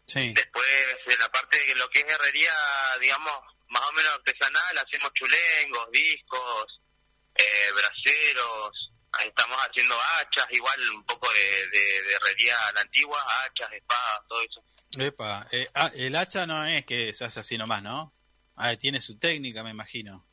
Sí. 0.06 0.32
Después, 0.34 0.96
en 1.06 1.18
la 1.18 1.28
parte 1.30 1.58
de 1.58 1.74
lo 1.76 1.88
que 1.88 2.00
es 2.00 2.06
herrería, 2.06 2.54
digamos, 3.00 3.40
más 3.68 3.82
o 3.88 3.92
menos 3.92 4.12
artesanal, 4.12 4.78
hacemos 4.78 5.12
chulengos, 5.14 5.90
discos, 5.90 6.80
eh, 7.34 7.70
braseros, 7.72 8.91
ahí 8.91 8.91
estamos 9.20 9.58
haciendo 9.58 9.94
hachas, 10.18 10.46
igual 10.50 10.80
un 10.90 11.04
poco 11.04 11.30
de, 11.30 11.68
de, 11.68 12.02
de 12.02 12.12
herrería 12.14 12.56
a 12.68 12.72
la 12.72 12.80
antigua, 12.80 13.18
hachas, 13.44 13.72
espadas, 13.72 14.20
todo 14.28 14.42
eso. 14.42 14.64
Epa, 14.98 15.46
eh, 15.50 15.68
ah, 15.74 15.90
el 15.94 16.16
hacha 16.16 16.46
no 16.46 16.64
es 16.66 16.84
que 16.84 17.12
se 17.14 17.24
hace 17.24 17.40
así 17.40 17.58
nomás, 17.58 17.82
¿no? 17.82 18.14
Ah, 18.56 18.76
tiene 18.76 19.00
su 19.00 19.18
técnica, 19.18 19.62
me 19.62 19.70
imagino. 19.70 20.26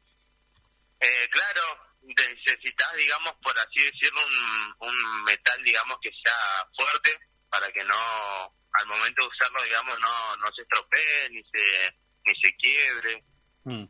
Eh, 1.00 1.28
claro, 1.32 1.62
necesitas, 2.02 2.94
digamos, 2.98 3.34
por 3.42 3.58
así 3.60 3.82
decirlo, 3.82 4.20
un, 4.26 4.88
un 4.90 5.24
metal, 5.24 5.64
digamos, 5.64 5.98
que 6.02 6.12
sea 6.12 6.68
fuerte 6.76 7.18
para 7.50 7.72
que 7.72 7.84
no, 7.86 8.56
al 8.74 8.88
momento 8.88 9.24
de 9.24 9.28
usarlo, 9.30 9.64
digamos, 9.64 10.00
no, 10.00 10.38
no 10.38 10.48
se 10.56 10.62
estropee 10.62 11.30
ni 11.32 11.44
se, 11.44 11.98
ni 12.26 12.36
se 12.42 12.56
quiebre. 12.58 13.24
Mm. 13.64 13.86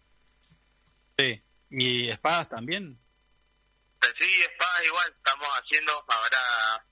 Sí. 1.17 1.43
¿Y 1.71 2.09
espadas 2.09 2.49
también? 2.49 2.99
Pero 3.99 4.13
sí, 4.17 4.41
espadas 4.41 4.85
igual, 4.85 5.13
estamos 5.17 5.47
haciendo, 5.61 6.05
ahora, 6.07 6.85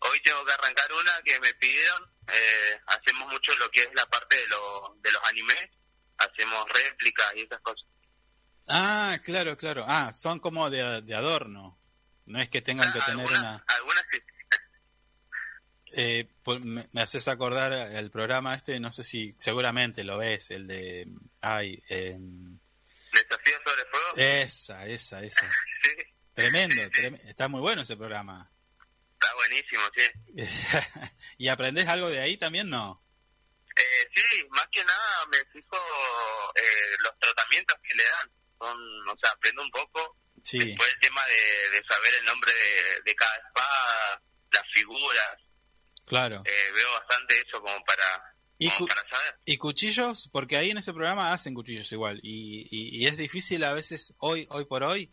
hoy 0.00 0.20
tengo 0.22 0.44
que 0.44 0.52
arrancar 0.52 0.92
una 0.92 1.22
que 1.24 1.38
me 1.40 1.54
pidieron, 1.54 2.12
eh, 2.28 2.80
hacemos 2.86 3.28
mucho 3.32 3.52
lo 3.58 3.70
que 3.70 3.82
es 3.82 3.88
la 3.94 4.06
parte 4.06 4.36
de, 4.36 4.48
lo, 4.48 4.96
de 5.00 5.12
los 5.12 5.24
animes, 5.24 5.68
hacemos 6.18 6.64
réplicas 6.72 7.32
y 7.36 7.42
esas 7.42 7.60
cosas. 7.60 7.86
Ah, 8.68 9.16
claro, 9.24 9.56
claro. 9.56 9.84
Ah, 9.88 10.12
son 10.12 10.38
como 10.38 10.70
de, 10.70 11.02
de 11.02 11.14
adorno. 11.14 11.78
No 12.26 12.40
es 12.40 12.48
que 12.48 12.62
tengan 12.62 12.92
que 12.92 13.00
tener 13.00 13.26
una... 13.26 13.64
Algunas 13.66 14.04
sí. 14.12 14.18
Eh, 15.96 16.28
por- 16.44 16.60
me, 16.60 16.86
me 16.92 17.00
haces 17.02 17.26
acordar 17.26 17.72
el 17.72 18.10
programa 18.12 18.54
este, 18.54 18.78
no 18.78 18.92
sé 18.92 19.02
si 19.02 19.34
seguramente 19.40 20.04
lo 20.04 20.18
ves, 20.18 20.50
el 20.52 20.68
de... 20.68 21.06
Ay, 21.40 21.82
eh, 21.88 22.16
Desafío 23.12 23.56
sobre 23.64 23.84
fuego. 23.90 24.12
esa, 24.16 24.86
esa, 24.86 25.22
esa. 25.24 25.50
Tremendo, 26.40 26.82
trem- 26.90 27.20
está 27.28 27.48
muy 27.48 27.60
bueno 27.60 27.82
ese 27.82 27.96
programa. 27.96 28.50
Está 29.14 29.34
buenísimo, 29.34 29.82
sí. 29.96 30.36
¿Y 31.38 31.48
aprendés 31.48 31.88
algo 31.88 32.08
de 32.08 32.20
ahí 32.20 32.36
también? 32.36 32.68
No. 32.70 33.02
Eh, 33.76 34.08
sí, 34.14 34.44
más 34.50 34.66
que 34.72 34.84
nada 34.84 35.26
me 35.30 35.38
fijo 35.52 35.76
eh, 36.56 36.96
los 37.02 37.12
tratamientos 37.20 37.78
que 37.82 37.94
le 37.96 38.04
dan. 38.04 38.30
Son, 38.58 39.08
o 39.08 39.16
sea, 39.20 39.30
aprendo 39.32 39.62
un 39.62 39.70
poco. 39.70 40.16
Sí, 40.42 40.58
Después 40.58 40.88
el 40.94 41.00
tema 41.00 41.22
de, 41.26 41.78
de 41.78 41.84
saber 41.88 42.12
el 42.18 42.24
nombre 42.26 42.52
de, 42.52 43.00
de 43.04 43.14
cada 43.14 43.36
espada, 43.36 44.22
las 44.52 44.62
figuras. 44.72 45.36
claro. 46.06 46.42
Eh, 46.46 46.72
veo 46.74 46.90
bastante 46.92 47.34
eso 47.46 47.60
como 47.62 47.84
para, 47.84 48.04
¿Y, 48.58 48.68
como 48.70 48.78
cu- 48.80 48.86
para 48.88 49.00
saber. 49.10 49.38
y 49.44 49.56
cuchillos? 49.58 50.28
Porque 50.32 50.56
ahí 50.56 50.70
en 50.70 50.78
ese 50.78 50.92
programa 50.94 51.32
hacen 51.32 51.54
cuchillos 51.54 51.90
igual. 51.92 52.20
Y, 52.22 52.66
y- 52.70 53.02
y 53.02 53.06
es 53.06 53.16
difícil 53.18 53.62
a 53.64 53.72
veces, 53.74 54.14
hoy, 54.18 54.46
hoy 54.50 54.64
por 54.64 54.82
hoy, 54.82 55.12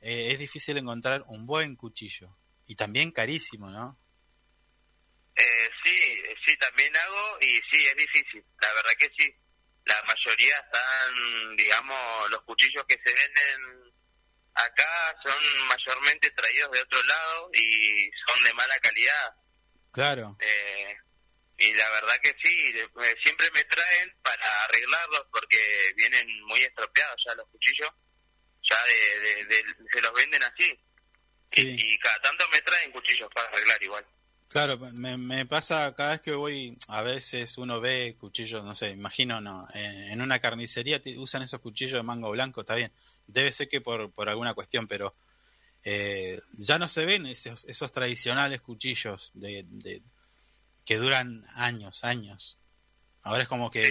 eh, 0.00 0.32
es 0.32 0.38
difícil 0.38 0.78
encontrar 0.78 1.24
un 1.26 1.46
buen 1.46 1.76
cuchillo. 1.76 2.36
Y 2.66 2.74
también 2.74 3.10
carísimo, 3.10 3.70
¿no? 3.70 3.98
Eh, 5.34 5.70
sí, 5.82 6.22
sí, 6.44 6.56
también 6.58 6.94
hago 6.96 7.38
y 7.40 7.60
sí, 7.70 7.86
es 7.86 7.96
difícil. 7.96 8.44
La 8.60 8.72
verdad 8.74 8.90
que 8.98 9.10
sí. 9.16 9.34
La 9.84 10.02
mayoría 10.06 10.56
están, 10.58 11.56
digamos, 11.56 12.30
los 12.30 12.42
cuchillos 12.42 12.84
que 12.86 12.98
se 13.02 13.14
venden 13.14 13.88
acá 14.54 15.16
son 15.24 15.68
mayormente 15.68 16.30
traídos 16.32 16.70
de 16.72 16.82
otro 16.82 17.02
lado 17.04 17.50
y 17.54 18.10
son 18.26 18.44
de 18.44 18.54
mala 18.54 18.78
calidad. 18.80 19.34
Claro. 19.92 20.36
Eh, 20.40 20.96
y 21.58 21.72
la 21.72 21.90
verdad 21.90 22.18
que 22.22 22.34
sí, 22.40 22.72
eh, 22.76 23.16
siempre 23.22 23.50
me 23.52 23.64
traen 23.64 24.16
para 24.22 24.64
arreglarlos 24.64 25.24
porque 25.32 25.92
vienen 25.96 26.26
muy 26.44 26.60
estropeados 26.60 27.16
ya 27.26 27.34
los 27.34 27.48
cuchillos, 27.48 27.90
ya 28.70 28.76
de, 28.86 29.20
de- 29.20 29.44
de- 29.44 29.90
se 29.90 30.00
los 30.00 30.12
venden 30.14 30.42
así. 30.42 30.78
Sí. 31.48 31.76
Y 31.78 31.98
cada 31.98 32.20
tanto 32.20 32.44
me 32.52 32.60
traen 32.62 32.92
cuchillos 32.92 33.28
para 33.34 33.48
arreglar 33.48 33.82
igual. 33.82 34.06
Claro, 34.48 34.78
me, 34.78 35.16
me 35.18 35.44
pasa 35.46 35.94
cada 35.94 36.12
vez 36.12 36.20
que 36.22 36.32
voy, 36.32 36.76
a 36.88 37.02
veces 37.02 37.58
uno 37.58 37.80
ve 37.80 38.16
cuchillos, 38.18 38.64
no 38.64 38.74
sé, 38.74 38.90
imagino, 38.90 39.40
no, 39.42 39.66
en, 39.74 40.10
en 40.10 40.22
una 40.22 40.38
carnicería 40.38 41.02
te- 41.02 41.18
usan 41.18 41.42
esos 41.42 41.60
cuchillos 41.60 41.92
de 41.98 42.02
mango 42.02 42.30
blanco, 42.30 42.62
está 42.62 42.74
bien, 42.74 42.90
debe 43.26 43.52
ser 43.52 43.68
que 43.68 43.82
por, 43.82 44.10
por 44.10 44.28
alguna 44.30 44.54
cuestión, 44.54 44.86
pero 44.88 45.14
eh, 45.84 46.40
ya 46.52 46.78
no 46.78 46.88
se 46.88 47.04
ven 47.04 47.26
esos, 47.26 47.66
esos 47.66 47.92
tradicionales 47.92 48.62
cuchillos 48.62 49.32
de, 49.34 49.64
de- 49.68 50.02
que 50.86 50.96
duran 50.96 51.44
años, 51.56 52.02
años. 52.04 52.58
Ahora 53.22 53.42
es 53.42 53.48
como 53.50 53.70
que, 53.70 53.82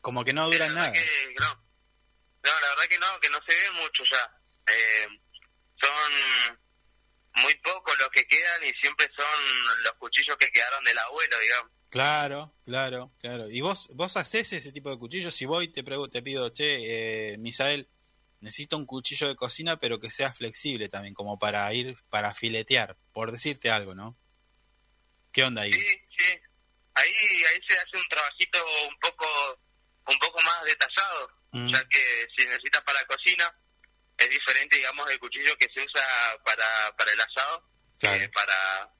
como 0.00 0.24
que 0.24 0.32
no 0.32 0.48
duran 0.48 0.72
nada. 0.74 0.92
que 0.92 1.00
no. 1.40 1.69
No, 2.42 2.50
la 2.60 2.68
verdad 2.70 2.84
que 2.88 2.98
no, 2.98 3.20
que 3.20 3.30
no 3.30 3.38
se 3.46 3.54
ve 3.54 3.70
mucho 3.82 4.02
ya. 4.10 4.40
Eh, 4.72 5.08
son 5.80 6.58
muy 7.42 7.54
pocos 7.56 7.98
los 7.98 8.08
que 8.10 8.26
quedan 8.26 8.64
y 8.64 8.72
siempre 8.80 9.06
son 9.16 9.82
los 9.84 9.92
cuchillos 9.94 10.36
que 10.36 10.50
quedaron 10.50 10.84
del 10.84 10.98
abuelo, 10.98 11.40
digamos. 11.40 11.72
Claro, 11.90 12.54
claro, 12.64 13.12
claro. 13.18 13.50
¿Y 13.50 13.60
vos, 13.60 13.88
vos 13.94 14.16
haces 14.16 14.52
ese 14.52 14.72
tipo 14.72 14.90
de 14.90 14.98
cuchillos? 14.98 15.34
Si 15.34 15.44
voy 15.44 15.68
te, 15.68 15.82
pregunto, 15.82 16.10
te 16.10 16.22
pido, 16.22 16.48
che, 16.50 17.32
eh, 17.32 17.38
Misael, 17.38 17.88
necesito 18.40 18.76
un 18.76 18.86
cuchillo 18.86 19.28
de 19.28 19.36
cocina, 19.36 19.78
pero 19.78 19.98
que 19.98 20.10
sea 20.10 20.32
flexible 20.32 20.88
también, 20.88 21.14
como 21.14 21.38
para 21.38 21.72
ir, 21.74 21.96
para 22.08 22.32
filetear, 22.32 22.96
por 23.12 23.32
decirte 23.32 23.70
algo, 23.70 23.94
¿no? 23.94 24.16
¿Qué 25.32 25.42
onda 25.42 25.62
ahí? 25.62 25.72
Sí, 25.72 25.86
sí. 26.16 26.38
Ahí, 26.94 27.10
ahí 27.10 27.60
se 27.68 27.78
hace 27.78 27.96
un 27.96 28.08
trabajito 28.08 28.58
un 28.88 28.98
poco, 29.00 29.26
un 30.10 30.18
poco 30.18 30.40
más 30.42 30.64
detallado, 30.64 31.30
Mm. 31.52 31.68
ya 31.72 31.88
que 31.88 32.28
si 32.36 32.44
necesitas 32.46 32.82
para 32.82 33.04
cocina, 33.06 33.52
es 34.18 34.30
diferente, 34.30 34.76
digamos, 34.76 35.10
el 35.10 35.18
cuchillo 35.18 35.56
que 35.58 35.68
se 35.74 35.80
usa 35.82 36.02
para, 36.44 36.94
para 36.96 37.12
el 37.12 37.20
asado 37.20 37.66
que 37.98 38.28
para, 38.28 38.94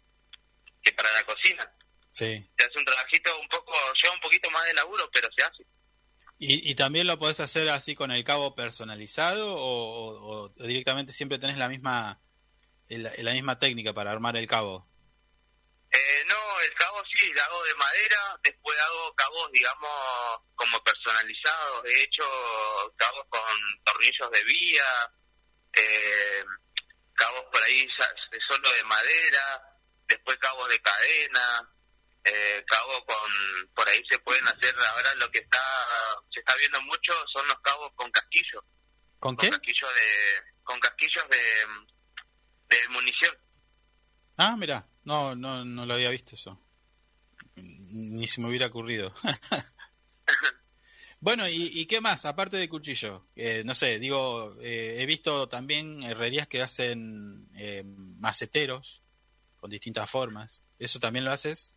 que 0.83 0.93
para 0.93 1.13
la 1.13 1.23
cocina. 1.25 1.77
Sí. 2.11 2.51
Se 2.59 2.65
hace 2.65 2.79
un 2.79 2.85
trabajito 2.85 3.39
un 3.41 3.49
poco, 3.49 3.73
lleva 4.03 4.15
un 4.15 4.21
poquito 4.21 4.51
más 4.51 4.65
de 4.67 4.75
laburo, 4.75 5.09
pero 5.13 5.29
se 5.37 5.43
hace. 5.45 5.63
¿Y, 6.39 6.71
y 6.71 6.75
también 6.75 7.07
lo 7.07 7.19
podés 7.19 7.39
hacer 7.41 7.69
así 7.69 7.95
con 7.95 8.11
el 8.11 8.25
cabo 8.25 8.55
personalizado 8.55 9.55
o, 9.55 9.61
o- 9.61 10.45
o 10.45 10.49
directamente 10.67 11.13
siempre 11.13 11.39
tenés 11.39 11.57
la 11.59 11.69
misma 11.69 12.21
la, 12.89 13.13
la 13.19 13.33
misma 13.33 13.59
técnica 13.59 13.93
para 13.95 14.11
armar 14.11 14.37
el 14.37 14.47
cabo? 14.49 14.89
Eh, 15.93 16.25
no, 16.29 16.37
el 16.63 16.75
cabo 16.75 17.03
sí, 17.11 17.33
lo 17.33 17.43
hago 17.43 17.65
de 17.65 17.75
madera, 17.75 18.41
después 18.43 18.79
hago 18.81 19.15
cabos, 19.15 19.51
digamos, 19.53 19.91
como 20.55 20.83
personalizados. 20.85 21.85
He 21.87 22.03
hecho 22.05 22.25
cabos 22.97 23.25
con 23.29 23.43
tornillos 23.85 24.31
de 24.31 24.45
vía, 24.45 25.13
eh, 25.75 26.45
cabos 27.15 27.45
por 27.53 27.63
ahí 27.63 27.89
solo 28.47 28.73
de 28.73 28.85
madera, 28.85 29.63
después 30.09 30.37
cabos 30.39 30.69
de 30.69 30.81
cadena, 30.81 31.75
eh, 32.25 32.65
cabos 32.67 33.03
con, 33.07 33.69
por 33.75 33.89
ahí 33.89 34.03
se 34.09 34.19
pueden 34.21 34.47
hacer, 34.49 34.75
ahora 34.95 35.15
lo 35.17 35.31
que 35.31 35.39
está, 35.39 35.63
se 36.33 36.41
está 36.41 36.55
viendo 36.57 36.81
mucho 36.83 37.13
son 37.33 37.47
los 37.49 37.59
cabos 37.61 37.91
con 37.95 38.11
casquillos, 38.11 38.63
¿Con 39.19 39.37
qué? 39.37 39.51
casquillos 39.51 39.95
de, 39.95 40.43
con 40.63 40.79
casquillos 40.81 41.25
de, 41.31 42.77
de 42.77 42.89
munición. 42.89 43.37
Ah, 44.39 44.57
mira, 44.57 44.87
no, 45.11 45.35
no, 45.35 45.65
no 45.65 45.87
lo 45.87 45.95
había 45.95 46.11
visto 46.11 46.37
eso. 46.37 46.61
Ni 47.57 48.29
se 48.29 48.41
me 48.41 48.49
hubiera 48.49 48.67
ocurrido. 48.69 49.13
bueno, 51.21 51.49
¿y, 51.49 51.71
y 51.81 51.87
qué 51.87 52.01
más? 52.01 52.25
Aparte 52.25 52.57
de 52.57 52.69
cuchillo. 52.69 53.27
Eh, 53.35 53.63
no 53.65 53.75
sé, 53.75 53.99
digo, 53.99 54.57
eh, 54.61 54.97
he 55.01 55.07
visto 55.07 55.49
también 55.49 56.03
herrerías 56.05 56.47
que 56.47 56.63
hacen 56.63 57.49
eh, 57.57 57.83
maceteros 57.85 59.03
con 59.57 59.69
distintas 59.69 60.09
formas. 60.09 60.63
¿Eso 60.79 61.01
también 61.01 61.25
lo 61.25 61.33
haces? 61.33 61.75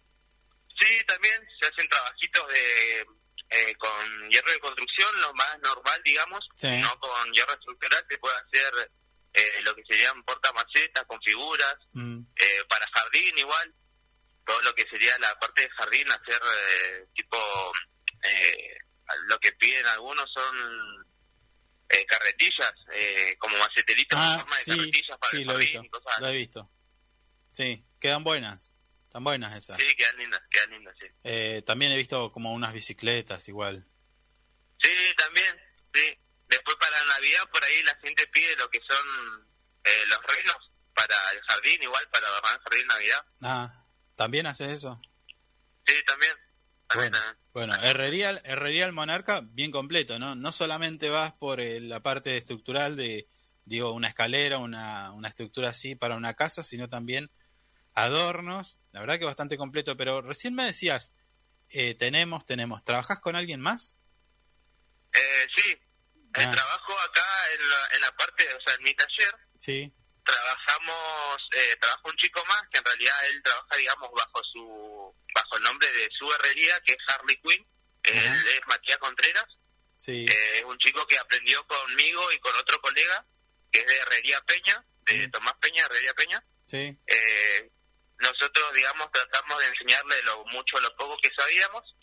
Sí, 0.79 1.05
también 1.07 1.35
se 1.59 1.67
hacen 1.67 1.87
trabajitos 1.89 2.47
de 2.47 3.01
eh, 3.49 3.75
con 3.75 4.29
hierro 4.29 4.51
de 4.51 4.59
construcción, 4.59 5.09
lo 5.21 5.33
más 5.33 5.59
normal, 5.63 6.01
digamos, 6.05 6.47
Sí. 6.57 6.67
no 6.81 6.99
con 6.99 7.31
hierro 7.33 7.53
estructural, 7.53 8.05
se 8.09 8.17
puede 8.19 8.35
hacer 8.35 8.91
eh, 9.33 9.61
lo 9.63 9.75
que 9.75 9.83
serían 9.89 10.23
portamacetas 10.23 11.03
con 11.05 11.19
figuras, 11.21 11.75
Mm, 11.93 12.21
eh, 12.35 12.63
para 12.69 12.85
jardín 12.93 13.37
igual, 13.39 13.73
todo 14.45 14.61
lo 14.63 14.75
que 14.75 14.87
sería 14.89 15.17
la 15.19 15.39
parte 15.39 15.61
de 15.63 15.69
jardín, 15.71 16.07
hacer 16.11 16.41
eh, 16.41 17.05
tipo, 17.15 17.37
eh, 18.23 18.77
lo 19.27 19.39
que 19.39 19.51
piden 19.53 19.85
algunos 19.87 20.31
son 20.31 21.05
eh, 21.89 22.05
carretillas, 22.05 22.73
como 23.39 23.57
maceteritos 23.57 24.17
en 24.17 24.25
Ah, 24.25 24.37
forma 24.39 24.57
de 24.57 24.63
sí, 24.63 24.71
carretillas 24.71 25.17
para 25.17 25.31
sí, 25.31 25.37
el 25.37 25.43
lo 25.47 25.51
he 25.51 25.55
jardín 25.55 25.81
visto. 25.81 25.85
y 25.85 25.89
cosas 25.89 26.19
Lo 26.21 26.27
he 26.27 26.33
visto. 26.37 26.71
Sí, 27.51 27.85
quedan 27.99 28.23
buenas. 28.23 28.73
Están 29.03 29.23
buenas 29.23 29.55
esas. 29.55 29.79
Sí, 29.79 29.95
quedan 29.95 30.17
lindas, 30.17 30.41
quedan 30.49 30.69
lindas, 30.71 30.95
sí. 30.99 31.05
Eh, 31.23 31.61
también 31.65 31.91
he 31.91 31.97
visto 31.97 32.31
como 32.31 32.51
unas 32.53 32.73
bicicletas 32.73 33.47
igual. 33.47 33.87
Sí, 34.81 34.91
también, 35.17 35.61
sí. 35.93 36.17
Después 36.53 36.77
para 36.79 37.03
Navidad 37.05 37.49
por 37.51 37.63
ahí 37.63 37.83
la 37.83 37.95
gente 37.95 38.27
pide 38.27 38.55
lo 38.57 38.69
que 38.69 38.79
son 38.87 39.47
eh, 39.83 40.03
los 40.07 40.19
renos 40.21 40.71
para 40.93 41.15
el 41.31 41.41
jardín, 41.41 41.81
igual 41.81 42.07
para 42.11 42.27
adornar 42.27 42.53
el 42.53 42.61
jardín 42.61 42.87
Navidad. 42.87 43.25
Ah, 43.41 43.85
¿también 44.15 44.45
haces 44.45 44.69
eso? 44.69 45.01
Sí, 45.87 45.95
también. 46.05 46.31
Bueno, 46.93 47.17
bueno, 47.53 47.73
herrería, 47.81 48.39
herrería 48.43 48.85
el 48.85 48.93
monarca 48.93 49.41
bien 49.43 49.71
completo, 49.71 50.19
¿no? 50.19 50.35
No 50.35 50.51
solamente 50.51 51.09
vas 51.09 51.33
por 51.33 51.59
eh, 51.59 51.81
la 51.81 52.03
parte 52.03 52.37
estructural 52.37 52.95
de, 52.95 53.27
digo, 53.65 53.91
una 53.93 54.09
escalera, 54.09 54.59
una, 54.59 55.11
una 55.13 55.29
estructura 55.29 55.69
así 55.69 55.95
para 55.95 56.15
una 56.15 56.35
casa, 56.35 56.63
sino 56.63 56.87
también 56.87 57.31
adornos, 57.95 58.77
la 58.91 58.99
verdad 58.99 59.17
que 59.17 59.25
bastante 59.25 59.57
completo, 59.57 59.97
pero 59.97 60.21
recién 60.21 60.53
me 60.53 60.65
decías, 60.65 61.13
eh, 61.69 61.95
tenemos, 61.95 62.45
tenemos, 62.45 62.83
¿trabajás 62.83 63.19
con 63.19 63.35
alguien 63.35 63.59
más? 63.59 63.97
Eh, 65.13 65.47
sí, 65.55 65.79
Ah. 66.41 66.51
trabajo 66.51 66.99
acá 67.01 67.25
en 67.53 67.69
la, 67.69 67.87
en 67.95 68.01
la 68.01 68.11
parte, 68.15 68.53
o 68.55 68.61
sea, 68.61 68.73
en 68.75 68.83
mi 68.83 68.93
taller, 68.95 69.35
Sí, 69.59 69.93
trabajamos, 70.25 71.49
eh, 71.55 71.75
trabaja 71.79 72.01
un 72.05 72.15
chico 72.17 72.43
más, 72.45 72.61
que 72.71 72.79
en 72.79 72.85
realidad 72.85 73.25
él 73.27 73.41
trabaja, 73.43 73.75
digamos, 73.77 74.09
bajo 74.15 74.43
su 74.51 75.15
bajo 75.35 75.57
el 75.57 75.63
nombre 75.63 75.91
de 75.91 76.09
su 76.17 76.31
herrería, 76.33 76.79
que 76.85 76.93
es 76.93 76.97
Harley 77.07 77.37
Quinn, 77.41 77.65
él 78.03 78.47
es 78.47 78.61
Matías 78.67 78.97
Contreras, 78.97 79.45
sí. 79.93 80.25
Eh, 80.29 80.57
es 80.57 80.63
un 80.65 80.77
chico 80.79 81.05
que 81.07 81.17
aprendió 81.17 81.65
conmigo 81.67 82.31
y 82.31 82.39
con 82.39 82.55
otro 82.55 82.79
colega, 82.81 83.25
que 83.71 83.79
es 83.79 83.87
de 83.87 83.97
Herrería 83.97 84.41
Peña, 84.41 84.85
de 85.05 85.27
Tomás 85.29 85.53
Peña, 85.61 85.85
Herrería 85.85 86.13
Peña. 86.13 86.43
Sí, 86.67 86.97
Eh, 87.07 87.69
nosotros, 88.19 88.73
digamos, 88.73 89.11
tratamos 89.11 89.59
de 89.59 89.67
enseñarle 89.67 90.23
lo 90.23 90.45
mucho, 90.45 90.79
lo 90.79 90.95
poco 90.95 91.17
que 91.21 91.29
sabíamos, 91.35 91.95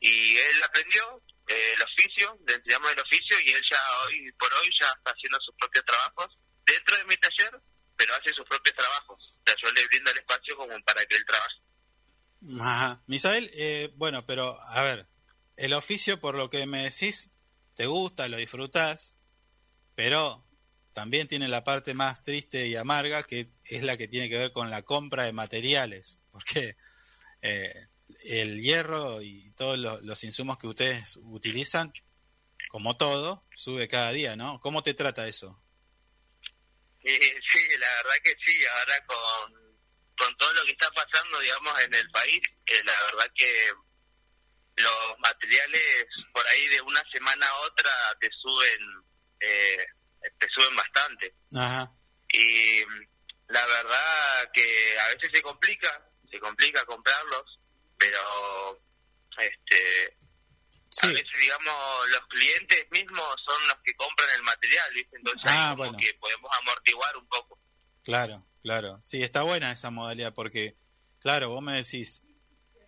y 0.00 0.36
él 0.36 0.62
aprendió 0.64 1.22
eh, 1.48 1.74
el 1.76 1.82
oficio, 1.82 2.38
le 2.46 2.54
enseñamos 2.54 2.92
el 2.92 3.00
oficio, 3.00 3.36
y 3.40 3.50
él 3.50 3.62
ya 3.70 3.78
hoy 4.04 4.32
por 4.38 4.52
hoy 4.54 4.70
ya 4.80 4.86
está 4.86 5.10
haciendo 5.10 5.38
sus 5.40 5.54
propios 5.56 5.84
trabajos 5.84 6.38
dentro 6.66 6.96
de 6.96 7.04
mi 7.04 7.16
taller, 7.16 7.60
pero 7.96 8.14
hace 8.14 8.34
sus 8.34 8.46
propios 8.46 8.76
trabajos. 8.76 9.40
O 9.40 9.42
sea, 9.46 9.56
yo 9.62 9.72
le 9.72 9.86
brindo 9.86 10.10
el 10.10 10.18
espacio 10.18 10.56
como 10.56 10.74
para 10.84 11.04
que 11.06 11.16
él 11.16 11.24
trabaje. 11.26 11.62
Ajá. 12.60 13.02
Misael, 13.06 13.50
eh, 13.54 13.92
bueno, 13.96 14.26
pero 14.26 14.60
a 14.60 14.82
ver, 14.82 15.06
el 15.56 15.74
oficio 15.74 16.20
por 16.20 16.34
lo 16.34 16.50
que 16.50 16.66
me 16.66 16.82
decís, 16.82 17.32
te 17.74 17.86
gusta, 17.86 18.28
lo 18.28 18.36
disfrutás, 18.36 19.16
pero 19.94 20.44
también 20.92 21.28
tiene 21.28 21.48
la 21.48 21.64
parte 21.64 21.94
más 21.94 22.22
triste 22.22 22.66
y 22.66 22.76
amarga, 22.76 23.22
que 23.22 23.52
es 23.64 23.82
la 23.82 23.96
que 23.96 24.08
tiene 24.08 24.28
que 24.28 24.38
ver 24.38 24.52
con 24.52 24.70
la 24.70 24.82
compra 24.82 25.24
de 25.24 25.32
materiales, 25.32 26.18
porque 26.30 26.76
eh, 27.40 27.88
el 28.24 28.60
hierro 28.60 29.20
y 29.22 29.50
todos 29.52 29.78
lo- 29.78 30.00
los 30.00 30.22
insumos 30.24 30.58
que 30.58 30.66
ustedes 30.66 31.18
utilizan, 31.22 31.92
como 32.68 32.96
todo, 32.96 33.46
sube 33.54 33.88
cada 33.88 34.12
día, 34.12 34.36
¿no? 34.36 34.58
¿Cómo 34.60 34.82
te 34.82 34.94
trata 34.94 35.26
eso? 35.28 35.62
Eh, 37.04 37.18
sí, 37.42 37.58
la 37.78 37.88
verdad 37.96 38.14
que 38.22 38.34
sí, 38.44 38.58
ahora 38.78 39.06
con, 39.06 39.52
con 40.16 40.36
todo 40.36 40.52
lo 40.54 40.64
que 40.64 40.70
está 40.72 40.88
pasando, 40.92 41.38
digamos, 41.40 41.82
en 41.84 41.94
el 41.94 42.10
país, 42.10 42.40
eh, 42.66 42.82
la 42.84 42.92
verdad 43.06 43.32
que 43.34 43.72
los 44.76 45.18
materiales 45.18 46.06
por 46.32 46.46
ahí 46.46 46.68
de 46.68 46.80
una 46.80 47.02
semana 47.12 47.46
a 47.46 47.60
otra 47.60 47.90
te 48.20 48.28
suben, 48.40 49.04
eh, 49.40 49.86
te 50.38 50.48
suben 50.50 50.74
bastante. 50.76 51.34
Ajá. 51.56 51.92
Y 52.32 52.80
la 53.48 53.66
verdad 53.66 54.50
que 54.54 54.98
a 54.98 55.08
veces 55.08 55.30
se 55.34 55.42
complica, 55.42 56.08
se 56.30 56.38
complica 56.40 56.82
comprarlos, 56.86 57.58
este 59.72 61.06
a 61.06 61.08
veces 61.08 61.24
digamos 61.40 61.74
los 62.10 62.26
clientes 62.28 62.86
mismos 62.90 63.26
son 63.44 63.66
los 63.68 63.76
que 63.84 63.94
compran 63.94 64.28
el 64.36 64.42
material, 64.42 64.92
¿viste? 64.94 65.16
Entonces 65.16 65.42
Ah, 65.52 65.74
como 65.76 65.84
bueno. 65.90 65.98
que 65.98 66.14
podemos 66.14 66.50
amortiguar 66.60 67.16
un 67.16 67.26
poco. 67.28 67.58
Claro, 68.04 68.46
claro. 68.62 68.98
Sí, 69.02 69.22
está 69.22 69.42
buena 69.42 69.72
esa 69.72 69.90
modalidad 69.90 70.34
porque, 70.34 70.76
claro, 71.20 71.48
vos 71.50 71.62
me 71.62 71.74
decís, 71.74 72.24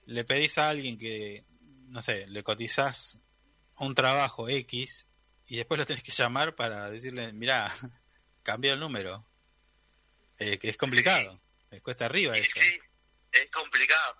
le 0.06 0.24
pedís 0.24 0.59
a 0.59 0.69
alguien 0.69 0.98
que, 0.98 1.44
no 1.89 2.02
sé, 2.02 2.27
le 2.27 2.43
cotizás 2.43 3.20
un 3.78 3.94
trabajo 3.94 4.48
X 4.48 5.06
y 5.47 5.56
después 5.56 5.78
lo 5.78 5.85
tenés 5.86 6.02
que 6.02 6.12
llamar 6.12 6.55
para 6.55 6.90
decirle, 6.90 7.32
mirá, 7.32 7.73
cambia 8.43 8.74
el 8.74 8.81
número. 8.81 9.27
Eh, 10.39 10.59
que 10.59 10.69
es 10.69 10.77
complicado, 10.77 11.40
es 11.70 11.81
cuesta 11.81 12.06
arriba 12.06 12.36
eso. 12.36 12.59
es 13.32 13.51
complicado. 13.52 14.16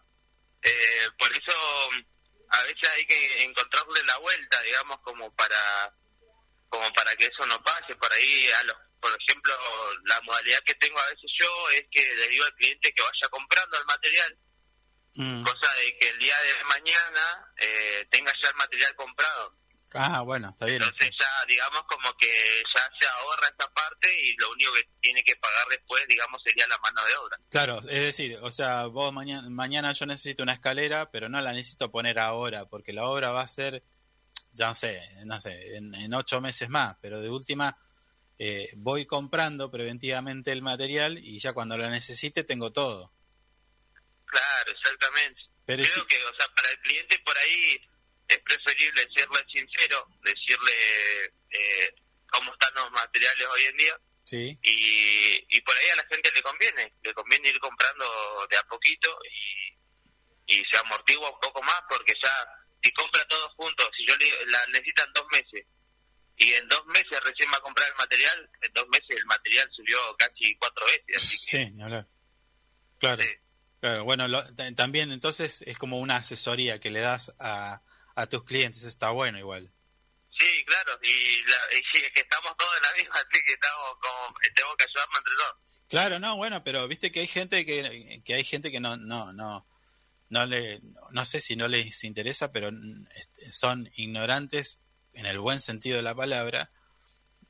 Eh, 0.63 1.09
por 1.19 1.31
eso 1.33 1.53
a 2.61 2.63
veces 2.65 2.91
hay 2.91 3.07
que 3.07 3.45
encontrarle 3.45 4.03
la 4.05 4.19
vuelta, 4.19 4.63
digamos, 4.63 4.99
como 5.01 5.35
para 5.35 5.95
como 6.69 6.93
para 6.93 7.15
que 7.17 7.27
eso 7.27 7.47
no 7.47 7.63
pase. 7.63 7.95
Por 7.97 8.13
ahí, 8.13 8.51
a 8.51 8.65
los, 8.65 8.77
por 9.01 9.17
ejemplo, 9.21 9.55
la 10.07 10.21
modalidad 10.23 10.61
que 10.65 10.75
tengo 10.75 10.99
a 10.99 11.09
veces 11.09 11.31
yo 11.39 11.71
es 11.71 11.85
que 11.91 12.15
le 12.17 12.29
digo 12.29 12.45
al 12.45 12.55
cliente 12.55 12.93
que 12.93 13.03
vaya 13.03 13.29
comprando 13.31 13.79
el 13.79 13.85
material, 13.87 14.39
Mm, 15.17 15.45
cosa 15.45 15.73
de 15.75 15.97
que 15.99 16.09
el 16.09 16.19
día 16.19 16.35
de 16.41 16.65
mañana 16.65 17.55
eh, 17.59 18.07
tenga 18.11 18.33
ya 18.43 18.49
el 18.49 18.55
material 18.57 18.95
comprado. 18.97 19.57
Ah, 19.95 20.21
bueno, 20.23 20.49
está 20.51 20.67
bien. 20.67 20.83
Entonces 20.83 21.11
ya, 21.19 21.47
digamos, 21.47 21.83
como 21.85 22.13
que 22.19 22.27
ya 22.75 22.81
se 23.01 23.07
ahorra 23.09 23.47
esa 23.57 23.71
parte 23.73 24.09
y 24.23 24.37
lo 24.39 24.51
único 24.51 24.73
que 24.75 24.89
tiene 25.01 25.23
que 25.23 25.37
pagar 25.37 25.67
después, 25.71 26.05
digamos, 26.09 26.43
sería 26.43 26.67
la 26.67 26.77
mano 26.79 27.05
de 27.07 27.17
obra. 27.17 27.39
Claro, 27.51 27.79
es 27.79 28.05
decir, 28.05 28.39
o 28.43 28.51
sea, 28.51 28.87
vos 28.87 29.13
mañana, 29.13 29.49
mañana 29.51 29.93
yo 29.93 30.05
necesito 30.07 30.43
una 30.43 30.55
escalera, 30.55 31.11
pero 31.11 31.29
no 31.29 31.41
la 31.41 31.53
necesito 31.53 31.91
poner 31.91 32.19
ahora, 32.19 32.67
porque 32.67 32.93
la 32.93 33.05
obra 33.07 33.31
va 33.31 33.43
a 33.43 33.49
ser, 33.49 33.85
ya 34.53 34.67
no 34.69 34.75
sé, 34.75 35.01
no 35.27 35.41
sé, 35.41 35.77
en, 35.77 35.95
en 35.95 36.13
ocho 36.15 36.41
meses 36.41 36.69
más, 36.69 36.97
pero 37.01 37.21
de 37.21 37.29
última 37.31 37.79
eh, 38.39 38.71
voy 38.77 39.07
comprando 39.07 39.71
preventivamente 39.71 40.51
el 40.51 40.63
material 40.63 41.19
y 41.19 41.39
ya 41.39 41.53
cuando 41.53 41.77
lo 41.79 41.89
necesite 41.89 42.43
tengo 42.43 42.73
todo. 42.73 43.13
Claro, 44.27 44.73
exactamente. 44.73 45.41
Pero 45.65 45.83
Creo 45.85 45.95
si- 45.95 46.07
que, 46.07 46.17
o 46.25 46.35
sea, 46.35 46.47
para 46.55 46.69
el 46.71 46.79
cliente 46.81 47.19
por 47.25 47.39
ahí 47.39 47.81
es 48.35 48.43
preferible 48.43 49.03
serle 49.15 49.41
sincero, 49.53 50.07
decirle 50.23 50.73
eh, 51.51 51.95
cómo 52.31 52.53
están 52.53 52.75
los 52.75 52.91
materiales 52.93 53.47
hoy 53.53 53.65
en 53.67 53.77
día 53.77 54.01
Sí, 54.25 54.59
y, 54.63 55.47
y 55.57 55.61
por 55.61 55.77
ahí 55.77 55.89
a 55.91 55.97
la 55.97 56.07
gente 56.11 56.31
le 56.35 56.43
conviene, 56.43 56.93
le 57.03 57.13
conviene 57.13 57.49
ir 57.51 57.59
comprando 57.59 58.07
de 58.51 58.57
a 58.57 58.63
poquito 58.69 59.19
y, 60.47 60.57
y 60.59 60.65
se 60.65 60.79
amortigua 60.79 61.31
un 61.31 61.41
poco 61.41 61.63
más 61.63 61.81
porque 61.91 62.15
ya 62.23 62.31
si 62.83 62.91
compra 62.93 63.23
todo 63.29 63.51
juntos, 63.57 63.89
si 63.97 64.07
yo 64.07 64.15
le 64.17 64.47
la 64.51 64.59
necesitan 64.73 65.13
dos 65.15 65.27
meses 65.31 65.67
y 66.39 66.53
en 66.55 66.67
dos 66.69 66.85
meses 66.87 67.21
recién 67.23 67.51
va 67.53 67.59
a 67.59 67.61
comprar 67.61 67.87
el 67.89 67.95
material, 67.97 68.51
en 68.63 68.73
dos 68.73 68.89
meses 68.89 69.11
el 69.11 69.27
material 69.27 69.69
subió 69.73 69.99
casi 70.17 70.57
cuatro 70.57 70.87
veces, 70.87 71.17
así 71.23 71.39
que 71.39 71.65
sí, 71.67 71.71
ni 71.73 71.83
hablar. 71.83 72.09
Claro, 72.99 73.23
claro. 73.81 74.05
Bueno, 74.05 74.27
lo- 74.29 74.55
ta- 74.55 74.75
también 74.75 75.13
entonces 75.13 75.63
es 75.67 75.77
como 75.77 75.99
una 76.01 76.17
asesoría 76.17 76.81
que 76.81 76.91
le 76.91 77.01
das 77.01 77.33
a, 77.39 77.83
a 78.15 78.27
tus 78.27 78.45
clientes, 78.45 78.85
está 78.85 79.11
bueno 79.11 79.39
igual. 79.39 79.73
sí, 80.39 80.65
claro, 80.67 80.99
y, 81.03 81.43
la, 81.49 81.79
y 81.79 81.83
sí, 81.85 81.99
es 82.05 82.11
que 82.13 82.21
estamos 82.21 82.57
todos 82.57 82.77
en 82.77 82.83
la 82.83 83.03
misma, 83.03 83.15
así 83.31 83.43
que 83.47 83.53
estamos 83.53 83.97
como, 84.01 84.39
tenemos 84.55 84.77
que 84.77 84.85
ayudarnos 84.85 85.19
entre 85.19 85.35
todos. 85.35 85.55
Claro, 85.89 86.19
no, 86.19 86.37
bueno, 86.37 86.65
pero 86.65 86.89
viste 86.89 87.13
que 87.13 87.21
hay 87.21 87.27
gente 87.27 87.65
que, 87.65 88.23
que 88.25 88.35
hay 88.35 88.45
gente 88.45 88.73
que 88.73 88.81
no, 88.81 88.97
no, 88.97 89.33
no, 89.33 89.67
no 90.29 90.47
le, 90.47 90.81
no 91.13 91.25
sé 91.25 91.41
si 91.41 91.57
no 91.57 91.69
les 91.69 92.03
interesa, 92.05 92.51
pero 92.51 92.71
este, 93.15 93.53
son 93.53 93.89
ignorantes 93.97 94.81
en 95.13 95.27
el 95.27 95.39
buen 95.39 95.61
sentido 95.61 95.97
de 95.97 96.03
la 96.03 96.15
palabra 96.15 96.73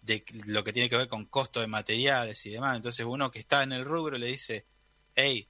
de 0.03 0.23
lo 0.49 0.63
que 0.65 0.73
tiene 0.73 0.91
que 0.91 0.97
ver 0.99 1.09
con 1.09 1.25
costo 1.25 1.61
de 1.61 1.67
materiales 1.67 2.45
y 2.45 2.51
demás. 2.51 2.77
Entonces 2.77 3.07
uno 3.07 3.31
que 3.31 3.39
está 3.39 3.63
en 3.63 3.73
el 3.73 3.85
rubro 3.85 4.19
le 4.19 4.27
dice, 4.27 4.67
hey, 5.15 5.49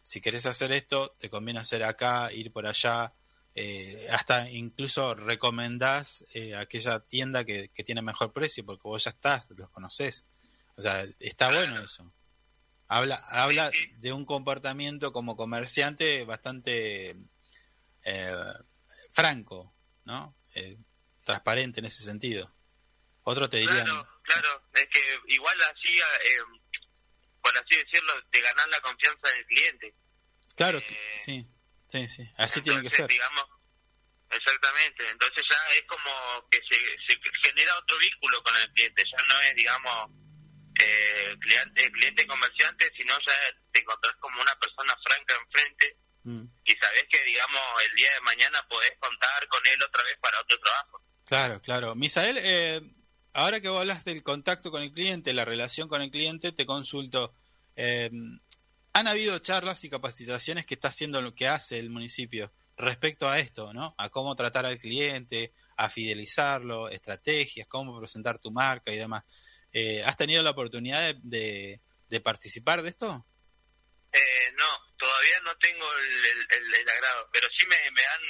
si 0.00 0.20
querés 0.20 0.46
hacer 0.46 0.70
esto, 0.72 1.16
te 1.18 1.28
conviene 1.28 1.60
hacer 1.60 1.82
acá, 1.82 2.32
ir 2.32 2.52
por 2.52 2.66
allá, 2.66 3.12
eh, 3.60 4.06
hasta 4.12 4.48
incluso 4.50 5.14
recomendás 5.16 6.24
eh, 6.32 6.54
aquella 6.54 7.00
tienda 7.00 7.44
que, 7.44 7.70
que 7.70 7.82
tiene 7.82 8.02
mejor 8.02 8.32
precio 8.32 8.64
porque 8.64 8.86
vos 8.86 9.02
ya 9.02 9.10
estás, 9.10 9.50
los 9.56 9.68
conocés. 9.70 10.26
O 10.76 10.82
sea, 10.82 11.04
está 11.18 11.48
bueno 11.52 11.80
eso. 11.82 12.14
Habla, 12.86 13.16
habla 13.28 13.70
de 13.96 14.12
un 14.12 14.24
comportamiento 14.24 15.12
como 15.12 15.36
comerciante 15.36 16.24
bastante 16.24 17.16
eh, 18.04 18.34
franco, 19.12 19.74
¿no? 20.04 20.36
Eh, 20.54 20.78
transparente 21.24 21.80
en 21.80 21.86
ese 21.86 22.04
sentido. 22.04 22.54
Otro 23.24 23.48
te 23.50 23.56
dirían, 23.58 23.84
Claro, 24.22 24.62
es 24.74 24.86
que 24.86 25.00
igual 25.34 25.56
así, 25.74 25.98
eh, 25.98 26.60
por 27.42 27.52
así 27.58 27.76
decirlo, 27.76 28.12
te 28.30 28.40
ganan 28.40 28.70
la 28.70 28.80
confianza 28.80 29.28
del 29.34 29.46
cliente. 29.46 29.94
claro, 30.54 30.80
que- 30.80 30.96
sí, 31.16 31.46
sí, 31.88 32.08
sí, 32.08 32.30
así 32.36 32.60
tiene 32.62 32.80
que 32.82 32.86
Entonces, 32.86 32.98
ser. 32.98 33.08
digamos, 33.08 33.44
exactamente. 34.30 35.08
Entonces 35.10 35.44
ya 35.48 35.56
es 35.76 35.82
como 35.88 36.48
que 36.50 36.58
se, 36.58 36.76
se 37.06 37.18
genera 37.42 37.76
otro 37.78 37.98
vínculo 37.98 38.42
con 38.42 38.54
el 38.56 38.72
cliente. 38.72 39.04
Ya 39.04 39.26
no 39.26 39.40
es, 39.40 39.54
digamos, 39.56 40.08
eh, 40.80 41.36
cliente, 41.40 41.90
cliente 41.92 42.26
comerciante, 42.26 42.90
sino 42.96 43.14
ya 43.18 43.32
te 43.72 43.80
encontrás 43.80 44.14
como 44.20 44.40
una 44.40 44.54
persona 44.60 44.94
franca 45.04 45.34
enfrente 45.44 45.98
Mm, 46.24 46.44
y 46.64 46.72
sabés 46.72 47.06
que, 47.08 47.24
digamos, 47.24 47.62
el 47.88 47.96
día 47.96 48.12
de 48.12 48.20
mañana 48.22 48.58
podés 48.68 48.92
contar 49.00 49.48
con 49.48 49.60
él 49.66 49.82
otra 49.82 50.02
vez 50.02 50.16
para 50.20 50.40
otro 50.40 50.58
trabajo. 50.58 51.02
Claro, 51.24 51.62
claro. 51.62 51.94
Misael, 51.94 52.36
eh, 52.42 52.80
ahora 53.32 53.60
que 53.60 53.68
vos 53.68 53.80
hablas 53.80 54.04
del 54.04 54.22
contacto 54.22 54.70
con 54.70 54.82
el 54.82 54.92
cliente, 54.92 55.32
la 55.32 55.44
relación 55.46 55.88
con 55.88 56.02
el 56.02 56.10
cliente, 56.10 56.52
te 56.52 56.66
consulto. 56.66 57.32
eh, 57.76 58.10
¿Han 58.98 59.08
habido 59.08 59.38
charlas 59.38 59.84
y 59.84 59.90
capacitaciones 59.90 60.66
que 60.66 60.74
está 60.74 60.88
haciendo 60.88 61.22
lo 61.22 61.34
que 61.34 61.46
hace 61.48 61.78
el 61.78 61.88
municipio 61.90 62.52
respecto 62.76 63.28
a 63.28 63.38
esto, 63.38 63.72
¿no? 63.72 63.94
A 63.96 64.08
cómo 64.08 64.34
tratar 64.34 64.66
al 64.66 64.78
cliente, 64.78 65.52
a 65.76 65.88
fidelizarlo, 65.88 66.88
estrategias, 66.88 67.66
cómo 67.68 67.96
presentar 67.98 68.38
tu 68.38 68.50
marca 68.50 68.90
y 68.92 68.96
demás. 68.96 69.22
Eh, 69.72 70.02
¿Has 70.04 70.16
tenido 70.16 70.42
la 70.42 70.50
oportunidad 70.50 71.02
de, 71.02 71.14
de- 71.22 71.80
de 72.08 72.20
participar 72.20 72.82
de 72.82 72.88
esto? 72.88 73.26
Eh, 74.12 74.52
no, 74.56 74.64
todavía 74.96 75.40
no 75.44 75.54
tengo 75.58 75.84
el, 75.94 76.06
el- 76.26 76.46
el- 76.66 76.74
el 76.80 76.88
agrado, 76.88 77.28
pero 77.32 77.46
sí 77.56 77.66
me, 77.66 77.76
me 77.92 78.02
han 78.02 78.22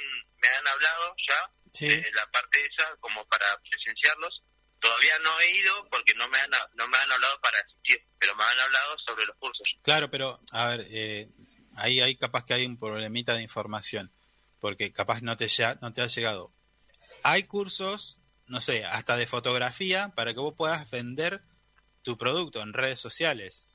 me 0.42 0.48
han 0.48 0.66
hablado 0.66 1.14
ya 1.28 1.54
Sí. 1.72 1.88
de 1.88 2.10
la 2.14 2.26
parte 2.30 2.58
esa 2.66 2.96
como 3.00 3.24
para 3.28 3.46
presenciarlos. 3.70 4.42
Todavía 4.80 5.12
no 5.24 5.40
he 5.40 5.50
ido 5.58 5.88
porque 5.90 6.14
no 6.14 6.28
me 6.28 6.38
han 6.38 6.50
no 6.74 6.86
me 6.88 6.96
han 6.96 7.12
hablado 7.12 7.40
para 7.40 7.58
asistir, 7.58 8.06
pero 8.18 8.34
me 8.36 8.44
han 8.44 8.60
hablado 8.60 8.96
sobre 9.06 9.26
los 9.26 9.36
cursos. 9.36 9.66
Claro, 9.82 10.10
pero 10.10 10.38
a 10.52 10.68
ver, 10.68 10.86
eh, 10.90 11.28
ahí, 11.76 12.00
ahí 12.00 12.16
capaz 12.16 12.44
que 12.44 12.54
hay 12.54 12.66
un 12.66 12.76
problemita 12.76 13.34
de 13.34 13.42
información, 13.42 14.12
porque 14.60 14.92
capaz 14.92 15.22
no 15.22 15.36
te, 15.36 15.48
no 15.80 15.92
te 15.92 16.02
ha 16.02 16.06
llegado. 16.06 16.52
Hay 17.22 17.44
cursos, 17.44 18.20
no 18.46 18.60
sé, 18.60 18.84
hasta 18.84 19.16
de 19.16 19.26
fotografía 19.26 20.10
para 20.14 20.32
que 20.32 20.40
vos 20.40 20.54
puedas 20.56 20.88
vender 20.90 21.42
tu 22.02 22.16
producto 22.16 22.62
en 22.62 22.72
redes 22.72 23.00
sociales. 23.00 23.68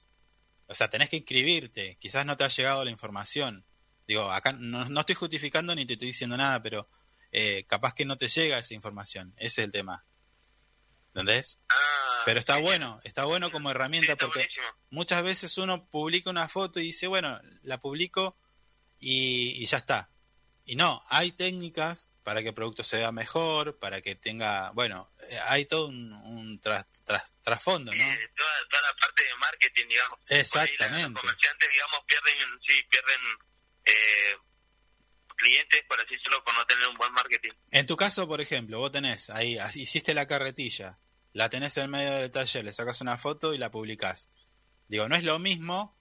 O 0.67 0.75
sea, 0.75 0.89
tenés 0.89 1.09
que 1.09 1.17
inscribirte, 1.17 1.97
quizás 1.99 2.25
no 2.25 2.37
te 2.37 2.45
ha 2.45 2.47
llegado 2.47 2.85
la 2.85 2.91
información. 2.91 3.65
Digo, 4.07 4.31
acá 4.31 4.53
no, 4.53 4.85
no 4.85 4.99
estoy 5.01 5.15
justificando 5.15 5.75
ni 5.75 5.85
te 5.85 5.93
estoy 5.93 6.07
diciendo 6.07 6.37
nada, 6.37 6.61
pero 6.61 6.89
eh, 7.31 7.65
capaz 7.65 7.93
que 7.93 8.05
no 8.05 8.17
te 8.17 8.27
llega 8.27 8.59
esa 8.59 8.73
información, 8.73 9.33
ese 9.37 9.61
es 9.61 9.65
el 9.65 9.71
tema. 9.71 10.05
¿Entendés? 11.13 11.59
Pero 12.25 12.39
está 12.39 12.57
bueno, 12.57 12.99
está 13.03 13.25
bueno 13.25 13.51
como 13.51 13.69
herramienta 13.69 14.15
porque 14.15 14.47
muchas 14.89 15.23
veces 15.23 15.57
uno 15.57 15.85
publica 15.89 16.29
una 16.29 16.47
foto 16.47 16.79
y 16.79 16.83
dice, 16.85 17.07
bueno, 17.07 17.39
la 17.63 17.79
publico 17.79 18.37
y, 18.99 19.61
y 19.61 19.65
ya 19.65 19.77
está. 19.77 20.09
Y 20.65 20.75
no, 20.77 21.03
hay 21.09 21.33
técnicas 21.33 22.09
para 22.23 22.41
que 22.41 22.47
el 22.47 22.53
producto 22.53 22.83
se 22.83 22.97
vea 22.97 23.11
mejor, 23.11 23.77
para 23.77 24.01
que 24.01 24.15
tenga, 24.15 24.71
bueno, 24.71 25.11
eh, 25.29 25.37
hay 25.47 25.65
todo 25.65 25.87
un, 25.87 26.13
un 26.13 26.61
tras- 26.61 26.87
tras- 27.05 27.33
trasfondo, 27.43 27.91
¿no? 27.91 27.97
Toda, 28.03 28.69
toda 28.69 28.81
la 28.83 28.97
parte 28.99 29.23
de 29.23 29.35
marketing, 29.39 29.87
digamos. 29.89 30.19
Exactamente. 30.29 31.09
los 31.11 31.21
comerciantes, 31.21 31.69
digamos, 31.69 31.99
pierden, 32.07 32.59
sí, 32.65 32.73
pierden 32.89 33.19
eh, 33.85 34.37
clientes, 35.35 35.83
por 35.89 35.99
así 35.99 36.15
decirlo, 36.15 36.41
por 36.45 36.53
no 36.55 36.65
tener 36.65 36.87
un 36.87 36.95
buen 36.97 37.11
marketing. 37.11 37.51
En 37.71 37.85
tu 37.85 37.97
caso, 37.97 38.25
por 38.27 38.39
ejemplo, 38.39 38.79
vos 38.79 38.91
tenés 38.93 39.29
ahí, 39.29 39.57
hiciste 39.75 40.13
la 40.13 40.27
carretilla, 40.27 40.97
la 41.33 41.49
tenés 41.49 41.75
en 41.77 41.89
medio 41.89 42.13
del 42.13 42.31
taller, 42.31 42.63
le 42.63 42.73
sacas 42.73 43.01
una 43.01 43.17
foto 43.17 43.53
y 43.53 43.57
la 43.57 43.71
publicás. 43.71 44.29
Digo, 44.87 45.09
no 45.09 45.15
es 45.15 45.23
lo 45.23 45.39
mismo 45.39 45.99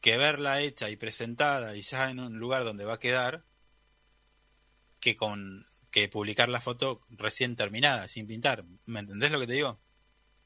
que 0.00 0.16
verla 0.16 0.60
hecha 0.60 0.90
y 0.90 0.96
presentada 0.96 1.76
y 1.76 1.82
ya 1.82 2.10
en 2.10 2.20
un 2.20 2.38
lugar 2.38 2.64
donde 2.64 2.84
va 2.84 2.94
a 2.94 2.98
quedar 2.98 3.44
que 5.00 5.16
con 5.16 5.66
que 5.90 6.08
publicar 6.08 6.48
la 6.48 6.60
foto 6.60 7.02
recién 7.10 7.56
terminada, 7.56 8.08
sin 8.08 8.26
pintar. 8.26 8.64
¿Me 8.86 9.00
entendés 9.00 9.30
lo 9.30 9.40
que 9.40 9.46
te 9.46 9.54
digo? 9.54 9.80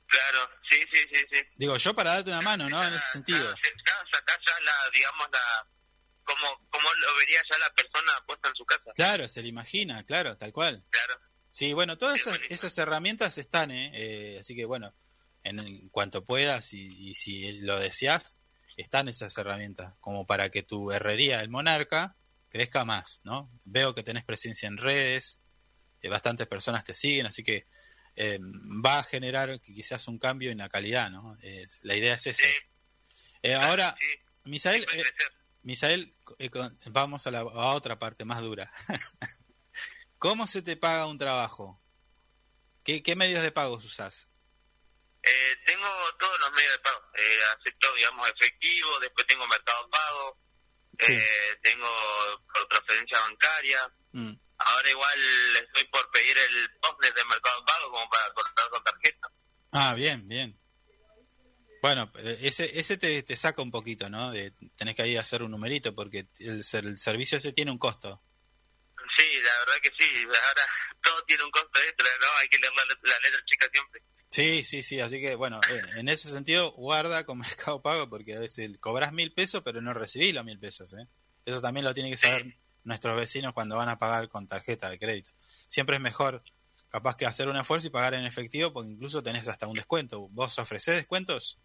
Claro, 0.06 0.50
sí, 0.68 0.78
sí, 0.92 0.98
sí, 1.12 1.24
sí. 1.30 1.42
Digo, 1.56 1.76
yo 1.76 1.94
para 1.94 2.14
darte 2.14 2.30
una 2.30 2.42
mano, 2.42 2.68
¿no? 2.68 2.82
En 2.82 2.92
ese 2.94 3.12
sentido. 3.12 3.38
Claro, 3.38 4.08
sacás 4.12 4.38
ya 4.46 4.64
la, 4.64 4.72
digamos, 4.94 5.28
la, 5.32 5.68
como, 6.22 6.68
como 6.70 6.94
lo 6.94 7.16
vería 7.16 7.40
ya 7.50 7.58
la 7.58 7.74
persona 7.74 8.12
puesta 8.26 8.48
en 8.48 8.54
su 8.54 8.64
casa. 8.64 8.92
Claro, 8.94 9.28
se 9.28 9.42
le 9.42 9.48
imagina, 9.48 10.04
claro, 10.04 10.36
tal 10.36 10.52
cual. 10.52 10.84
Claro. 10.90 11.20
Sí, 11.52 11.74
bueno, 11.74 11.98
todas 11.98 12.18
esas, 12.18 12.40
esas 12.48 12.78
herramientas 12.78 13.36
están, 13.36 13.70
¿eh? 13.70 13.90
Eh, 13.92 14.38
Así 14.40 14.56
que 14.56 14.64
bueno, 14.64 14.94
en, 15.42 15.58
en 15.58 15.90
cuanto 15.90 16.24
puedas 16.24 16.72
y, 16.72 17.10
y 17.10 17.14
si 17.14 17.60
lo 17.60 17.78
deseas, 17.78 18.38
están 18.78 19.06
esas 19.06 19.36
herramientas 19.36 19.94
como 20.00 20.24
para 20.26 20.48
que 20.48 20.62
tu 20.62 20.92
herrería, 20.92 21.42
el 21.42 21.50
monarca, 21.50 22.16
crezca 22.48 22.86
más, 22.86 23.20
¿no? 23.24 23.50
Veo 23.66 23.94
que 23.94 24.02
tenés 24.02 24.24
presencia 24.24 24.66
en 24.66 24.78
redes, 24.78 25.40
eh, 26.00 26.08
bastantes 26.08 26.46
personas 26.46 26.84
te 26.84 26.94
siguen, 26.94 27.26
así 27.26 27.42
que 27.42 27.66
eh, 28.16 28.38
va 28.40 29.00
a 29.00 29.04
generar 29.04 29.60
que 29.60 29.74
quizás 29.74 30.08
un 30.08 30.18
cambio 30.18 30.52
en 30.52 30.58
la 30.58 30.70
calidad, 30.70 31.10
¿no? 31.10 31.36
La 31.82 31.94
idea 31.94 32.14
es 32.14 32.28
esa. 32.28 32.46
Eh, 33.42 33.52
ahora, 33.56 33.94
Misael, 34.44 34.86
Misael, 35.62 36.14
vamos 36.86 37.26
a, 37.26 37.30
la, 37.30 37.40
a 37.40 37.74
otra 37.74 37.98
parte 37.98 38.24
más 38.24 38.40
dura. 38.40 38.72
¿Cómo 40.22 40.46
se 40.46 40.62
te 40.62 40.76
paga 40.76 41.06
un 41.06 41.18
trabajo? 41.18 41.82
¿Qué, 42.84 43.02
qué 43.02 43.16
medios 43.16 43.42
de 43.42 43.50
pago 43.50 43.74
usas? 43.74 44.30
Eh, 45.20 45.56
tengo 45.66 45.88
todos 46.16 46.38
los 46.38 46.52
medios 46.52 46.70
de 46.74 46.78
pago. 46.78 47.00
Eh, 47.16 47.38
acepto, 47.58 47.92
digamos, 47.96 48.30
efectivo, 48.30 49.00
después 49.00 49.26
tengo 49.26 49.44
mercado 49.48 49.90
pago, 49.90 50.38
eh, 51.08 51.58
tengo 51.64 51.88
por 52.54 52.68
transferencia 52.68 53.18
bancaria. 53.18 53.78
Mm. 54.12 54.32
Ahora 54.58 54.90
igual 54.90 55.18
estoy 55.56 55.84
por 55.86 56.08
pedir 56.12 56.38
el 56.38 56.70
post 56.80 57.02
de 57.02 57.24
Mercado 57.24 57.64
Pago 57.64 57.90
como 57.90 58.08
para 58.08 58.32
cortar 58.32 58.70
con 58.70 58.84
tarjeta. 58.84 59.28
Ah, 59.72 59.94
bien, 59.94 60.28
bien. 60.28 60.56
Bueno, 61.82 62.12
eh, 62.18 62.38
ese, 62.42 62.78
ese 62.78 62.96
te, 62.96 63.24
te 63.24 63.36
saca 63.36 63.60
un 63.60 63.72
poquito, 63.72 64.08
¿no? 64.08 64.30
De, 64.30 64.52
tenés 64.76 64.94
que 64.94 65.02
ahí 65.02 65.16
hacer 65.16 65.42
un 65.42 65.50
numerito 65.50 65.96
porque 65.96 66.28
el 66.38 66.62
servicio 66.62 67.38
ese 67.38 67.52
tiene 67.52 67.72
un 67.72 67.78
costo. 67.78 68.22
Sí, 69.16 69.40
la 69.42 69.58
verdad 69.60 69.80
que 69.82 69.90
sí. 69.98 70.24
Ahora 70.24 70.62
todo 71.02 71.22
tiene 71.24 71.44
un 71.44 71.50
costo 71.50 71.80
extra, 71.80 72.08
¿no? 72.20 72.26
Hay 72.40 72.48
que 72.48 72.58
leer 72.58 72.72
la, 72.74 72.82
la 72.84 73.18
letra 73.20 73.44
chica 73.46 73.66
siempre. 73.72 74.02
Sí, 74.30 74.64
sí, 74.64 74.82
sí, 74.82 74.98
así 74.98 75.20
que 75.20 75.34
bueno, 75.34 75.60
en 75.96 76.08
ese 76.08 76.30
sentido 76.30 76.72
guarda 76.72 77.26
con 77.26 77.38
Mercado 77.38 77.82
Pago 77.82 78.08
porque 78.08 78.34
a 78.34 78.40
veces 78.40 78.78
cobras 78.78 79.12
mil 79.12 79.32
pesos 79.34 79.62
pero 79.62 79.82
no 79.82 79.92
recibís 79.92 80.34
los 80.34 80.44
mil 80.44 80.58
pesos, 80.58 80.94
¿eh? 80.94 81.06
Eso 81.44 81.60
también 81.60 81.84
lo 81.84 81.92
tienen 81.92 82.12
que 82.12 82.18
saber 82.18 82.56
nuestros 82.84 83.16
vecinos 83.16 83.52
cuando 83.52 83.76
van 83.76 83.88
a 83.88 83.98
pagar 83.98 84.28
con 84.28 84.46
tarjeta 84.46 84.88
de 84.88 84.98
crédito. 84.98 85.30
Siempre 85.68 85.96
es 85.96 86.02
mejor 86.02 86.42
capaz 86.88 87.16
que 87.16 87.26
hacer 87.26 87.48
un 87.48 87.56
esfuerzo 87.56 87.88
y 87.88 87.90
pagar 87.90 88.14
en 88.14 88.24
efectivo 88.24 88.72
porque 88.72 88.90
incluso 88.90 89.22
tenés 89.22 89.48
hasta 89.48 89.66
un 89.66 89.74
descuento. 89.74 90.28
¿Vos 90.30 90.58
ofrecés 90.58 90.96
descuentos? 90.96 91.58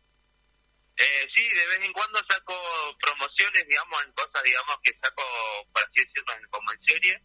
Eh, 0.98 1.28
sí, 1.34 1.44
de 1.44 1.68
vez 1.68 1.86
en 1.86 1.94
cuando 1.94 2.20
saco 2.28 2.56
promociones, 3.00 3.68
digamos, 3.70 4.06
en 4.06 4.12
cosas, 4.14 4.44
digamos, 4.44 4.76
que 4.84 4.92
saco, 5.02 5.24
por 5.72 5.84
así 5.84 6.06
decirlo, 6.06 6.50
como 6.50 6.72
en 6.72 6.86
serie. 6.86 7.24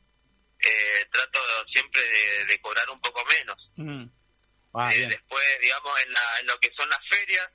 Eh, 0.64 1.06
trato 1.12 1.40
siempre 1.72 2.00
de, 2.00 2.44
de 2.46 2.60
cobrar 2.60 2.88
un 2.90 3.00
poco 3.00 3.24
menos. 3.26 3.70
Mm. 3.76 4.04
Ah, 4.74 4.90
Eh, 4.94 5.06
después, 5.06 5.44
digamos, 5.60 5.92
en, 6.06 6.12
la, 6.12 6.40
en 6.40 6.46
lo 6.46 6.58
que 6.60 6.72
son 6.76 6.88
las 6.88 7.00
ferias, 7.08 7.48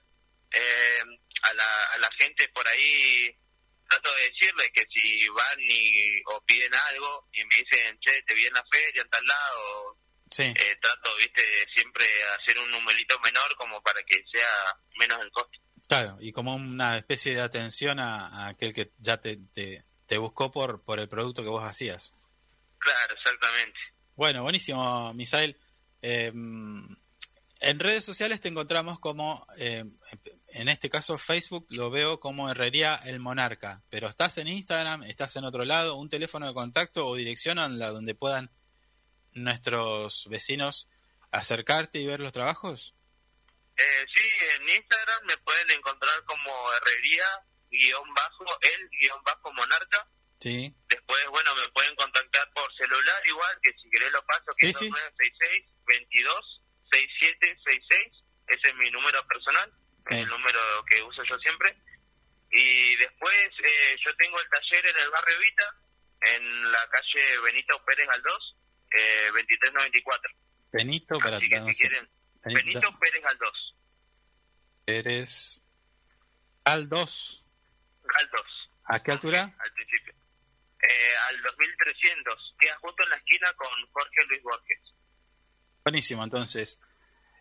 eh, 0.51 1.01
a, 1.43 1.53
la, 1.53 1.83
a 1.93 1.97
la 1.99 2.11
gente 2.19 2.47
por 2.49 2.67
ahí 2.67 3.35
trato 3.89 4.13
de 4.15 4.23
decirle 4.29 4.69
que 4.73 4.85
si 4.93 5.27
van 5.29 5.57
y, 5.59 6.21
o 6.25 6.41
piden 6.45 6.73
algo 6.89 7.27
y 7.31 7.39
me 7.45 7.55
dicen, 7.63 7.97
che, 8.01 8.21
te 8.23 8.33
vi 8.35 8.45
en 8.45 8.53
la 8.53 8.65
feria 8.69 9.01
en 9.01 9.09
tal 9.09 9.25
lado, 9.25 9.97
Sí. 10.29 10.43
eh, 10.43 10.75
trato, 10.81 11.15
viste, 11.17 11.41
siempre 11.73 12.05
hacer 12.37 12.59
un 12.59 12.69
numerito 12.71 13.17
menor 13.21 13.55
como 13.55 13.81
para 13.81 14.03
que 14.03 14.21
sea 14.29 14.49
menos 14.99 15.19
el 15.21 15.31
costo. 15.31 15.57
Claro, 15.87 16.17
y 16.19 16.33
como 16.33 16.53
una 16.55 16.97
especie 16.97 17.33
de 17.33 17.39
atención 17.41 17.97
a, 18.01 18.27
a 18.27 18.47
aquel 18.49 18.73
que 18.73 18.91
ya 18.97 19.21
te, 19.21 19.37
te, 19.53 19.81
te 20.05 20.17
buscó 20.17 20.51
por, 20.51 20.83
por 20.83 20.99
el 20.99 21.07
producto 21.07 21.43
que 21.43 21.49
vos 21.49 21.63
hacías. 21.63 22.13
Claro, 22.77 23.13
exactamente. 23.13 23.79
Bueno, 24.15 24.43
buenísimo, 24.43 25.13
Misael. 25.13 25.57
Eh, 26.01 26.31
en 27.59 27.79
redes 27.79 28.05
sociales 28.05 28.39
te 28.39 28.49
encontramos 28.49 28.99
como, 28.99 29.47
eh, 29.57 29.83
en 30.49 30.69
este 30.69 30.89
caso 30.89 31.17
Facebook, 31.17 31.65
lo 31.69 31.89
veo 31.89 32.19
como 32.19 32.49
Herrería 32.49 32.95
El 33.05 33.19
Monarca. 33.19 33.83
Pero 33.89 34.07
estás 34.07 34.37
en 34.37 34.47
Instagram, 34.47 35.03
estás 35.03 35.35
en 35.37 35.43
otro 35.43 35.65
lado, 35.65 35.95
un 35.95 36.09
teléfono 36.09 36.47
de 36.47 36.53
contacto 36.53 37.07
o 37.07 37.15
dirección 37.15 37.57
a 37.57 37.67
la 37.67 37.89
donde 37.89 38.13
puedan 38.13 38.51
nuestros 39.33 40.27
vecinos 40.29 40.87
acercarte 41.31 41.99
y 41.99 42.05
ver 42.05 42.19
los 42.19 42.31
trabajos. 42.31 42.95
Eh, 43.75 44.05
sí, 44.13 44.27
en 44.55 44.69
Instagram 44.69 45.25
me 45.27 45.37
pueden 45.37 45.71
encontrar 45.71 46.23
como 46.25 46.51
herrería 46.73 47.25
guion 47.69 48.13
bajo, 48.13 48.45
el 48.61 48.89
guion 48.89 49.23
bajo 49.23 49.53
monarca. 49.53 50.09
Sí. 50.39 50.73
Después, 50.89 51.27
bueno, 51.29 51.55
me 51.55 51.67
pueden 51.69 51.95
contactar 51.95 52.51
por 52.53 52.71
celular 52.75 53.21
igual, 53.27 53.59
que 53.63 53.71
si 53.81 53.89
querés 53.89 54.11
lo 54.11 54.21
paso, 54.25 54.45
que 54.57 54.65
Sí, 54.67 54.69
es 54.71 54.77
sí. 54.77 54.89
966 54.89 55.65
22 55.87 56.61
6766 56.91 58.23
Ese 58.47 58.67
es 58.67 58.75
mi 58.75 58.89
número 58.91 59.25
personal, 59.27 59.73
Sí. 59.99 60.15
es 60.15 60.23
el 60.23 60.29
número 60.29 60.59
que 60.89 61.01
uso 61.03 61.23
yo 61.23 61.37
siempre. 61.39 61.75
Y 62.51 62.95
después 62.95 63.49
eh, 63.63 63.97
yo 64.05 64.15
tengo 64.15 64.39
el 64.39 64.47
taller 64.49 64.85
en 64.85 64.97
el 65.03 65.09
barrio 65.11 65.39
Vita, 65.39 65.75
en 66.21 66.71
la 66.71 66.87
calle 66.89 67.39
Benito 67.43 67.83
Pérez 67.85 68.07
Galdós, 68.07 68.55
eh, 68.91 69.27
2394. 69.33 70.31
Benito, 70.71 71.19
para 71.19 71.37
Así 71.37 71.49
que 71.49 71.59
si 71.73 71.81
quieren, 71.81 72.09
Benito 72.45 72.99
Pérez 72.99 73.21
Galdós, 73.21 73.73
Eres 74.85 75.61
al 76.63 76.87
2. 76.87 77.43
Galdós, 78.03 78.69
¿A 78.85 79.03
qué 79.03 79.11
altura? 79.11 79.53
al 79.59 79.73
principio. 79.73 80.13
Eh, 80.81 81.15
al 81.29 81.41
2300, 81.41 82.55
queda 82.59 82.77
justo 82.81 83.03
en 83.03 83.09
la 83.09 83.15
esquina 83.15 83.51
con 83.53 83.67
Jorge 83.91 84.25
Luis 84.29 84.43
Borges. 84.43 84.79
Buenísimo, 85.83 86.23
entonces. 86.23 86.79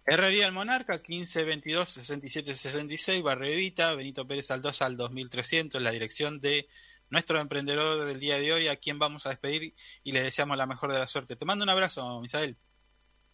Herrería 0.07 0.47
El 0.47 0.53
Monarca, 0.53 1.03
15 1.03 1.45
22 1.45 1.93
67 1.93 2.55
66, 2.55 3.23
Barrio 3.23 3.53
Evita, 3.53 3.95
Benito 3.95 4.27
Pérez 4.27 4.51
al 4.53 4.63
2 4.63 4.83
al 4.83 4.97
2300, 4.97 5.83
la 5.83 5.91
dirección 5.91 6.41
de 6.41 6.69
nuestro 7.11 7.41
emprendedor 7.41 8.05
del 8.05 8.21
día 8.21 8.39
de 8.39 8.53
hoy, 8.53 8.69
a 8.69 8.77
quien 8.77 8.99
vamos 8.99 9.27
a 9.27 9.31
despedir 9.31 9.75
y 10.03 10.13
le 10.13 10.23
deseamos 10.23 10.57
la 10.57 10.67
mejor 10.67 10.93
de 10.93 10.99
la 10.99 11.07
suerte. 11.07 11.37
Te 11.37 11.45
mando 11.45 11.65
un 11.65 11.71
abrazo, 11.71 12.21
Misael. 12.21 12.57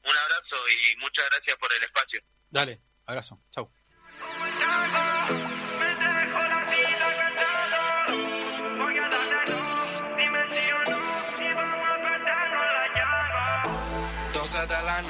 Un 0.02 0.16
abrazo 0.16 0.56
y 0.68 0.96
muchas 0.98 1.28
gracias 1.30 1.56
por 1.58 1.70
el 1.74 1.82
espacio. 1.82 2.20
Dale, 2.50 2.80
abrazo. 3.06 3.40
Chau. 3.50 3.70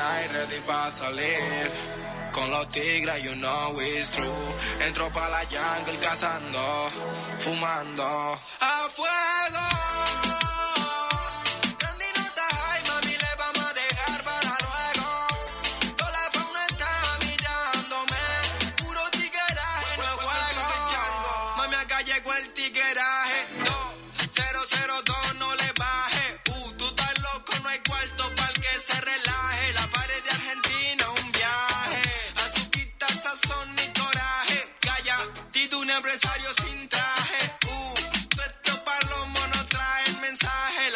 Night, 0.02 0.30
ready 0.34 0.60
pa' 0.66 0.90
salir. 0.90 1.70
Con 2.32 2.50
los 2.50 2.66
tigres, 2.68 3.22
you 3.22 3.34
know 3.36 3.76
it's 3.78 4.10
true. 4.10 4.46
Entro 4.86 5.10
pa' 5.12 5.28
la 5.28 5.42
jungle 5.54 5.98
cazando, 6.00 6.64
fumando. 7.38 8.38
A 8.60 8.88
fuego. 8.96 10.01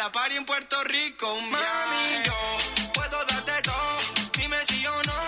La 0.07 0.13
party 0.13 0.37
en 0.37 0.45
Puerto 0.45 0.81
Rico, 0.85 1.33
un 1.33 1.51
Mami, 1.51 2.23
yo 2.23 2.33
puedo 2.93 3.25
darte 3.25 3.61
todo. 3.61 3.97
Dime 4.37 4.55
si 4.63 4.87
o 4.87 5.03
no. 5.03 5.19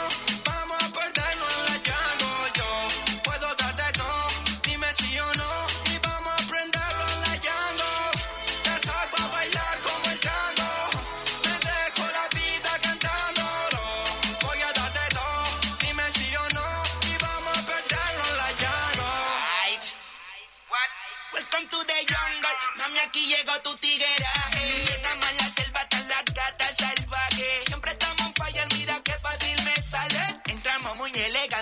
Vamos 0.45 0.77
a 0.81 0.87
perdernos 0.93 1.51
en 1.57 1.65
la 1.65 1.75
jungle. 1.83 2.51
Yo 2.55 3.21
puedo 3.25 3.55
darte 3.55 3.91
todo. 3.99 4.27
Dime 4.63 4.87
si 4.93 5.19
o 5.19 5.33
no. 5.35 5.51
Y 5.93 5.99
vamos 5.99 6.31
a 6.31 6.47
prenderlo 6.47 7.03
en 7.13 7.21
la 7.27 7.35
jungle. 7.43 8.23
Te 8.63 8.87
saco 8.87 9.21
a 9.21 9.27
bailar 9.27 9.79
como 9.81 10.11
el 10.11 10.19
tango. 10.21 10.71
Me 11.43 11.51
dejo 11.51 12.03
la 12.17 12.25
vida 12.39 12.71
cantándolo. 12.81 13.83
Voy 14.43 14.61
a 14.61 14.71
darte 14.71 15.05
todo. 15.13 15.59
Dime 15.81 16.09
si 16.09 16.33
o 16.37 16.49
no. 16.55 16.67
Y 17.11 17.17
vamos 17.21 17.57
a 17.57 17.61
perderlo 17.63 18.23
en 18.31 18.37
la 18.37 18.49
jungle. 18.63 19.03
What? 20.71 20.89
Welcome 21.33 21.67
to 21.67 21.83
the 21.83 21.99
jungle. 22.07 22.55
Mami, 22.77 22.99
aquí 22.99 23.27
llegó 23.27 23.59
tu 23.59 23.75
tigueraje. 23.75 24.28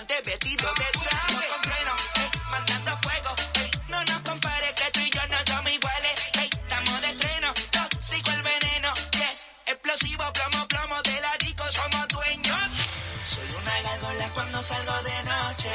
Elegantes, 0.08 0.24
vestidos 0.24 0.74
de 0.74 0.84
traje. 0.98 1.48
Con 1.48 1.72
eh, 1.72 2.30
mandando 2.50 2.96
fuego. 2.98 3.34
No 3.88 4.04
nos 4.04 4.20
compares 4.20 4.72
que 4.72 4.90
tú 4.90 5.00
y 5.00 5.10
yo 5.10 5.20
no 5.28 5.36
somos 5.46 5.72
iguales. 5.72 6.14
Estamos 6.34 7.00
de 7.00 7.08
estreno, 7.08 7.54
tóxico 7.70 8.30
el 8.30 8.42
veneno. 8.42 8.92
Yes, 9.12 9.50
explosivo, 9.66 10.24
plomo, 10.32 10.68
plomo 10.68 11.02
de 11.02 11.20
la 11.20 11.36
disco, 11.38 11.64
somos 11.70 12.08
dueños. 12.08 12.60
Soy 13.26 13.50
una 13.60 13.80
gárgola 13.82 14.30
cuando 14.34 14.62
salgo 14.62 15.02
de 15.02 15.22
noche. 15.24 15.74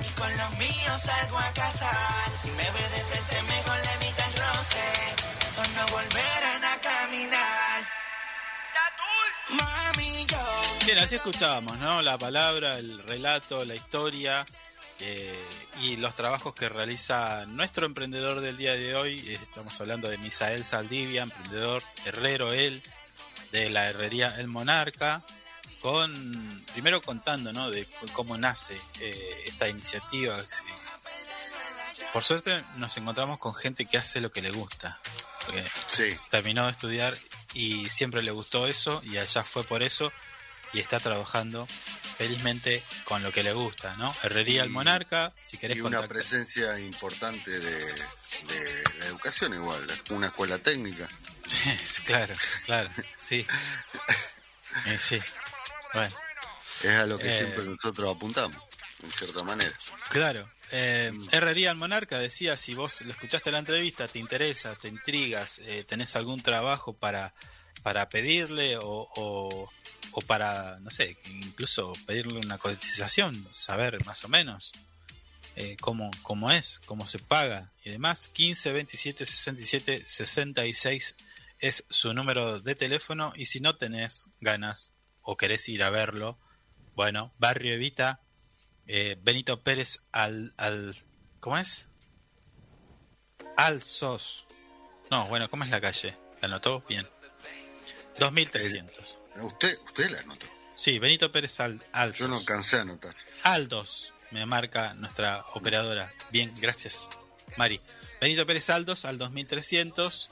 Y 0.00 0.08
con 0.14 0.36
los 0.36 0.50
míos 0.58 1.02
salgo 1.02 1.38
a 1.38 1.52
cazar. 1.52 2.32
Si 2.40 2.50
me 2.50 2.70
ve 2.70 2.88
de 2.88 3.04
frente, 3.04 3.42
mejor 3.42 3.76
le 3.76 3.92
evita 3.94 4.24
el 4.26 4.34
roce. 4.36 5.14
O 5.58 5.62
no 5.76 5.86
volverán 5.86 6.64
a 6.64 6.80
caminar. 6.80 8.01
Mami, 9.52 10.26
yo. 10.26 10.38
Bien, 10.86 10.98
así 10.98 11.14
escuchábamos, 11.16 11.78
¿no? 11.78 12.02
La 12.02 12.18
palabra, 12.18 12.78
el 12.78 13.02
relato, 13.04 13.64
la 13.64 13.74
historia 13.74 14.44
eh, 15.00 15.38
y 15.80 15.96
los 15.96 16.14
trabajos 16.14 16.54
que 16.54 16.68
realiza 16.68 17.44
nuestro 17.46 17.86
emprendedor 17.86 18.40
del 18.40 18.56
día 18.56 18.74
de 18.74 18.94
hoy. 18.94 19.18
Eh, 19.28 19.38
Estamos 19.42 19.80
hablando 19.80 20.08
de 20.08 20.18
Misael 20.18 20.64
Saldivia, 20.64 21.22
emprendedor 21.22 21.82
herrero 22.04 22.52
él, 22.52 22.82
de 23.52 23.68
la 23.70 23.88
herrería 23.88 24.34
El 24.38 24.48
Monarca, 24.48 25.22
con 25.80 26.64
primero 26.72 27.02
contando, 27.02 27.52
¿no? 27.52 27.70
De 27.70 27.86
cómo 28.12 28.36
nace 28.38 28.80
eh, 29.00 29.42
esta 29.46 29.68
iniciativa. 29.68 30.38
Por 32.12 32.24
suerte 32.24 32.62
nos 32.76 32.96
encontramos 32.96 33.38
con 33.38 33.54
gente 33.54 33.86
que 33.86 33.98
hace 33.98 34.20
lo 34.20 34.30
que 34.30 34.42
le 34.42 34.50
gusta. 34.50 35.00
Porque 35.46 35.64
Sí. 35.86 36.16
terminó 36.30 36.66
de 36.66 36.72
estudiar 36.72 37.18
y 37.54 37.88
siempre 37.88 38.22
le 38.22 38.30
gustó 38.30 38.66
eso 38.66 39.02
y 39.04 39.16
allá 39.18 39.42
fue 39.42 39.64
por 39.64 39.82
eso 39.82 40.12
y 40.72 40.80
está 40.80 41.00
trabajando 41.00 41.66
felizmente 42.16 42.82
con 43.04 43.22
lo 43.22 43.32
que 43.32 43.42
le 43.42 43.52
gusta, 43.52 43.94
¿no? 43.96 44.14
Herrería 44.22 44.62
al 44.62 44.70
Monarca, 44.70 45.32
si 45.38 45.58
querés 45.58 45.76
Y 45.78 45.80
una 45.80 45.98
contactar- 46.00 46.08
presencia 46.08 46.78
importante 46.80 47.50
de, 47.50 47.84
de 47.84 48.84
la 48.98 49.06
educación 49.06 49.54
igual, 49.54 49.86
una 50.10 50.28
escuela 50.28 50.58
técnica. 50.58 51.08
claro, 52.06 52.34
claro, 52.64 52.90
sí. 53.18 53.46
Eh, 54.86 54.98
sí. 54.98 55.20
Bueno, 55.92 56.14
Es 56.82 56.90
a 56.98 57.06
lo 57.06 57.18
que 57.18 57.28
Eh. 57.28 57.36
siempre 57.38 57.64
nosotros 57.64 58.14
apuntamos, 58.16 58.56
en 59.02 59.10
cierta 59.10 59.42
manera. 59.42 59.72
claro. 60.08 60.48
Eh, 60.72 61.12
Herrería 61.30 61.70
al 61.70 61.76
Monarca 61.76 62.18
decía, 62.18 62.56
si 62.56 62.74
vos 62.74 63.02
le 63.02 63.12
escuchaste 63.12 63.52
la 63.52 63.58
entrevista, 63.58 64.08
te 64.08 64.18
interesa, 64.18 64.74
te 64.74 64.88
intrigas, 64.88 65.60
eh, 65.66 65.84
tenés 65.84 66.16
algún 66.16 66.40
trabajo 66.42 66.94
para, 66.94 67.34
para 67.82 68.08
pedirle 68.08 68.78
o, 68.78 69.08
o, 69.14 69.68
o 70.12 70.20
para, 70.22 70.80
no 70.80 70.90
sé, 70.90 71.16
incluso 71.26 71.92
pedirle 72.06 72.38
una 72.38 72.58
cotización, 72.58 73.46
saber 73.50 74.02
más 74.06 74.24
o 74.24 74.28
menos 74.28 74.72
eh, 75.56 75.76
cómo, 75.80 76.10
cómo 76.22 76.50
es, 76.50 76.80
cómo 76.86 77.06
se 77.06 77.18
paga 77.18 77.72
y 77.84 77.90
demás. 77.90 78.30
15 78.30 78.72
27 78.72 79.26
67 79.26 80.02
66 80.06 81.16
es 81.58 81.84
su 81.90 82.14
número 82.14 82.60
de 82.60 82.74
teléfono 82.74 83.32
y 83.36 83.44
si 83.44 83.60
no 83.60 83.76
tenés 83.76 84.30
ganas 84.40 84.92
o 85.20 85.36
querés 85.36 85.68
ir 85.68 85.82
a 85.82 85.90
verlo, 85.90 86.38
bueno, 86.94 87.32
Barrio 87.38 87.74
Evita, 87.74 88.20
eh, 88.86 89.16
Benito 89.22 89.62
Pérez 89.62 90.04
al, 90.12 90.54
al... 90.56 90.94
¿Cómo 91.40 91.58
es? 91.58 91.88
Alsos. 93.56 94.46
No, 95.10 95.28
bueno, 95.28 95.50
¿cómo 95.50 95.64
es 95.64 95.70
la 95.70 95.80
calle? 95.80 96.16
¿La 96.40 96.48
anotó? 96.48 96.82
Bien. 96.88 97.08
2300. 98.18 99.18
Usted, 99.42 99.78
usted 99.84 100.10
la 100.10 100.20
anotó. 100.20 100.46
Sí, 100.74 100.98
Benito 100.98 101.30
Pérez 101.30 101.60
al, 101.60 101.84
Alsos. 101.92 102.18
Yo 102.18 102.28
no 102.28 102.44
cansé 102.44 102.76
de 102.76 102.82
anotar. 102.82 103.14
Aldos, 103.42 104.12
me 104.30 104.46
marca 104.46 104.94
nuestra 104.94 105.44
operadora. 105.54 106.12
Bien, 106.30 106.52
gracias, 106.60 107.10
Mari. 107.56 107.80
Benito 108.20 108.46
Pérez 108.46 108.70
Aldos 108.70 109.04
al 109.04 109.18
2300. 109.18 110.30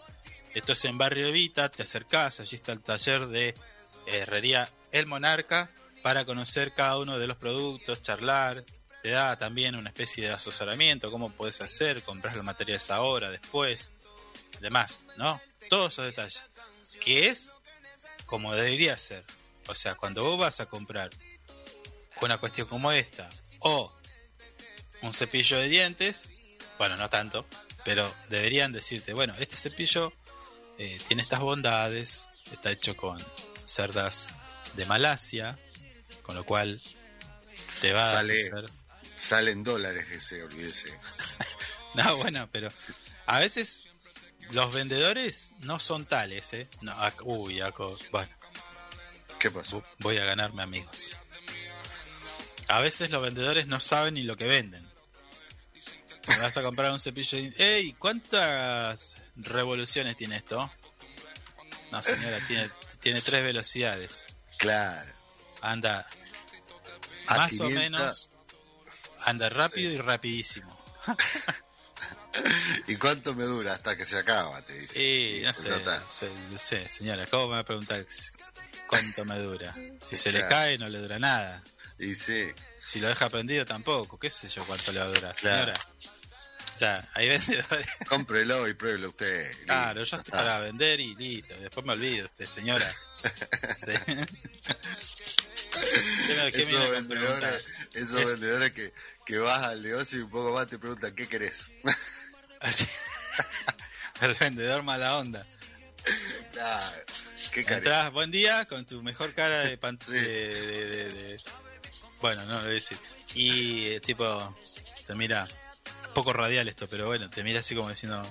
Esto 0.54 0.72
es 0.72 0.84
en 0.84 0.98
Barrio 0.98 1.28
Evita, 1.28 1.68
te 1.68 1.82
acercás, 1.82 2.40
allí 2.40 2.56
está 2.56 2.72
el 2.72 2.80
taller 2.80 3.28
de 3.28 3.54
herrería 4.06 4.68
El 4.90 5.06
Monarca 5.06 5.70
para 6.02 6.24
conocer 6.24 6.72
cada 6.72 6.98
uno 6.98 7.18
de 7.18 7.26
los 7.26 7.36
productos, 7.36 8.02
charlar. 8.02 8.64
Te 9.02 9.10
da 9.10 9.36
también 9.38 9.76
una 9.76 9.88
especie 9.88 10.26
de 10.26 10.32
asesoramiento, 10.32 11.10
cómo 11.10 11.30
puedes 11.30 11.60
hacer, 11.62 12.02
comprar 12.02 12.36
los 12.36 12.44
materiales 12.44 12.90
ahora, 12.90 13.30
después, 13.30 13.94
demás, 14.60 15.06
¿no? 15.16 15.40
Todos 15.70 15.94
esos 15.94 16.06
detalles. 16.06 16.44
Que 17.00 17.28
es 17.28 17.60
como 18.26 18.54
debería 18.54 18.96
ser. 18.96 19.24
O 19.68 19.74
sea, 19.74 19.94
cuando 19.94 20.24
vos 20.24 20.38
vas 20.38 20.60
a 20.60 20.66
comprar 20.66 21.10
una 22.20 22.38
cuestión 22.38 22.68
como 22.68 22.92
esta 22.92 23.28
o 23.60 23.92
un 25.02 25.14
cepillo 25.14 25.58
de 25.58 25.68
dientes, 25.68 26.30
bueno, 26.78 26.96
no 26.96 27.08
tanto, 27.08 27.46
pero 27.84 28.12
deberían 28.28 28.72
decirte, 28.72 29.14
bueno, 29.14 29.34
este 29.38 29.56
cepillo 29.56 30.12
eh, 30.78 30.98
tiene 31.08 31.22
estas 31.22 31.40
bondades, 31.40 32.28
está 32.52 32.70
hecho 32.70 32.96
con 32.96 33.18
cerdas 33.64 34.34
de 34.74 34.84
Malasia, 34.86 35.58
con 36.22 36.34
lo 36.34 36.44
cual 36.44 36.80
te 37.80 37.92
va 37.92 38.10
Sale, 38.12 38.34
a 38.34 38.40
hacer... 38.58 38.70
salen 39.16 39.62
dólares 39.62 40.06
ese, 40.10 40.42
olvídese. 40.42 40.92
No, 41.94 42.16
bueno, 42.18 42.48
pero 42.52 42.68
a 43.26 43.40
veces 43.40 43.88
los 44.52 44.72
vendedores 44.72 45.50
no 45.62 45.80
son 45.80 46.06
tales, 46.06 46.52
¿eh? 46.52 46.68
No, 46.82 46.92
ac- 46.92 47.22
uy, 47.24 47.58
aco- 47.60 47.98
bueno, 48.12 48.30
¿Qué 49.40 49.50
pasó? 49.50 49.84
voy 49.98 50.16
a 50.18 50.24
ganarme 50.24 50.62
amigos. 50.62 51.10
A 52.68 52.78
veces 52.80 53.10
los 53.10 53.20
vendedores 53.20 53.66
no 53.66 53.80
saben 53.80 54.14
ni 54.14 54.22
lo 54.22 54.36
que 54.36 54.46
venden. 54.46 54.88
Me 56.28 56.38
vas 56.38 56.56
a 56.58 56.62
comprar 56.62 56.92
un 56.92 57.00
cepillo 57.00 57.38
de... 57.38 57.52
¡Ey! 57.58 57.92
¿Cuántas 57.94 59.16
revoluciones 59.34 60.14
tiene 60.14 60.36
esto? 60.36 60.70
No, 61.90 62.00
señora, 62.02 62.38
tiene, 62.46 62.70
tiene 63.00 63.20
tres 63.20 63.42
velocidades. 63.42 64.26
Claro. 64.58 65.12
Anda 65.62 66.06
más 67.28 67.50
500. 67.50 67.60
o 67.66 67.70
menos... 67.70 68.30
Anda 69.24 69.48
rápido 69.50 69.90
y 69.92 69.98
rapidísimo. 69.98 70.78
¿Y 72.86 72.96
cuánto 72.96 73.34
me 73.34 73.44
dura 73.44 73.74
hasta 73.74 73.96
que 73.96 74.04
se 74.04 74.16
acaba? 74.18 74.62
Te 74.62 74.72
dice. 74.78 75.02
Y 75.02 75.42
no 75.42 75.52
sé, 75.52 75.70
no 76.50 76.58
sé, 76.58 76.88
señora, 76.88 77.26
¿cómo 77.26 77.48
me 77.48 77.52
va 77.54 77.58
a 77.58 77.64
preguntar 77.64 78.04
cuánto 78.86 79.24
me 79.24 79.38
dura? 79.38 79.74
Si 80.08 80.16
se 80.16 80.32
le 80.32 80.46
cae 80.46 80.78
no 80.78 80.88
le 80.88 80.98
dura 81.00 81.18
nada. 81.18 81.62
Y 81.98 82.14
sí, 82.14 82.48
Si 82.84 82.98
lo 82.98 83.08
deja 83.08 83.28
prendido 83.28 83.64
tampoco, 83.66 84.18
qué 84.18 84.30
sé 84.30 84.48
yo 84.48 84.64
cuánto 84.64 84.90
le 84.92 85.00
va 85.00 85.06
a 85.06 85.08
durar, 85.08 85.34
Claro. 85.36 85.74
señora. 85.74 85.89
O 86.74 86.78
sea, 86.80 87.06
hay 87.14 87.28
vendedores. 87.28 87.86
cómprelo 88.08 88.66
y 88.68 88.74
pruébelo 88.74 89.08
usted. 89.10 89.48
listo, 89.50 89.64
Claro, 89.66 90.04
yo 90.04 90.16
estoy 90.16 90.30
para 90.32 90.58
vender 90.60 90.98
y 91.00 91.14
listo. 91.14 91.54
Después 91.58 91.84
me 91.86 91.92
olvido 91.92 92.26
usted, 92.26 92.46
señora. 92.46 92.86
Sí. 93.84 93.92
¿Qué 96.26 96.42
me- 96.42 96.52
qué 96.52 96.60
Esos 96.62 96.90
vendedores, 96.90 97.08
preguntar? 97.08 97.60
esos 97.94 98.20
Es- 98.20 98.26
vendedores 98.32 98.72
que, 98.72 98.92
que 99.26 99.38
vas 99.38 99.62
al 99.62 99.82
negocio 99.82 100.18
y 100.18 100.22
un 100.22 100.30
poco 100.30 100.52
más 100.54 100.66
te 100.66 100.78
preguntan 100.78 101.14
qué 101.14 101.28
querés. 101.28 101.70
El 104.20 104.34
vendedor 104.34 104.82
mala 104.82 105.16
onda. 105.18 105.44
Claro, 106.52 106.92
qué 107.52 107.60
Entrás, 107.60 108.12
buen 108.12 108.30
día, 108.30 108.64
con 108.66 108.84
tu 108.86 109.02
mejor 109.02 109.32
cara 109.34 109.60
de, 109.60 109.76
de- 109.76 111.40
Bueno, 112.20 112.44
no 112.46 112.54
lo 112.54 112.60
voy 112.62 112.70
a 112.70 112.74
decir. 112.74 112.98
Y 113.34 113.86
eh, 113.86 114.00
tipo, 114.00 114.56
te 115.06 115.14
mira, 115.14 115.46
poco 116.14 116.32
radial 116.32 116.68
esto, 116.68 116.88
pero 116.88 117.06
bueno, 117.06 117.28
te 117.30 117.42
mira 117.42 117.60
así 117.60 117.74
como 117.74 117.88
diciendo, 117.88 118.22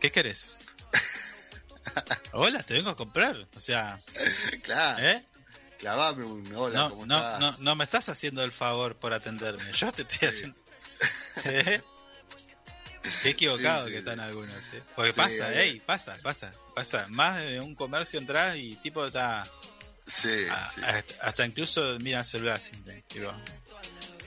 ¿qué 0.00 0.10
querés? 0.12 0.60
Hola, 2.32 2.62
te 2.62 2.74
vengo 2.74 2.90
a 2.90 2.96
comprar. 2.96 3.48
O 3.56 3.60
sea, 3.60 3.98
Claro, 4.62 5.02
¿eh? 5.06 5.24
clavame 5.78 6.24
un 6.24 6.54
hola, 6.54 6.78
No, 6.78 6.90
¿cómo 6.90 7.06
no, 7.06 7.16
estás? 7.16 7.40
no, 7.40 7.56
no 7.58 7.74
me 7.74 7.84
estás 7.84 8.08
haciendo 8.08 8.44
el 8.44 8.52
favor 8.52 8.96
por 8.96 9.12
atenderme. 9.12 9.72
Yo 9.72 9.90
te 9.92 10.02
estoy 10.02 10.28
haciendo. 10.28 10.56
¿Eh? 11.44 11.82
Qué 13.22 13.30
equivocado 13.30 13.84
Sí, 13.84 13.88
sí, 13.88 13.92
que 13.92 13.98
están 14.00 14.20
algunos. 14.20 14.56
¿eh? 14.74 14.82
Porque 14.94 15.12
pasa, 15.14 15.52
ey, 15.54 15.80
pasa, 15.80 16.16
pasa, 16.22 16.52
pasa. 16.74 17.06
Más 17.08 17.40
de 17.42 17.58
un 17.60 17.74
comercio 17.74 18.20
entras 18.20 18.56
y 18.56 18.76
tipo 18.76 19.04
está. 19.06 19.48
Sí, 20.06 20.28
hasta, 20.50 21.04
hasta 21.22 21.46
incluso 21.46 21.98
mira 22.00 22.18
el 22.20 22.24
celular. 22.24 22.60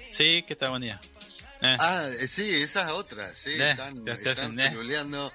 Sí, 0.09 0.43
¿qué 0.47 0.55
tal? 0.55 0.69
Buen 0.71 0.81
día. 0.81 0.99
Eh, 1.64 1.77
Ah, 1.80 2.06
eh, 2.19 2.27
sí, 2.27 2.61
esas 2.61 2.91
otras, 2.91 3.35
sí, 3.38 3.52
Eh, 3.52 3.72
están, 3.72 4.07
están 4.07 4.60
eh. 4.60 4.69
celuleando, 4.69 5.34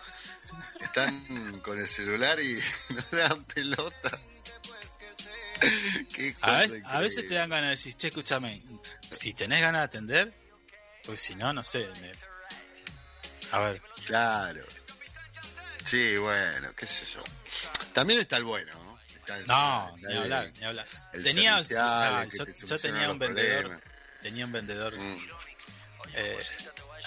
están 0.80 1.60
con 1.60 1.78
el 1.78 1.88
celular 1.88 2.38
y 2.40 2.58
no 2.90 3.18
dan 3.18 3.44
pelota. 3.44 4.20
Qué 6.14 6.36
a, 6.40 7.00
veces 7.00 7.26
te 7.26 7.34
dan 7.34 7.50
ganas 7.50 7.66
de 7.66 7.70
decir, 7.70 7.94
che, 7.94 8.08
escúchame, 8.08 8.62
si 9.10 9.32
tenés 9.34 9.60
ganas 9.60 9.80
de 9.82 9.84
atender, 9.86 10.32
pues 11.04 11.20
si 11.20 11.34
no, 11.34 11.52
no 11.52 11.64
sé. 11.64 11.88
me- 12.00 12.12
A 13.52 13.58
ver, 13.60 13.82
Claro. 14.06 14.64
Sí, 15.84 16.16
bueno, 16.18 16.72
qué 16.74 16.86
sé 16.86 17.06
yo. 17.06 17.24
También 17.94 18.20
está 18.20 18.36
el 18.36 18.44
bueno, 18.44 18.72
¿no? 18.74 18.98
Está 19.16 19.38
el- 19.38 19.46
no, 19.46 19.94
está 19.96 20.08
ni 20.08 20.12
el- 20.14 20.18
hablar, 20.22 20.52
ni 20.58 20.64
hablar. 20.64 20.86
el 21.14 21.22
Tenía, 21.24 21.60
yo, 21.62 22.78
tenía 22.78 23.10
un 23.10 23.18
vendedor, 23.18 23.82
tenía 24.22 24.44
un 24.44 24.52
vendedor 24.52 24.96
Mm, 24.98 25.18
eh, 26.14 26.38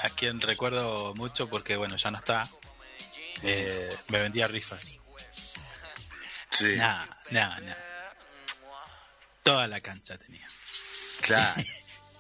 a 0.04 0.10
quien 0.10 0.40
recuerdo 0.42 1.14
mucho 1.16 1.50
porque, 1.50 1.76
bueno, 1.76 1.96
ya 1.98 2.12
no 2.12 2.18
está. 2.18 2.50
Eh, 3.44 3.90
me 4.10 4.20
vendía 4.22 4.48
rifas. 4.48 4.98
Sí, 6.52 6.76
Nah, 6.76 7.06
nah, 7.32 7.60
nah. 7.60 7.76
Toda 9.44 9.68
la 9.68 9.80
cancha 9.82 10.18
tenía. 10.18 10.48
claro. 11.22 11.62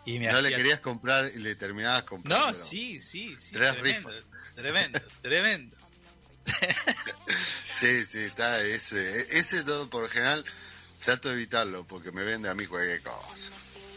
Y 0.03 0.17
me 0.17 0.31
No 0.31 0.41
le 0.41 0.49
querías 0.49 0.79
comprar 0.79 1.27
y 1.27 1.37
le 1.37 1.53
terminabas 1.53 2.01
comprando. 2.01 2.47
No, 2.47 2.53
sí, 2.55 2.99
sí, 2.99 3.37
sí. 3.39 3.51
Tres 3.51 3.73
tremendo, 3.73 4.09
tremendo, 4.55 4.99
tremendo. 5.21 5.77
Sí, 7.75 8.03
sí, 8.03 8.17
está 8.17 8.63
ese. 8.63 9.37
Ese 9.37 9.63
todo 9.63 9.87
por 9.91 10.01
lo 10.01 10.09
general 10.09 10.43
trato 11.03 11.29
de 11.29 11.35
evitarlo 11.35 11.85
porque 11.85 12.11
me 12.11 12.23
vende 12.23 12.49
a 12.49 12.55
mí 12.55 12.65
cualquier 12.65 13.03
cosa. 13.03 13.51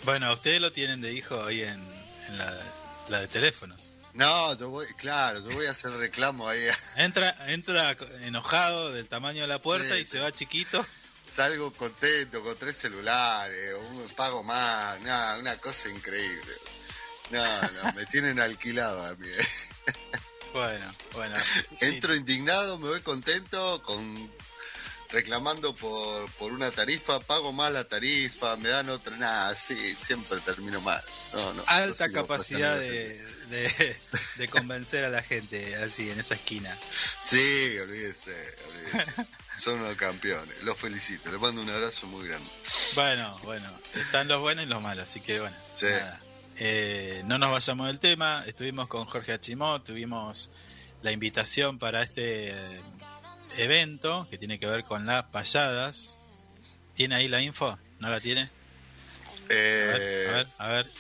Bueno, 0.05 0.31
ustedes 0.35 0.61
lo 0.61 0.71
tienen 0.73 1.01
de 1.01 1.15
hijo 1.15 1.43
ahí 1.43 1.63
en, 1.63 1.83
en 2.29 2.39
la, 2.39 2.61
la 3.09 3.21
de 3.21 3.29
teléfonos. 3.29 3.95
No, 4.15 4.57
yo 4.57 4.71
voy, 4.71 4.87
claro, 4.97 5.41
yo 5.41 5.55
voy 5.55 5.67
a 5.67 5.71
hacer 5.71 5.91
reclamo 5.93 6.49
ahí. 6.49 6.61
Entra, 6.97 7.35
entra 7.49 7.97
enojado 8.23 8.93
del 8.93 9.09
tamaño 9.09 9.43
de 9.43 9.49
la 9.49 9.59
puerta 9.59 9.97
Sí, 9.97 10.03
y 10.03 10.07
se 10.07 10.21
va 10.21 10.31
chiquito. 10.31 10.85
Salgo 11.27 11.73
contento 11.73 12.43
con 12.43 12.57
tres 12.57 12.77
celulares, 12.77 13.75
un 13.91 14.09
pago 14.11 14.43
más, 14.43 15.01
nada, 15.01 15.39
una 15.39 15.57
cosa 15.57 15.89
increíble. 15.89 16.53
No, 17.31 17.43
no, 17.43 17.93
me 17.95 18.07
tienen 18.11 18.39
alquilado 18.39 19.03
a 19.05 19.15
mí. 19.17 19.29
Bueno, 20.53 20.87
bueno. 21.15 21.37
sí. 21.77 21.87
Entro 21.87 22.15
indignado, 22.15 22.79
me 22.79 22.89
voy 22.89 23.01
contento 23.01 23.83
con 23.83 24.33
reclamando 25.15 25.73
por, 25.73 26.29
por 26.33 26.53
una 26.53 26.71
tarifa, 26.71 27.21
pago 27.21 27.53
más 27.53 27.73
la 27.73 27.85
tarifa, 27.85 28.57
me 28.57 28.69
dan 28.69 28.91
otra, 28.91 29.17
nada, 29.17 29.55
sí, 29.55 29.77
siempre 29.99 30.41
termino 30.41 30.81
mal. 30.81 31.03
No, 31.33 31.55
no, 31.55 31.63
Alta 31.69 32.11
capacidad 32.11 32.77
de, 32.79 33.17
de, 33.49 33.97
de 34.37 34.49
convencer 34.49 35.05
a 35.05 35.09
la 35.09 35.23
gente, 35.23 35.77
así, 35.77 36.11
en 36.11 36.19
esa 36.19 36.35
esquina. 36.35 36.77
Sí, 37.21 37.79
olvídese, 37.79 38.35
olvídese. 38.69 39.13
Son 39.57 39.81
unos 39.81 39.97
campeones, 39.97 40.63
los 40.65 40.77
felicito, 40.77 41.31
les 41.31 41.41
mando 41.41 41.63
un 41.63 41.71
abrazo 41.71 42.09
muy 42.09 42.27
grande. 42.27 42.49
Bueno, 42.97 43.39
bueno, 43.45 43.71
están 43.95 44.27
los 44.27 44.41
buenos 44.41 44.65
y 44.65 44.69
los 44.69 44.83
malos, 44.83 45.05
así 45.05 45.21
que 45.21 45.39
bueno. 45.39 45.57
Sí. 45.73 45.87
nada. 45.87 46.21
Eh, 46.57 47.23
no 47.27 47.39
nos 47.39 47.51
vayamos 47.53 47.87
del 47.87 48.01
tema, 48.01 48.45
estuvimos 48.47 48.89
con 48.89 49.05
Jorge 49.05 49.33
Achimó, 49.33 49.81
tuvimos 49.83 50.51
la 51.03 51.13
invitación 51.13 51.79
para 51.79 52.03
este 52.03 52.55
evento 53.59 54.27
que 54.31 54.39
tiene 54.39 54.59
que 54.59 54.67
ver 54.67 54.85
con 54.85 55.07
las 55.07 55.25
payadas. 55.25 56.19
¿Tiene 56.95 57.17
ahí 57.17 57.29
la 57.29 57.41
info? 57.43 57.79
¿No 57.99 58.09
la 58.11 58.21
tiene? 58.21 58.43
A 58.43 59.49
ver, 59.49 59.51
Eh, 59.51 60.27
a 60.29 60.33
ver, 60.33 60.47
a 60.59 60.69
ver. 60.69 60.91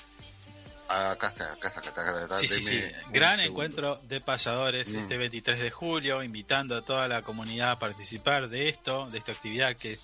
acá 0.88 1.28
está, 1.28 1.52
acá 1.52 1.68
está, 1.68 1.80
acá 1.80 1.88
está. 1.88 2.00
Acá 2.02 2.20
está 2.22 2.38
Sí, 2.38 2.48
sí, 2.48 2.62
sí. 2.62 2.80
Gran 3.10 3.38
segundo. 3.38 3.42
encuentro 3.50 4.00
de 4.08 4.20
payadores 4.20 4.92
Mm. 4.94 4.98
este 4.98 5.16
23 5.16 5.60
de 5.60 5.70
julio, 5.70 6.22
invitando 6.22 6.76
a 6.76 6.82
toda 6.82 7.08
la 7.08 7.22
comunidad 7.22 7.70
a 7.72 7.78
participar 7.78 8.48
de 8.48 8.68
esto, 8.68 9.08
de 9.10 9.18
esta 9.18 9.32
actividad 9.32 9.76
que 9.76 9.98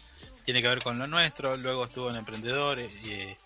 tiene 0.45 0.63
que 0.63 0.69
ver 0.69 0.83
con 0.83 0.99
lo 0.99 1.07
nuestro. 1.07 1.57
Luego 1.57 1.85
estuvo 1.85 2.09
en 2.11 2.17
Emprendedor 2.17 2.79
eh, 2.81 2.91
eh, 3.05 3.37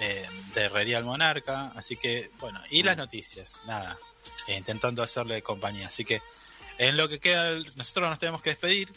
eh, 0.00 0.26
de 0.54 0.60
Herrería 0.62 0.98
al 0.98 1.04
Monarca. 1.04 1.72
Así 1.74 1.96
que, 1.96 2.30
bueno, 2.38 2.60
y 2.70 2.82
Mm. 2.82 2.86
las 2.86 2.96
noticias, 2.98 3.62
nada, 3.66 3.98
eh, 4.48 4.56
intentando 4.56 5.02
hacerle 5.02 5.42
compañía. 5.42 5.88
Así 5.88 6.04
que 6.04 6.22
en 6.78 6.96
lo 6.96 7.08
que 7.08 7.18
queda, 7.20 7.52
nosotros 7.76 8.08
nos 8.08 8.18
tenemos 8.18 8.42
que 8.42 8.50
despedir. 8.50 8.92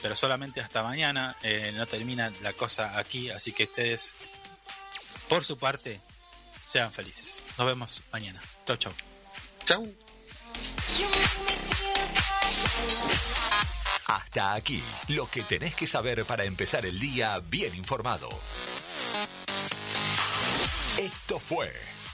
Pero 0.00 0.14
solamente 0.14 0.60
hasta 0.60 0.82
mañana, 0.82 1.36
eh, 1.42 1.72
no 1.74 1.84
termina 1.86 2.32
la 2.42 2.52
cosa 2.52 2.98
aquí, 2.98 3.30
así 3.30 3.52
que 3.52 3.64
ustedes, 3.64 4.14
por 5.28 5.44
su 5.44 5.58
parte, 5.58 6.00
sean 6.64 6.92
felices. 6.92 7.42
Nos 7.56 7.66
vemos 7.66 8.02
mañana. 8.12 8.40
Chau, 8.64 8.76
chau. 8.76 8.92
Chau. 9.64 9.94
Hasta 14.06 14.54
aquí, 14.54 14.82
lo 15.08 15.28
que 15.28 15.42
tenés 15.42 15.74
que 15.74 15.86
saber 15.86 16.24
para 16.24 16.44
empezar 16.44 16.86
el 16.86 16.98
día 17.00 17.40
bien 17.40 17.74
informado. 17.74 18.28
Esto 20.96 21.38
fue 21.38 21.72